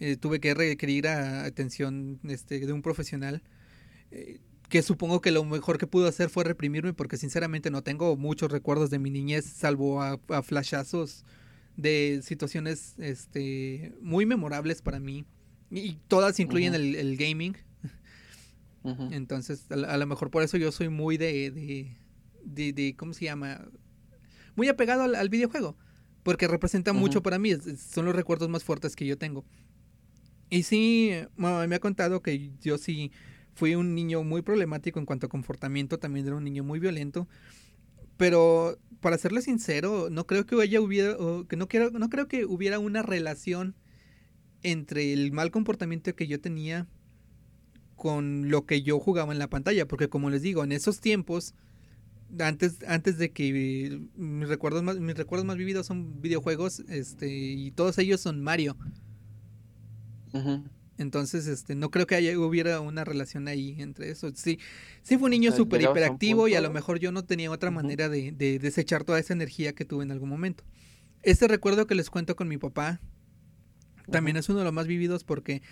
Eh, 0.00 0.16
tuve 0.16 0.40
que 0.40 0.54
requerir 0.54 1.08
a- 1.08 1.44
atención 1.44 2.20
este, 2.24 2.60
de 2.60 2.72
un 2.72 2.82
profesional. 2.82 3.42
eh, 4.10 4.38
que 4.68 4.82
supongo 4.82 5.20
que 5.20 5.30
lo 5.30 5.44
mejor 5.44 5.76
que 5.78 5.86
pudo 5.86 6.08
hacer 6.08 6.30
fue 6.30 6.42
reprimirme 6.42 6.94
porque 6.94 7.16
sinceramente 7.18 7.70
no 7.70 7.82
tengo 7.82 8.16
muchos 8.16 8.50
recuerdos 8.50 8.88
de 8.90 8.98
mi 8.98 9.10
niñez 9.10 9.44
salvo 9.44 10.00
a, 10.02 10.18
a 10.30 10.42
flashazos 10.42 11.24
de 11.76 12.20
situaciones 12.22 12.94
este 12.98 13.92
muy 14.00 14.26
memorables 14.26 14.80
para 14.82 15.00
mí 15.00 15.24
y 15.70 15.98
todas 16.08 16.38
incluyen 16.38 16.72
Ujú. 16.74 16.82
el, 16.82 16.94
el 16.94 17.16
gaming 17.16 17.56
Ujú. 18.82 19.08
entonces 19.12 19.70
a, 19.70 19.74
a 19.74 19.96
lo 19.96 20.06
mejor 20.06 20.30
por 20.30 20.42
eso 20.42 20.56
yo 20.56 20.70
soy 20.70 20.88
muy 20.88 21.16
de 21.16 21.50
de, 21.50 21.96
de, 22.44 22.72
de- 22.72 22.94
cómo 22.96 23.12
se 23.14 23.24
llama 23.24 23.66
muy 24.56 24.68
apegado 24.68 25.02
al, 25.02 25.14
al 25.14 25.28
videojuego 25.30 25.76
porque 26.22 26.46
representa 26.48 26.92
mucho 26.92 27.18
Ujú. 27.18 27.22
para 27.24 27.38
mí 27.38 27.50
es- 27.50 27.80
son 27.80 28.04
los 28.04 28.14
recuerdos 28.14 28.48
más 28.48 28.62
fuertes 28.62 28.94
que 28.94 29.06
yo 29.06 29.18
tengo 29.18 29.44
y 30.50 30.62
sí 30.64 31.10
me 31.36 31.74
ha 31.74 31.80
contado 31.80 32.22
que 32.22 32.52
yo 32.60 32.78
sí 32.78 33.10
fui 33.54 33.74
un 33.74 33.94
niño 33.94 34.22
muy 34.22 34.42
problemático 34.42 34.98
en 35.00 35.06
cuanto 35.06 35.26
a 35.26 35.28
comportamiento 35.30 35.98
también 35.98 36.26
era 36.26 36.36
un 36.36 36.44
niño 36.44 36.62
muy 36.62 36.78
violento 36.78 37.26
pero 38.16 38.78
para 39.00 39.18
serle 39.18 39.42
sincero 39.42 40.08
no 40.10 40.26
creo 40.26 40.46
que 40.46 40.60
haya 40.60 40.80
hubiera 40.80 41.16
que 41.48 41.56
no 41.56 41.68
quiero 41.68 41.90
no 41.90 42.08
creo 42.08 42.26
que 42.26 42.46
hubiera 42.46 42.78
una 42.78 43.02
relación 43.02 43.74
entre 44.62 45.12
el 45.12 45.30
mal 45.32 45.50
comportamiento 45.50 46.14
que 46.16 46.26
yo 46.26 46.40
tenía 46.40 46.88
con 47.96 48.50
lo 48.50 48.66
que 48.66 48.82
yo 48.82 48.98
jugaba 48.98 49.32
en 49.32 49.38
la 49.38 49.48
pantalla, 49.48 49.86
porque 49.86 50.08
como 50.08 50.30
les 50.30 50.42
digo, 50.42 50.64
en 50.64 50.72
esos 50.72 51.00
tiempos, 51.00 51.54
antes, 52.38 52.78
antes 52.86 53.18
de 53.18 53.30
que 53.30 54.00
mis 54.16 54.48
recuerdos 54.48 54.82
más, 54.82 54.98
mis 54.98 55.16
recuerdos 55.16 55.46
más 55.46 55.56
vividos 55.56 55.86
son 55.86 56.20
videojuegos, 56.20 56.80
este, 56.88 57.30
y 57.30 57.70
todos 57.70 57.98
ellos 57.98 58.20
son 58.20 58.42
Mario. 58.42 58.76
Ujú. 60.32 60.64
Entonces, 60.98 61.46
este, 61.46 61.74
no 61.74 61.90
creo 61.90 62.06
que 62.06 62.14
haya, 62.14 62.38
hubiera 62.38 62.80
una 62.80 63.04
relación 63.04 63.48
ahí 63.48 63.76
entre 63.78 64.10
eso. 64.10 64.30
Sí, 64.34 64.58
sí 65.02 65.16
fue 65.18 65.24
un 65.24 65.30
niño 65.32 65.52
súper 65.52 65.82
hiperactivo 65.82 66.46
y 66.48 66.54
a 66.54 66.60
lo 66.60 66.70
mejor 66.70 66.98
yo 66.98 67.10
no 67.10 67.24
tenía 67.24 67.50
otra 67.50 67.70
manera 67.70 68.08
de, 68.08 68.32
de 68.32 68.58
desechar 68.58 69.04
toda 69.04 69.18
esa 69.18 69.32
energía 69.32 69.74
que 69.74 69.84
tuve 69.84 70.04
en 70.04 70.12
algún 70.12 70.28
momento. 70.28 70.64
Este 71.22 71.48
recuerdo 71.48 71.86
que 71.86 71.94
les 71.94 72.10
cuento 72.10 72.36
con 72.36 72.48
mi 72.48 72.58
papá 72.58 73.00
también 74.10 74.36
es 74.36 74.48
uno 74.48 74.58
de 74.58 74.64
los 74.64 74.74
más 74.74 74.86
vividos 74.86 75.24
porque 75.24 75.62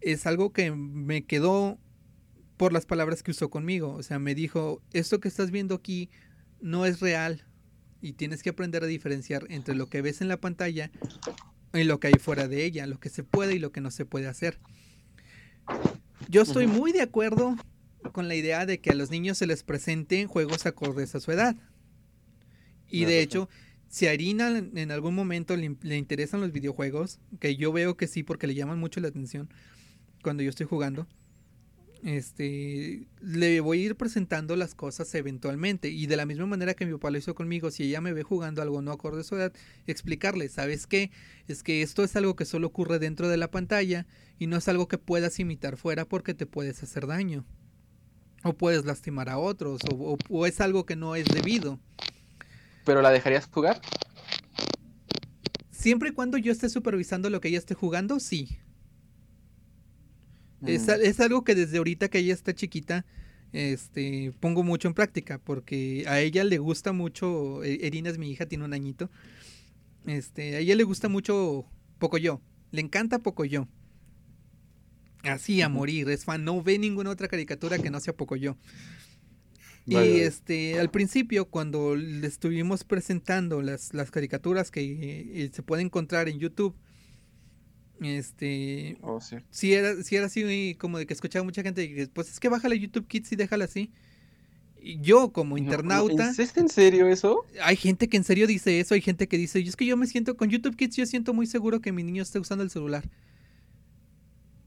es 0.00 0.26
algo 0.26 0.52
que 0.52 0.70
me 0.70 1.24
quedó 1.24 1.78
por 2.56 2.72
las 2.72 2.86
palabras 2.86 3.22
que 3.22 3.30
usó 3.30 3.50
conmigo. 3.50 3.92
O 3.94 4.02
sea, 4.02 4.18
me 4.18 4.34
dijo, 4.34 4.82
esto 4.92 5.20
que 5.20 5.28
estás 5.28 5.50
viendo 5.50 5.74
aquí 5.74 6.10
no 6.60 6.84
es 6.86 7.00
real 7.00 7.44
y 8.00 8.12
tienes 8.12 8.42
que 8.42 8.50
aprender 8.50 8.84
a 8.84 8.86
diferenciar 8.86 9.46
entre 9.48 9.74
lo 9.74 9.86
que 9.86 10.02
ves 10.02 10.20
en 10.20 10.28
la 10.28 10.40
pantalla 10.40 10.90
y 11.74 11.84
lo 11.84 12.00
que 12.00 12.08
hay 12.08 12.14
fuera 12.14 12.48
de 12.48 12.64
ella, 12.64 12.86
lo 12.86 12.98
que 12.98 13.08
se 13.08 13.24
puede 13.24 13.54
y 13.54 13.58
lo 13.58 13.72
que 13.72 13.80
no 13.80 13.90
se 13.90 14.04
puede 14.04 14.26
hacer. 14.26 14.58
Yo 16.28 16.42
estoy 16.42 16.66
muy 16.66 16.92
de 16.92 17.02
acuerdo 17.02 17.56
con 18.12 18.28
la 18.28 18.34
idea 18.34 18.66
de 18.66 18.80
que 18.80 18.90
a 18.90 18.94
los 18.94 19.10
niños 19.10 19.38
se 19.38 19.46
les 19.46 19.62
presenten 19.62 20.28
juegos 20.28 20.66
acordes 20.66 21.14
a 21.14 21.20
su 21.20 21.30
edad. 21.32 21.56
Y 22.88 23.04
de 23.04 23.20
hecho, 23.20 23.48
si 23.88 24.06
a 24.06 24.14
Irina 24.14 24.48
en 24.58 24.90
algún 24.90 25.14
momento 25.14 25.56
le, 25.56 25.76
le 25.82 25.96
interesan 25.96 26.40
los 26.40 26.52
videojuegos, 26.52 27.20
que 27.38 27.56
yo 27.56 27.72
veo 27.72 27.96
que 27.96 28.06
sí 28.06 28.22
porque 28.22 28.46
le 28.46 28.54
llaman 28.54 28.78
mucho 28.78 29.00
la 29.00 29.08
atención 29.08 29.48
cuando 30.22 30.42
yo 30.42 30.50
estoy 30.50 30.66
jugando, 30.66 31.06
este, 32.04 33.06
le 33.20 33.60
voy 33.60 33.80
a 33.82 33.84
ir 33.86 33.96
presentando 33.96 34.56
las 34.56 34.74
cosas 34.74 35.14
eventualmente. 35.14 35.88
Y 35.88 36.06
de 36.06 36.16
la 36.16 36.26
misma 36.26 36.46
manera 36.46 36.74
que 36.74 36.86
mi 36.86 36.92
papá 36.92 37.10
lo 37.10 37.18
hizo 37.18 37.34
conmigo, 37.34 37.70
si 37.70 37.84
ella 37.84 38.00
me 38.00 38.12
ve 38.12 38.22
jugando 38.22 38.62
algo 38.62 38.82
no 38.82 38.92
acorde 38.92 39.20
a 39.20 39.24
su 39.24 39.36
edad, 39.36 39.52
explicarle, 39.86 40.48
¿sabes 40.48 40.86
qué? 40.86 41.10
Es 41.48 41.62
que 41.62 41.82
esto 41.82 42.04
es 42.04 42.14
algo 42.16 42.36
que 42.36 42.44
solo 42.44 42.66
ocurre 42.68 42.98
dentro 42.98 43.28
de 43.28 43.36
la 43.36 43.50
pantalla 43.50 44.06
y 44.38 44.46
no 44.46 44.56
es 44.56 44.68
algo 44.68 44.88
que 44.88 44.98
puedas 44.98 45.38
imitar 45.38 45.76
fuera 45.76 46.04
porque 46.04 46.34
te 46.34 46.46
puedes 46.46 46.82
hacer 46.82 47.06
daño. 47.06 47.44
O 48.44 48.52
puedes 48.52 48.84
lastimar 48.84 49.28
a 49.28 49.38
otros, 49.38 49.80
o, 49.90 50.12
o- 50.14 50.18
o 50.28 50.46
es 50.46 50.60
algo 50.60 50.86
que 50.86 50.94
no 50.96 51.16
es 51.16 51.24
debido. 51.26 51.80
¿Pero 52.84 53.02
la 53.02 53.10
dejarías 53.10 53.46
jugar? 53.52 53.80
Siempre 55.70 56.10
y 56.10 56.12
cuando 56.12 56.38
yo 56.38 56.52
esté 56.52 56.68
supervisando 56.68 57.30
lo 57.30 57.40
que 57.40 57.48
ella 57.48 57.58
esté 57.58 57.74
jugando, 57.74 58.18
sí. 58.20 58.58
Es, 60.66 60.88
es 60.88 61.20
algo 61.20 61.44
que 61.44 61.54
desde 61.54 61.78
ahorita 61.78 62.08
que 62.08 62.18
ella 62.18 62.34
está 62.34 62.54
chiquita, 62.54 63.06
este, 63.52 64.32
pongo 64.40 64.62
mucho 64.62 64.88
en 64.88 64.94
práctica, 64.94 65.38
porque 65.38 66.04
a 66.08 66.20
ella 66.20 66.44
le 66.44 66.58
gusta 66.58 66.92
mucho, 66.92 67.62
E- 67.64 67.86
Erina 67.86 68.10
es 68.10 68.18
mi 68.18 68.30
hija, 68.30 68.46
tiene 68.46 68.64
un 68.64 68.72
añito, 68.72 69.10
este, 70.06 70.56
a 70.56 70.58
ella 70.58 70.74
le 70.74 70.84
gusta 70.84 71.08
mucho 71.08 71.64
Pocoyo, 71.98 72.40
le 72.72 72.80
encanta 72.80 73.20
Pocoyo. 73.20 73.68
Así 75.22 75.62
a 75.62 75.68
morir, 75.68 76.08
es 76.10 76.24
fan, 76.24 76.44
no 76.44 76.62
ve 76.62 76.78
ninguna 76.78 77.10
otra 77.10 77.28
caricatura 77.28 77.78
que 77.78 77.90
no 77.90 78.00
sea 78.00 78.16
Pocoyo. 78.16 78.56
Y 79.84 79.94
Vaya. 79.94 80.24
este, 80.26 80.78
al 80.78 80.90
principio, 80.90 81.46
cuando 81.46 81.96
le 81.96 82.26
estuvimos 82.26 82.84
presentando 82.84 83.62
las, 83.62 83.94
las 83.94 84.10
caricaturas 84.10 84.70
que 84.70 84.82
eh, 84.82 85.50
se 85.52 85.62
puede 85.62 85.82
encontrar 85.82 86.28
en 86.28 86.38
YouTube, 86.38 86.76
este, 88.00 88.96
Oh, 89.02 89.20
sí. 89.20 89.36
si 89.50 89.74
era, 89.74 90.02
si 90.02 90.16
era 90.16 90.26
así 90.26 90.76
como 90.78 90.98
de 90.98 91.06
que 91.06 91.14
escuchaba 91.14 91.44
mucha 91.44 91.62
gente 91.62 91.92
que 91.94 92.06
pues 92.08 92.30
es 92.30 92.38
que 92.40 92.48
bájale 92.48 92.78
YouTube 92.78 93.06
Kids 93.06 93.32
y 93.32 93.36
déjala 93.36 93.64
así. 93.64 93.90
Y 94.80 95.00
yo 95.00 95.32
como 95.32 95.58
internauta, 95.58 96.30
¿Es 96.30 96.56
en 96.56 96.68
serio 96.68 97.08
eso? 97.08 97.44
hay 97.62 97.74
gente 97.76 98.08
que 98.08 98.16
en 98.16 98.24
serio 98.24 98.46
dice 98.46 98.78
eso, 98.78 98.94
hay 98.94 99.00
gente 99.00 99.26
que 99.26 99.36
dice, 99.36 99.58
"Y 99.60 99.68
es 99.68 99.74
que 99.76 99.84
yo 99.84 99.96
me 99.96 100.06
siento 100.06 100.36
con 100.36 100.48
YouTube 100.50 100.76
Kids, 100.76 100.96
yo 100.96 101.06
siento 101.06 101.34
muy 101.34 101.46
seguro 101.46 101.80
que 101.80 101.90
mi 101.92 102.04
niño 102.04 102.22
está 102.22 102.38
usando 102.38 102.62
el 102.62 102.70
celular. 102.70 103.04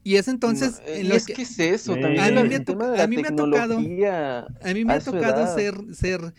Y 0.04 0.16
es 0.16 0.26
entonces 0.28 0.80
No, 0.84 0.92
en 0.92 1.06
y 1.06 1.08
lo 1.08 1.14
es 1.14 1.26
que- 1.26 1.32
que 1.34 1.42
es 1.42 1.58
eso 1.58 1.94
también. 1.96 2.20
A 2.20 2.42
mí 2.42 2.48
me 2.48 2.56
ha 2.56 2.64
tema 2.64 2.84
to- 2.86 2.90
de 2.90 2.98
la 2.98 3.04
a 3.04 3.06
mí 3.06 3.16
me 3.16 3.28
ha 3.28 3.36
tocado- 3.36 3.78
A 3.78 3.80
mí 3.80 4.84
me 4.84 4.92
a 4.92 4.96
ha 4.96 5.00
tocado 5.00 5.42
edad. 5.42 5.54
ser, 5.54 5.94
ser 5.94 6.34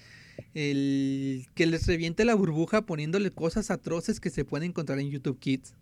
el 0.54 1.48
que 1.56 1.66
les 1.66 1.88
reviente 1.88 2.26
la 2.26 2.36
burbuja 2.36 2.86
poniéndole 2.86 3.32
cosas 3.32 3.72
atroces 3.72 4.20
que 4.20 4.30
se 4.30 4.46
pueden 4.46 4.70
encontrar 4.70 5.00
en 5.00 5.10
YouTube 5.10 5.40
Kids. 5.40 5.76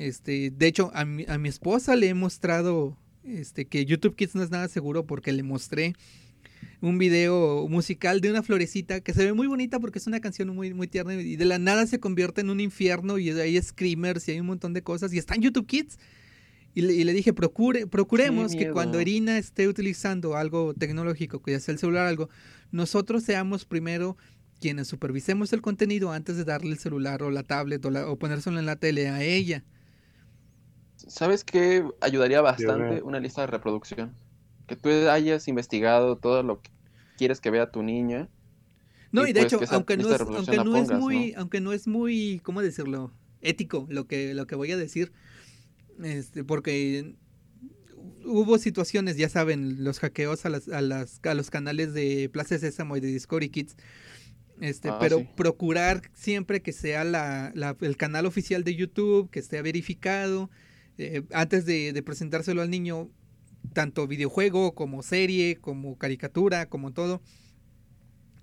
Este, 0.00 0.50
de 0.50 0.66
hecho, 0.66 0.90
a 0.94 1.04
mi, 1.04 1.24
a 1.28 1.38
mi 1.38 1.48
esposa 1.48 1.94
le 1.96 2.08
he 2.08 2.14
mostrado 2.14 2.96
este, 3.24 3.66
que 3.66 3.84
YouTube 3.84 4.16
Kids 4.16 4.34
no 4.34 4.42
es 4.42 4.50
nada 4.50 4.68
seguro 4.68 5.04
porque 5.06 5.32
le 5.32 5.42
mostré 5.42 5.94
un 6.80 6.98
video 6.98 7.68
musical 7.68 8.20
de 8.20 8.30
una 8.30 8.42
florecita 8.42 9.00
que 9.00 9.12
se 9.12 9.24
ve 9.24 9.32
muy 9.34 9.46
bonita 9.46 9.78
porque 9.78 9.98
es 9.98 10.06
una 10.06 10.20
canción 10.20 10.48
muy, 10.54 10.72
muy 10.72 10.88
tierna 10.88 11.14
y 11.14 11.36
de 11.36 11.44
la 11.44 11.58
nada 11.58 11.86
se 11.86 12.00
convierte 12.00 12.40
en 12.40 12.48
un 12.50 12.60
infierno 12.60 13.18
y 13.18 13.30
hay 13.30 13.60
screamers 13.60 14.26
y 14.28 14.32
hay 14.32 14.40
un 14.40 14.46
montón 14.46 14.72
de 14.72 14.82
cosas 14.82 15.12
y 15.12 15.18
está 15.18 15.34
en 15.34 15.42
YouTube 15.42 15.66
Kids. 15.66 15.98
Y 16.72 16.82
le, 16.82 16.94
y 16.94 17.02
le 17.04 17.12
dije, 17.12 17.32
procure, 17.32 17.86
procuremos 17.88 18.52
que 18.54 18.70
cuando. 18.72 19.00
Irina 19.00 19.38
esté 19.38 19.66
utilizando 19.68 20.36
algo 20.36 20.72
tecnológico, 20.72 21.42
que 21.42 21.50
ya 21.50 21.60
sea 21.60 21.72
el 21.72 21.78
celular 21.80 22.06
algo, 22.06 22.28
nosotros 22.70 23.24
seamos 23.24 23.64
primero 23.64 24.16
quienes 24.60 24.86
supervisemos 24.86 25.52
el 25.52 25.62
contenido 25.62 26.12
antes 26.12 26.36
de 26.36 26.44
darle 26.44 26.70
el 26.70 26.78
celular 26.78 27.22
o 27.24 27.30
la 27.30 27.42
tablet 27.42 27.84
o, 27.84 27.90
la- 27.90 28.08
o 28.08 28.16
ponérselo 28.18 28.58
en 28.60 28.66
la 28.66 28.76
tele 28.76 29.08
a 29.08 29.22
ella. 29.24 29.64
¿Sabes 31.10 31.44
qué 31.44 31.84
ayudaría 32.00 32.40
bastante? 32.40 33.02
Una 33.02 33.20
lista 33.20 33.42
de 33.42 33.48
reproducción. 33.48 34.16
Que 34.66 34.76
tú 34.76 34.88
hayas 35.10 35.48
investigado 35.48 36.18
todo 36.18 36.42
lo 36.42 36.62
que 36.62 36.70
quieres 37.16 37.40
que 37.40 37.50
vea 37.50 37.70
tu 37.70 37.82
niña. 37.82 38.28
No, 39.12 39.26
Y 39.26 39.26
y 39.26 39.32
de 39.32 39.40
pues 39.40 39.42
hecho, 39.42 39.64
aunque 39.68 39.96
no 39.96 40.10
es, 40.10 40.24
aunque 40.34 40.60
no 40.60 40.76
es 40.76 40.92
muy, 40.92 41.34
aunque 41.36 41.60
no 41.60 41.72
es 41.72 41.86
muy, 41.88 42.40
¿cómo 42.44 42.62
decirlo? 42.62 43.12
ético 43.42 43.86
lo 43.88 44.06
que, 44.06 44.34
lo 44.34 44.46
que 44.46 44.54
voy 44.54 44.70
a 44.70 44.76
decir. 44.76 45.12
Este, 46.02 46.44
porque 46.44 47.16
hubo 48.24 48.58
situaciones, 48.58 49.16
ya 49.16 49.28
saben, 49.28 49.84
los 49.84 49.98
hackeos 50.00 50.44
a 50.46 50.48
las, 50.50 50.68
a 50.68 50.80
las, 50.80 51.20
a 51.24 51.34
los 51.34 51.50
canales 51.50 51.94
de 51.94 52.28
Plaza 52.32 52.58
Sésamo 52.58 52.96
y 52.96 53.00
de 53.00 53.08
Discovery 53.08 53.48
Kids. 53.50 53.76
Este, 54.60 54.90
Ah, 54.90 54.98
pero 55.00 55.18
sí. 55.18 55.28
procurar 55.36 56.02
siempre 56.14 56.62
que 56.62 56.72
sea 56.72 57.04
la, 57.04 57.52
la- 57.54 57.76
el 57.80 57.96
canal 57.96 58.26
oficial 58.26 58.64
de 58.64 58.74
YouTube, 58.76 59.30
que 59.30 59.40
esté 59.40 59.62
verificado, 59.62 60.50
eh, 61.00 61.22
antes 61.32 61.64
de, 61.64 61.92
de 61.92 62.02
presentárselo 62.02 62.62
al 62.62 62.70
niño, 62.70 63.10
tanto 63.72 64.06
videojuego 64.06 64.74
como 64.74 65.02
serie, 65.02 65.56
como 65.56 65.96
caricatura, 65.96 66.66
como 66.66 66.92
todo. 66.92 67.22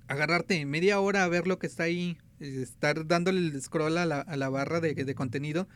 Agarrarte 0.08 0.66
media 0.66 1.00
hora 1.00 1.24
a 1.24 1.28
ver 1.28 1.48
lo 1.48 1.60
que 1.60 1.68
está 1.68 1.84
ahí, 1.84 2.18
eh, 2.40 2.62
estar 2.64 3.06
dándole 3.08 3.40
el 3.40 3.62
scroll 3.62 3.98
a 3.98 4.06
la, 4.06 4.22
a 4.22 4.38
la 4.38 4.50
barra 4.50 4.80
de, 4.80 4.94
de 4.94 5.16
contenido 5.16 5.68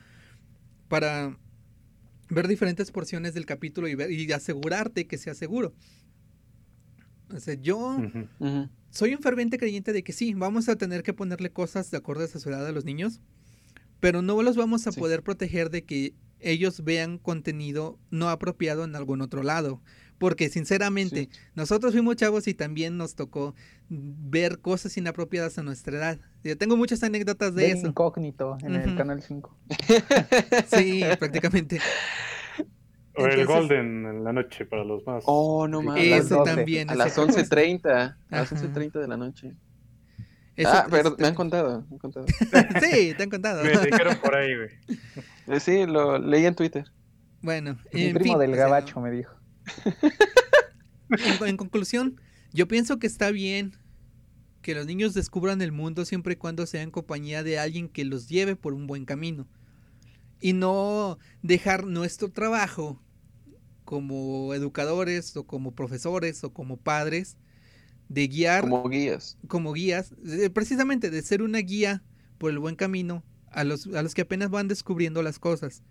para 0.88 1.38
ver 2.30 2.48
diferentes 2.48 2.92
porciones 2.92 3.34
del 3.34 3.46
capítulo 3.46 3.88
y, 3.88 3.96
ver, 3.96 4.12
y 4.12 4.32
asegurarte 4.32 5.06
que 5.06 5.18
sea 5.18 5.34
seguro. 5.36 5.74
O 7.30 7.40
sea, 7.40 7.54
yo 7.56 7.78
Ujú. 7.98 8.28
Ujú. 8.40 8.70
soy 8.90 9.14
un 9.14 9.22
ferviente 9.22 9.58
creyente 9.58 9.94
de 9.94 10.04
que 10.04 10.14
sí, 10.14 10.34
vamos 10.34 10.68
a 10.70 10.76
tener 10.78 11.04
que 11.04 11.14
ponerle 11.14 11.52
cosas 11.52 11.92
de 11.92 11.98
acorde 11.98 12.26
a 12.26 12.28
su 12.28 12.50
edad 12.50 12.66
a 12.66 12.72
los 12.72 12.86
niños, 12.86 13.22
pero 14.00 14.22
no 14.22 14.42
los 14.44 14.56
vamos 14.58 14.88
a 14.88 14.92
Sí. 14.92 15.00
poder 15.00 15.24
proteger 15.24 15.70
de 15.70 15.84
que 15.84 16.14
ellos 16.44 16.84
vean 16.84 17.18
contenido 17.18 17.98
no 18.10 18.30
apropiado 18.30 18.84
en 18.84 18.96
algún 18.96 19.22
otro 19.22 19.44
lado. 19.44 19.82
Porque 20.18 20.50
sinceramente, 20.50 21.30
Sí. 21.32 21.40
nosotros 21.56 21.94
fuimos 21.94 22.16
chavos 22.16 22.48
y 22.48 22.54
también 22.54 22.96
nos 22.96 23.16
tocó 23.16 23.56
ver 23.90 24.60
cosas 24.60 24.96
inapropiadas 24.96 25.58
a 25.58 25.64
nuestra 25.64 25.98
edad. 25.98 26.20
Yo 26.44 26.56
tengo 26.60 26.78
muchas 26.78 27.02
anécdotas 27.02 27.56
de 27.56 27.64
Ven 27.70 27.78
eso. 27.78 27.88
incógnito 27.88 28.56
en 28.62 28.76
el 28.76 28.96
canal 28.96 29.22
5. 29.24 29.58
Sí, 30.68 31.02
prácticamente. 31.18 31.80
O 33.16 33.26
el 33.26 33.46
Golden 33.46 34.06
en 34.06 34.24
la 34.24 34.32
noche 34.32 34.66
para 34.66 34.84
los 34.86 35.06
más. 35.06 35.24
Oh, 35.28 35.68
no 35.68 35.82
mames. 35.82 36.26
Eso 36.26 36.38
12. 36.38 36.56
también. 36.56 36.90
A 36.90 36.96
las 36.96 37.18
11.30. 37.18 37.86
A 37.90 38.16
las 38.30 38.54
Ajá. 38.54 38.62
11.30 38.64 39.00
de 39.02 39.08
la 39.08 39.18
noche. 39.18 39.54
eso- 40.56 40.70
ah, 40.72 40.88
pero 40.90 41.10
eso 41.10 41.18
me 41.20 41.28
han 41.28 41.36
contado. 41.36 41.86
Me 41.90 41.96
han 41.96 42.00
contado. 42.00 42.26
Sí, 42.82 43.14
te 43.18 43.24
han 43.24 43.30
contado. 43.30 43.64
Me 43.64 43.72
dijeron 43.72 44.16
por 44.24 44.36
ahí, 44.36 44.56
güey. 44.56 44.70
Eh, 45.46 45.60
sí, 45.60 45.86
lo 45.86 46.18
leí 46.20 46.46
en 46.46 46.56
Twitter. 46.56 46.86
Bueno, 47.42 47.78
Mi 47.92 48.08
en 48.08 48.14
primo 48.14 48.38
fin, 48.38 48.40
del 48.40 48.54
o 48.54 48.58
sea, 48.58 48.70
gabacho 48.70 49.00
me 49.00 49.12
dijo. 49.12 49.34
en, 51.10 51.48
en 51.48 51.58
conclusión, 51.58 52.20
yo 52.54 52.68
pienso 52.68 53.00
que 53.00 53.08
está 53.08 53.32
bien 53.32 53.76
que 54.62 54.76
los 54.76 54.86
niños 54.88 55.14
descubran 55.14 55.62
el 55.62 55.72
mundo 55.72 56.06
siempre 56.06 56.34
y 56.34 56.38
cuando 56.38 56.66
sea 56.68 56.84
en 56.84 56.92
compañía 56.92 57.44
de 57.44 57.60
alguien 57.60 57.90
que 57.90 58.06
los 58.06 58.28
lleve 58.30 58.56
por 58.56 58.74
un 58.74 58.88
buen 58.88 59.06
camino. 59.06 59.48
Y 60.40 60.54
no 60.54 61.20
dejar 61.42 61.86
nuestro 61.86 62.32
trabajo 62.32 63.02
como 63.86 64.54
educadores 64.54 65.36
o 65.38 65.46
como 65.48 65.76
profesores 65.76 66.44
o 66.44 66.54
como 66.54 66.78
padres 66.78 67.38
de 68.10 68.28
guiar 68.28 68.70
Como 68.70 68.88
guías. 68.90 69.38
como 69.48 69.74
guías, 69.74 70.14
precisamente 70.54 71.10
de 71.12 71.22
ser 71.24 71.42
una 71.42 71.60
guía 71.60 72.04
por 72.38 72.52
el 72.52 72.60
buen 72.60 72.76
camino 72.76 73.24
a 73.52 73.64
los, 73.64 73.88
a 73.88 74.02
los 74.02 74.14
que 74.14 74.22
apenas 74.22 74.50
van 74.50 74.68
descubriendo 74.68 75.22
las 75.22 75.40
cosas. 75.40 75.84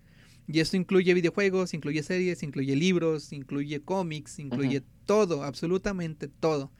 Y 0.47 0.59
esto 0.59 0.75
incluye 0.77 1.13
videojuegos, 1.13 1.73
incluye 1.73 2.03
series, 2.03 2.43
incluye 2.43 2.75
libros, 2.75 3.31
incluye 3.31 3.81
cómics, 3.81 4.39
incluye 4.39 4.83
todo, 5.05 5.43
absolutamente 5.43 6.27
todo. 6.27 6.71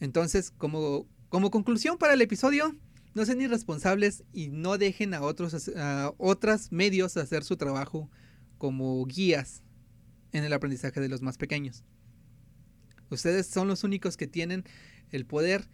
Entonces, 0.00 0.50
como, 0.50 1.06
como 1.28 1.50
conclusión 1.50 1.98
para 1.98 2.14
el 2.14 2.22
episodio, 2.22 2.74
no 3.14 3.24
sean 3.26 3.40
irresponsables 3.40 4.24
y 4.32 4.48
no 4.48 4.78
dejen 4.78 5.14
a 5.14 5.22
otros 5.22 5.70
a 5.76 6.12
otros 6.16 6.72
medios 6.72 7.16
hacer 7.16 7.44
su 7.44 7.56
trabajo 7.56 8.08
como 8.56 9.04
guías 9.04 9.62
en 10.32 10.44
el 10.44 10.52
aprendizaje 10.52 11.00
de 11.00 11.08
los 11.08 11.22
más 11.22 11.36
pequeños. 11.36 11.84
Ustedes 13.10 13.46
son 13.46 13.68
los 13.68 13.84
únicos 13.84 14.16
que 14.16 14.28
tienen 14.28 14.64
el 15.10 15.26
poder 15.26 15.68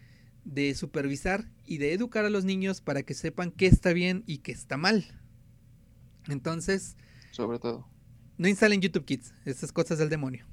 de 0.47 0.74
supervisar 0.74 1.51
y 1.66 1.77
de 1.78 1.93
educar 1.93 2.24
a 2.24 2.31
los 2.31 2.44
niños 2.47 2.81
para 2.81 3.02
que 3.02 3.12
sepan 3.14 3.51
qué 3.51 3.66
está 3.66 3.93
bien 3.93 4.23
y 4.27 4.39
qué 4.39 4.52
está 4.52 4.77
mal. 4.78 5.05
Entonces, 6.28 6.97
Sobre 7.31 7.59
todo. 7.59 7.86
no 8.39 8.48
instalen 8.48 8.81
YouTube 8.81 9.05
Kids, 9.05 9.32
estas 9.44 9.73
cosas 9.73 9.98
del 9.98 10.09
demonio. 10.09 10.47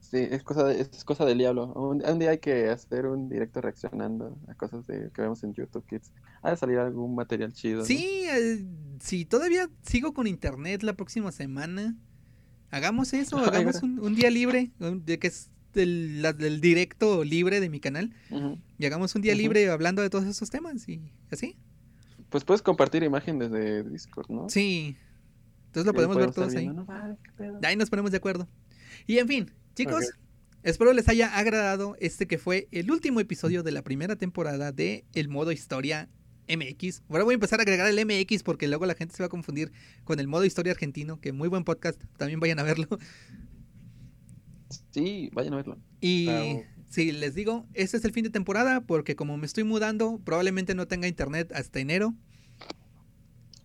Sí, 0.00 0.18
es 0.18 0.42
cosa, 0.44 0.64
de- 0.64 0.80
es 0.80 1.04
cosa 1.04 1.24
del 1.24 1.38
diablo. 1.38 1.72
Un, 1.74 2.04
un 2.06 2.18
día 2.18 2.30
hay 2.30 2.38
que 2.38 2.68
hacer 2.68 3.06
un 3.06 3.28
directo 3.28 3.60
reaccionando 3.60 4.38
a 4.46 4.54
cosas 4.54 4.86
de, 4.86 5.10
que 5.12 5.22
vemos 5.22 5.42
en 5.42 5.52
YouTube 5.52 5.84
Kids. 5.88 6.12
Ha 6.42 6.50
de 6.50 6.56
salir 6.56 6.78
algún 6.78 7.14
material 7.16 7.52
chido. 7.52 7.78
¿no? 7.80 7.84
Sí, 7.84 8.24
eh, 8.30 8.64
si 9.00 9.24
todavía 9.24 9.68
sigo 9.82 10.14
con 10.14 10.28
internet 10.28 10.84
la 10.84 10.92
próxima 10.94 11.32
semana, 11.32 11.96
hagamos 12.70 13.12
eso, 13.14 13.36
hagamos 13.72 13.82
un, 13.82 13.98
un 13.98 14.14
día 14.14 14.30
libre, 14.30 14.70
un- 14.78 15.04
de 15.04 15.18
que 15.18 15.26
es 15.26 15.50
del, 15.76 16.22
la- 16.22 16.32
directo 16.32 17.22
libre 17.22 17.60
de 17.60 17.68
mi 17.70 17.78
canal, 17.78 18.12
Ujú. 18.30 18.58
y 18.78 18.86
hagamos 18.86 19.14
un 19.14 19.22
día 19.22 19.34
libre 19.36 19.70
hablando 19.70 20.02
de 20.02 20.10
todos 20.10 20.24
esos 20.24 20.50
temas 20.50 20.88
y 20.88 21.00
así. 21.30 21.56
Pues 22.30 22.42
puedes 22.44 22.62
compartir 22.62 23.04
imagen 23.04 23.38
desde 23.38 23.84
Discord, 23.84 24.28
¿no? 24.28 24.48
Sí, 24.48 24.96
entonces 25.66 25.86
lo 25.86 25.94
podemos 25.94 26.16
ver 26.16 26.32
todos 26.32 26.52
ahí. 26.56 26.68
ahí 27.62 27.76
nos 27.76 27.90
ponemos 27.90 28.10
de 28.10 28.16
acuerdo. 28.16 28.48
Y 29.06 29.18
en 29.18 29.28
fin, 29.28 29.50
chicos, 29.76 30.04
espero 30.64 30.92
les 30.92 31.08
haya 31.08 31.36
agradado 31.36 31.96
este 32.00 32.26
que 32.26 32.38
fue 32.38 32.66
el 32.72 32.90
último 32.90 33.20
episodio 33.20 33.62
de 33.62 33.70
la 33.70 33.82
primera 33.82 34.16
temporada 34.16 34.72
de 34.72 35.04
El 35.14 35.28
modo 35.28 35.52
historia 35.52 36.08
MX. 36.48 37.02
Ahora 37.08 37.24
voy 37.24 37.32
a 37.32 37.34
empezar 37.34 37.58
a 37.60 37.62
agregar 37.62 37.86
el 37.88 38.04
MX 38.06 38.42
porque 38.42 38.68
luego 38.68 38.86
la 38.86 38.94
gente 38.94 39.14
se 39.14 39.22
va 39.22 39.26
a 39.26 39.30
confundir 39.30 39.72
con 40.04 40.18
el 40.20 40.28
modo 40.28 40.44
historia 40.44 40.72
argentino, 40.72 41.20
que 41.20 41.32
muy 41.32 41.48
buen 41.48 41.64
podcast, 41.64 42.00
también 42.16 42.40
vayan 42.40 42.58
a 42.58 42.62
verlo. 42.62 42.88
Sí, 44.92 45.30
vayan 45.32 45.54
a 45.54 45.56
verlo. 45.56 45.78
Y 46.00 46.24
Claro. 46.24 46.62
si 46.88 47.12
les 47.12 47.34
digo, 47.34 47.66
este 47.74 47.96
es 47.96 48.04
el 48.04 48.12
fin 48.12 48.24
de 48.24 48.30
temporada 48.30 48.80
porque 48.82 49.16
como 49.16 49.36
me 49.36 49.46
estoy 49.46 49.64
mudando, 49.64 50.20
probablemente 50.24 50.74
no 50.74 50.86
tenga 50.88 51.08
internet 51.08 51.52
hasta 51.54 51.80
enero. 51.80 52.14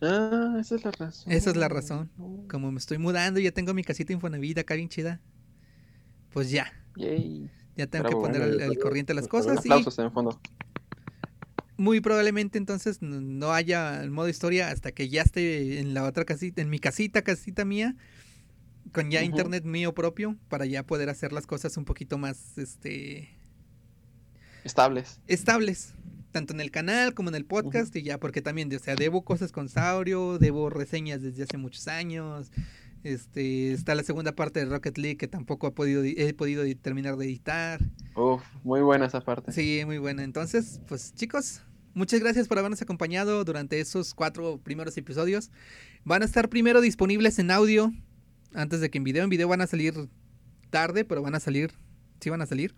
Ah, 0.00 0.56
esa 0.60 0.74
es 0.76 0.84
la 0.84 0.90
razón. 0.90 1.32
Esa 1.32 1.50
es 1.50 1.56
la 1.56 1.68
razón. 1.68 2.10
Como 2.48 2.72
me 2.72 2.78
estoy 2.78 2.98
mudando, 2.98 3.38
ya 3.40 3.52
tengo 3.52 3.72
mi 3.74 3.84
casita 3.84 4.12
Infonavit 4.12 4.58
acá 4.58 4.74
bien 4.74 4.88
chida. 4.88 5.20
Pues 6.32 6.50
ya, 6.50 6.72
Yay. 6.96 7.50
ya 7.76 7.86
tengo 7.86 8.04
Bravo, 8.04 8.22
que 8.22 8.28
poner 8.28 8.40
bueno, 8.40 8.64
al, 8.64 8.70
al 8.70 8.78
corriente 8.78 9.14
las 9.14 9.28
pues, 9.28 9.44
cosas 9.44 9.64
y 9.66 9.68
Aplausos 9.68 9.98
en 9.98 10.06
el 10.06 10.10
fondo. 10.12 10.40
muy 11.76 12.00
probablemente 12.00 12.58
entonces 12.58 13.02
no 13.02 13.52
haya 13.52 14.02
el 14.02 14.10
modo 14.10 14.28
historia 14.28 14.70
hasta 14.70 14.92
que 14.92 15.08
ya 15.08 15.22
esté 15.22 15.80
en 15.80 15.94
la 15.94 16.04
otra 16.04 16.24
casita, 16.24 16.62
en 16.62 16.70
mi 16.70 16.78
casita, 16.78 17.22
casita 17.22 17.64
mía, 17.64 17.96
con 18.92 19.10
ya 19.10 19.22
internet 19.22 19.64
mío 19.64 19.94
propio, 19.94 20.36
para 20.48 20.66
ya 20.66 20.84
poder 20.84 21.08
hacer 21.08 21.32
las 21.32 21.46
cosas 21.46 21.76
un 21.76 21.84
poquito 21.84 22.18
más 22.18 22.58
este 22.58 23.36
Estables. 24.64 25.20
estables, 25.26 25.94
tanto 26.30 26.52
en 26.52 26.60
el 26.60 26.70
canal 26.70 27.14
como 27.14 27.28
en 27.30 27.34
el 27.34 27.44
podcast, 27.44 27.94
y 27.96 28.02
ya 28.02 28.18
porque 28.18 28.42
también, 28.42 28.72
o 28.74 28.78
sea, 28.78 28.94
debo 28.94 29.24
cosas 29.24 29.50
con 29.50 29.68
Saurio, 29.68 30.38
debo 30.38 30.70
reseñas 30.70 31.22
desde 31.22 31.42
hace 31.42 31.56
muchos 31.56 31.88
años. 31.88 32.52
Este, 33.02 33.72
está 33.72 33.96
la 33.96 34.04
segunda 34.04 34.36
parte 34.36 34.60
de 34.60 34.66
Rocket 34.66 34.96
League 34.96 35.16
que 35.16 35.26
tampoco 35.26 35.66
ha 35.66 35.74
podido, 35.74 36.04
he 36.04 36.32
podido 36.34 36.64
terminar 36.80 37.16
de 37.16 37.24
editar. 37.24 37.80
Uf, 38.14 38.42
muy 38.62 38.80
buena 38.80 39.06
esa 39.06 39.20
parte. 39.20 39.50
Sí, 39.50 39.82
muy 39.84 39.98
buena. 39.98 40.22
Entonces, 40.22 40.80
pues 40.86 41.12
chicos, 41.14 41.62
muchas 41.94 42.20
gracias 42.20 42.46
por 42.46 42.60
habernos 42.60 42.80
acompañado 42.80 43.42
durante 43.42 43.80
esos 43.80 44.14
cuatro 44.14 44.60
primeros 44.62 44.96
episodios. 44.96 45.50
Van 46.04 46.22
a 46.22 46.26
estar 46.26 46.48
primero 46.48 46.80
disponibles 46.80 47.40
en 47.40 47.50
audio 47.50 47.92
Antes 48.54 48.80
de 48.80 48.90
que 48.90 48.98
en 48.98 49.04
video, 49.04 49.24
en 49.24 49.30
video 49.30 49.48
van 49.48 49.60
a 49.60 49.66
salir 49.66 49.94
tarde, 50.70 51.04
pero 51.04 51.22
van 51.22 51.34
a 51.34 51.40
salir, 51.40 51.72
sí 52.20 52.30
van 52.30 52.42
a 52.42 52.46
salir. 52.46 52.74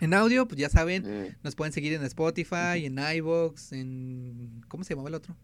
En 0.00 0.14
audio, 0.14 0.46
pues 0.48 0.58
ya 0.58 0.68
saben, 0.70 1.02
Eh, 1.06 1.36
nos 1.42 1.54
pueden 1.54 1.72
seguir 1.72 1.92
en 1.92 2.02
Spotify, 2.04 2.84
en 2.86 2.98
iVoox, 2.98 3.72
en... 3.72 4.62
¿Cómo 4.68 4.82
se 4.84 4.94
llamaba 4.94 5.08
el 5.10 5.14
otro? 5.14 5.36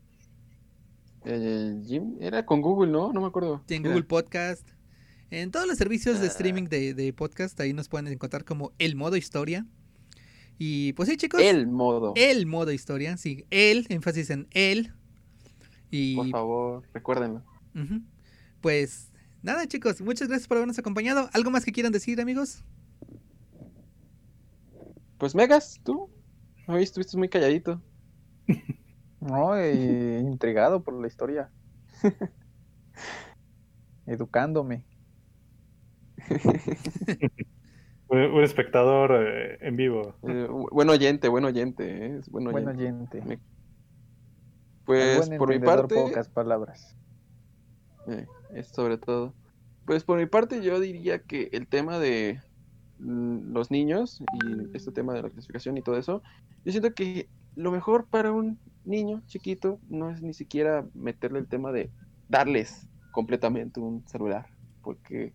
el 1.24 1.82
Jim 1.84 2.14
era 2.20 2.46
con 2.46 2.62
Google, 2.62 2.90
¿no? 2.92 3.12
No 3.12 3.20
me 3.20 3.26
acuerdo. 3.26 3.56
En 3.68 3.82
¿Qué 3.82 3.88
Google 3.88 3.98
era? 3.98 4.06
Podcast. 4.08 4.68
En 5.30 5.50
todos 5.50 5.66
los 5.66 5.76
servicios 5.76 6.20
de 6.20 6.26
Ah. 6.26 6.30
streaming 6.30 6.64
de, 6.68 6.94
de 6.94 7.12
podcast, 7.12 7.58
ahí 7.60 7.72
nos 7.72 7.88
pueden 7.88 8.06
encontrar 8.06 8.44
como 8.44 8.72
El 8.78 8.94
Modo 8.94 9.16
Historia. 9.16 9.66
Y 10.56 10.92
pues 10.92 11.08
sí, 11.08 11.16
chicos. 11.16 11.40
El 11.42 11.66
modo. 11.66 12.12
El 12.16 12.46
Modo 12.46 12.70
Historia, 12.70 13.16
sí. 13.16 13.44
El, 13.50 13.86
énfasis 13.88 14.30
en 14.30 14.46
el. 14.52 14.92
Y 15.90 16.14
Por 16.16 16.30
favor, 16.30 16.82
recuérdenlo. 16.94 17.42
Ujú. 17.74 18.02
Pues 18.70 19.12
nada, 19.42 19.64
chicos, 19.68 20.00
muchas 20.00 20.26
gracias 20.26 20.48
por 20.48 20.56
habernos 20.56 20.76
acompañado. 20.76 21.30
¿Algo 21.32 21.52
más 21.52 21.64
que 21.64 21.70
quieran 21.70 21.92
decir, 21.92 22.20
amigos? 22.20 22.64
Pues 25.18 25.36
Megas, 25.36 25.80
tú. 25.84 26.10
Hoy 26.66 26.82
estuviste 26.82 27.16
muy 27.16 27.28
calladito. 27.28 27.80
No, 29.20 29.56
eh, 29.56 30.18
intrigado 30.20 30.82
por 30.82 31.00
la 31.00 31.06
historia. 31.06 31.48
Educándome. 34.06 34.84
Un, 38.08 38.18
un 38.18 38.42
espectador 38.44 39.12
eh, 39.14 39.58
en 39.60 39.76
vivo. 39.76 40.16
Eh, 40.24 40.48
bu- 40.48 40.68
buen 40.72 40.90
oyente, 40.90 41.28
buen 41.28 41.44
oyente, 41.44 42.06
¿eh? 42.06 42.16
es 42.18 42.28
buen 42.28 42.46
Buen 42.50 42.66
oyente. 42.68 43.18
oyente. 43.18 43.22
Me- 43.22 43.34
El 43.34 43.40
Pues 44.84 45.28
buen 45.28 45.38
por 45.38 45.48
mi 45.50 45.60
parte, 45.60 45.94
pocas 45.94 46.28
palabras. 46.28 46.96
Sobre 48.64 48.98
todo. 48.98 49.36
Pues 49.84 50.04
por 50.04 50.18
mi 50.18 50.26
parte 50.26 50.62
yo 50.62 50.80
diría 50.80 51.20
que 51.20 51.48
el 51.52 51.68
tema 51.68 51.98
de 51.98 52.40
los 52.98 53.70
niños 53.70 54.20
y 54.34 54.76
este 54.76 54.92
tema 54.92 55.14
de 55.14 55.22
la 55.22 55.30
clasificación 55.30 55.76
y 55.76 55.82
todo 55.82 55.98
eso, 55.98 56.22
yo 56.64 56.72
siento 56.72 56.94
que 56.94 57.30
lo 57.54 57.70
mejor 57.70 58.08
para 58.08 58.32
un 58.32 58.60
niño 58.84 59.22
chiquito 59.26 59.80
no 59.88 60.10
es 60.10 60.22
ni 60.22 60.34
siquiera 60.34 60.86
meterle 60.94 61.38
el 61.40 61.48
tema 61.48 61.72
de 61.72 61.92
darles 62.28 62.88
completamente 63.10 63.80
un 63.80 64.06
celular, 64.08 64.46
porque 64.82 65.34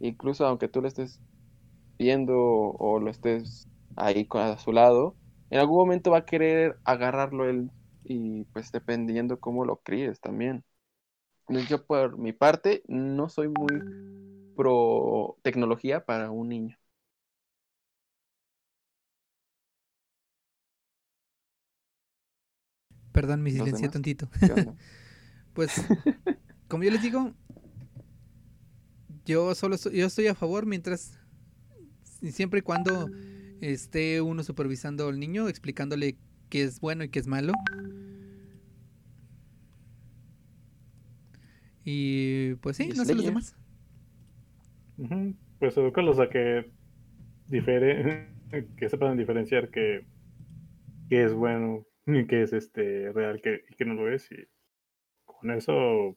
incluso 0.00 0.46
aunque 0.46 0.68
tú 0.68 0.82
lo 0.82 0.88
estés 0.88 1.20
viendo 1.98 2.34
o 2.36 3.00
lo 3.00 3.10
estés 3.10 3.68
ahí 3.96 4.26
a 4.32 4.58
su 4.58 4.72
lado, 4.72 5.16
en 5.50 5.60
algún 5.60 5.78
momento 5.78 6.10
va 6.10 6.18
a 6.18 6.24
querer 6.26 6.78
agarrarlo 6.84 7.48
él 7.48 7.70
y 8.04 8.44
pues 8.46 8.72
dependiendo 8.72 9.38
cómo 9.40 9.64
lo 9.64 9.78
críes 9.78 10.20
también. 10.20 10.64
Yo 11.68 11.84
por 11.84 12.18
mi 12.18 12.32
parte 12.32 12.82
no 12.88 13.28
soy 13.28 13.48
muy 13.48 14.54
pro 14.56 15.36
tecnología 15.42 16.04
para 16.04 16.30
un 16.30 16.48
niño. 16.48 16.78
Perdón, 23.12 23.42
me 23.42 23.50
¿Los 23.50 23.60
silencié 23.60 23.88
tantito. 23.88 24.28
Pues, 25.54 25.70
como 26.66 26.82
yo 26.82 26.90
les 26.90 27.00
digo, 27.00 27.32
yo 29.24 29.54
solo 29.54 29.76
estoy, 29.76 29.98
yo 29.98 30.06
estoy 30.06 30.26
a 30.26 30.34
favor 30.34 30.66
mientras 30.66 31.16
siempre 32.32 32.58
y 32.58 32.62
cuando 32.62 33.08
esté 33.60 34.20
uno 34.20 34.42
supervisando 34.42 35.08
al 35.08 35.20
niño, 35.20 35.48
explicándole 35.48 36.16
qué 36.50 36.64
es 36.64 36.80
bueno 36.80 37.04
y 37.04 37.08
qué 37.08 37.20
es 37.20 37.28
malo. 37.28 37.52
Y 41.84 42.54
pues 42.56 42.76
sí, 42.76 42.88
Y 42.88 42.96
no 42.96 43.04
sé 43.04 43.14
los 43.14 43.24
demás. 43.24 43.56
Pues 45.58 45.76
educarlos 45.76 46.18
a 46.20 46.28
que 46.28 46.70
difere- 47.48 48.28
que 48.76 48.88
sepan 48.88 49.16
diferenciar 49.16 49.70
que, 49.70 50.06
que 51.08 51.24
es 51.24 51.32
bueno 51.34 51.86
y 52.06 52.26
que 52.26 52.42
es 52.42 52.52
este 52.52 53.12
real 53.12 53.40
que, 53.42 53.62
y 53.70 53.74
que 53.76 53.84
no 53.84 53.94
lo 53.94 54.12
es 54.12 54.30
y 54.30 54.36
con 55.26 55.50
eso 55.52 56.16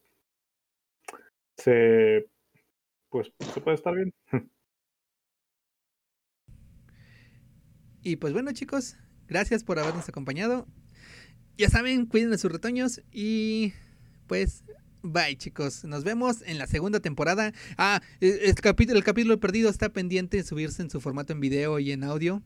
se 1.56 2.26
pues 3.10 3.32
se 3.54 3.60
puede 3.60 3.76
estar 3.76 3.94
bien. 3.94 4.14
Y 8.02 8.16
pues 8.16 8.32
bueno, 8.32 8.52
chicos, 8.52 8.96
gracias 9.26 9.64
por 9.64 9.78
habernos 9.78 10.08
acompañado. 10.08 10.66
Ya 11.56 11.68
saben, 11.68 12.06
cuiden 12.06 12.30
de 12.30 12.38
sus 12.38 12.52
retoños 12.52 13.02
y 13.12 13.72
pues 14.26 14.64
bye, 15.02 15.36
chicos. 15.36 15.84
Nos 15.84 16.04
vemos 16.04 16.42
en 16.46 16.58
la 16.58 16.66
segunda 16.66 17.00
temporada. 17.00 17.52
Ah, 17.76 18.00
el 18.20 18.54
capítulo, 18.54 18.98
el 18.98 19.04
capítulo 19.04 19.38
perdido 19.40 19.70
está 19.70 19.88
pendiente 19.88 20.36
de 20.36 20.42
subirse 20.42 20.82
en 20.82 20.90
su 20.90 21.00
formato 21.00 21.32
en 21.32 21.40
video 21.40 21.78
y 21.78 21.92
en 21.92 22.04
audio. 22.04 22.42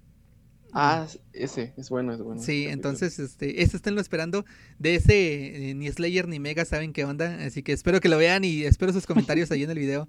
Ah, 0.75 1.07
ese, 1.35 1.75
es 1.77 1.91
bueno, 1.91 2.15
es 2.15 2.23
bueno. 2.23 2.41
Sí, 2.41 2.67
entonces 2.67 3.19
este, 3.19 3.63
ese 3.63 3.77
esténlo 3.77 4.01
esperando. 4.01 4.47
De 4.79 4.95
ese 4.95 5.71
eh, 5.71 5.75
ni 5.75 5.91
Slayer 5.91 6.27
ni 6.27 6.41
Mega 6.41 6.65
saben 6.65 6.95
qué 6.95 7.05
onda, 7.05 7.45
así 7.45 7.63
que 7.63 7.73
espero 7.73 8.01
que 8.01 8.09
lo 8.09 8.17
vean 8.17 8.43
y 8.45 8.63
espero 8.63 8.93
sus 8.93 9.07
comentarios 9.07 9.51
ahí 9.51 9.65
en 9.65 9.71
el 9.71 9.79
video. 9.79 10.09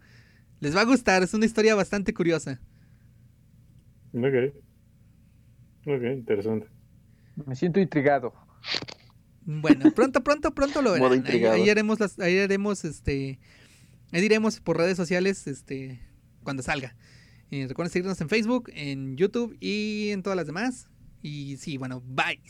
Les 0.61 0.73
va 0.73 0.81
a 0.81 0.85
gustar, 0.85 1.21
es 1.21 1.33
una 1.33 1.45
historia 1.45 1.75
bastante 1.75 2.13
curiosa. 2.13 2.61
Ok. 4.13 4.53
Ok, 5.85 6.03
interesante. 6.13 6.67
Me 7.45 7.55
siento 7.55 7.81
intrigado. 7.81 8.33
Bueno, 9.45 9.91
pronto, 9.91 10.23
pronto, 10.23 10.53
pronto 10.53 10.81
lo 10.81 10.93
verán. 10.93 11.25
Ahí, 11.27 11.69
haremos 11.69 11.99
las, 11.99 12.19
ahí 12.19 12.39
haremos 12.39 12.85
este, 12.85 13.39
ahí 14.11 14.21
diremos 14.21 14.59
por 14.59 14.77
redes 14.77 14.97
sociales, 14.97 15.47
este, 15.47 15.99
cuando 16.43 16.63
salga. 16.63 16.95
Y 17.49 17.65
recuerden 17.67 17.91
seguirnos 17.91 18.19
en 18.21 18.29
Facebook, 18.29 18.71
en 18.73 19.15
YouTube 19.15 19.55
y 19.59 20.09
en 20.09 20.23
todas 20.23 20.37
las 20.37 20.47
demás. 20.47 20.87
Y 21.21 21.57
sí, 21.57 21.77
bueno, 21.77 22.01
bye. 22.05 22.41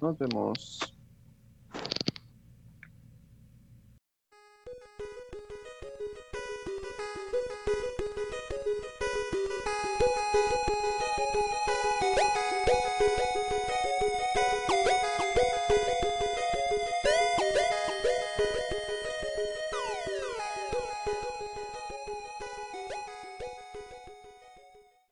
Nos 0.00 0.18
vemos. 0.18 0.94